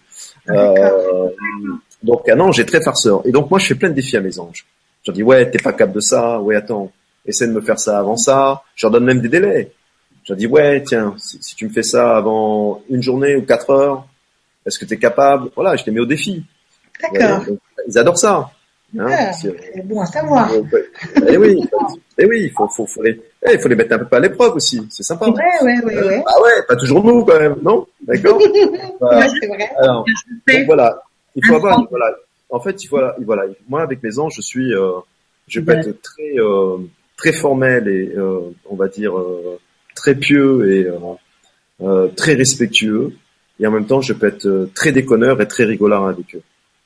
[2.03, 3.21] Donc un ange est très farceur.
[3.25, 4.65] Et donc moi je fais plein de défis à mes anges.
[5.03, 6.91] Je leur dis ouais t'es pas capable de ça, ouais attends,
[7.25, 8.63] essaie de me faire ça avant ça.
[8.75, 9.71] Je leur donne même des délais.
[10.23, 13.69] Je leur dis ouais tiens si, tu me fais ça avant une journée ou quatre
[13.71, 14.05] heures,
[14.65, 15.49] est-ce que tu es capable?
[15.55, 16.43] Voilà, je t'ai mis au défi.
[17.01, 17.45] D'accord.
[17.87, 18.51] ils adorent ça.
[18.99, 20.51] Hein, ah, c'est bon à savoir.
[21.25, 21.63] Eh oui,
[22.17, 24.19] eh oui, il faut, faut, faut les, eh, il faut les mettre un peu à
[24.19, 24.85] l'épreuve aussi.
[24.89, 25.29] C'est sympa.
[25.29, 26.23] Ouais, ouais, ouais, ouais.
[26.27, 27.87] Ah ouais, pas toujours nous quand même, non?
[28.05, 28.37] D'accord.
[28.99, 29.29] voilà.
[29.29, 29.71] c'est vrai.
[29.77, 30.05] Alors,
[30.47, 31.01] donc voilà,
[31.35, 32.13] il faut avoir, voilà.
[32.49, 33.43] En fait, il faut, voilà.
[33.69, 34.99] Moi, avec mes anges, je suis, euh,
[35.47, 36.77] je peux être très, euh,
[37.21, 39.59] très formel et, euh, on va dire, euh,
[39.93, 40.87] très pieux et
[41.83, 43.11] euh, très respectueux.
[43.59, 46.41] Et en même temps, je peux être très déconneur et très rigolard avec eux.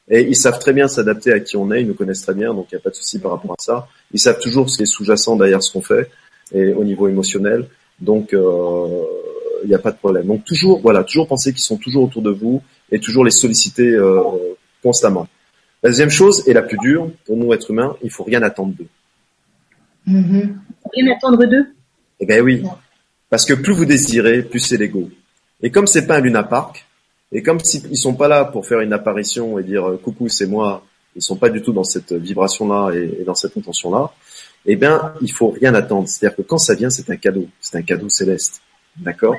[0.09, 2.53] Et ils savent très bien s'adapter à qui on est, ils nous connaissent très bien,
[2.53, 3.87] donc il n'y a pas de souci par rapport à ça.
[4.11, 6.11] Ils savent toujours ce qui est sous-jacent derrière ce qu'on fait,
[6.51, 7.67] et au niveau émotionnel.
[8.01, 10.27] Donc il n'y a pas de problème.
[10.27, 13.89] Donc toujours, voilà, toujours penser qu'ils sont toujours autour de vous et toujours les solliciter
[13.89, 14.21] euh,
[14.83, 15.27] constamment.
[15.81, 18.73] La deuxième chose, et la plus dure, pour nous êtres humains, il faut rien attendre
[18.77, 18.87] d'eux.
[20.07, 21.67] Rien attendre d'eux?
[22.19, 22.63] Eh bien oui,
[23.29, 25.09] parce que plus vous désirez, plus c'est l'ego.
[25.61, 26.85] Et comme c'est pas un Luna Park,
[27.31, 27.57] et comme
[27.91, 31.21] ils sont pas là pour faire une apparition et dire euh, coucou c'est moi, ils
[31.21, 34.11] sont pas du tout dans cette vibration-là et, dans cette intention-là,
[34.65, 36.07] eh bien il faut rien attendre.
[36.07, 38.61] C'est-à-dire que quand ça vient, c'est un cadeau, c'est un cadeau céleste,
[38.97, 39.35] d'accord?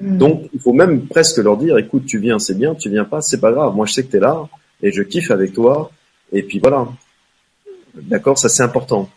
[0.00, 0.18] Hmm.
[0.18, 3.20] Donc, il faut même presque leur dire, écoute, tu viens, c'est bien, tu viens pas,
[3.20, 3.74] c'est pas grave.
[3.74, 4.48] Moi, je sais que tu es là
[4.82, 5.90] et je kiffe avec toi.
[6.32, 6.88] Et puis voilà.
[7.94, 9.10] D'accord, ça c'est important.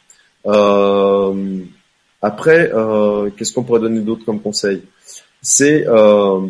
[0.46, 1.60] Euh,
[2.22, 4.84] après, euh, qu'est-ce qu'on pourrait donner d'autre comme conseil?
[5.42, 6.48] C'est euh,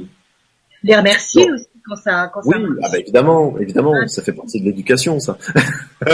[0.83, 2.29] les remercier aussi quand ça.
[2.33, 5.37] Quand oui, ah bah évidemment, évidemment, ça fait partie de l'éducation, ça.
[6.05, 6.09] On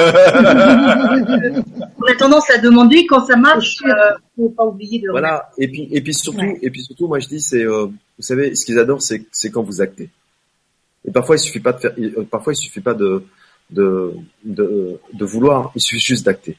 [2.06, 3.80] a tendance à demander quand ça marche.
[3.86, 5.10] Euh, faut pas oublier de.
[5.10, 5.50] Voilà.
[5.58, 8.56] Et puis, et puis surtout, et puis surtout, moi je dis, c'est, euh, vous savez,
[8.56, 10.10] ce qu'ils adorent, c'est, c'est quand vous actez.
[11.06, 11.94] Et parfois, il suffit pas de faire,
[12.30, 13.24] parfois il suffit pas de,
[13.72, 16.58] de, de, de vouloir, il suffit juste d'acter.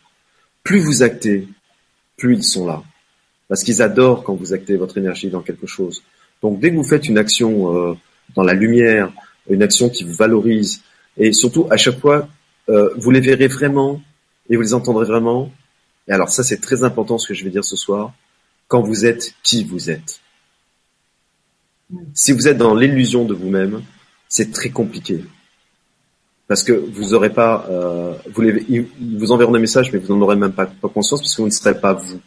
[0.62, 1.48] Plus vous actez,
[2.16, 2.82] plus ils sont là.
[3.48, 6.02] Parce qu'ils adorent quand vous actez votre énergie dans quelque chose.
[6.42, 7.94] Donc dès que vous faites une action euh,
[8.34, 9.12] dans la lumière,
[9.48, 10.82] une action qui vous valorise,
[11.16, 12.28] et surtout à chaque fois,
[12.68, 14.00] euh, vous les verrez vraiment
[14.48, 15.50] et vous les entendrez vraiment.
[16.08, 18.12] Et alors ça, c'est très important ce que je vais dire ce soir.
[18.68, 20.20] Quand vous êtes qui vous êtes.
[22.14, 23.82] Si vous êtes dans l'illusion de vous-même,
[24.28, 25.24] c'est très compliqué.
[26.50, 30.12] Parce que vous aurez pas, euh, vous les, ils vous enverront des messages, mais vous
[30.12, 32.18] n'en aurez même pas, conscience parce que vous ne serez pas vous.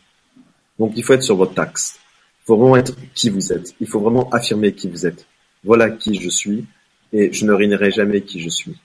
[0.80, 2.00] Donc il faut être sur votre taxe.
[2.42, 3.76] Il faut vraiment être qui vous êtes.
[3.82, 5.26] Il faut vraiment affirmer qui vous êtes
[5.66, 6.64] voilà qui je suis,
[7.12, 8.78] et je ne réunirai jamais qui je suis.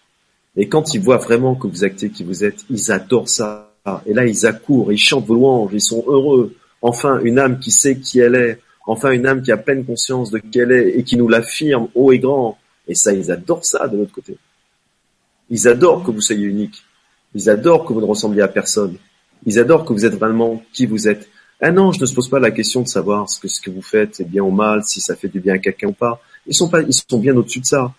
[0.56, 3.72] Et quand ils voient vraiment que vous actez qui vous êtes, ils adorent ça.
[4.06, 6.56] Et là, ils accourent, ils chantent vos louanges, ils sont heureux.
[6.82, 8.58] Enfin, une âme qui sait qui elle est.
[8.88, 11.86] Enfin, une âme qui a pleine conscience de qui elle est et qui nous l'affirme
[11.94, 12.58] haut et grand.
[12.88, 14.36] Et ça, ils adorent ça de l'autre côté.
[15.50, 16.82] Ils adorent que vous soyez unique.
[17.34, 18.96] Ils adorent que vous ne ressembliez à personne.
[19.46, 21.28] Ils adorent que vous êtes vraiment qui vous êtes.
[21.60, 24.24] Un ange ne se pose pas la question de savoir ce que vous faites est
[24.24, 26.20] bien ou mal, si ça fait du bien à quelqu'un ou pas.
[26.46, 27.92] Ils sont pas, ils sont bien au-dessus de ça.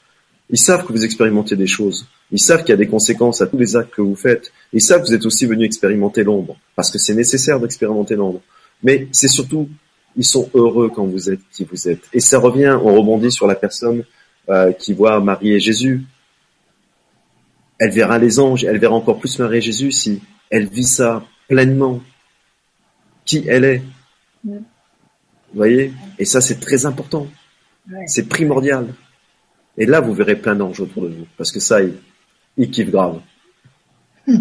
[0.50, 2.08] Ils savent que vous expérimentez des choses.
[2.32, 4.52] Ils savent qu'il y a des conséquences à tous les actes que vous faites.
[4.74, 8.42] Ils savent que vous êtes aussi venu expérimenter l'ombre, parce que c'est nécessaire d'expérimenter l'ombre.
[8.82, 9.70] Mais c'est surtout,
[10.16, 12.02] ils sont heureux quand vous êtes qui vous êtes.
[12.14, 14.04] Et ça revient, on rebondit sur la personne
[14.50, 16.06] euh, qui voit Marie et Jésus.
[17.80, 21.24] Elle verra les anges, elle verra encore plus Marie et Jésus si elle vit ça
[21.48, 22.02] pleinement.
[23.26, 23.82] Qui elle est.
[24.44, 24.64] Vous
[25.54, 25.94] voyez?
[26.18, 27.28] Et ça, c'est très important.
[28.06, 28.94] C'est primordial.
[29.78, 31.26] Et là, vous verrez plein d'anges autour de vous.
[31.38, 31.94] Parce que ça, ils,
[32.58, 33.22] ils kiffent grave.
[34.28, 34.36] toi,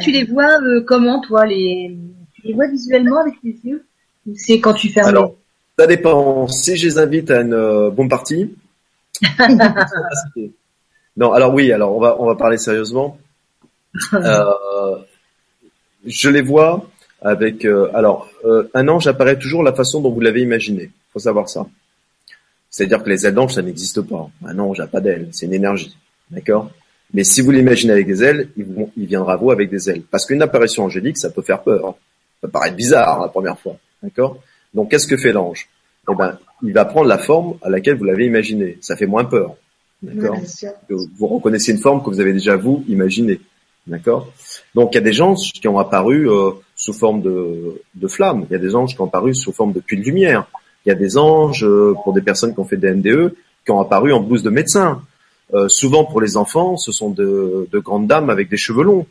[0.00, 1.98] tu les vois euh, comment, toi les...
[2.34, 3.84] Tu les vois visuellement avec tes yeux?
[4.34, 5.36] C'est quand tu fermes Alors,
[5.78, 6.46] ça dépend.
[6.48, 8.54] Si je les invite à une euh, bonne partie.
[11.16, 13.18] non, alors oui, alors on va, on va parler sérieusement.
[14.14, 14.96] Euh,
[16.06, 16.88] je les vois
[17.20, 17.64] avec...
[17.64, 20.90] Euh, alors, euh, un ange apparaît toujours la façon dont vous l'avez imaginé.
[21.12, 21.66] faut savoir ça.
[22.70, 24.30] C'est-à-dire que les ailes d'ange, ça n'existe pas.
[24.46, 25.94] Un ange n'a pas d'ailes, c'est une énergie.
[26.30, 26.70] D'accord?
[27.12, 28.66] Mais si vous l'imaginez avec des ailes, il,
[28.96, 30.02] il, viendra à vous avec des ailes.
[30.10, 31.94] Parce qu'une apparition angélique, ça peut faire peur.
[32.40, 33.76] Ça peut paraître bizarre la première fois.
[34.02, 34.38] D'accord?
[34.72, 35.68] Donc, qu'est-ce que fait l'ange?
[36.10, 38.78] Eh ben, il va prendre la forme à laquelle vous l'avez imaginé.
[38.80, 39.56] Ça fait moins peur.
[40.02, 40.36] D'accord
[40.88, 43.40] Vous reconnaissez une forme que vous avez déjà vous imaginée.
[43.86, 44.28] D'accord?
[44.74, 48.46] Donc il y a des anges qui ont apparu euh, sous forme de, de flammes,
[48.48, 50.46] il y a des anges qui ont apparu sous forme de puits de lumière,
[50.84, 53.34] il y a des anges euh, pour des personnes qui ont fait des NDE
[53.64, 55.02] qui ont apparu en blouse de médecin.
[55.54, 59.06] Euh, souvent pour les enfants, ce sont de, de, grandes dames avec des cheveux longs,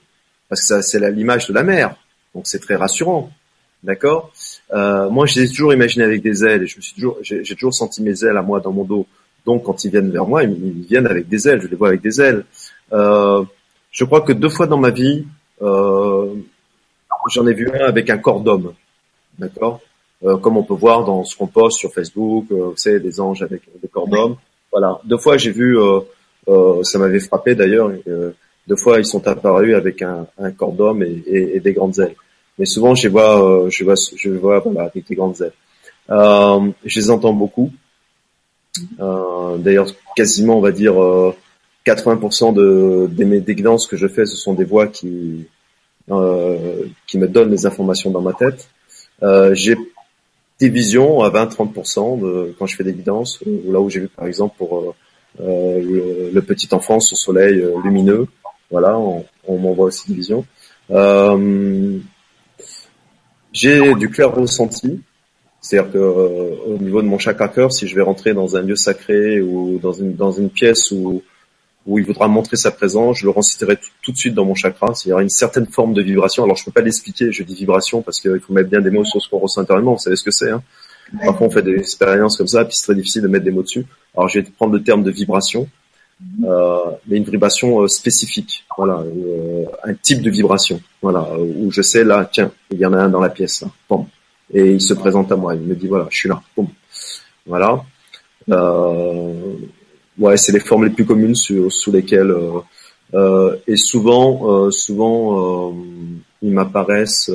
[0.49, 1.95] parce que c'est l'image de la mère,
[2.33, 3.29] donc c'est très rassurant.
[3.83, 4.31] D'accord?
[4.73, 7.17] Euh, Moi, je les ai toujours imaginés avec des ailes, et je me suis toujours,
[7.21, 9.05] j'ai toujours senti mes ailes à moi dans mon dos.
[9.45, 11.61] Donc, quand ils viennent vers moi, ils, ils viennent avec des ailes.
[11.61, 12.45] Je les vois avec des ailes.
[12.93, 13.43] Euh,
[13.91, 15.25] je crois que deux fois dans ma vie,
[15.61, 16.33] euh,
[17.29, 18.73] j'en ai vu un avec un corps d'homme,
[19.37, 19.81] d'accord?
[20.23, 23.19] Euh, Comme on peut voir dans ce qu'on poste sur Facebook, euh, vous savez, des
[23.19, 24.35] anges avec des corps d'homme.
[24.71, 25.99] Voilà, deux fois j'ai vu, euh,
[26.47, 27.91] euh, ça m'avait frappé d'ailleurs.
[28.67, 31.99] deux fois ils sont apparus avec un, un corps d'homme et, et, et, des grandes
[31.99, 32.15] ailes.
[32.59, 35.53] Mais souvent je vois, je vois, je vois voilà avec des grandes ailes.
[36.09, 37.71] je les entends beaucoup.
[38.99, 40.93] d'ailleurs, quasiment, on va dire
[41.85, 43.07] 80% de,
[43.39, 45.47] des, guidances que je fais, ce sont des voix qui,
[46.09, 48.69] euh, qui me donnent les informations dans ma tête.
[49.23, 49.75] Euh, j'ai
[50.59, 54.27] des visions à 20-30% de, quand je fais des guidances, là où j'ai vu par
[54.27, 54.93] exemple pour euh,
[55.41, 58.27] euh le, petit enfant au soleil euh, lumineux,
[58.69, 60.45] voilà, on, on m'envoie aussi des visions.
[60.91, 61.97] Euh,
[63.51, 65.01] j'ai du clair ressenti,
[65.61, 68.75] c'est-à-dire que au niveau de mon chakra cœur, si je vais rentrer dans un lieu
[68.75, 71.21] sacré ou dans une dans une pièce où
[71.87, 74.93] où il voudra montrer sa présence, je le reciterai tout, de suite dans mon chakra.
[75.03, 76.43] Il y aura une certaine forme de vibration.
[76.43, 79.05] Alors je peux pas l'expliquer, je dis vibration parce qu'il faut mettre bien des mots
[79.05, 79.93] sur ce qu'on ressent intérieurement.
[79.93, 80.51] Vous savez ce que c'est.
[80.51, 80.61] Hein
[81.25, 83.63] Parfois on fait des expériences comme ça, puis c'est très difficile de mettre des mots
[83.63, 83.85] dessus.
[84.15, 85.80] Alors je vais prendre le terme de vibration, euh,
[86.39, 88.65] mais une vibration euh, spécifique.
[88.77, 90.81] Voilà, euh, un type de vibration.
[91.01, 93.61] Voilà, où je sais là, tiens, il y en a un dans la pièce.
[93.61, 93.97] Là.
[94.53, 95.55] Et il se présente à moi.
[95.55, 96.41] Il me dit voilà, je suis là.
[96.55, 96.67] Bon.
[97.45, 97.83] Voilà.
[98.49, 99.53] Euh,
[100.17, 102.59] ouais, c'est les formes les plus communes sous lesquelles euh,
[103.13, 105.75] euh, et souvent, euh, souvent
[106.41, 107.31] ils m'apparaissent.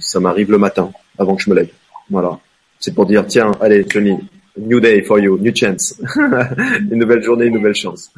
[0.00, 1.70] ça m'arrive le matin avant que je me lève.
[2.10, 2.38] Voilà.
[2.78, 4.16] C'est pour dire tiens, allez Johnny,
[4.56, 8.12] new day for you, new chance, une nouvelle journée, une nouvelle chance.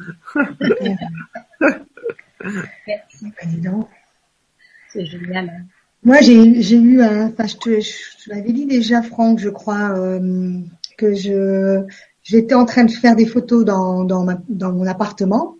[4.91, 5.49] C'est génial.
[5.49, 5.65] Hein.
[6.03, 9.97] Moi, j'ai, j'ai eu un, enfin, je te, je l'avais dit déjà, Franck, je crois,
[9.97, 10.59] euh,
[10.97, 11.85] que je,
[12.23, 15.57] J'étais en train de faire des photos dans, dans, ma, dans mon appartement.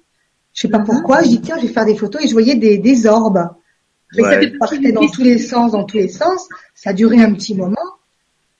[0.53, 0.85] Je sais pas uh-huh.
[0.85, 1.21] pourquoi.
[1.23, 3.49] Je dis tiens, je vais faire des photos et je voyais des, des orbes.
[4.17, 4.51] Ouais.
[4.51, 6.47] Ça partait dans tous les sens, dans tous les sens.
[6.73, 7.75] Ça a duré un petit moment.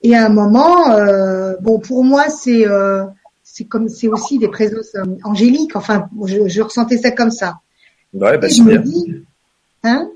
[0.04, 3.04] Et à un moment, euh, bon, pour moi, c'est euh,
[3.42, 4.94] c'est comme c'est aussi des présences
[5.24, 5.74] angéliques.
[5.76, 7.60] Enfin, je, je, ressentais ça comme ça.
[8.12, 9.24] Ouais, bah, me dis,
[9.82, 10.10] hein?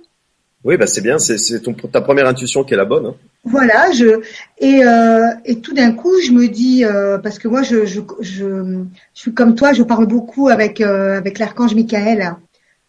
[0.63, 1.19] Oui, bah c'est bien.
[1.19, 3.07] C'est c'est ta première intuition qui est la bonne.
[3.07, 3.15] Hein.
[3.45, 4.21] Voilà, je
[4.59, 8.01] et, euh, et tout d'un coup, je me dis euh, parce que moi, je, je,
[8.21, 8.85] je, je,
[9.15, 12.35] suis comme toi, je parle beaucoup avec euh, avec l'archange Michael.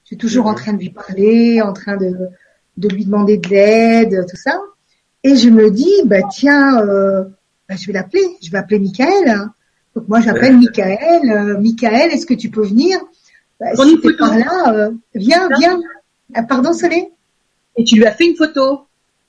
[0.03, 2.11] Je suis toujours en train de lui parler, en train de
[2.75, 4.59] de lui demander de l'aide, tout ça.
[5.23, 7.23] Et je me dis, bah tiens, euh,
[7.67, 9.49] bah, je vais l'appeler, je vais appeler Michael.
[9.95, 11.31] Donc moi, j'appelle Michael.
[11.31, 12.99] Euh, Michael, est-ce que tu peux venir?
[13.59, 15.79] Bah, Si t'es par là, viens, viens.
[16.33, 17.09] Ah, pardon, Solé?
[17.75, 18.81] Et tu lui as fait une photo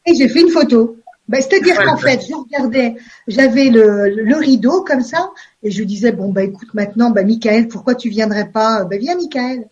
[0.07, 0.97] Et j'ai fait une photo.
[1.29, 2.97] Ben, C'est-à-dire qu'en fait, je regardais,
[3.29, 5.31] j'avais le, le, rideau comme ça,
[5.62, 8.85] et je disais, bon, bah écoute, maintenant, bah Michael, pourquoi tu viendrais pas?
[8.85, 9.69] Ben viens, Michael.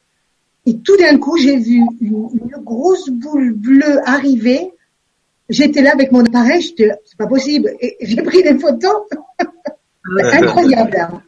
[0.66, 4.70] Et tout d'un coup, j'ai vu une, une, grosse boule bleue arriver.
[5.48, 7.70] J'étais là avec mon appareil, j'étais c'est pas possible.
[7.80, 9.02] Et j'ai pris des photos.
[10.20, 10.96] Incroyable.
[10.98, 11.22] Hein.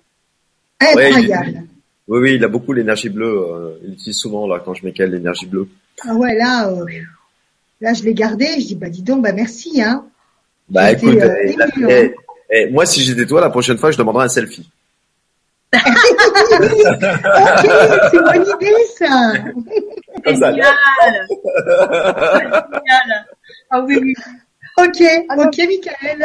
[0.81, 1.63] Incroyable.
[2.09, 3.39] oui, oui, il a beaucoup l'énergie bleue.
[3.39, 5.69] Euh, il utilise souvent, là, quand je Michael, l'énergie bleue.
[6.07, 6.85] Ah ouais, là, euh,
[7.81, 8.47] là, je l'ai gardé.
[8.61, 10.05] Je dis, bah dis donc, bah merci, hein.
[10.69, 12.09] Bah écoute, euh,
[12.51, 14.69] Et moi, si j'étais toi, la prochaine fois, je demanderais un selfie.
[15.73, 15.81] Ok,
[18.11, 19.33] c'est une bonne idée ça.
[20.27, 20.75] Génial.
[22.21, 23.27] Génial.
[23.71, 24.15] Ah oui, oui.
[24.79, 26.25] Ok, Alors- ok, Michael.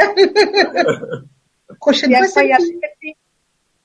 [1.80, 2.42] Prochaine fois,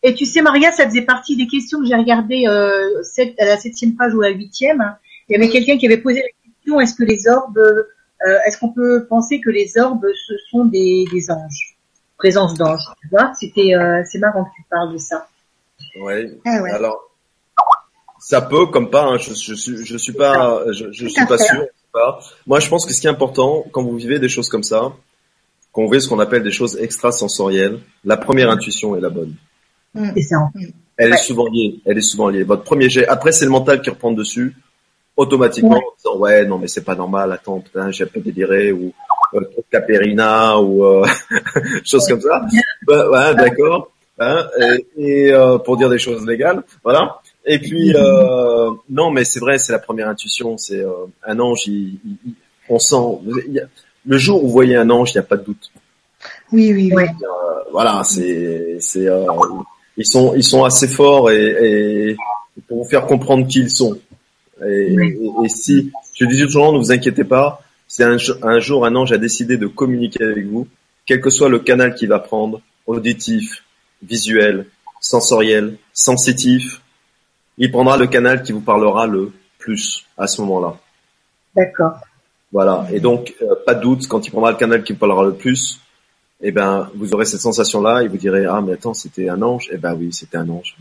[0.02, 3.44] Et tu sais, Maria, ça faisait partie des questions que j'ai regardées euh, sept- à
[3.44, 4.96] la septième page ou à la huitième.
[5.28, 8.56] Il y avait quelqu'un qui avait posé la question est-ce que les orbes, euh, est-ce
[8.58, 11.76] qu'on peut penser que les orbes ce sont des, des anges,
[12.16, 15.26] présence d'anges Tu vois, c'était, euh, c'est marrant que tu parles de ça.
[16.00, 16.30] Ouais.
[16.46, 16.70] Ah ouais.
[16.70, 17.10] Alors,
[18.18, 19.04] ça peut, comme pas.
[19.04, 21.64] hein, je, je suis, je suis pas, je, suis pas sûr.
[21.92, 22.20] pas.
[22.46, 24.92] Moi, je pense que ce qui est important quand vous vivez des choses comme ça,
[25.72, 29.34] qu'on vit ce qu'on appelle des choses extrasensorielles, la première intuition est la bonne.
[29.94, 30.10] Mm.
[30.16, 30.36] C'est ça.
[30.96, 31.14] Elle Ouais.
[31.14, 31.80] est souvent liée.
[31.86, 32.42] Elle est souvent liée.
[32.44, 33.06] Votre premier jet.
[33.08, 34.54] Après, c'est le mental qui reprend dessus
[35.16, 35.76] automatiquement Ouais.
[35.76, 37.32] en disant ouais non mais c'est pas normal.
[37.32, 38.92] Attends putain j'ai un peu déliré ou
[39.34, 39.40] euh,
[39.70, 41.06] Caperina ou euh,
[41.84, 42.42] choses comme ça.
[42.86, 43.89] Bah, ouais, d'accord.
[44.22, 47.20] Hein, et et, euh, pour dire des choses légales, voilà.
[47.46, 50.58] Et puis euh, non, mais c'est vrai, c'est la première intuition.
[50.58, 50.92] C'est euh,
[51.26, 51.66] un ange.
[51.66, 52.34] Il, il- il-
[52.68, 52.96] on sent.
[53.48, 53.66] il
[54.06, 55.70] le jour où vous voyez un ange, il n'y a pas de doute.
[56.52, 57.02] Oui, oui, oui.
[57.04, 59.24] Euh, voilà, c'est c'est euh,
[59.96, 62.16] ils sont ils sont assez forts et, et
[62.68, 63.98] pour vous faire comprendre qui ils sont.
[64.60, 65.08] Et, Ouais.
[65.08, 67.62] et- et si je dis toujours, ne vous inquiétez pas.
[68.00, 70.68] Un, jo- un jour un ange a décidé de communiquer avec vous,
[71.06, 73.64] quel que soit le canal qu'il va prendre, auditif,
[74.02, 74.66] visuel,
[75.00, 76.80] sensoriel, sensitif,
[77.58, 80.78] il prendra le canal qui vous parlera le plus à ce moment-là.
[81.54, 81.98] D'accord.
[82.52, 82.86] Voilà.
[82.92, 85.34] Et donc, euh, pas de doute, quand il prendra le canal qui vous parlera le
[85.34, 85.80] plus,
[86.40, 89.68] eh ben, vous aurez cette sensation-là et vous direz, ah, mais attends, c'était un ange.
[89.72, 90.74] Eh ben oui, c'était un ange.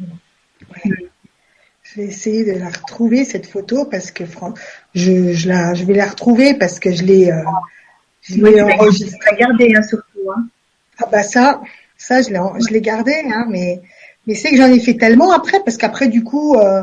[1.84, 4.54] Je vais essayer de la retrouver cette photo parce que fran-
[4.94, 7.44] je, je la, je vais la retrouver parce que je l'ai, euh,
[8.22, 9.38] je l'ai enregistrée.
[9.42, 10.32] hein, surtout.
[10.36, 10.48] Hein.
[11.00, 11.62] Ah bah ça,
[12.00, 13.82] ça je l'ai, je l'ai gardé, hein, mais
[14.26, 16.82] mais c'est que j'en ai fait tellement après parce qu'après du coup, euh,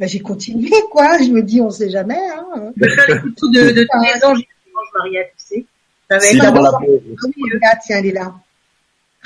[0.00, 1.18] bah, j'ai continué quoi.
[1.18, 2.18] Je me dis on sait jamais.
[2.36, 2.72] Hein.
[2.76, 4.40] Je vais faire les photos de, de tous les anges
[4.96, 5.66] Maria, tu sais.
[6.10, 8.34] Ça va Si, être dans la Ah oui, regarde, tiens, elle est là.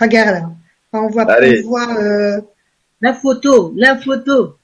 [0.01, 0.51] Regarde là.
[0.93, 1.63] On voit, Allez.
[1.65, 2.01] on voit.
[2.01, 2.41] Euh,
[3.01, 4.57] la photo, la photo.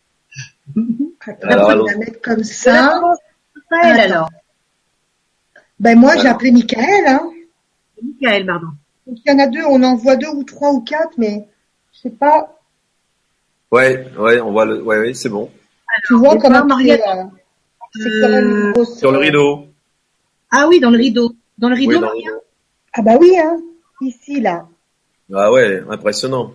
[1.26, 3.00] attends, Alors, on va la mettre comme Ça
[3.82, 4.30] elle alors
[5.80, 7.06] Ben moi j'ai appelé Michael.
[7.06, 7.30] Hein.
[8.02, 8.68] Michael, pardon.
[9.06, 11.46] Donc il y en a deux, on en voit deux ou trois ou quatre, mais
[11.92, 12.58] je sais pas.
[13.70, 15.50] Ouais, ouais, on voit le, ouais, ouais, c'est bon.
[16.06, 17.22] Tu vois c'est comment c'est, euh,
[17.94, 18.98] c'est quand même une Euh, grosse.
[18.98, 19.66] Sur le rideau.
[20.50, 21.32] Ah oui, dans le rideau.
[21.58, 22.42] Dans le rideau, Oui, dans le Maria rideau.
[22.94, 23.56] Ah bah oui, hein.
[24.00, 24.66] Ici là.
[25.34, 26.52] Ah ouais, impressionnant.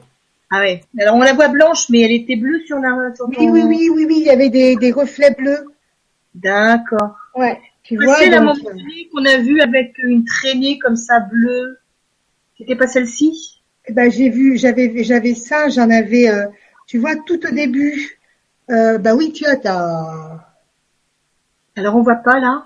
[0.52, 0.82] Ah ouais.
[1.00, 3.14] Alors on la voit blanche, mais elle était bleue sur la.
[3.16, 4.16] Sur Oui, ton- oui, oui, oui, oui.
[4.22, 5.66] Il y avait des, des reflets bleus.
[6.36, 7.16] D'accord.
[7.36, 7.60] Ouais.
[7.84, 8.16] Tu vois.
[8.18, 8.74] sais la moment euh,
[9.12, 11.80] qu'on a vu avec une traînée comme ça bleue.
[12.60, 13.62] C'était pas celle-ci?
[13.86, 16.30] Eh ben j'ai vu, j'avais, j'avais ça, j'en avais.
[16.30, 16.46] euh,
[16.88, 18.20] tu vois tout au début.
[18.70, 20.46] Euh, bah oui, tu as ta.
[21.76, 22.66] Alors on voit pas là.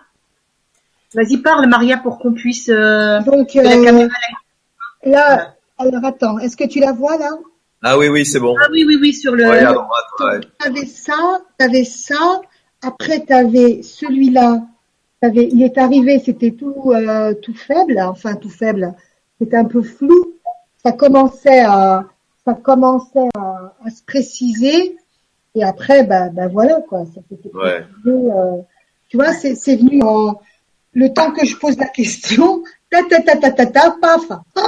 [1.14, 2.70] Vas-y parle Maria pour qu'on puisse.
[2.70, 3.20] Euh...
[3.22, 4.10] Donc la euh, caméra-
[5.06, 7.30] là, alors attends, est-ce que tu la vois là?
[7.84, 8.56] Ah oui, oui, c'est bon.
[8.60, 9.48] Ah oui oui oui sur le.
[9.48, 10.48] Regarde en droite, ouais.
[10.60, 12.42] T'avais ça, t'avais ça.
[12.82, 14.64] Après t'avais celui-là.
[15.22, 18.94] T'avais, il est arrivé, c'était tout, euh, tout faible, enfin tout faible.
[19.44, 20.34] C'était un peu flou.
[20.84, 22.06] Ça commençait à,
[22.46, 24.96] ça commençait à, à se préciser.
[25.56, 27.04] Et après, bah, bah voilà quoi.
[27.14, 27.22] Ça
[27.54, 27.84] Ouais.
[28.08, 28.62] euh,
[29.10, 30.40] tu vois, c'est, c'est venu en
[30.94, 32.64] le temps que je pose la question.
[32.90, 34.22] Ta ta ta ta ta ta paf.
[34.56, 34.62] Ah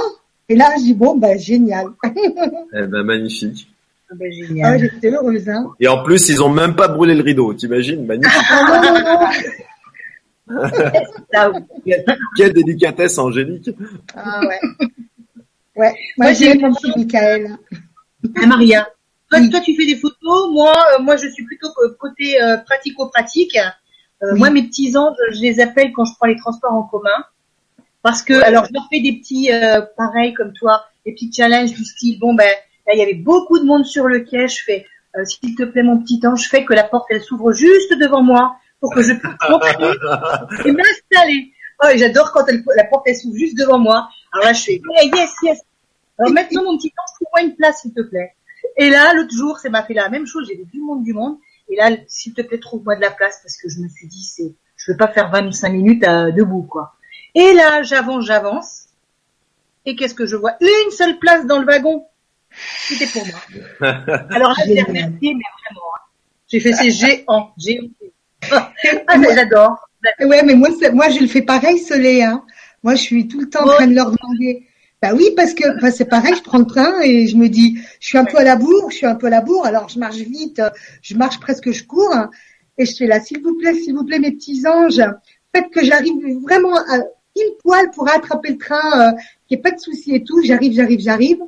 [0.48, 1.86] et là, je dis bon, bah génial.
[2.04, 3.68] Eh ben, magnifique.
[4.10, 4.78] Ah ben, Ah, génial.
[4.80, 5.70] j'étais heureuse, hein.
[5.80, 8.04] Et en plus, ils ont même pas brûlé le rideau, t'imagines?
[8.06, 8.32] Magnifique.
[10.48, 11.94] Oui.
[12.36, 13.70] Quelle délicatesse angélique.
[14.14, 14.60] Ah ouais.
[15.76, 15.94] Ouais.
[16.16, 17.56] Moi, Moi, j'ai- mon petit Michael.
[18.42, 18.88] Ah, Maria.
[19.30, 19.50] Toi, Oui.
[19.50, 20.50] toi, tu fais des photos.
[20.52, 21.68] Moi, euh, moi, je suis plutôt
[21.98, 23.56] côté euh, pratico-pratique.
[24.22, 24.38] Euh, Oui.
[24.38, 27.24] Moi, mes petits anges, je les appelle quand je prends les transports en commun.
[28.02, 31.72] Parce que, alors, je leur fais des petits, euh, pareil comme toi, des petits challenges
[31.72, 32.46] du style, bon, ben,
[32.86, 34.46] là, il y avait beaucoup de monde sur le quai.
[34.48, 34.86] Je fais,
[35.18, 38.22] euh, s'il te plaît, mon petit ange, fais que la porte, elle s'ouvre juste devant
[38.22, 39.74] moi pour que je puisse rentrer
[40.64, 41.52] et m'installer.
[41.82, 44.08] Oh, j'adore quand elle- la porte, elle s'ouvre juste devant moi.
[44.32, 45.60] Alors là, je fais, yeah, yes, yes.
[46.18, 48.32] Alors maintenant, mon petit ange, trouve-moi une place, s'il te plaît.
[48.78, 50.46] Et là, l'autre jour, ça m'a fait la même chose.
[50.48, 51.36] J'ai vu du monde, du monde.
[51.68, 54.22] Et là, s'il te plaît, trouve-moi de la place parce que je me suis dit,
[54.24, 56.94] c'est, je veux pas faire 25 minutes à, debout, quoi.
[57.34, 58.84] Et là, j'avance, j'avance.
[59.84, 60.52] Et qu'est-ce que je vois?
[60.60, 62.06] Une seule place dans le wagon.
[62.88, 63.38] C'était pour moi.
[64.30, 65.86] Alors là, j'ai remercié, mais vraiment.
[65.94, 66.00] hein.
[66.48, 67.88] J'ai fait ces géants, géants.
[69.08, 69.76] Ah, mais j'adore.
[70.20, 72.44] Ouais, mais moi, c'est- moi, je le fais pareil, lait, hein.
[72.82, 74.66] Moi, je suis tout le temps en train de leur demander,
[75.02, 78.06] Bah oui, parce que c'est pareil, je prends le train et je me dis, je
[78.08, 79.98] suis un peu à la bourre, je suis un peu à la bourre, alors je
[79.98, 80.62] marche vite,
[81.02, 82.30] je marche presque, je cours, hein,
[82.78, 85.02] et je fais là, s'il vous plaît, s'il vous plaît, mes petits anges,
[85.54, 86.98] faites que j'arrive vraiment à
[87.34, 89.12] pile poil pour attraper le train, euh,
[89.46, 91.40] qu'il n'y ait pas de souci et tout, j'arrive, j'arrive, j'arrive.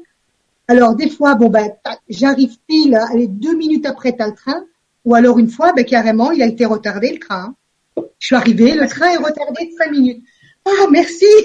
[0.69, 1.71] Alors des fois, bon ben,
[2.11, 4.63] j'arrive pile, allez, deux minutes après t'as le train,
[5.05, 7.55] ou alors une fois, ben carrément, il a été retardé le train.
[7.97, 10.23] Je suis arrivée, le train est retardé de cinq minutes.
[10.65, 11.27] Ah merci.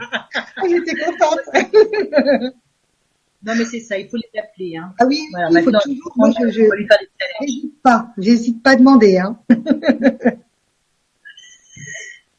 [0.00, 1.40] Ah, j'étais contente.
[3.42, 4.76] non, mais c'est ça, il faut les appeler.
[4.76, 4.94] Hein.
[4.98, 5.20] Ah oui,
[5.50, 6.12] il faut toujours.
[6.14, 6.62] Moi, je, je
[7.40, 9.18] n'hésite pas, j'hésite pas à demander.
[9.18, 9.38] Hein.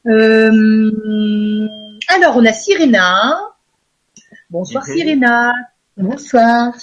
[0.07, 1.67] euh,
[2.07, 3.39] alors, on a Sirena.
[4.49, 5.53] Bonsoir Sirena.
[5.97, 6.73] Bonsoir.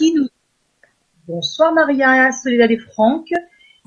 [1.28, 3.26] Bonsoir Maria, Soledad et Franck.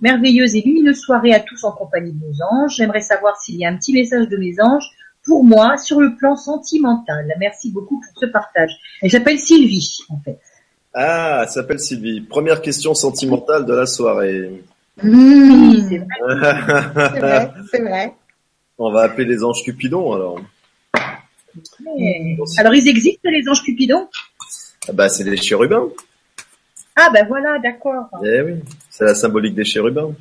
[0.01, 2.75] Merveilleuse et lumineuse soirée à tous en compagnie de nos anges.
[2.75, 4.83] J'aimerais savoir s'il y a un petit message de mes anges
[5.23, 7.33] pour moi sur le plan sentimental.
[7.39, 8.71] Merci beaucoup pour ce partage.
[9.01, 10.37] Elle s'appelle Sylvie, en fait.
[10.93, 12.19] Ah, elle s'appelle Sylvie.
[12.19, 14.61] Première question sentimentale de la soirée.
[15.01, 15.75] Mmh.
[15.87, 17.51] c'est vrai.
[17.71, 18.13] c'est vrai,
[18.77, 20.41] On va appeler les anges Cupidons alors.
[22.57, 24.09] Alors ils existent les anges Cupidons
[24.89, 25.87] ah Bah c'est les chérubins.
[27.01, 28.09] Ah ben voilà, d'accord.
[28.23, 28.55] Eh oui,
[28.89, 30.11] c'est la symbolique des chérubins.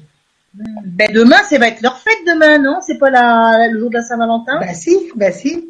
[0.55, 2.79] Ben demain, ça va être leur fête demain, non?
[2.87, 4.61] C'est pas la, le jour de la Saint-Valentin?
[4.61, 5.69] Ben si, ben si.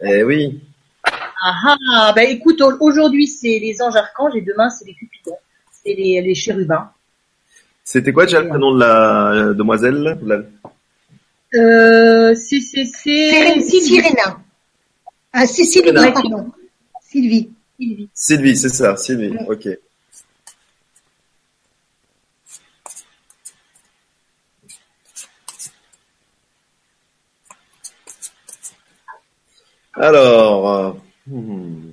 [0.00, 0.60] Eh oui.
[1.04, 5.36] Ah ah, ben écoute, aujourd'hui c'est les anges archanges et demain c'est les cupidons,
[5.72, 6.90] c'est les, les chérubins.
[7.82, 10.18] C'était quoi déjà le prénom de la euh, demoiselle
[11.54, 14.38] euh, c'est c'est c'est Sirena.
[15.32, 16.50] Ah c'est Sylvie, pardon.
[17.02, 17.50] Sylvie.
[17.78, 18.08] Sylvie.
[18.14, 19.36] Sylvie, c'est ça, Sylvie.
[19.48, 19.68] Ok.
[29.96, 30.92] Alors, euh,
[31.28, 31.92] hmm.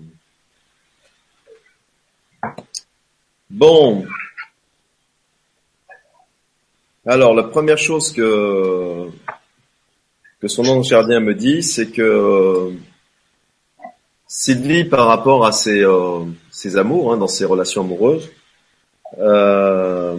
[3.50, 4.06] bon.
[7.06, 9.08] Alors, la première chose que
[10.40, 12.74] que son ange gardien me dit, c'est que
[14.26, 18.32] Sylvie, par rapport à ses, euh, ses amours, hein, dans ses relations amoureuses,
[19.20, 20.18] euh,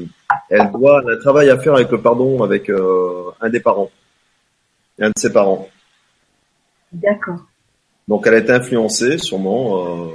[0.48, 3.90] elle doit, a un travail à faire avec le pardon avec un des parents,
[5.00, 5.68] un de ses parents.
[6.92, 7.40] D'accord.
[8.12, 10.08] Donc elle a été influencée, sûrement euh,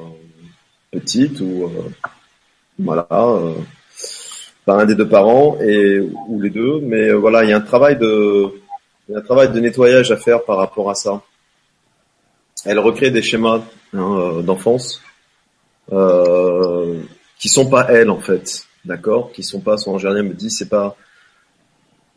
[0.92, 1.90] petite ou euh,
[2.78, 3.56] voilà euh,
[4.66, 6.80] par un des deux parents et ou les deux.
[6.82, 8.52] Mais voilà, il y a un travail de
[9.10, 11.24] il y a un travail de nettoyage à faire par rapport à ça.
[12.66, 13.62] Elle recrée des schémas
[13.96, 15.02] hein, d'enfance
[15.92, 17.02] euh,
[17.40, 19.76] qui sont pas elle en fait, d'accord, qui sont pas.
[19.78, 20.96] Son ingénieur me dit c'est pas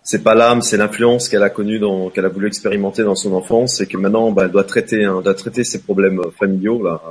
[0.02, 1.80] c'est pas l'âme, c'est l'influence qu'elle a connue,
[2.14, 5.20] qu'elle a voulu expérimenter dans son enfance, et que maintenant, bah, elle doit traiter, hein,
[5.22, 7.02] doit traiter ses problèmes familiaux là,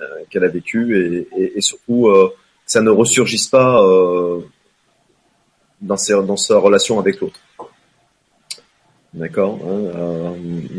[0.00, 2.30] euh, qu'elle a vécu, et, et, surtout, euh,
[2.66, 4.40] ça ne ressurgisse pas euh,
[5.80, 7.40] dans, ses, dans sa relation avec l'autre.
[9.14, 9.58] D'accord.
[9.64, 10.30] Hein, euh,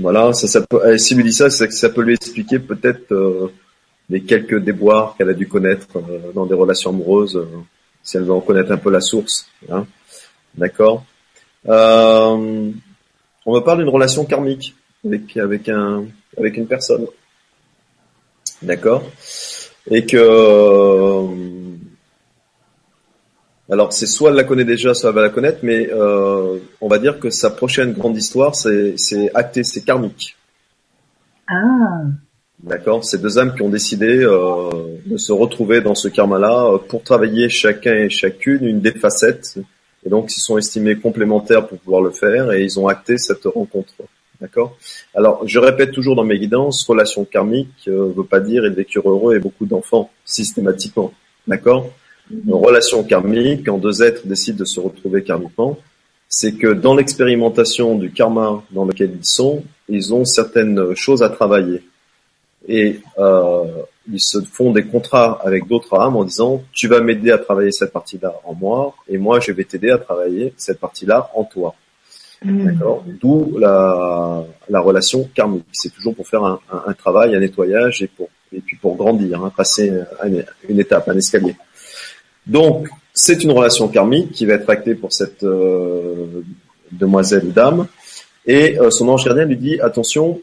[0.01, 3.51] voilà, ça, ça peut, si lui dit ça, ça, peut lui expliquer peut-être euh,
[4.09, 5.88] les quelques déboires qu'elle a dû connaître
[6.35, 7.47] dans des relations amoureuses,
[8.03, 9.49] si elle veut en connaître un peu la source.
[9.69, 9.88] Hein,
[10.55, 11.03] D'accord.
[11.68, 12.72] Euh,
[13.45, 14.76] on me parle d'une relation karmique
[15.06, 16.06] avec avec un
[16.38, 17.07] avec une personne,
[18.61, 19.03] d'accord,
[19.89, 21.27] et que euh,
[23.69, 26.88] alors c'est soit elle la connaît déjà, soit elle va la connaître, mais euh, on
[26.88, 30.35] va dire que sa prochaine grande histoire c'est c'est acté, c'est karmique.
[31.49, 32.03] Ah.
[32.64, 34.69] D'accord, c'est deux âmes qui ont décidé euh,
[35.06, 39.60] de se retrouver dans ce karma-là pour travailler chacun et chacune une des facettes
[40.06, 43.45] et donc, ils sont estimés complémentaires pour pouvoir le faire et ils ont acté cette
[43.45, 43.94] rencontre.
[44.40, 44.78] D'accord?
[45.15, 49.10] Alors, je répète toujours dans mes guidances, relation karmique ne euh, veut pas dire vécure
[49.10, 51.11] heureux et beaucoup d'enfants, systématiquement.
[51.48, 51.90] D'accord?
[52.30, 55.78] Une relation karmique, quand deux êtres décident de se retrouver karmiquement,
[56.30, 61.30] c'est que dans l'expérimentation du karma dans lequel ils sont, ils ont certaines choses à
[61.30, 61.82] travailler.
[62.68, 63.64] Et euh,
[64.11, 67.71] ils se font des contrats avec d'autres âmes en disant tu vas m'aider à travailler
[67.71, 71.75] cette partie-là en moi et moi je vais t'aider à travailler cette partie-là en toi.
[72.43, 72.65] Hmm.
[72.65, 73.03] D'accord?
[73.19, 75.65] D'où la, la relation karmique.
[75.71, 79.43] C'est toujours pour faire un, un, travail, un nettoyage et pour et puis pour grandir,
[79.43, 79.91] hein, passer
[80.23, 81.55] une, une, étape, un escalier.
[82.45, 86.43] Donc c'est une relation karmique qui va être actée pour cette euh,
[86.91, 87.88] demoiselle ou dame
[88.45, 90.39] et euh, son ange gardien lui dit attention.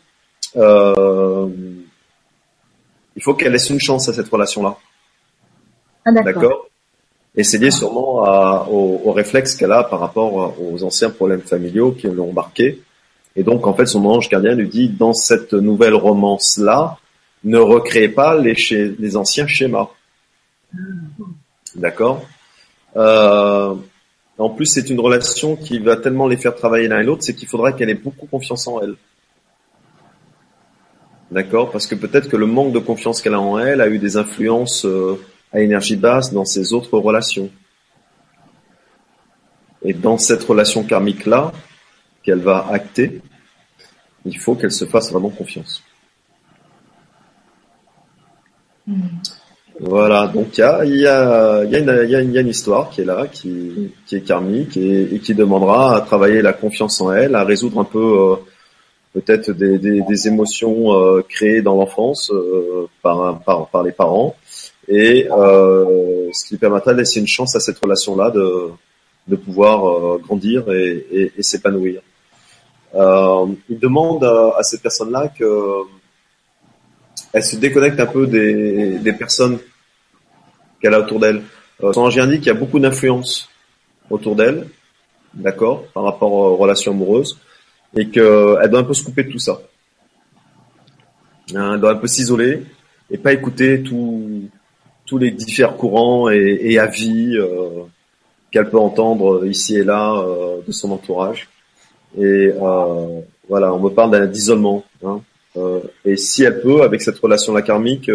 [0.56, 1.48] Euh,
[3.16, 4.76] il faut qu'elle laisse une chance à cette relation-là.
[6.04, 6.68] Ah, d'accord.
[7.36, 11.40] Et c'est lié sûrement à, au, au, réflexe qu'elle a par rapport aux anciens problèmes
[11.40, 12.80] familiaux qui l'ont marqué
[13.34, 16.98] Et donc, en fait, son ange gardien lui dit, dans cette nouvelle romance-là,
[17.42, 18.54] ne recréez pas les,
[18.98, 19.88] les anciens schémas.
[21.74, 22.24] D'accord
[22.96, 23.74] euh,
[24.38, 27.34] En plus, c'est une relation qui va tellement les faire travailler l'un et l'autre, c'est
[27.34, 28.94] qu'il faudra qu'elle ait beaucoup confiance en elle.
[31.35, 33.98] D'accord Parce que peut-être que le manque de confiance qu'elle a en elle a eu
[33.98, 35.20] des influences euh,
[35.52, 37.51] à énergie basse dans ses autres relations.
[39.82, 41.51] Et dans cette relation karmique-là,
[42.23, 43.20] qu'elle va acter,
[44.24, 45.82] il faut qu'elle se fasse vraiment confiance.
[48.86, 49.01] Hmm.
[49.81, 53.05] Voilà, donc il y a, y, une, y, a y a une histoire qui est
[53.05, 57.35] là, qui, qui est karmique et, et, qui demandera à travailler la confiance en elle,
[57.35, 58.36] à résoudre un peu euh,
[59.14, 64.36] peut-être des, des, des, émotions euh, créées dans l'enfance euh, par, par, par, les parents,
[64.88, 68.68] et euh, ce qui permettra de laisser une chance à cette relation-là de,
[69.28, 72.02] de pouvoir grandir et, et, et s'épanouir.
[72.94, 75.46] il demande à, cette personne-là que
[77.32, 79.58] elle se déconnecte un peu des, des personnes
[80.80, 81.42] qu'elle a autour d'elle.
[81.82, 83.48] Euh, son ange indique qu'il y a beaucoup d'influence
[84.10, 84.68] autour d'elle,
[85.32, 87.38] d'accord, par rapport aux relations amoureuses
[87.96, 89.60] et qu'elle doit un peu se couper de tout ça.
[91.54, 92.62] Hein, elle doit un peu s'isoler
[93.10, 97.84] et pas écouter tous les différents courants et, avis euh,
[98.50, 101.48] qu'elle peut entendre ici et là euh, de son entourage.
[102.18, 104.84] Et euh, voilà, on me parle d'isolement.
[105.04, 105.20] Hein.
[106.04, 108.10] et si elle peut, avec cette relation-là karmique,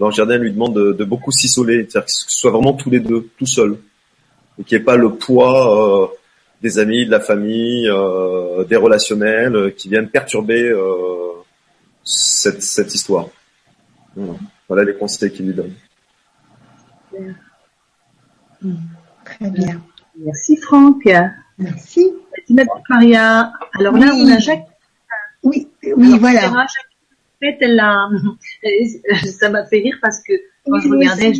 [0.00, 3.28] l'ange jardin lui demande de, beaucoup s'isoler, c'est-à-dire que ce soit vraiment tous les deux,
[3.38, 3.76] tout seuls,
[4.58, 6.10] et qu'il n'y ait pas le poids
[6.64, 11.34] des amis, de la famille, euh, des relationnels euh, qui viennent perturber euh,
[12.02, 13.28] cette, cette histoire.
[14.66, 14.84] Voilà.
[14.84, 15.74] les conseils qu'il lui donne.
[19.26, 19.82] Très bien.
[20.16, 21.06] Merci Franck.
[21.58, 22.14] Merci.
[22.88, 23.52] Maria.
[23.78, 24.66] Alors là, on a Jacques.
[25.42, 26.50] Oui, oui, voilà.
[26.50, 26.66] En
[27.40, 28.08] fait, elle a,
[29.38, 30.32] ça m'a fait rire parce que
[30.64, 31.32] quand je regardais,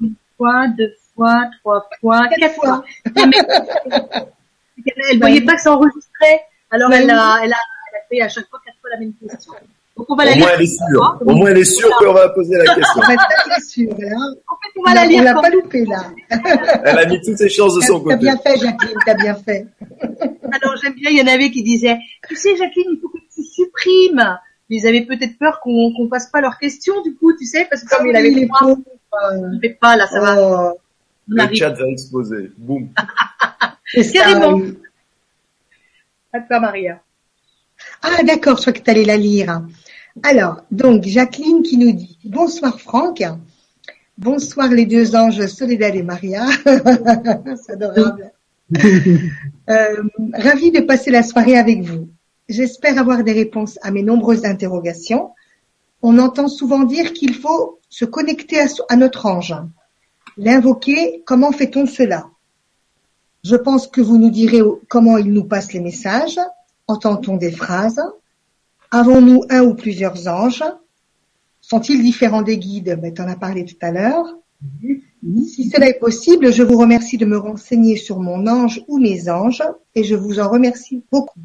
[0.00, 2.82] une fois, deux fois, trois fois, quatre, fois.
[4.78, 6.42] Elle ne voyait pas que ça enregistrait.
[6.70, 7.56] Alors elle, a, elle, a,
[7.92, 9.52] elle a fait à chaque fois quatre fois la même question.
[9.96, 10.46] Donc on va la Au lire.
[10.46, 11.18] Moins elle est sûre.
[11.20, 13.02] Au moins elle est sûre qu'on va poser la question.
[13.02, 13.92] On va être sûre.
[13.92, 14.34] Hein.
[14.48, 15.20] En fait, on va la lire.
[15.20, 16.10] On l'a pas loupé là.
[16.84, 18.16] elle a mis toutes ses chances de son côté.
[18.16, 18.98] T'as bien fait, Jacqueline.
[19.06, 19.66] T'as bien fait.
[20.52, 21.10] Alors j'aime bien.
[21.10, 21.98] Il y en avait qui disaient,
[22.28, 24.38] tu sais, Jacqueline, il faut que tu supprimes.
[24.70, 27.82] Ils avaient peut-être peur qu'on qu'on fasse pas leurs questions, du coup, tu sais, parce
[27.82, 28.76] que comme ah il avait les points,
[29.12, 30.72] on fait pas là, ça va.
[31.28, 32.50] Le chat va exploser.
[32.58, 32.88] Boum.
[34.12, 34.60] Carrément.
[36.32, 37.00] À toi, Maria.
[38.02, 39.62] Ah, d'accord, je crois que tu allais la lire.
[40.22, 43.22] Alors, donc, Jacqueline qui nous dit Bonsoir Franck.
[44.16, 46.46] Bonsoir les deux anges Soledad et Maria.
[46.64, 48.32] C'est adorable.
[49.68, 50.02] euh,
[50.32, 52.08] ravi de passer la soirée avec vous.
[52.48, 55.30] J'espère avoir des réponses à mes nombreuses interrogations.
[56.02, 59.54] On entend souvent dire qu'il faut se connecter à, à notre ange.
[60.36, 62.26] L'invoquer, comment fait-on cela?
[63.44, 66.40] Je pense que vous nous direz comment il nous passe les messages.
[66.88, 68.00] Entend-on des phrases?
[68.90, 70.64] Avons-nous un ou plusieurs anges?
[71.60, 72.98] Sont-ils différents des guides?
[73.00, 74.24] Ben, Tu en as parlé tout à l'heure.
[75.46, 79.28] Si cela est possible, je vous remercie de me renseigner sur mon ange ou mes
[79.28, 79.62] anges
[79.94, 81.40] et je vous en remercie beaucoup.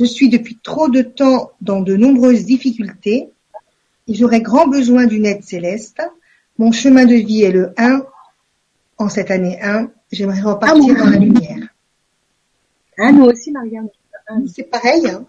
[0.00, 3.30] Je suis depuis trop de temps dans de nombreuses difficultés
[4.08, 6.02] et j'aurais grand besoin d'une aide céleste.
[6.58, 8.02] Mon chemin de vie est le 1
[8.98, 11.68] en cette année 1 J'aimerais repartir ah, dans la lumière.
[12.98, 13.88] Ah, nous aussi, Marianne.
[14.52, 15.24] C'est pareil, hein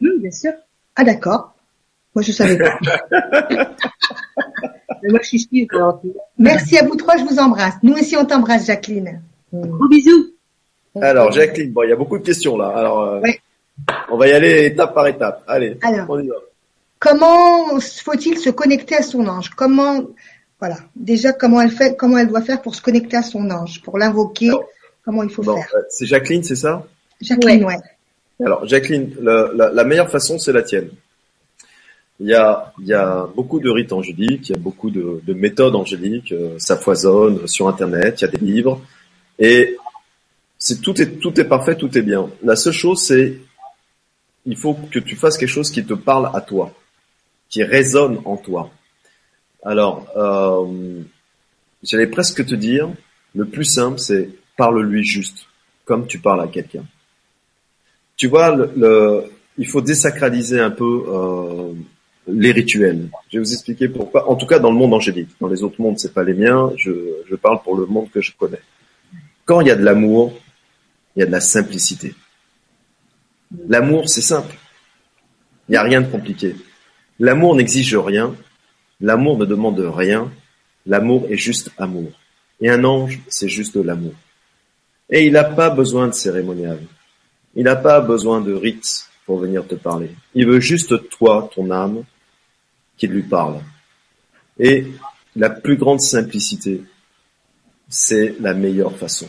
[0.00, 0.52] Oui, bien sûr.
[0.94, 1.54] Ah, d'accord.
[2.14, 2.78] Moi, je savais pas.
[5.08, 5.68] Moi, je suis
[6.38, 7.74] Merci à vous trois, je vous embrasse.
[7.82, 9.20] Nous aussi, on t'embrasse, Jacqueline.
[9.52, 10.32] Gros bisous.
[11.00, 12.68] Alors, Jacqueline, bon, il y a beaucoup de questions là.
[12.68, 13.20] Alors, euh,
[14.10, 15.44] on va y aller étape par étape.
[15.46, 16.36] Allez, Alors, on y va.
[16.98, 19.50] Comment faut-il se connecter à son ange?
[19.50, 20.02] Comment
[20.58, 20.78] voilà.
[20.94, 23.98] Déjà, comment elle fait, comment elle doit faire pour se connecter à son ange, pour
[23.98, 24.50] l'invoquer,
[25.04, 25.68] comment il faut faire.
[25.74, 26.86] Euh, c'est Jacqueline, c'est ça?
[27.20, 27.76] Jacqueline, ouais.
[28.44, 30.90] Alors, Jacqueline, la, meilleure façon, c'est la tienne.
[32.20, 35.20] Il y a, il y a beaucoup de rites angéliques, il y a beaucoup de,
[35.34, 38.80] méthodes angéliques, euh, ça foisonne sur Internet, il y a des livres,
[39.38, 39.76] et
[40.58, 42.30] c'est tout est tout est parfait, tout est bien.
[42.42, 43.38] La seule chose, c'est
[44.46, 46.72] il faut que tu fasses quelque chose qui te parle à toi,
[47.50, 48.70] qui résonne en toi.
[49.66, 51.02] Alors, euh,
[51.82, 52.88] j'allais presque te dire,
[53.34, 55.46] le plus simple, c'est parle-lui juste,
[55.84, 56.84] comme tu parles à quelqu'un.
[58.16, 59.24] Tu vois, le,
[59.58, 61.72] il faut désacraliser un peu euh,
[62.28, 63.08] les rituels.
[63.28, 64.30] Je vais vous expliquer pourquoi.
[64.30, 65.30] En tout cas, dans le monde angélique.
[65.40, 66.70] Dans les autres mondes, c'est pas les miens.
[66.76, 66.92] Je,
[67.28, 68.62] je parle pour le monde que je connais.
[69.44, 70.38] Quand il y a de l'amour,
[71.16, 72.14] il y a de la simplicité.
[73.68, 74.54] L'amour, c'est simple.
[75.68, 76.54] Il n'y a rien de compliqué.
[77.18, 78.32] L'amour n'exige rien.
[79.00, 80.30] L'amour ne demande rien.
[80.86, 82.12] L'amour est juste amour.
[82.60, 84.14] Et un ange, c'est juste l'amour.
[85.10, 86.80] Et il n'a pas besoin de cérémonial.
[87.54, 90.10] Il n'a pas besoin de rites pour venir te parler.
[90.34, 92.04] Il veut juste toi, ton âme,
[92.96, 93.60] qui lui parle.
[94.58, 94.86] Et
[95.34, 96.82] la plus grande simplicité,
[97.88, 99.28] c'est la meilleure façon.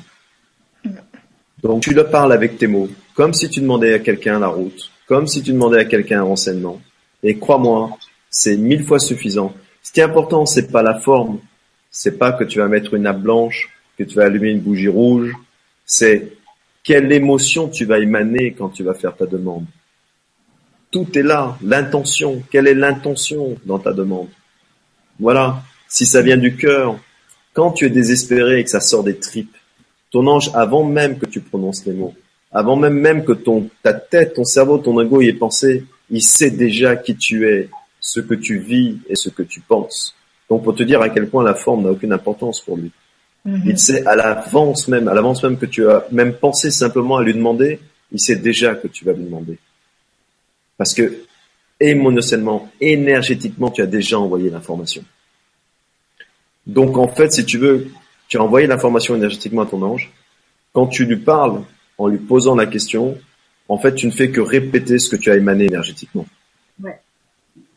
[1.62, 4.92] Donc tu le parles avec tes mots, comme si tu demandais à quelqu'un la route,
[5.08, 6.82] comme si tu demandais à quelqu'un un renseignement.
[7.24, 7.98] Et crois-moi,
[8.40, 9.52] c'est mille fois suffisant.
[9.82, 11.40] Ce qui est important, c'est pas la forme,
[11.90, 14.88] c'est pas que tu vas mettre une nappe blanche, que tu vas allumer une bougie
[14.88, 15.34] rouge,
[15.88, 16.34] c'est
[16.84, 19.66] quelle émotion tu vas émaner quand tu vas faire ta demande.
[20.92, 22.44] Tout est là, l'intention.
[22.52, 24.30] Quelle est l'intention dans ta demande?
[25.20, 25.64] Voilà.
[25.88, 27.00] Si ça vient du cœur,
[27.54, 29.58] quand tu es désespéré et que ça sort des tripes,
[30.12, 32.14] ton ange, avant même que tu prononces les mots,
[32.52, 33.34] avant même même que
[33.82, 37.70] ta tête, ton cerveau, ton ego y ait pensé, il sait déjà qui tu es,
[38.08, 40.16] ce que tu vis et ce que tu penses.
[40.50, 42.90] Donc pour te dire à quel point la forme n'a aucune importance pour lui.
[43.44, 43.64] Mhm.
[43.66, 47.24] Il sait à l'avance même, à l'avance même que tu as même pensé simplement à
[47.24, 47.82] lui demander,
[48.14, 49.58] il sait déjà que tu vas lui demander.
[50.78, 51.26] Parce que
[51.82, 55.04] émotionnellement, énergétiquement, tu as déjà envoyé l'information.
[56.66, 57.88] Donc en fait, si tu veux,
[58.30, 60.14] tu as envoyé l'information énergétiquement à ton ange.
[60.72, 61.62] Quand tu lui parles
[61.98, 63.18] en lui posant la question,
[63.68, 66.26] en fait, tu ne fais que répéter ce que tu as émané énergétiquement.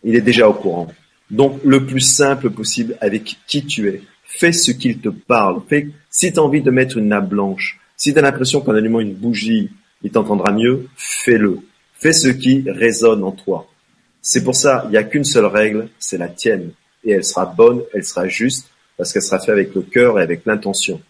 [0.05, 0.89] Il est déjà au courant.
[1.31, 4.02] Donc le plus simple possible avec qui tu es.
[4.24, 5.60] Fais ce qu'il te parle.
[5.68, 8.74] Fais, si tu as envie de mettre une nappe blanche, si tu as l'impression qu'en
[8.74, 9.70] allumant une bougie,
[10.02, 11.59] il t'entendra mieux, fais-le.
[11.94, 13.68] Fais ce qui résonne en toi.
[14.22, 16.70] C'est pour ça, il n'y a qu'une seule règle, c'est la tienne.
[17.05, 20.22] Et elle sera bonne, elle sera juste, parce qu'elle sera faite avec le cœur et
[20.22, 21.01] avec l'intention.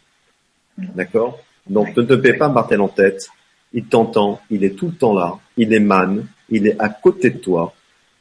[0.78, 1.40] D'accord?
[1.68, 3.28] Donc ne te paie pas Martel en tête.
[3.72, 7.38] Il t'entend, il est tout le temps là, il émane, il est à côté de
[7.38, 7.72] toi.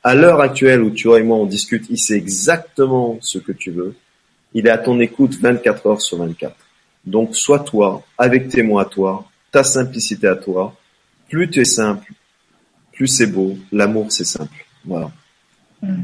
[0.04, 3.72] À l'heure actuelle où tu et moi on discute, il sait exactement ce que tu
[3.72, 3.96] veux.
[4.54, 6.56] Il est à ton écoute 24 heures sur 24.
[7.06, 10.76] Donc sois toi, avec tes mots à toi, ta simplicité à toi.
[11.30, 12.14] Plus tu es simple,
[12.94, 13.58] plus c'est beau.
[13.72, 14.66] L'amour c'est simple.
[14.86, 15.12] Voilà.
[15.82, 16.02] Mmh.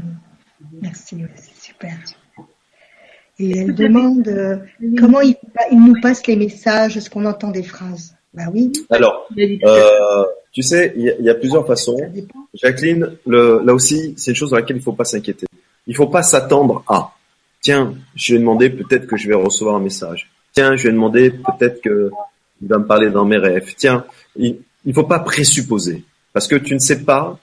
[0.80, 1.96] Merci, c'est super.
[3.38, 4.56] Et elle demande euh,
[4.98, 5.36] comment il,
[5.72, 8.15] nous passe les messages, est-ce qu'on entend des phrases?
[8.36, 8.70] Bah oui.
[8.90, 11.96] Alors, euh, tu sais, il y, a plusieurs façons.
[12.52, 15.46] Jacqueline, le, là aussi, c'est une chose dans laquelle il ne faut pas s'inquiéter.
[15.86, 17.14] Il ne faut pas s'attendre à.
[17.62, 20.30] Tiens, je vais demander peut-être que je vais recevoir un message.
[20.52, 22.10] Tiens, je vais demander peut-être que
[22.60, 23.74] il va me parler dans mes rêves.
[23.76, 24.04] Tiens,
[24.36, 26.04] il ne faut pas présupposer
[26.34, 27.38] parce que tu ne sais pas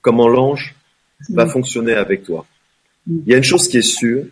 [0.00, 0.76] comment l'ange
[1.30, 2.46] va fonctionner avec toi.
[3.08, 4.24] Il y a une chose qui est sûre,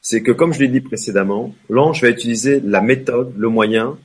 [0.00, 3.98] c'est que comme je l'ai dit précédemment, l'ange va utiliser la méthode, le moyen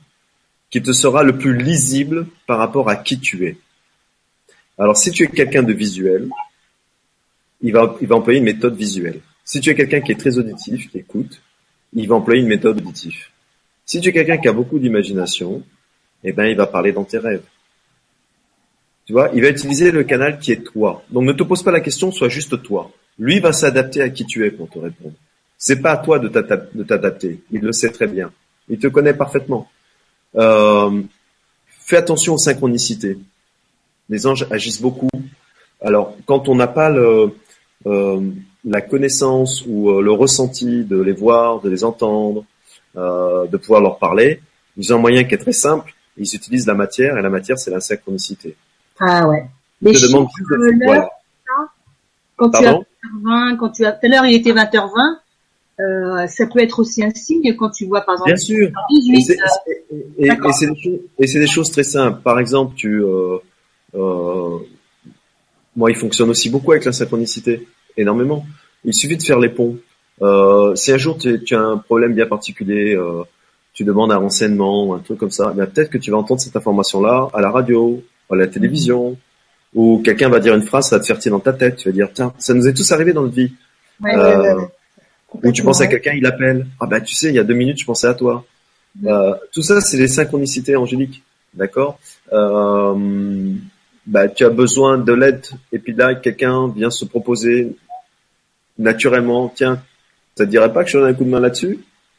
[0.72, 3.58] qui te sera le plus lisible par rapport à qui tu es.
[4.78, 6.30] Alors si tu es quelqu'un de visuel,
[7.60, 9.20] il va, il employer une méthode visuelle.
[9.44, 11.42] Si tu es quelqu'un qui est très auditif, qui écoute,
[11.92, 13.26] il va employer une méthode auditive.
[13.84, 15.62] Si tu es quelqu'un qui a beaucoup d'imagination,
[16.24, 17.44] eh ben, il va parler dans tes rêves.
[19.04, 21.04] Tu vois, il va utiliser le canal qui est toi.
[21.10, 22.90] Donc ne te pose pas la question, sois juste toi.
[23.18, 25.14] Lui va s'adapter à qui tu es pour te répondre.
[25.58, 27.42] C'est pas à toi de t'adapter.
[27.50, 28.32] Il le sait très bien.
[28.70, 29.68] Il te connaît parfaitement.
[30.36, 31.02] Euh,
[31.68, 33.18] fais attention aux synchronicités.
[34.08, 35.08] Les anges agissent beaucoup.
[35.80, 37.34] Alors, quand on n'a pas le,
[37.86, 38.30] euh,
[38.64, 42.44] la connaissance ou euh, le ressenti de les voir, de les entendre,
[42.96, 44.40] euh, de pouvoir leur parler,
[44.76, 45.92] ils ont un moyen qui est très simple.
[46.16, 48.56] Ils utilisent la matière et la matière, c'est la synchronicité.
[49.00, 49.48] Ah ouais.
[49.82, 50.28] Je demande
[52.36, 52.78] quand tu as
[53.22, 55.18] 20, quand tu as, tout à l'heure il était 20h20,
[55.80, 58.30] euh, ça peut être aussi un signe quand tu vois par exemple.
[58.30, 58.70] Bien sûr.
[58.90, 59.36] 18,
[61.18, 62.20] et c'est des, choses très simples.
[62.22, 63.38] Par exemple, tu, euh,
[63.94, 64.58] euh,
[65.76, 67.66] moi, il fonctionne aussi beaucoup avec la synchronicité,
[67.96, 68.44] énormément.
[68.84, 69.78] Il suffit de faire les ponts.
[70.20, 73.22] Euh, si un jour tu, tu, as un problème bien particulier, euh,
[73.72, 76.56] tu demandes un renseignement, un truc comme ça, ben peut-être que tu vas entendre cette
[76.56, 79.16] information-là à la radio, à la télévision,
[79.74, 81.76] ou quelqu'un va dire une phrase, ça va te faire tirer dans ta tête.
[81.76, 83.52] Tu vas dire, tiens, ça nous est tous arrivé dans notre vie.
[84.02, 84.60] Ouais, euh,
[85.42, 86.66] ou tu penses à quelqu'un, il appelle.
[86.80, 88.44] Ah bah tu sais, il y a deux minutes, je pensais à toi.
[89.04, 91.22] Euh, tout ça, c'est les synchronicités angéliques,
[91.54, 91.98] d'accord?
[92.32, 93.54] Euh,
[94.06, 97.76] bah, Tu as besoin de l'aide, et puis là, quelqu'un vient se proposer
[98.78, 99.52] naturellement.
[99.54, 99.82] Tiens,
[100.36, 101.78] ça te dirait pas que je donne un coup de main là-dessus?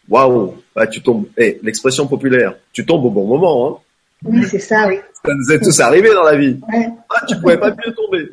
[0.10, 1.28] Waouh bah, Tu tombes.
[1.38, 3.68] Eh, l'expression populaire, tu tombes au bon moment.
[3.68, 3.80] Hein
[4.26, 4.96] oui, c'est ça, oui.
[5.26, 6.60] Ça nous est tous arrivé dans la vie.
[6.74, 6.88] Ouais.
[7.10, 8.30] Ah, tu pouvais pas mieux tomber.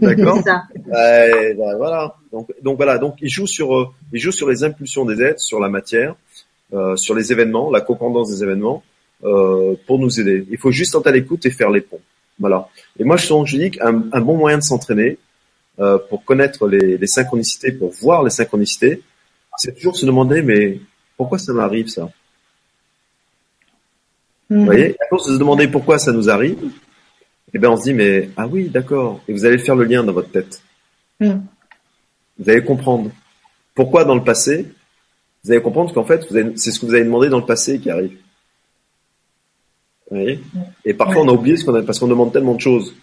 [0.00, 0.38] D'accord.
[0.86, 2.14] Ouais, ben, voilà.
[2.32, 2.98] Donc, donc voilà.
[2.98, 6.14] Donc il joue sur, euh, il joue sur les impulsions des êtres, sur la matière,
[6.72, 8.82] euh, sur les événements, la copendance des événements,
[9.24, 10.46] euh, pour nous aider.
[10.50, 12.00] Il faut juste être à l'écoute et faire les ponts.
[12.38, 12.68] Voilà.
[12.98, 15.18] Et moi, je, je dis qu'un un bon moyen de s'entraîner
[15.78, 19.02] euh, pour connaître les, les, synchronicités, pour voir les synchronicités,
[19.56, 20.80] c'est toujours se demander, mais
[21.16, 22.10] pourquoi ça m'arrive ça?
[24.50, 24.64] Vous mhm.
[24.64, 26.58] voyez, à force de se demander pourquoi ça nous arrive,
[27.52, 29.20] eh bien, on se dit, mais ah oui, d'accord.
[29.28, 30.62] Et vous allez faire le lien dans votre tête.
[31.20, 31.44] Mhm.
[32.38, 33.10] Vous allez comprendre
[33.74, 34.66] pourquoi dans le passé.
[35.44, 36.26] Vous allez comprendre qu'en fait,
[36.56, 38.16] c'est ce que vous avez demandé dans le passé qui arrive.
[40.84, 42.94] Et parfois, on a oublié ce qu'on a, parce qu'on demande tellement de choses,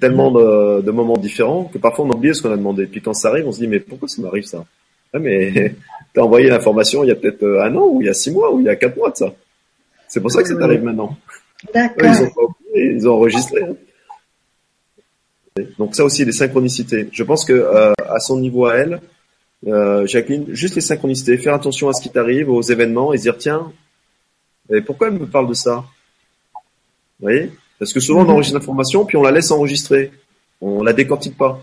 [0.00, 2.86] tellement de, de, moments différents, que parfois on a oublié ce qu'on a demandé.
[2.86, 4.64] Puis quand ça arrive, on se dit, mais pourquoi ça m'arrive ça?
[5.12, 5.74] Ah, Mais
[6.14, 8.30] t'as envoyé l'information il y a peut-être euh, un an, ou il y a six
[8.30, 9.32] mois, ou il y a quatre mois de ça.
[10.08, 11.16] C'est pour ça que ça t'arrive maintenant.
[11.72, 12.06] D'accord.
[12.06, 13.60] Ils ont pas ils ont enregistré.
[15.78, 17.08] Donc ça aussi, les synchronicités.
[17.12, 19.00] Je pense que euh, à son niveau à elle,
[19.66, 23.22] euh, Jacqueline, juste les synchronicités, faire attention à ce qui t'arrive, aux événements, et se
[23.22, 23.72] dire tiens,
[24.70, 25.84] et pourquoi elle me parle de ça?
[26.54, 27.52] Vous voyez?
[27.78, 28.30] Parce que souvent on mhm.
[28.30, 30.12] enregistre l'information puis on la laisse enregistrer.
[30.60, 31.62] On la décortique pas.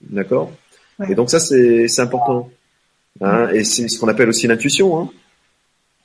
[0.00, 0.52] D'accord?
[1.08, 2.50] Et donc ça c'est important.
[3.20, 4.98] Hein et c'est ce qu'on appelle aussi l'intuition.
[4.98, 5.10] Hein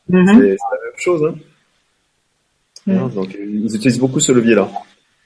[0.09, 0.25] mhm.
[0.27, 1.23] C'est la même chose.
[1.25, 1.35] Hein
[2.93, 3.13] mhm.
[3.13, 4.69] donc ils utilisent beaucoup ce levier-là.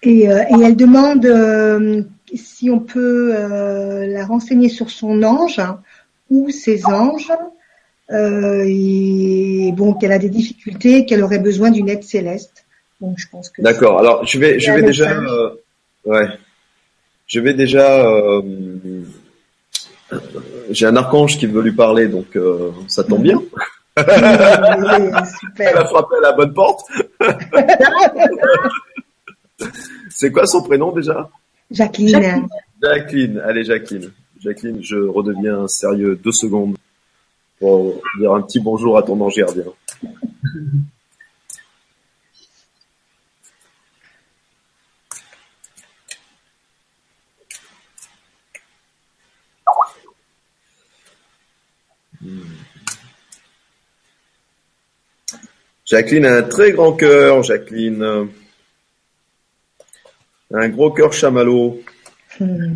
[0.03, 2.03] Et, euh, et, elle demande euh,
[2.35, 5.61] si on peut euh, la renseigner sur son ange
[6.29, 7.31] ou ses anges.
[8.09, 12.63] et bon, qu'elle a des difficultés, qu'elle aurait besoin d'une aide céleste
[13.17, 13.61] je pense que.
[13.61, 13.99] D'accord.
[13.99, 15.49] Alors, je vais, je vais déjà, euh,
[16.05, 16.27] ouais,
[17.27, 18.07] je vais déjà.
[18.07, 18.41] Euh,
[20.69, 23.41] j'ai un archange qui veut lui parler, donc euh, ça tombe bien.
[23.97, 25.69] Super.
[25.69, 26.85] Elle a frappé à la bonne porte.
[30.09, 31.29] C'est quoi son prénom déjà?
[31.71, 32.47] Jacqueline.
[32.81, 33.39] Jacqueline.
[33.39, 34.11] Allez, Jacqueline.
[34.39, 36.75] Jacqueline, je redeviens sérieux deux secondes
[37.59, 39.63] pour dire un petit bonjour à ton ange gardien.
[55.93, 58.27] Jacqueline a un très grand cœur, Jacqueline.
[60.51, 61.83] Un gros cœur chamallow.
[62.39, 62.73] Hmm.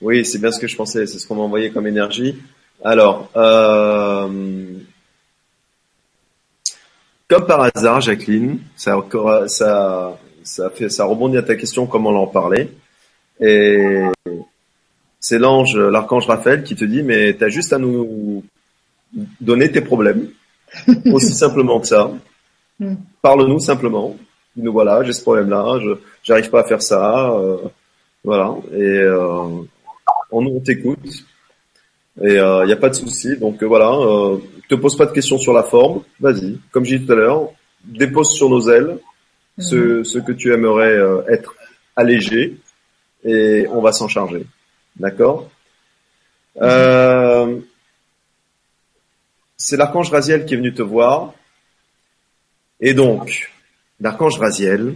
[0.00, 2.40] Oui, c'est bien ce que je pensais, c'est ce qu'on m'a envoyé comme énergie.
[2.82, 4.72] Alors, euh,
[7.28, 8.96] comme par hasard, Jacqueline, ça,
[9.48, 12.70] ça, ça, fait, ça rebondit à ta question, comment on en parlait.
[13.40, 14.02] Et
[15.20, 18.44] c'est l'ange, l'archange Raphaël qui te dit, mais tu as juste à nous
[19.40, 20.28] donner tes problèmes.
[21.12, 22.10] Aussi simplement que ça.
[22.78, 22.94] Hmm.
[23.22, 24.16] Parle-nous simplement.
[24.54, 25.90] Dis-nous voilà, j'ai ce problème-là, je
[26.22, 27.30] j'arrive pas à faire ça.
[27.30, 27.58] Euh,
[28.24, 28.54] voilà.
[28.72, 29.64] Et euh,
[30.30, 31.24] on, on t'écoute.
[32.22, 33.36] Et il euh, n'y a pas de souci.
[33.36, 33.90] Donc euh, voilà,
[34.68, 36.02] te pose pas de questions sur la forme.
[36.20, 37.50] Vas-y, comme j'ai dit tout à l'heure,
[37.84, 38.98] dépose sur nos ailes
[39.58, 41.54] ce, ce que tu aimerais euh, être
[41.94, 42.58] allégé
[43.24, 44.46] et on va s'en charger.
[44.96, 45.50] D'accord?
[46.60, 47.60] Euh,
[49.56, 51.34] C'est l'archange Raziel qui est venu te voir.
[52.80, 53.50] Et donc,
[54.00, 54.94] l'archange Raziel,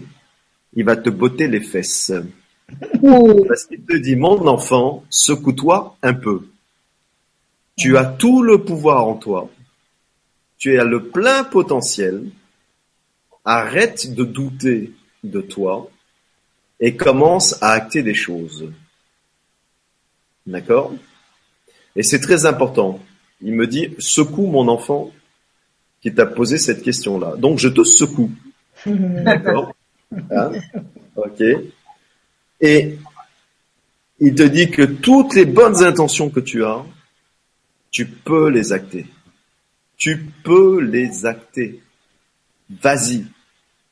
[0.74, 2.12] il va te botter les fesses.
[3.48, 6.46] Parce qu'il te dit, mon enfant, secoue-toi un peu.
[7.76, 9.50] Tu as tout le pouvoir en toi.
[10.58, 12.26] Tu as le plein potentiel.
[13.44, 14.92] Arrête de douter
[15.24, 15.90] de toi
[16.78, 18.70] et commence à acter des choses.
[20.46, 20.94] D'accord?
[21.96, 23.00] Et c'est très important.
[23.42, 25.10] Il me dit, secoue mon enfant
[26.00, 27.36] qui t'a posé cette question-là.
[27.36, 28.30] Donc je te secoue.
[28.86, 29.74] D'accord?
[30.30, 30.52] Hein?
[31.16, 31.42] Ok.
[32.60, 32.98] Et
[34.18, 36.84] il te dit que toutes les bonnes intentions que tu as,
[37.90, 39.06] tu peux les acter.
[39.96, 41.80] Tu peux les acter.
[42.70, 43.26] Vas-y.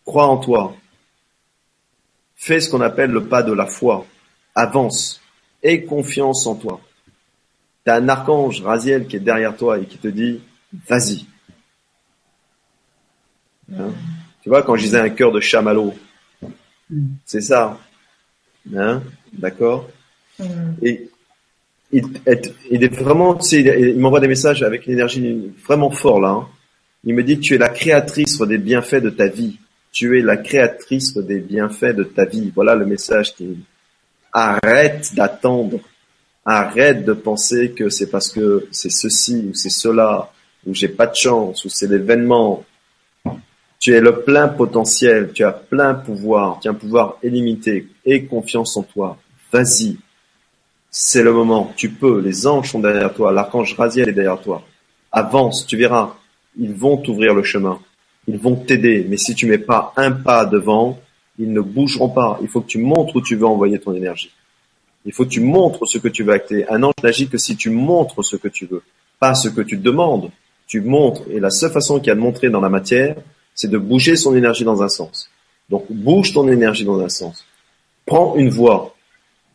[0.05, 0.75] Crois en toi.
[2.37, 4.07] Fais ce qu'on appelle le pas de la foi.
[4.55, 5.21] Avance.
[5.63, 6.81] Aie confiance en toi.
[7.85, 10.41] Tu as un archange, Raziel, qui est derrière toi et qui te dit,
[10.89, 11.27] vas-y.
[13.75, 13.91] Hein?
[14.43, 15.95] Tu vois, quand je disais un cœur de chamallow,
[17.25, 17.79] c'est ça.
[18.75, 19.03] Hein?
[19.33, 19.89] D'accord?
[20.39, 20.45] Mm.
[20.83, 21.11] Et
[21.91, 22.05] il,
[22.71, 26.29] est vraiment, tu sais, il m'envoie des messages avec une énergie vraiment forte là.
[26.29, 26.49] Hein.
[27.05, 29.59] Il me dit tu es la créatrice des bienfaits de ta vie.
[29.93, 32.53] Tu es la créatrice des bienfaits de ta vie.
[32.55, 33.59] Voilà le message qui
[34.33, 35.81] arrête d'attendre.
[36.45, 40.33] Arrête de penser que c'est parce que c'est ceci ou c'est cela
[40.67, 42.65] ou j'ai pas de chance ou c'est l'événement.
[43.79, 48.25] Tu es le plein potentiel, tu as plein pouvoir, tu as un pouvoir illimité et
[48.25, 49.19] confiance en toi.
[49.53, 49.97] Vas-y,
[50.91, 51.73] C'est le moment.
[51.77, 52.21] Tu peux.
[52.21, 53.33] Les anges sont derrière toi.
[53.33, 54.63] L'archange Raziel est derrière toi.
[55.13, 56.17] Avance, tu verras.
[56.57, 57.79] Ils vont t'ouvrir le chemin.
[58.27, 59.07] Ils vont t'aider.
[59.09, 60.99] Mais si tu mets pas un pas devant,
[61.39, 62.39] ils ne bougeront pas.
[62.43, 64.31] Il faut que tu montres où tu veux envoyer ton énergie.
[65.05, 66.69] Il faut que tu montres ce que tu veux acter.
[66.69, 68.83] Un ange n'agit que si tu montres ce que tu veux,
[69.21, 70.31] pas ce que tu demandes.
[70.67, 71.23] Tu montres.
[71.31, 73.17] Et la seule façon qu'il y a de montrer dans la matière,
[73.55, 75.31] c'est de bouger son énergie dans un sens.
[75.71, 77.45] Donc bouge ton énergie dans un sens.
[78.05, 78.95] Prends une voie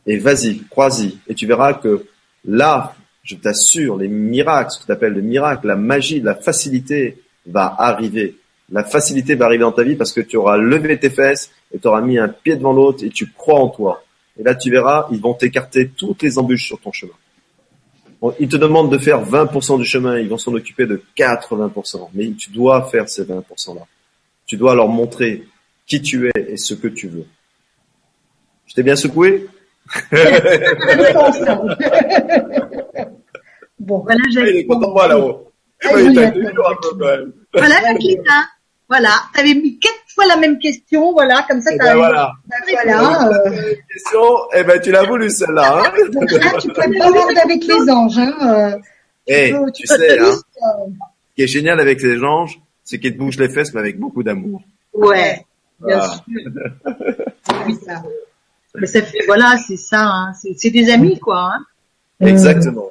[0.05, 1.17] et vas-y, crois-y.
[1.27, 2.05] Et tu verras que
[2.45, 7.23] là, je t'assure, les miracles, ce que tu appelles le miracle, la magie, la facilité
[7.45, 8.35] va arriver.
[8.69, 11.79] La facilité va arriver dans ta vie parce que tu auras levé tes fesses et
[11.79, 14.03] tu auras mis un pied devant l'autre et tu crois en toi.
[14.37, 17.13] Et là, tu verras, ils vont t'écarter toutes les embûches sur ton chemin.
[18.39, 22.09] Ils te demandent de faire 20% du chemin, ils vont s'en occuper de 80%.
[22.13, 23.85] Mais tu dois faire ces 20%-là.
[24.45, 25.43] Tu dois leur montrer
[25.85, 27.25] qui tu es et ce que tu veux.
[28.65, 29.47] Je t'ai bien secoué?
[33.79, 34.41] Bon, voilà, j'ai.
[34.49, 35.51] Il est content de moi là-haut.
[35.83, 36.13] Ah, voilà,
[37.81, 38.45] Jacqueline, hein.
[38.87, 42.31] Voilà, t'avais mis quatre fois la même question, voilà, comme ça Eh t'as ben voilà.
[42.83, 43.27] Voilà.
[43.27, 43.49] euh,
[43.91, 44.21] Question,
[44.55, 45.83] eh ben tu l'as voulu celle-là.
[45.85, 48.17] Hein donc là, tu peux pas mordre avec les anges.
[48.19, 48.33] Hein.
[48.43, 48.77] euh,
[49.27, 50.85] Eh, peux- tu peux sais, hein, juste, euh,
[51.29, 53.97] ce qui est génial avec les anges, c'est qu'ils te bougent les fesses, mais avec
[53.99, 54.61] beaucoup d'amour.
[54.93, 55.43] Ouais,
[55.85, 56.13] bien Voilà.
[56.13, 56.23] sûr.
[57.67, 58.03] oui, ça.
[58.75, 60.33] Mais ça fait, voilà, c'est ça, hein.
[60.33, 61.53] c'est c'est des amis, quoi.
[61.53, 61.65] Hein.
[62.19, 62.89] Exactement.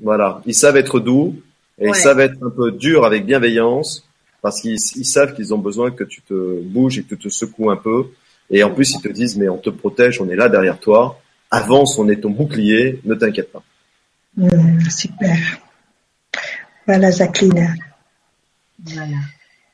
[0.00, 0.40] Voilà.
[0.46, 1.36] Ils savent être doux
[1.78, 1.90] et Ouais.
[1.90, 4.04] ils savent être un peu durs avec bienveillance
[4.40, 7.28] parce qu'ils ils savent qu'ils ont besoin que tu te bouges et que tu te
[7.28, 8.06] secoues un peu.
[8.50, 11.20] Et en plus, ils te disent, mais on te protège, on est là derrière toi.
[11.50, 13.62] Avance, on est ton bouclier, ne t'inquiète pas.
[14.40, 15.36] Hum, super.
[16.86, 17.74] Voilà, Jacqueline.
[18.84, 19.16] Voilà.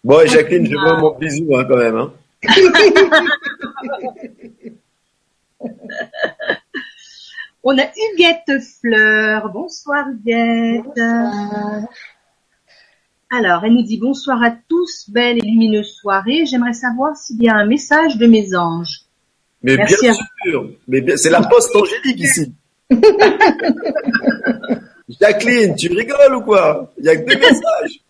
[0.05, 1.97] Bon, et Jacqueline, je veux mon bisou hein, quand même.
[1.97, 2.13] Hein.
[7.65, 9.51] On a Huguette Fleur.
[9.53, 10.99] Bonsoir Huguette.
[13.31, 16.47] Alors, elle nous dit bonsoir à tous, belle et lumineuse soirée.
[16.47, 19.01] J'aimerais savoir s'il y a un message de mes anges.
[19.63, 20.15] Mais Merci bien
[20.45, 22.55] sûr, mais bien- c'est la poste angélique ici.
[25.21, 26.93] Jacqueline, tu rigoles ou quoi?
[26.99, 28.01] Il y a que des messages.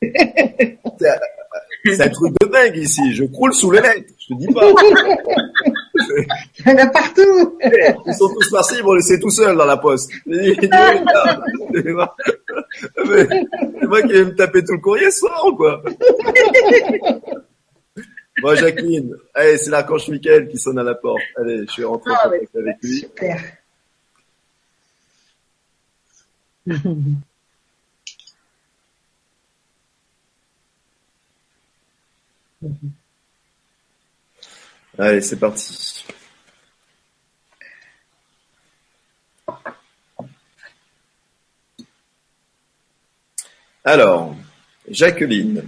[1.00, 3.12] C'est c'est un truc de dingue ici.
[3.12, 4.12] Je croule sous les lettres.
[4.18, 4.72] Je te dis pas.
[6.16, 6.26] Il
[6.66, 7.58] y en a partout.
[8.06, 10.10] Ils sont tous partis, ils vont laisser tout seuls dans la poste.
[10.26, 10.70] C'est
[13.86, 15.82] moi qui vais me taper tout le courrier ce soir ou quoi?
[18.42, 21.22] Bon, Jacqueline, allez, c'est l'archange Michael qui sonne à la porte.
[21.36, 22.48] Allez, je vais rentrer en Ah, ouais.
[22.54, 22.98] avec lui.
[22.98, 23.40] Super.
[34.98, 36.04] Allez, c'est parti.
[43.84, 44.34] Alors,
[44.88, 45.62] Jacqueline,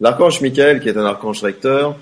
[0.00, 1.98] l'archange Michael, qui est un archange recteur,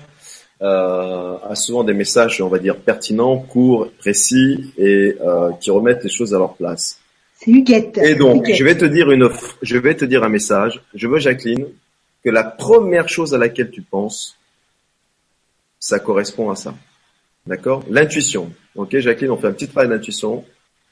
[0.61, 6.03] euh, a souvent des messages, on va dire, pertinents, courts, précis et euh, qui remettent
[6.03, 6.99] les choses à leur place.
[7.39, 7.97] C'est Huguette.
[7.97, 8.55] Et donc, Huguette.
[8.55, 9.29] je vais te dire une,
[9.61, 10.81] je vais te dire un message.
[10.93, 11.67] Je veux, Jacqueline,
[12.23, 14.37] que la première chose à laquelle tu penses,
[15.79, 16.73] ça correspond à ça.
[17.45, 17.83] D'accord?
[17.89, 18.51] L'intuition.
[18.75, 20.43] Ok, Jacqueline, on fait un petit travail d'intuition.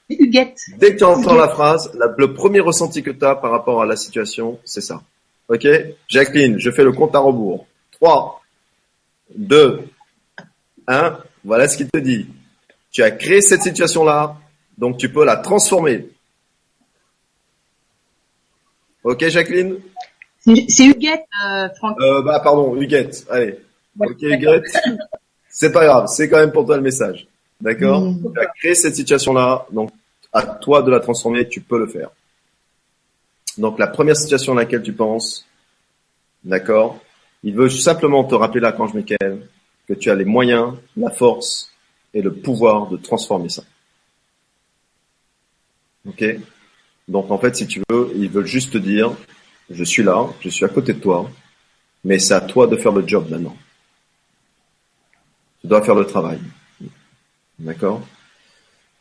[0.10, 0.60] Huguette.
[0.78, 3.82] Dès que tu entends la phrase, la- le premier ressenti que tu as par rapport
[3.82, 5.02] à la situation, c'est ça.
[5.50, 5.68] Ok?
[6.08, 7.66] Jacqueline, je fais le compte à rebours.
[7.92, 8.42] 3,
[9.36, 9.82] 2,
[10.88, 11.18] 1.
[11.44, 12.28] Voilà ce qu'il te dit.
[12.92, 14.38] Tu as créé cette situation-là,
[14.78, 16.08] donc tu peux la transformer.
[19.04, 19.80] Ok, Jacqueline?
[20.40, 21.98] C'est c'est Huguette, euh, Franck.
[22.00, 23.26] euh, Bah, pardon, Huguette.
[23.30, 23.60] Allez.
[24.00, 24.26] Ok.
[25.50, 27.28] C'est pas grave, c'est quand même pour toi le message.
[27.62, 28.34] D'accord Mm.
[28.34, 29.92] Tu as créé cette situation-là, donc
[30.34, 32.10] à toi de la transformer, tu peux le faire.
[33.58, 35.46] Donc la première situation à laquelle tu penses,
[36.44, 37.00] d'accord
[37.44, 39.48] Il veut simplement te rappeler l'archange Michael
[39.88, 41.72] que tu as les moyens, la force
[42.14, 43.64] et le pouvoir de transformer ça.
[46.08, 46.24] Ok?
[47.08, 49.12] Donc en fait, si tu veux, ils veulent juste te dire,
[49.70, 51.30] je suis là, je suis à côté de toi,
[52.04, 53.56] mais c'est à toi de faire le job maintenant.
[55.66, 56.40] Dois faire le travail.
[57.58, 58.06] D'accord?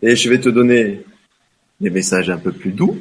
[0.03, 1.03] Et je vais te donner
[1.81, 2.97] des messages un peu plus doux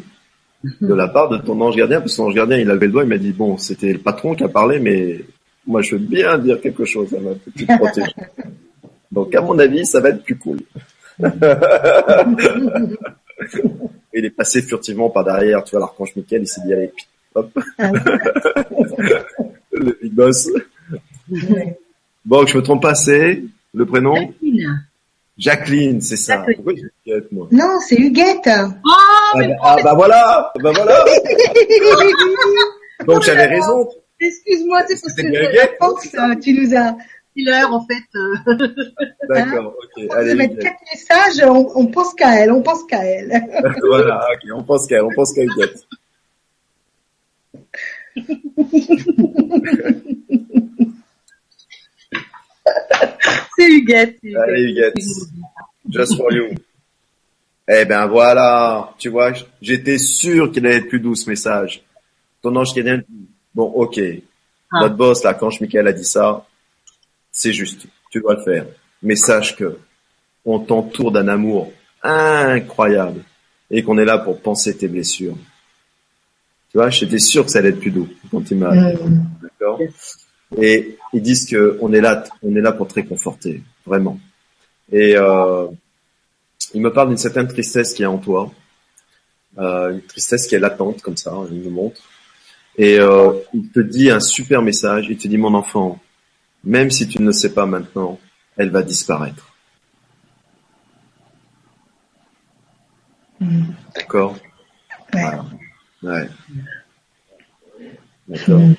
[0.82, 2.88] de la part de ton ange gardien, parce que ton ange gardien, il a levé
[2.88, 5.20] le doigt, il m'a dit, bon, c'était le patron qui a parlé, mais
[5.66, 8.12] moi, je veux bien dire quelque chose à ma petite protégée.
[9.12, 10.60] Donc, à mon avis, ça va être plus cool.
[14.14, 16.92] il est passé furtivement par derrière, tu vois, l'archange Michael, il s'est dit, allez,
[17.36, 17.60] hop.
[19.72, 20.50] le big boss.
[22.26, 23.44] Bon, je me trompe pas, c'est
[23.74, 24.86] le prénom Jacqueline.
[25.38, 26.46] Jacqueline, c'est ça.
[26.56, 27.48] Pourquoi Huguette, moi?
[27.52, 28.48] Non, c'est Huguette.
[28.48, 31.06] Oh, ah, bah, ah bah voilà, bah voilà.
[33.08, 33.90] Donc j'avais raison.
[34.20, 36.08] Excuse-moi, c'est parce que pense,
[36.42, 36.96] tu nous as
[37.36, 38.04] l'heure en fait.
[38.16, 38.36] Euh.
[39.30, 40.06] D'accord, ok.
[40.10, 43.42] On Allez, mettre quatre messages, on, on pense qu'à elle, on pense qu'à elle.
[43.88, 45.88] voilà, ok, on pense qu'à elle, on pense qu'à Huguette.
[53.58, 54.18] c'est Huguette.
[54.24, 54.96] Allez Huguette,
[55.90, 56.56] just for you.
[57.68, 59.32] Eh ben voilà, tu vois,
[59.62, 61.82] j'étais sûr qu'il allait être plus doux ce message.
[62.42, 62.84] Ton ange dit,
[63.56, 64.02] bon ok,
[64.72, 64.80] ah.
[64.82, 66.46] notre boss là, quand Michael a dit ça,
[67.32, 68.66] c'est juste, tu dois le faire.
[69.02, 69.78] Mais sache que
[70.46, 71.72] on t'entoure d'un amour
[72.04, 73.24] incroyable
[73.72, 75.38] et qu'on est là pour penser tes blessures.
[76.72, 78.74] Tu vois, j'étais sûr que ça allait être plus doux quand il m'a.
[78.74, 79.26] Mm.
[79.42, 79.80] D'accord?
[80.58, 84.20] Et ils disent que on est là, on est là pour te réconforter, vraiment.
[84.92, 85.68] Et euh,
[86.74, 88.52] il me parle d'une certaine tristesse qui est en toi,
[89.58, 92.02] euh, une tristesse qui est latente comme ça, il me montre.
[92.78, 95.08] Et euh, il te dit un super message.
[95.10, 96.00] Il te dit mon enfant,
[96.64, 98.20] même si tu ne le sais pas maintenant,
[98.58, 99.54] elle va disparaître.
[103.40, 103.74] Mm.
[103.96, 104.36] D'accord?
[105.14, 105.24] Ouais.
[106.04, 106.30] ouais.
[108.28, 108.60] D'accord.
[108.60, 108.76] Mm.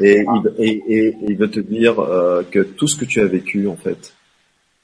[0.00, 0.24] Et,
[0.58, 3.76] et, et, il veut te dire euh, que tout ce que tu as vécu, en
[3.76, 4.14] fait,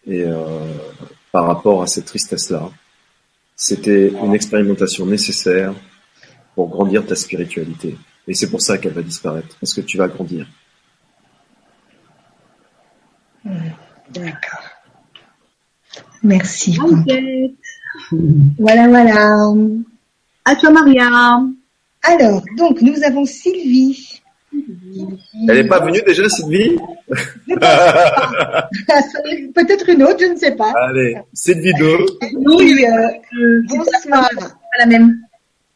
[0.06, 0.74] et euh,
[1.32, 2.70] par rapport à cette tristesse-là,
[3.56, 5.74] c'était une expérimentation nécessaire
[6.54, 7.96] pour grandir ta spiritualité.
[8.28, 10.46] Et c'est pour ça qu'elle va disparaître, parce que tu vas grandir.
[13.44, 14.64] D'accord.
[16.22, 16.78] Merci.
[18.58, 19.52] Voilà, voilà.
[20.44, 21.40] À toi, Maria.
[22.02, 24.13] Alors, donc, nous avons Sylvie.
[25.48, 26.76] Elle n'est pas venue déjà, Sylvie
[29.54, 30.72] Peut-être une autre, je ne sais pas.
[30.88, 32.06] Allez, cette vidéo.
[32.34, 34.28] Oui, euh, bonsoir.
[34.38, 35.18] Pas la même.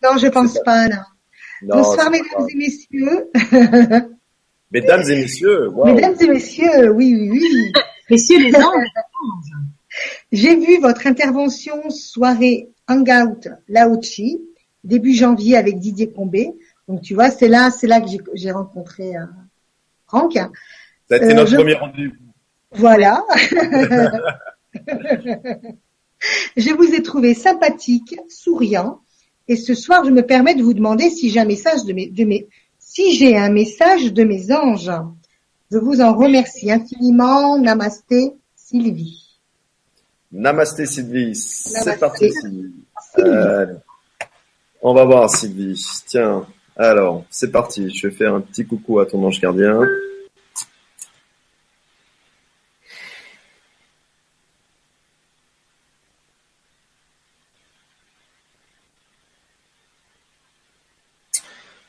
[0.03, 0.97] Non, je pense pas, non.
[1.63, 3.31] bonsoir, mesdames et messieurs.
[4.71, 5.71] Mesdames et messieurs.
[5.85, 7.73] Mesdames et messieurs, oui, oui, oui.
[8.11, 8.89] Messieurs les anges.
[10.33, 14.41] J'ai vu votre intervention soirée Hangout Laochi,
[14.85, 16.53] début janvier avec Didier Combé.
[16.89, 19.27] Donc tu vois, c'est là, c'est là que j'ai rencontré euh,
[20.07, 20.39] Franck.
[21.09, 22.15] C'était euh, notre premier rendez-vous.
[22.73, 23.25] Voilà.
[26.57, 29.03] je vous ai trouvé sympathique, souriant,
[29.49, 32.09] et ce soir, je me permets de vous demander si j'ai un message de mes,
[32.09, 34.91] de mes, si j'ai un message de mes anges.
[35.71, 37.59] Je vous en remercie infiniment.
[37.59, 39.39] Namasté, Sylvie.
[40.33, 41.35] Namasté, Sylvie.
[41.35, 42.31] C'est parti.
[42.33, 42.73] Sylvie.
[44.83, 45.83] on va voir, Sylvie.
[46.07, 46.47] Tiens.
[46.81, 47.91] Alors, c'est parti.
[47.91, 49.81] Je vais faire un petit coucou à ton ange gardien.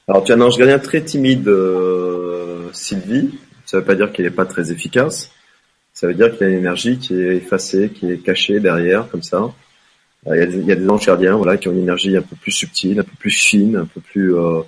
[0.07, 3.37] Alors, tu as un ange gardien très timide, euh, Sylvie.
[3.65, 5.31] Ça ne veut pas dire qu'il n'est pas très efficace.
[5.93, 9.07] Ça veut dire qu'il y a une énergie qui est effacée, qui est cachée derrière,
[9.09, 9.53] comme ça.
[10.25, 12.23] Il y a, il y a des anges gardiens, voilà, qui ont une énergie un
[12.23, 14.61] peu plus subtile, un peu plus fine, un peu plus euh,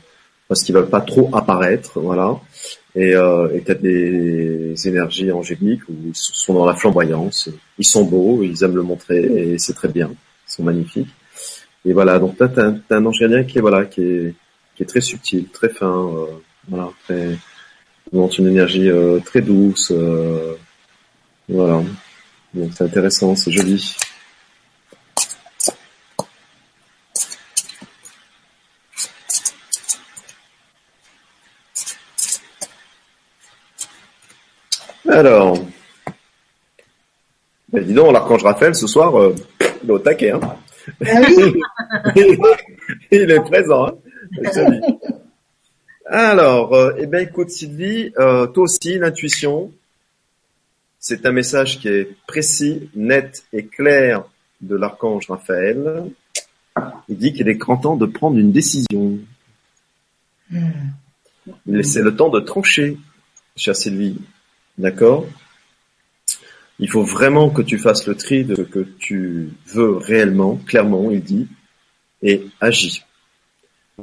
[0.52, 2.38] parce qu'ils veulent pas trop apparaître, voilà.
[2.94, 7.48] Et euh, et t'as des énergies angéliques où ils sont dans la flamboyance.
[7.78, 10.10] Ils sont beaux, ils aiment le montrer et c'est très bien.
[10.12, 11.08] Ils sont magnifiques.
[11.86, 14.34] Et voilà, donc là t'as, as un ange gardien qui est voilà, qui est
[14.76, 16.26] qui est très subtil, très fin, euh,
[16.68, 17.38] voilà, très
[18.12, 20.56] montre une énergie euh, très douce, euh,
[21.48, 21.82] voilà.
[22.54, 23.96] Donc c'est intéressant, c'est joli.
[35.12, 35.58] Alors,
[37.74, 39.36] ben dis donc, l'archange Raphaël, ce soir, euh,
[39.84, 40.32] il est au taquet.
[40.32, 40.40] Hein
[41.06, 41.22] ah
[43.12, 43.88] il est présent.
[43.88, 44.80] Hein
[46.06, 49.74] Alors, euh, eh bien, écoute Sylvie, euh, toi aussi, l'intuition,
[50.98, 54.24] c'est un message qui est précis, net et clair
[54.62, 56.06] de l'archange Raphaël.
[57.10, 59.20] Il dit qu'il est grand temps de prendre une décision.
[60.50, 60.70] Hmm.
[61.84, 62.98] C'est le temps de trancher,
[63.58, 64.18] chère Sylvie.
[64.82, 65.28] D'accord?
[66.80, 71.12] Il faut vraiment que tu fasses le tri de ce que tu veux réellement, clairement,
[71.12, 71.48] il dit,
[72.24, 73.04] et agis.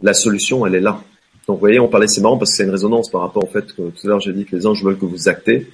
[0.01, 1.03] La solution, elle est là.
[1.49, 3.49] Donc, vous voyez, on parlait, c'est marrant parce que c'est une résonance par rapport au
[3.49, 5.67] fait que tout à l'heure j'ai dit que les anges veulent que vous actez.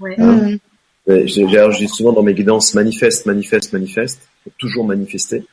[0.00, 0.14] Ouais.
[0.20, 0.58] Hein
[1.06, 5.44] j'ai souvent dans mes guidances manifeste, manifeste, manifeste, toujours manifester.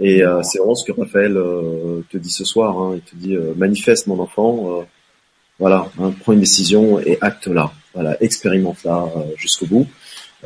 [0.00, 2.78] Et euh, c'est vraiment ce que Raphaël euh, te dit ce soir.
[2.78, 2.94] Hein.
[2.96, 4.86] Il te dit euh, manifeste mon enfant,
[5.58, 7.70] voilà, hein, prends une décision et acte là.
[7.94, 9.04] Voilà, expérimente là
[9.36, 9.86] jusqu'au bout.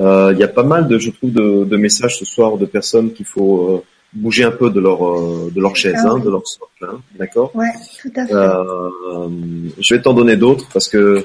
[0.00, 2.66] Euh, Il y a pas mal de, je trouve, de, de messages ce soir de
[2.66, 3.82] personnes qu'il faut euh,
[4.12, 6.22] bouger un peu de leur euh, de leur chaise, Ah hein, oui.
[6.22, 7.54] de leur socle, hein, d'accord?
[7.54, 8.34] Ouais, tout à fait.
[8.34, 9.28] euh,
[9.78, 11.24] Je vais t'en donner d'autres parce que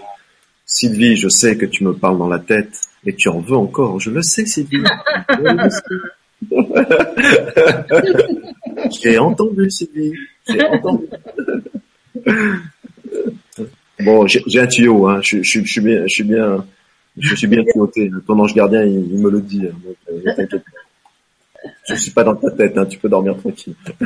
[0.66, 2.74] Sylvie, je sais que tu me parles dans la tête
[3.06, 4.00] et tu en veux encore.
[4.00, 4.84] Je le sais, Sylvie.
[9.02, 10.14] J'ai entendu, Sylvie.
[10.48, 11.06] J'ai entendu.
[14.02, 15.20] Bon, j'ai un tuyau, hein.
[15.22, 16.66] Je, je, je suis bien, je suis bien,
[17.18, 18.10] je suis bien tuyauté.
[18.26, 19.68] Ton ange gardien, il, me le dit.
[19.68, 19.76] hein.
[19.84, 20.22] Donc, euh.
[21.90, 22.86] Je suis pas dans ta tête, hein.
[22.86, 23.76] Tu peux dormir tranquille.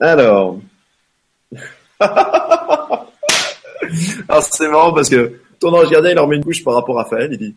[0.00, 0.60] Alors.
[4.28, 6.98] Alors c'est marrant parce que ton ange gardien, il leur met une couche par rapport
[6.98, 7.30] à Raphaël.
[7.32, 7.56] Il dit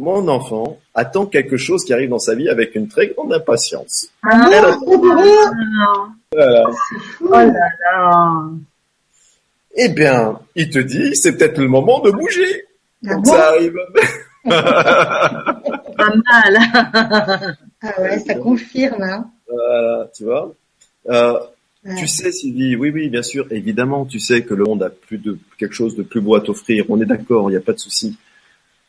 [0.00, 4.08] Mon enfant attend quelque chose qui arrive dans sa vie avec une très grande impatience.
[4.22, 4.78] Ah, Alors,
[6.32, 6.64] voilà.
[7.20, 8.42] oh là là.
[9.76, 12.64] Eh bien, il te dit C'est peut-être le moment de bouger.
[13.06, 13.76] Ah Donc bon ça arrive.
[14.48, 16.58] Pas mal.
[17.82, 19.02] Ah ouais, ça confirme.
[19.02, 19.30] Hein.
[19.48, 20.54] Voilà, tu vois.
[21.10, 21.38] Euh,
[21.82, 21.94] Ouais.
[21.96, 25.16] Tu sais, Sylvie, oui, oui, bien sûr, évidemment, tu sais que le monde a plus
[25.16, 26.84] de quelque chose de plus beau à t'offrir.
[26.90, 28.18] On est d'accord, il n'y a pas de souci.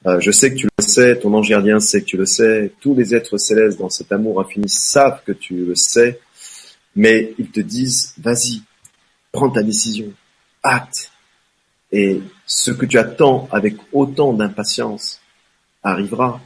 [0.08, 2.72] Euh, je sais que tu le sais, ton ange gardien sait que tu le sais,
[2.80, 6.20] tous les êtres célestes dans cet amour infini savent que tu le sais,
[6.96, 8.64] mais ils te disent, vas-y,
[9.32, 10.12] prends ta décision,
[10.66, 11.12] hâte.
[11.92, 15.22] Et ce que tu attends avec autant d'impatience
[15.84, 16.42] arrivera,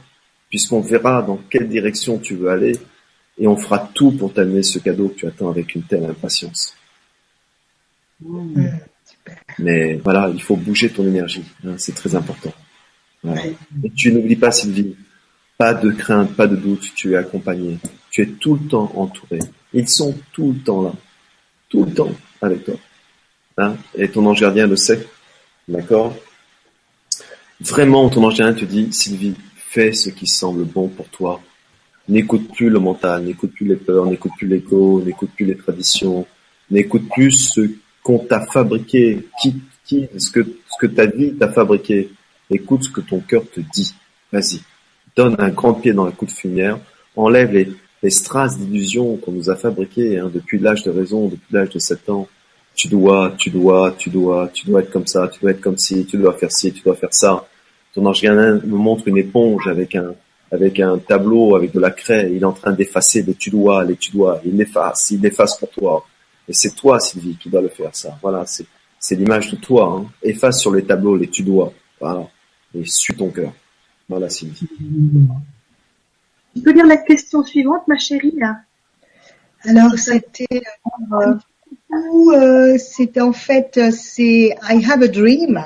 [0.50, 2.78] puisqu'on verra dans quelle direction tu veux aller,
[3.38, 6.74] et on fera tout pour t'amener ce cadeau que tu attends avec une telle impatience.
[8.20, 8.66] Mmh,
[9.04, 9.36] super.
[9.58, 12.52] Mais voilà, il faut bouger ton énergie, hein, c'est très important.
[13.94, 14.96] Tu n'oublies pas, Sylvie,
[15.58, 17.78] pas de crainte, pas de doute, tu es accompagné,
[18.10, 19.38] tu es tout le temps entouré.
[19.72, 20.92] Ils sont tout le temps là,
[21.68, 22.74] tout le temps avec toi.
[23.58, 23.76] Hein?
[23.94, 25.06] Et ton ange gardien le sait,
[25.66, 26.14] d'accord?
[27.60, 31.40] Vraiment, ton ange gardien te dit, Sylvie, fais ce qui semble bon pour toi.
[32.08, 36.26] N'écoute plus le mental, n'écoute plus les peurs, n'écoute plus l'ego, n'écoute plus les traditions,
[36.70, 37.62] n'écoute plus ce
[38.02, 42.10] qu'on t'a fabriqué, qui, qui, ce que, ce que ta vie t'a fabriqué.
[42.50, 43.94] Écoute ce que ton cœur te dit.
[44.32, 44.60] Vas-y.
[45.16, 46.78] Donne un grand pied dans la coup de fumière.
[47.16, 47.68] Enlève les,
[48.02, 51.78] les strass d'illusions qu'on nous a fabriquées hein, depuis l'âge de raison, depuis l'âge de
[51.78, 52.28] 7 ans.
[52.74, 55.78] Tu dois, tu dois, tu dois, tu dois être comme ça, tu dois être comme
[55.78, 57.46] ci, tu dois faire ci, tu dois faire ça.
[57.94, 60.14] Ton ange gardien me montre une éponge avec un,
[60.52, 62.30] avec un tableau, avec de la craie.
[62.32, 64.40] Il est en train d'effacer les tu dois, les tu dois.
[64.44, 66.06] Il l'efface, il l'efface pour toi.
[66.48, 68.18] Et c'est toi, Sylvie, qui dois le faire, ça.
[68.22, 68.66] Voilà, c'est,
[68.98, 69.96] c'est l'image de toi.
[69.96, 70.06] Hein.
[70.22, 71.72] Efface sur les tableaux les tu dois.
[72.00, 72.28] Voilà.
[72.76, 73.52] Et suis ton cœur.
[74.08, 74.68] Voilà, Sylvie.
[76.54, 78.60] Tu peux lire la question suivante, ma chérie, là
[79.64, 80.62] Alors c'était
[81.12, 81.34] euh,
[81.92, 85.62] euh, c'était en fait euh, c'est I have a dream.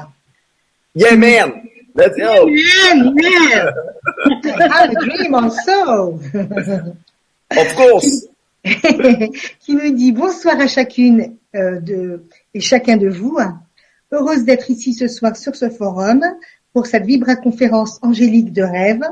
[0.94, 1.52] Yeah, man!
[1.94, 2.46] Let's go!
[2.46, 3.72] Bien, bien.
[4.44, 6.20] I have a dream also.
[7.50, 8.26] Of course!
[8.64, 12.22] qui me dit bonsoir à chacune euh, de
[12.54, 13.38] et chacun de vous.
[14.12, 16.22] Heureuse d'être ici ce soir sur ce forum
[16.72, 19.02] pour cette vibra-conférence angélique de rêve.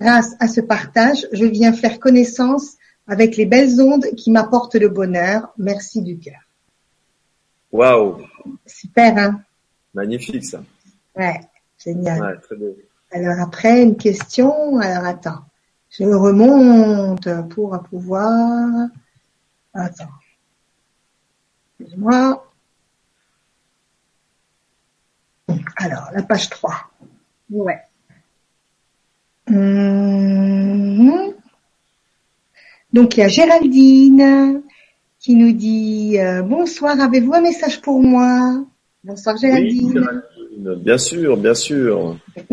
[0.00, 4.88] Grâce à ce partage, je viens faire connaissance avec les belles ondes qui m'apportent le
[4.88, 5.52] bonheur.
[5.58, 6.40] Merci du cœur.
[7.72, 8.18] Waouh!
[8.66, 9.40] Super, hein
[9.94, 10.62] Magnifique, ça.
[11.16, 11.40] Ouais,
[11.82, 12.20] génial.
[12.20, 12.76] Ouais, très beau.
[13.10, 14.78] Alors après, une question.
[14.78, 15.44] Alors attends,
[15.90, 18.88] je remonte pour pouvoir.
[19.72, 20.10] Attends.
[21.80, 22.45] Excuse-moi.
[25.76, 26.72] Alors, la page 3.
[27.50, 27.78] Ouais.
[29.48, 31.32] Hum.
[32.92, 34.62] Donc il y a Géraldine
[35.20, 38.64] qui nous dit euh, bonsoir, avez-vous un message pour moi?
[39.04, 40.04] Bonsoir Oui, Géraldine.
[40.78, 42.16] Bien sûr, bien sûr.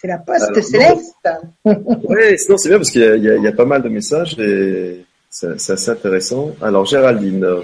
[0.00, 1.28] C'est la poste Alors, céleste.
[1.64, 5.04] Oui, sinon c'est bien parce qu'il y, a- y y pas mal de messages et
[5.28, 6.52] c'est c'est assez intéressant.
[6.62, 7.60] Alors Géraldine, euh,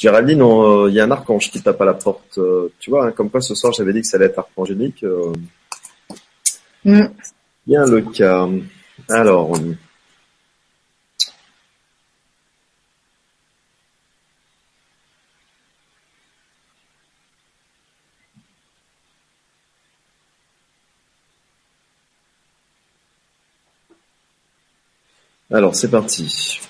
[0.00, 2.38] Géraldine, euh, il y a un archange qui tape à la porte.
[2.38, 5.04] euh, tu vois, hein, comme quoi ce soir j'avais dit que ça allait être archangélique.
[5.04, 5.32] euh,
[6.86, 7.10] Hum.
[7.66, 8.48] bien le cas.
[9.10, 9.52] Alors,
[25.52, 26.60] alors c'est parti.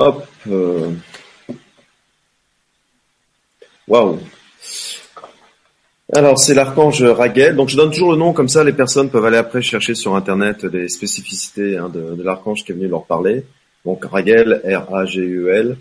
[0.00, 0.26] Hop.
[0.48, 0.90] euh,
[3.86, 4.18] Waouh.
[6.14, 7.54] Alors, c'est l'archange Raguel.
[7.54, 10.16] Donc, je donne toujours le nom, comme ça, les personnes peuvent aller après chercher sur
[10.16, 13.44] Internet les spécificités hein, de, l'archange qui est venu leur parler.
[13.84, 15.76] Donc Ragel, R-A-G-E-L.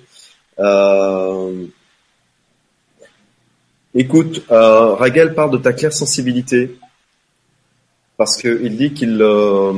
[0.60, 1.66] Euh,
[3.96, 6.78] écoute, euh, Ragel parle de ta claire sensibilité
[8.18, 9.74] parce qu'il dit qu'il euh,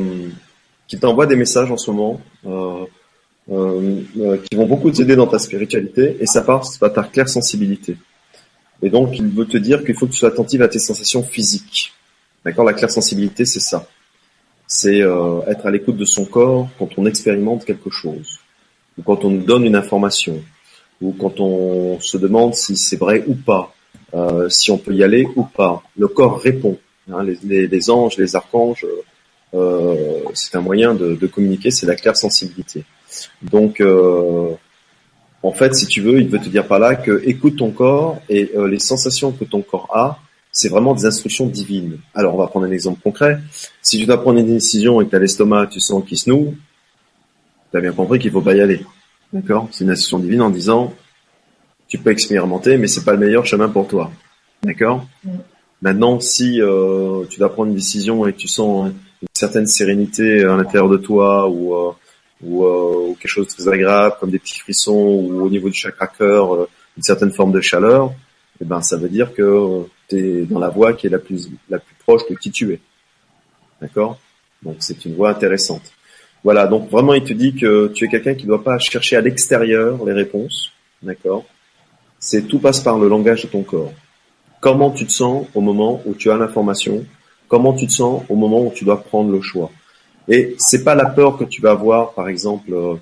[1.00, 2.86] t'envoie des messages en ce moment euh,
[3.48, 7.98] qui vont beaucoup t'aider dans ta spiritualité et ça passe par ta claire sensibilité.
[8.82, 11.24] Et donc, il veut te dire qu'il faut que tu sois attentive à tes sensations
[11.24, 11.94] physiques.
[12.44, 12.66] D'accord?
[12.66, 13.88] La claire sensibilité, c'est ça.
[14.68, 18.40] C'est euh, être à l'écoute de son corps quand on expérimente quelque chose,
[18.98, 20.42] ou quand on nous donne une information,
[21.02, 23.76] ou quand on se demande si c'est vrai ou pas,
[24.14, 25.84] euh, si on peut y aller ou pas.
[25.98, 26.78] Le corps répond.
[27.12, 28.86] Hein, les, anges, les archanges,
[29.54, 32.86] euh, c'est un moyen de, de communiquer, c'est la claire sensibilité.
[33.42, 34.52] Donc, euh,
[35.44, 38.22] en fait, si tu veux, il veut te dire par là que écoute ton corps
[38.30, 40.20] et euh, les sensations que ton corps a,
[40.52, 41.98] c'est vraiment des instructions divines.
[42.14, 43.40] Alors, on va prendre un exemple concret.
[43.82, 46.30] Si tu dois prendre une décision et que tu as l'estomac, tu sens qu'il se
[46.30, 46.56] noue,
[47.72, 48.86] tu as bien compris qu'il faut pas y aller.
[49.32, 49.70] D'accord?
[49.72, 50.94] C'est une instruction divine en disant,
[51.88, 54.12] tu peux expérimenter, mais c'est pas le meilleur chemin pour toi.
[54.64, 55.06] D'accord?
[55.82, 58.92] Maintenant, si euh, tu dois prendre une décision et que tu sens
[59.22, 61.92] une certaine sérénité à l'intérieur de toi ou euh,
[62.44, 65.70] ou, euh, ou, quelque chose de très agréable comme des petits frissons ou au niveau
[65.70, 68.14] du chakra cœur euh, une certaine forme de chaleur,
[68.62, 71.50] eh ben ça veut dire que tu es dans la voie qui est la plus
[71.70, 72.80] la plus proche de qui tu es.
[73.82, 74.20] D'accord?
[74.62, 75.94] Donc c'est une voie intéressante.
[76.44, 79.16] Voilà, donc vraiment il te dit que tu es quelqu'un qui ne doit pas chercher
[79.16, 80.72] à l'extérieur les réponses,
[81.02, 81.46] d'accord?
[82.20, 83.94] C'est tout passe par le langage de ton corps.
[84.60, 87.06] Comment tu te sens au moment où tu as l'information?
[87.48, 89.72] Comment tu te sens au moment où tu dois prendre le choix?
[90.32, 92.74] Et c'est pas la peur que tu vas avoir, par exemple.
[92.74, 92.96] Euh,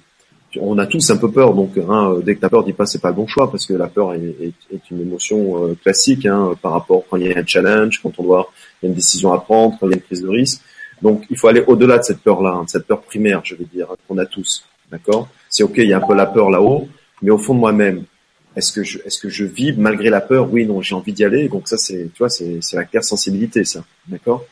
[0.60, 2.88] on a tous un peu peur, donc hein, dès que tu as peur, dis pas
[2.88, 4.52] c'est pas le bon choix, parce que la peur est,
[4.90, 8.24] une émotion euh, classique hein, par rapport quand il y a un challenge, quand on
[8.24, 8.52] doit,
[8.82, 10.62] il y a une décision à prendre, quand il y a une prise de risque.
[11.04, 13.66] Donc il faut aller au-delà de cette peur-là, hein, de cette peur primaire, je veux
[13.66, 15.30] dire, qu'on a tous, d'accord?
[15.50, 16.88] C'est ok, il y a un peu la peur là-haut,
[17.22, 18.06] mais au fond de moi-même,
[18.56, 20.52] est-ce que je, est-ce que je vis malgré la peur?
[20.52, 21.48] Oui, non, j'ai envie d'y aller.
[21.48, 24.46] Donc ça, c'est, tu vois, c'est, c'est la claire sensibilité, ça, d'accord?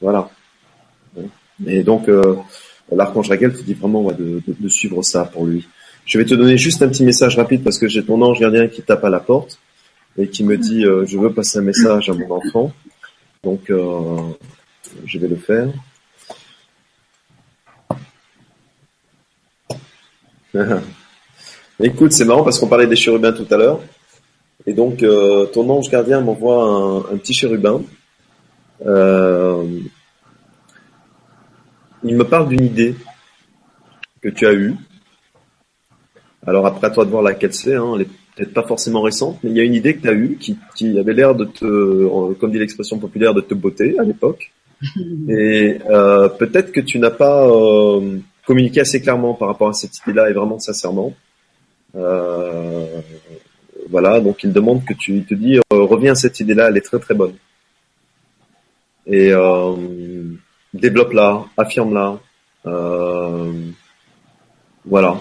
[0.00, 0.28] Voilà.
[1.66, 2.36] Et donc, euh,
[2.92, 5.66] l'archange Raquel te dit vraiment ouais, de, de, de, suivre ça pour lui.
[6.04, 8.68] Je vais te donner juste un petit message rapide parce que j'ai ton ange gardien
[8.68, 9.58] qui tape à la porte
[10.18, 12.72] et qui me dit euh, je veux passer un message à mon enfant.
[13.42, 14.18] Donc, euh,
[15.04, 15.68] je vais le faire.
[21.80, 23.80] Écoute, c'est marrant parce qu'on parlait des chérubins tout à l'heure.
[24.66, 27.82] Et donc, euh, ton ange gardien m'envoie un, un, petit chérubin.
[28.84, 29.64] Euh,
[32.06, 32.94] il me parle d'une idée
[34.20, 34.74] que tu as eue.
[36.46, 37.74] Alors après, à toi de voir laquelle c'est.
[37.74, 40.08] Hein, elle est peut-être pas forcément récente, mais il y a une idée que tu
[40.08, 43.98] as eue qui, qui avait l'air de te, comme dit l'expression populaire, de te botter
[43.98, 44.52] à l'époque.
[45.28, 49.98] Et euh, peut-être que tu n'as pas euh, communiqué assez clairement par rapport à cette
[49.98, 51.14] idée-là et vraiment sincèrement.
[51.94, 52.86] Euh,
[53.88, 56.98] voilà, donc il demande que tu te dis, reviens à cette idée-là, elle est très
[56.98, 57.34] très bonne.
[59.06, 60.15] Et euh,
[60.76, 62.18] développe-la, affirme-la.
[62.66, 63.70] Euh,
[64.84, 65.16] voilà.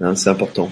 [0.00, 0.70] Hein, c'est important.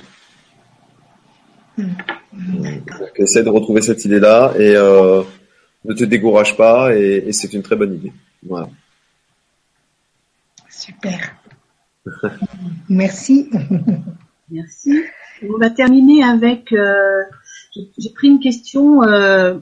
[1.79, 5.23] Donc, essaie de retrouver cette idée-là et euh,
[5.85, 8.13] ne te décourage pas et, et c'est une très bonne idée.
[8.47, 8.69] Voilà.
[10.69, 11.37] Super.
[12.89, 13.51] Merci.
[14.51, 15.03] Merci.
[15.49, 17.23] On va terminer avec, euh,
[17.75, 19.59] j'ai pris une question euh,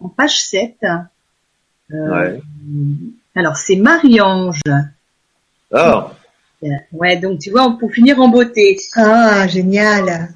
[0.00, 0.88] en page 7 euh,
[1.94, 2.40] ouais.
[3.34, 4.60] Alors, c'est Marie-Ange.
[5.72, 6.12] Ah.
[6.92, 8.76] Ouais, donc tu vois, pour finir en beauté.
[8.96, 10.30] Ah, génial.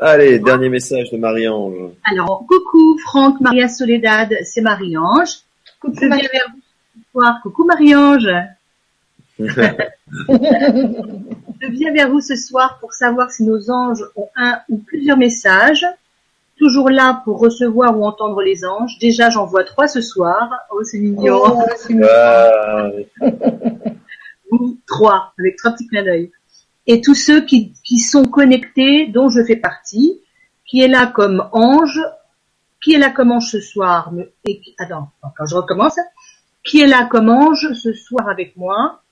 [0.00, 1.90] Allez, dernier message de Marie-Ange.
[2.04, 5.40] Alors, coucou Franck, Maria Soledad, c'est Marie-Ange.
[5.80, 7.40] Coucou, je viens vers vous ce soir.
[7.42, 8.28] Coucou Marie-Ange.
[11.60, 15.16] je viens vers vous ce soir pour savoir si nos anges ont un ou plusieurs
[15.16, 15.86] messages
[16.58, 18.98] toujours là pour recevoir ou entendre les anges.
[19.00, 20.50] Déjà, j'en vois trois ce soir.
[20.70, 21.40] Oh, c'est mignon.
[21.44, 21.62] Oh,
[24.50, 26.30] ou trois, avec trois petits clins d'œil.
[26.86, 30.20] Et tous ceux qui, qui sont connectés, dont je fais partie,
[30.66, 32.00] qui est là comme ange,
[32.82, 34.12] qui est là comme ange ce soir,
[34.44, 35.98] et, attends, quand je recommence,
[36.64, 39.02] qui est là comme ange ce soir avec moi,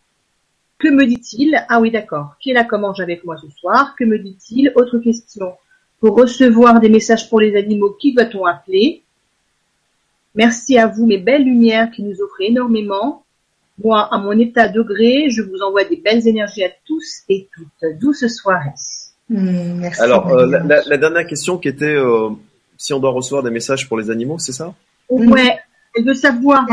[0.78, 1.64] que me dit-il?
[1.68, 2.36] Ah oui, d'accord.
[2.40, 4.72] Qui est là comme ange avec moi ce soir Que me dit-il?
[4.74, 5.56] Autre question.
[6.06, 9.02] Pour recevoir des messages pour les animaux, qui doit-on appeler?
[10.36, 13.24] Merci à vous, mes belles lumières qui nous offrent énormément.
[13.82, 17.98] Moi, à mon état degré, je vous envoie des belles énergies à tous et toutes.
[17.98, 18.70] Douce soirée.
[19.30, 22.28] Mmh, merci Alors, euh, la, la, la, dernière question qui était euh,
[22.78, 24.74] si on doit recevoir des messages pour les animaux, c'est ça?
[25.10, 25.58] Ouais,
[25.96, 26.66] elle veut savoir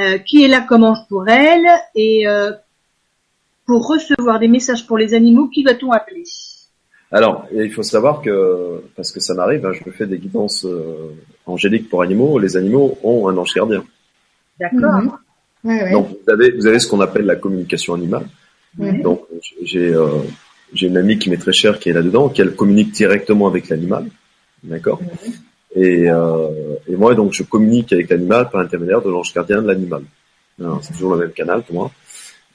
[0.00, 1.64] euh, qui est là comme ange pour elle
[1.94, 2.24] et
[3.66, 6.24] pour recevoir des messages pour les animaux, qui va-t-on appeler?
[7.12, 11.12] Alors, il faut savoir que, parce que ça m'arrive, hein, je fais des guidances euh,
[11.44, 13.84] angéliques pour animaux, les animaux ont un ange gardien.
[14.60, 15.18] D'accord.
[15.64, 15.92] Mhm.
[15.92, 18.26] Donc vous avez, vous avez ce qu'on appelle la communication animale.
[18.78, 19.24] Donc
[19.64, 20.06] j'ai euh,
[20.72, 23.68] j'ai une amie qui m'est très chère qui est là-dedans, qui elle communique directement avec
[23.68, 24.06] l'animal,
[24.62, 25.00] d'accord.
[25.74, 29.66] Et, euh, et moi donc je communique avec l'animal par l'intermédiaire de l'ange gardien de
[29.66, 30.02] l'animal.
[30.82, 31.90] C'est toujours le même canal pour moi.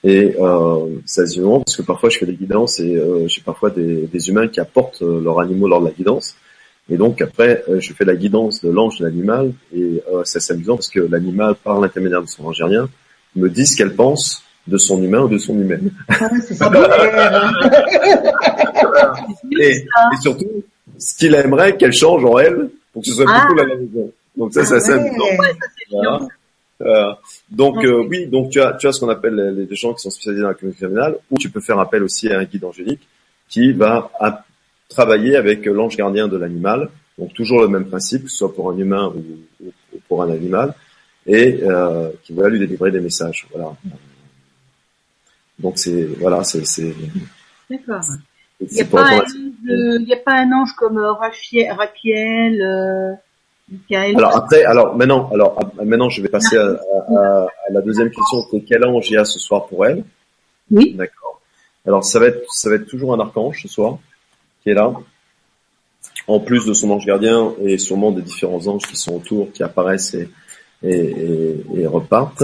[0.08, 3.72] Et euh, c'est assez parce que parfois je fais des guidances et euh, j'ai parfois
[3.72, 6.35] des, des humains qui apportent euh, leurs animaux lors de la guidance.
[6.90, 10.38] Et donc après, euh, je fais la guidance de l'ange de l'animal et euh, c'est
[10.38, 12.88] assez amusant parce que l'animal, par l'intermédiaire de son ange gardien,
[13.35, 15.90] me dit ce qu'elle pense de son humain ou de son humaine.
[16.09, 16.56] Ah, c'est.
[19.59, 19.85] Et, et
[20.22, 20.64] surtout,
[20.98, 23.45] ce qu'il aimerait qu'elle change en elle pour que ce soit Ah.
[23.48, 24.11] plutôt la maison.
[24.38, 25.00] Donc ça, c'est assez Ouais.
[25.00, 25.25] amusant.
[25.25, 26.17] Ouais, ça c'est Voilà.
[26.19, 26.27] bien.
[26.82, 27.14] Euh,
[27.50, 30.02] donc euh, oui, donc tu as tu as ce qu'on appelle les, les gens qui
[30.02, 32.66] sont spécialisés dans la communication animale, ou tu peux faire appel aussi à un guide
[32.66, 33.08] angélique
[33.48, 34.44] qui va à-
[34.90, 36.90] travailler avec l'ange gardien de l'animal.
[37.18, 39.24] Donc toujours le même principe, que ce soit pour un humain ou,
[39.66, 40.74] ou- ou pour un animal,
[41.26, 43.48] et euh, qui va lui délivrer des messages.
[43.54, 43.72] Voilà.
[45.60, 46.94] Donc c'est voilà, c'est c'est
[47.70, 48.02] D'accord.
[48.60, 48.84] Il n'y a,
[50.14, 53.14] euh, a pas un ange comme euh, Raphaël, euh,
[53.72, 54.16] Michael.
[54.18, 58.44] Alors après, alors maintenant, alors maintenant, je vais passer à, à- à la deuxième question.
[58.52, 60.03] C'est quel ange il y a ce soir pour elle
[60.72, 60.94] Oui.
[60.95, 61.42] D'accord.
[61.88, 63.98] Alors ça va être, ça va être toujours un archange ce soir
[64.64, 64.92] qui est là,
[66.27, 69.64] en plus de son ange gardien et sûrement des différents anges qui sont autour, qui
[69.64, 70.30] apparaissent et
[70.84, 72.44] et, et- et repartent.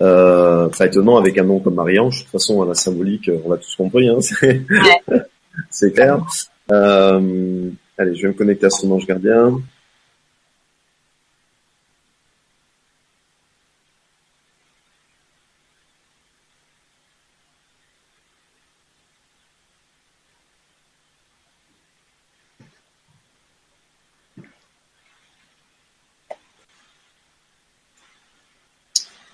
[0.00, 2.18] Euh, pas étonnant avec un nom comme Marie-Ange.
[2.18, 4.08] De toute façon, la symbolique, on l'a tous compris.
[4.08, 4.62] Hein, c'est
[5.70, 6.24] c'est clair.
[6.72, 7.68] Euh,
[7.98, 9.60] allez, je vais me connecter à son ange gardien.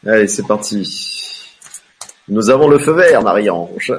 [0.06, 0.82] Allez, c'est parti.
[2.28, 3.92] Nous avons le feu vert, Marie-Ange.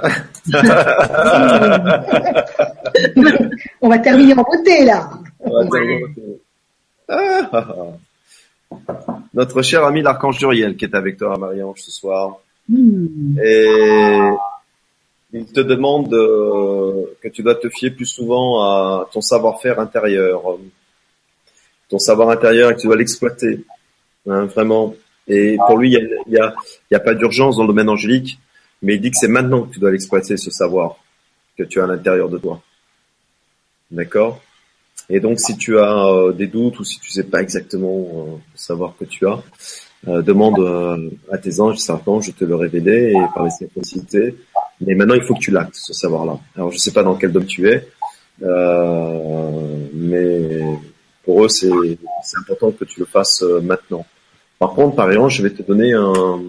[3.82, 5.10] On va terminer en beauté là.
[5.40, 6.08] On va dire-
[7.10, 7.68] Ah, ah,
[8.78, 9.20] ah.
[9.34, 12.38] Notre cher ami l'archange Uriel qui est avec toi, Marie-Ange, ce soir.
[12.70, 13.38] Hmm.
[13.44, 14.30] Et
[15.34, 20.42] il te demande euh, que tu dois te fier plus souvent à ton savoir-faire intérieur,
[21.90, 23.66] ton savoir intérieur et que tu dois l'exploiter,
[24.30, 24.96] hein, vraiment.
[25.28, 26.54] Et pour lui, il y a, a,
[26.92, 28.40] y a pas d'urgence dans le domaine angélique,
[28.82, 30.98] mais il dit que c'est maintenant que tu dois l'exploiter, ce savoir
[31.58, 32.62] que tu as à l'intérieur de toi.
[33.92, 34.42] D'accord?
[35.10, 38.32] Et donc, si tu as euh, des doutes ou si tu sais pas exactement euh,
[38.36, 39.42] le savoir que tu as,
[40.08, 44.36] euh, demande euh, à tes anges, certains, je te le révéler et par les synchronicités.
[44.82, 46.40] Mais maintenant, il faut que tu l'actes, ce savoir-là.
[46.56, 47.88] Alors, je sais pas dans quel domaine tu es,
[48.42, 50.62] euh, mais
[51.24, 51.70] pour eux, c'est
[52.24, 54.06] c'est important que tu le fasses euh, maintenant.
[54.60, 56.42] Par contre, par exemple, je vais te donner un,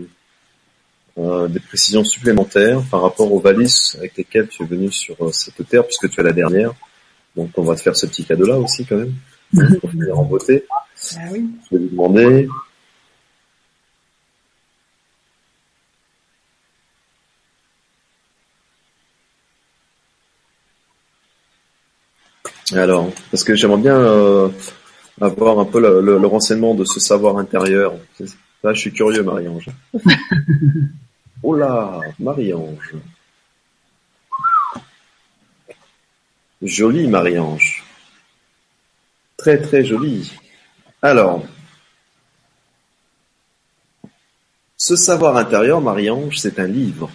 [1.49, 5.69] des précisions supplémentaires par rapport aux valises avec lesquelles tu es venu sur euh, cette
[5.69, 6.73] terre, puisque tu es la dernière.
[7.37, 9.15] Donc, on va te faire ce petit cadeau-là aussi, quand même,
[9.81, 10.65] pour finir en beauté.
[10.71, 11.51] Ah oui.
[11.71, 12.49] Je vais lui demander.
[22.73, 24.49] Alors, parce que j'aimerais bien euh,
[25.21, 27.95] avoir un peu le, le- le renseignement de ce savoir intérieur.
[28.63, 29.69] Là, je suis curieux, Marie-Ange.
[31.43, 32.95] oh là, Marie-Ange.
[36.63, 37.83] Jolie, Marie-Ange.
[39.37, 40.33] Très, très jolie.
[41.03, 41.45] Alors,
[44.77, 47.11] ce savoir intérieur, Marie-Ange, c'est un livre.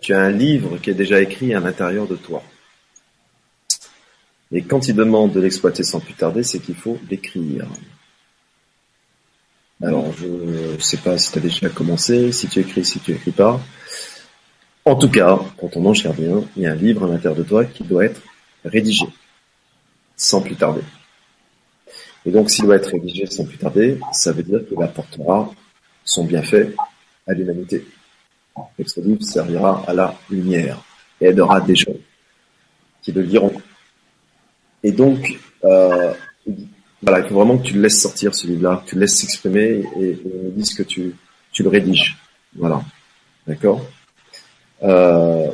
[0.00, 2.42] Tu as un livre qui est déjà écrit à l'intérieur de toi.
[4.52, 7.66] Et quand il demande de l'exploiter sans plus tarder, c'est qu'il faut l'écrire.
[9.82, 13.12] Alors, je ne sais pas si tu as déjà commencé, si tu écris, si tu
[13.12, 13.60] écris pas.
[14.84, 17.42] En tout cas, quand ton ange gardien, il y a un livre à l'intérieur de
[17.42, 18.22] toi qui doit être
[18.64, 19.06] rédigé,
[20.16, 20.80] sans plus tarder.
[22.24, 25.50] Et donc, s'il doit être rédigé sans plus tarder, ça veut dire qu'il apportera
[26.04, 26.74] son bienfait
[27.26, 27.86] à l'humanité.
[28.78, 30.82] Et que ce livre servira à la lumière
[31.20, 31.94] et aidera des gens
[33.02, 33.52] qui le liront.
[34.82, 36.12] Et donc, euh,
[37.02, 39.16] voilà, il faut vraiment que tu le laisses sortir ce livre-là, que tu le laisses
[39.16, 40.20] s'exprimer et, et
[40.56, 41.14] dise que tu,
[41.52, 42.16] tu le rédiges.
[42.56, 42.82] Voilà.
[43.46, 43.84] D'accord?
[44.82, 45.50] Euh,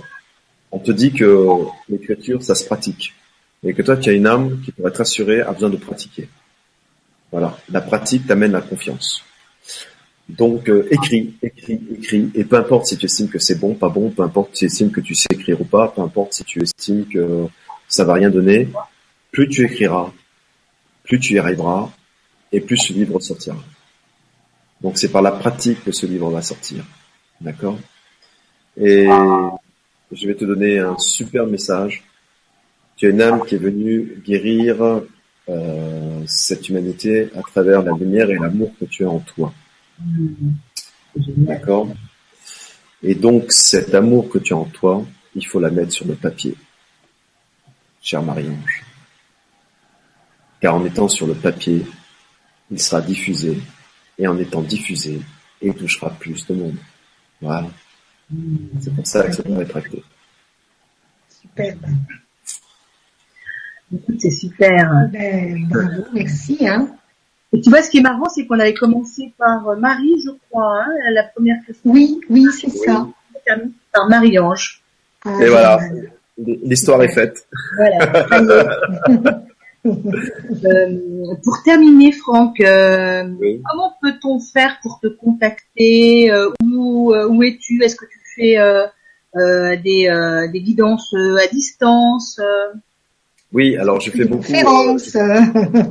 [0.70, 1.46] On te dit que
[1.88, 3.14] l'écriture, ça se pratique.
[3.62, 6.28] Et que toi, tu as une âme qui, pour être assurée, a besoin de pratiquer.
[7.30, 7.56] Voilà.
[7.70, 9.22] La pratique t'amène la confiance.
[10.28, 13.90] Donc euh, écris, écris, écris, et peu importe si tu estimes que c'est bon, pas
[13.90, 16.44] bon, peu importe si tu estimes que tu sais écrire ou pas, peu importe si
[16.44, 17.46] tu estimes que
[17.88, 18.68] ça va rien donner,
[19.34, 20.12] plus tu écriras,
[21.02, 21.90] plus tu y arriveras,
[22.52, 23.62] et plus ce livre sortira.
[24.80, 26.84] Donc c'est par la pratique que ce livre va sortir.
[27.40, 27.78] D'accord?
[28.76, 29.06] Et
[30.12, 32.04] je vais te donner un super message.
[32.96, 35.02] Tu es une âme qui est venue guérir
[35.48, 39.52] euh, cette humanité à travers la lumière et l'amour que tu as en toi.
[41.16, 41.88] D'accord?
[43.02, 45.04] Et donc, cet amour que tu as en toi,
[45.34, 46.54] il faut la mettre sur le papier,
[48.00, 48.83] cher Marie-Ange.
[50.64, 51.84] Car en étant sur le papier,
[52.70, 53.58] il sera diffusé,
[54.16, 55.20] et en étant diffusé,
[55.60, 56.76] il touchera plus de monde.
[57.42, 57.66] Voilà.
[58.80, 60.02] C'est pour ça que ça doit être acté.
[61.28, 61.76] Super.
[63.92, 65.06] Écoute, c'est super.
[65.12, 66.66] Ben, bravo, merci.
[66.66, 66.88] Hein.
[67.52, 70.30] Et tu vois, ce qui est marrant, c'est qu'on avait commencé par euh, Marie, je
[70.48, 71.90] crois, hein, la première question.
[71.90, 73.06] Oui, oui, c'est ça.
[73.92, 74.82] Par Marie-Ange.
[75.26, 75.78] Ah, Et voilà,
[76.38, 77.46] l'histoire est faite.
[77.76, 79.44] Voilà.
[79.86, 83.60] Euh, pour terminer, Franck, euh, Oui.
[83.70, 87.82] comment peut-on faire pour te contacter euh, Où, où es-tu?
[87.82, 88.86] Est-ce que tu fais euh,
[89.36, 92.40] euh, des, euh, des guidances à distance
[93.52, 94.42] Oui, alors je fais beaucoup.
[94.42, 95.16] conférences.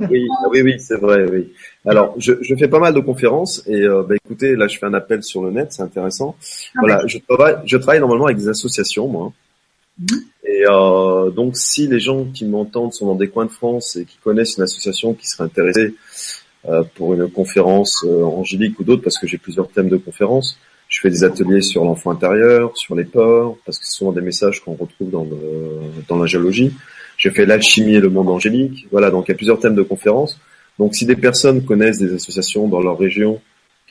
[0.10, 1.52] oui, oui, oui, c'est vrai, oui.
[1.86, 4.86] Alors, je, je fais pas mal de conférences et euh, bah, écoutez, là, je fais
[4.86, 6.36] un appel sur le net, c'est intéressant.
[6.76, 9.32] Ah voilà, je travaille, je travaille normalement avec des associations, moi.
[10.00, 10.22] Mhm.
[10.54, 14.06] Et euh, donc, si les gens qui m'entendent sont dans des coins de France et
[14.06, 15.96] qui connaissent une association qui serait intéressée
[16.70, 20.60] euh, pour une conférence euh, angélique ou d'autres, parce que j'ai plusieurs thèmes de conférences,
[20.90, 24.22] je fais des ateliers sur l'enfant intérieur, sur les peurs, parce que ce sont des
[24.22, 25.40] messages qu'on retrouve dans, le,
[26.08, 26.72] dans l'angéologie.
[27.18, 28.88] J'ai fait l'alchimie et le monde angélique.
[28.92, 30.40] Voilà, donc il y a plusieurs thèmes de conférences.
[30.78, 33.42] Donc si des personnes connaissent des associations dans leur région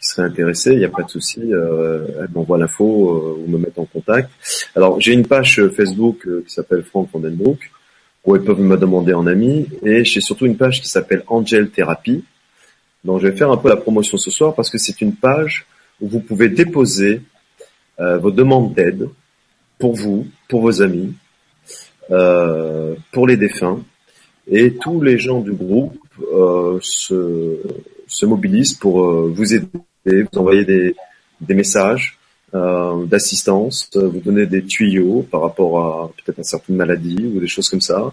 [0.03, 3.51] qui seraient intéressées, il n'y a pas de souci, euh, elles m'envoient l'info euh, ou
[3.51, 4.31] me mettent en contact.
[4.75, 7.61] Alors j'ai une page Facebook euh, qui s'appelle Frank Vandenbroek,
[8.25, 11.71] où elles peuvent me demander en ami, et j'ai surtout une page qui s'appelle Angel
[11.71, 12.25] Therapy.
[13.05, 15.67] Donc je vais faire un peu la promotion ce soir parce que c'est une page
[16.01, 17.23] où vous pouvez déposer
[18.01, 19.09] euh, vos demandes d'aide
[19.79, 21.15] pour vous, pour vos amis,
[22.11, 23.81] euh, pour les défunts,
[24.49, 25.97] et tous les gens du groupe
[26.33, 27.59] euh, se,
[28.07, 29.67] se mobilisent pour euh, vous aider,
[30.05, 30.95] vous envoyer des,
[31.41, 32.19] des messages
[32.55, 37.41] euh, d'assistance, euh, vous donner des tuyaux par rapport à peut-être à certaines maladies ou
[37.41, 38.13] des choses comme ça.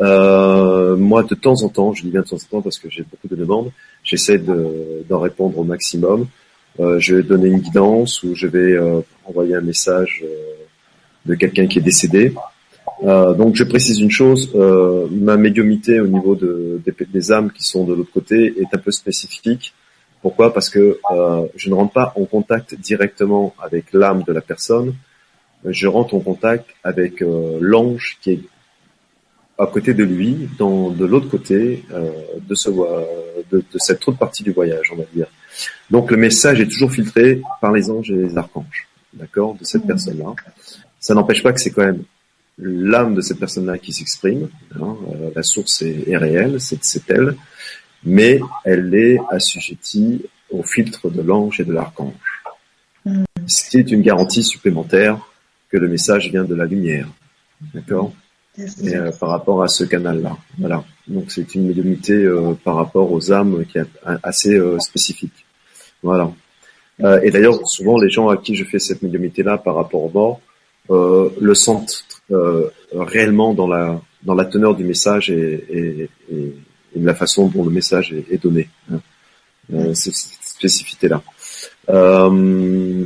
[0.00, 2.88] Euh, moi, de temps en temps, je dis bien de temps en temps parce que
[2.90, 3.70] j'ai beaucoup de demandes,
[4.02, 6.26] j'essaie de- d'en répondre au maximum.
[6.80, 10.28] Euh, je vais donner une guidance ou je vais euh, envoyer un message euh,
[11.26, 12.32] de quelqu'un qui est décédé.
[13.04, 14.52] Euh, donc je précise une chose,
[15.10, 18.78] ma médiumité au niveau de, des, des âmes qui sont de l'autre côté est un
[18.78, 19.74] peu spécifique.
[20.22, 20.52] Pourquoi?
[20.52, 24.94] Parce que euh, je ne rentre pas en contact directement avec l'âme de la personne,
[25.64, 28.40] je rentre en contact avec euh, l'ange qui est
[29.58, 32.10] à côté de lui, dans, de l'autre côté euh,
[32.48, 35.26] de, ce, de, de cette autre partie du voyage, on va dire.
[35.90, 39.82] Donc le message est toujours filtré par les anges et les archanges, d'accord, de cette
[39.82, 39.88] Mhm.
[39.88, 40.34] personne-là.
[41.00, 42.04] Ça n'empêche pas que c'est quand même
[42.60, 44.48] l'âme de cette personne-là qui s'exprime.
[44.80, 47.34] hein, euh, la source est, est réelle, c'est c'est elle,
[48.04, 52.12] mais elle est assujettie au filtre de l'ange et de l'archange.
[53.04, 53.24] Mhm.
[53.46, 55.18] Ce qui est une garantie supplémentaire
[55.70, 57.08] que le message vient de la lumière.
[57.74, 58.12] D'accord?
[58.58, 60.36] Et, euh, par rapport à ce canal-là.
[60.58, 60.84] Voilà.
[61.06, 63.86] Donc c'est une médiumnité euh, par rapport aux âmes qui est
[64.22, 65.44] assez euh, spécifique.
[66.02, 66.30] Voilà.
[67.22, 70.40] Et d'ailleurs, souvent les gens à qui je fais cette médiumnité-là par rapport au mort
[71.40, 72.04] le sentent
[72.92, 76.54] réellement dans la dans la teneur du message et, et, et,
[76.98, 78.68] et de la façon dont le message est, est donné.
[78.92, 79.00] Hein.
[79.72, 81.22] Euh, cette spécificité-là.
[81.90, 83.04] Euh,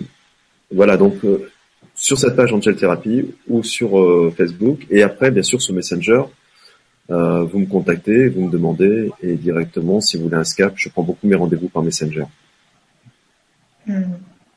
[0.73, 0.97] voilà.
[0.97, 1.51] Donc euh,
[1.95, 3.91] sur cette page Angel Therapy ou sur
[4.37, 4.87] Facebook.
[4.91, 6.23] Et après, bien sûr, sur Messenger,
[7.09, 11.03] vous me contactez, vous me demandez, et directement, si vous voulez un Skype, je prends
[11.03, 12.25] beaucoup mes rendez-vous par Messenger.
[13.87, 14.03] Hmm,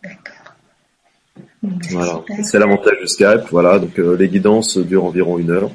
[0.01, 0.55] D'accord.
[1.61, 3.49] Hmm, Voilà, c'est l'avantage du Skype.
[3.51, 5.71] Voilà, donc les guidances durent environ une heure.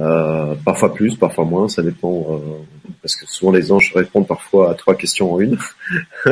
[0.00, 2.26] Euh, parfois plus, parfois moins, ça dépend.
[2.30, 2.38] euh,
[3.02, 5.58] parce que souvent les anges répondent parfois à trois questions en une.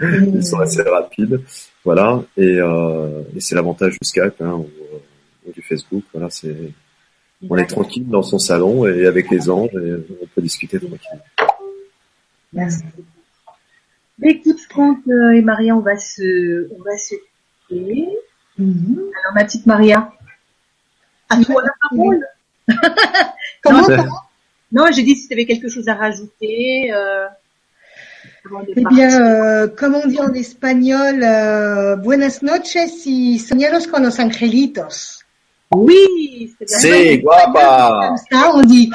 [0.00, 1.40] Ils sont assez rapides.
[1.84, 4.98] Voilà, et, euh, et c'est l'avantage du Skype hein, ou, euh,
[5.46, 6.02] ou du Facebook.
[6.12, 6.72] Voilà, c'est
[7.48, 11.22] on est tranquille dans son salon et avec les anges et on peut discuter tranquille.
[12.52, 12.82] Merci.
[14.22, 17.14] Écoute, Franck euh, et Maria, on va se, on va se
[17.68, 18.08] quitter.
[18.58, 18.96] Mhm.
[18.98, 20.12] Alors, ma petite Maria,
[21.28, 22.26] à toi la parole?
[23.62, 24.18] Comment, Non, comment?
[24.70, 26.92] Non, j'ai dit si tu avais quelque chose à rajouter.
[26.92, 27.26] Euh...
[28.76, 34.18] Eh bien, euh, comme on dit en espagnol, euh, buenas noches y soñaros con los
[34.20, 35.24] angelitos.
[35.74, 37.90] Oui, c'est guapa.
[38.08, 38.90] Comme ça, on dit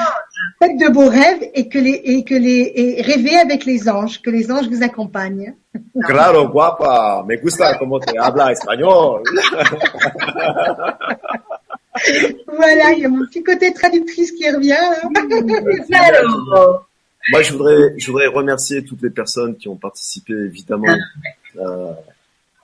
[0.59, 4.21] faites de beaux rêves et que les et que les et rêvez avec les anges,
[4.21, 5.53] que les anges vous accompagnent.
[6.07, 7.23] Claro, guapa.
[7.27, 9.21] Me gusta como te habla español.
[12.47, 14.73] voilà, il y a mon petit côté traductrice qui revient.
[17.31, 20.93] Moi, je voudrais, je voudrais remercier toutes les personnes qui ont participé, évidemment,
[21.57, 21.91] euh,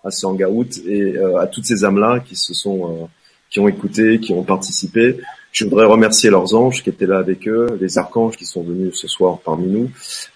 [0.04, 3.06] à ce hangout et euh, à toutes ces âmes-là qui se sont, euh,
[3.50, 5.18] qui ont écouté, qui ont participé.
[5.52, 8.96] Je voudrais remercier leurs anges qui étaient là avec eux, les archanges qui sont venus
[8.96, 9.90] ce soir parmi nous,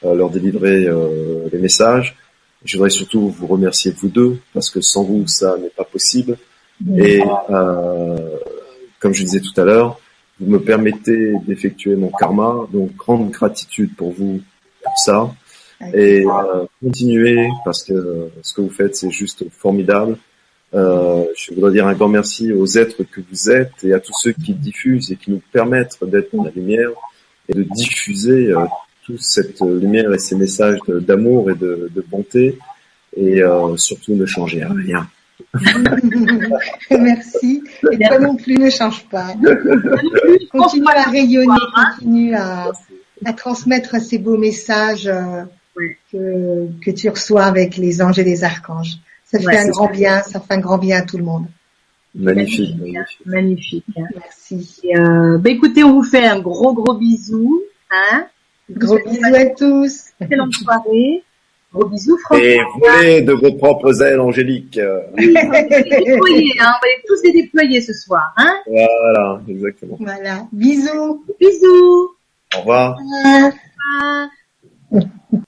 [0.03, 0.89] leur délivrer
[1.51, 2.15] les messages.
[2.65, 6.35] Je voudrais surtout vous remercier vous deux parce que sans vous, ça n'est pas possible.
[6.97, 7.21] Et
[9.03, 9.99] comme je disais tout à l'heure,
[10.39, 14.41] vous me permettez d'effectuer mon karma, donc grande gratitude pour vous
[14.81, 15.29] pour ça.
[15.93, 20.17] Et euh, continuez parce que ce que vous faites c'est juste formidable.
[20.73, 24.13] Euh, je voudrais dire un grand merci aux êtres que vous êtes et à tous
[24.21, 26.89] ceux qui diffusent et qui nous permettent d'être dans la lumière
[27.49, 28.65] et de diffuser euh,
[29.05, 32.57] toute cette lumière et ces messages d'amour et de, de, bonté
[33.17, 35.05] et euh, surtout ne changez rien.
[36.91, 37.63] Merci.
[37.91, 39.33] Et toi non plus ne change pas.
[40.51, 42.71] Continue à rayonner, continue à,
[43.25, 45.43] à transmettre ces beaux messages euh,
[46.11, 48.97] que, que tu reçois avec les anges et les archanges.
[49.25, 51.47] Ça fait un grand bien, ça fait un grand bien à tout le monde.
[52.15, 52.75] Magnifique,
[53.25, 53.85] magnifique.
[54.15, 54.81] Merci.
[54.95, 57.63] euh, bah écoutez, on vous fait un gros gros bisou.
[57.89, 58.27] Hein
[58.69, 60.11] gros bisous à tous.
[60.21, 61.23] Excellente soirée.
[61.73, 62.45] Gros bisous, François.
[62.45, 64.79] Et volez de vos propres ailes angéliques.
[65.17, 66.67] Oui, on va les déployer, hein.
[66.67, 68.33] on va les tous les déployer ce soir.
[68.37, 69.97] Hein voilà, exactement.
[69.99, 70.47] Voilà.
[70.51, 71.25] Bisous.
[71.39, 72.11] Bisous.
[72.55, 72.97] Au revoir.
[72.97, 74.29] Au revoir.
[74.91, 75.41] Au revoir.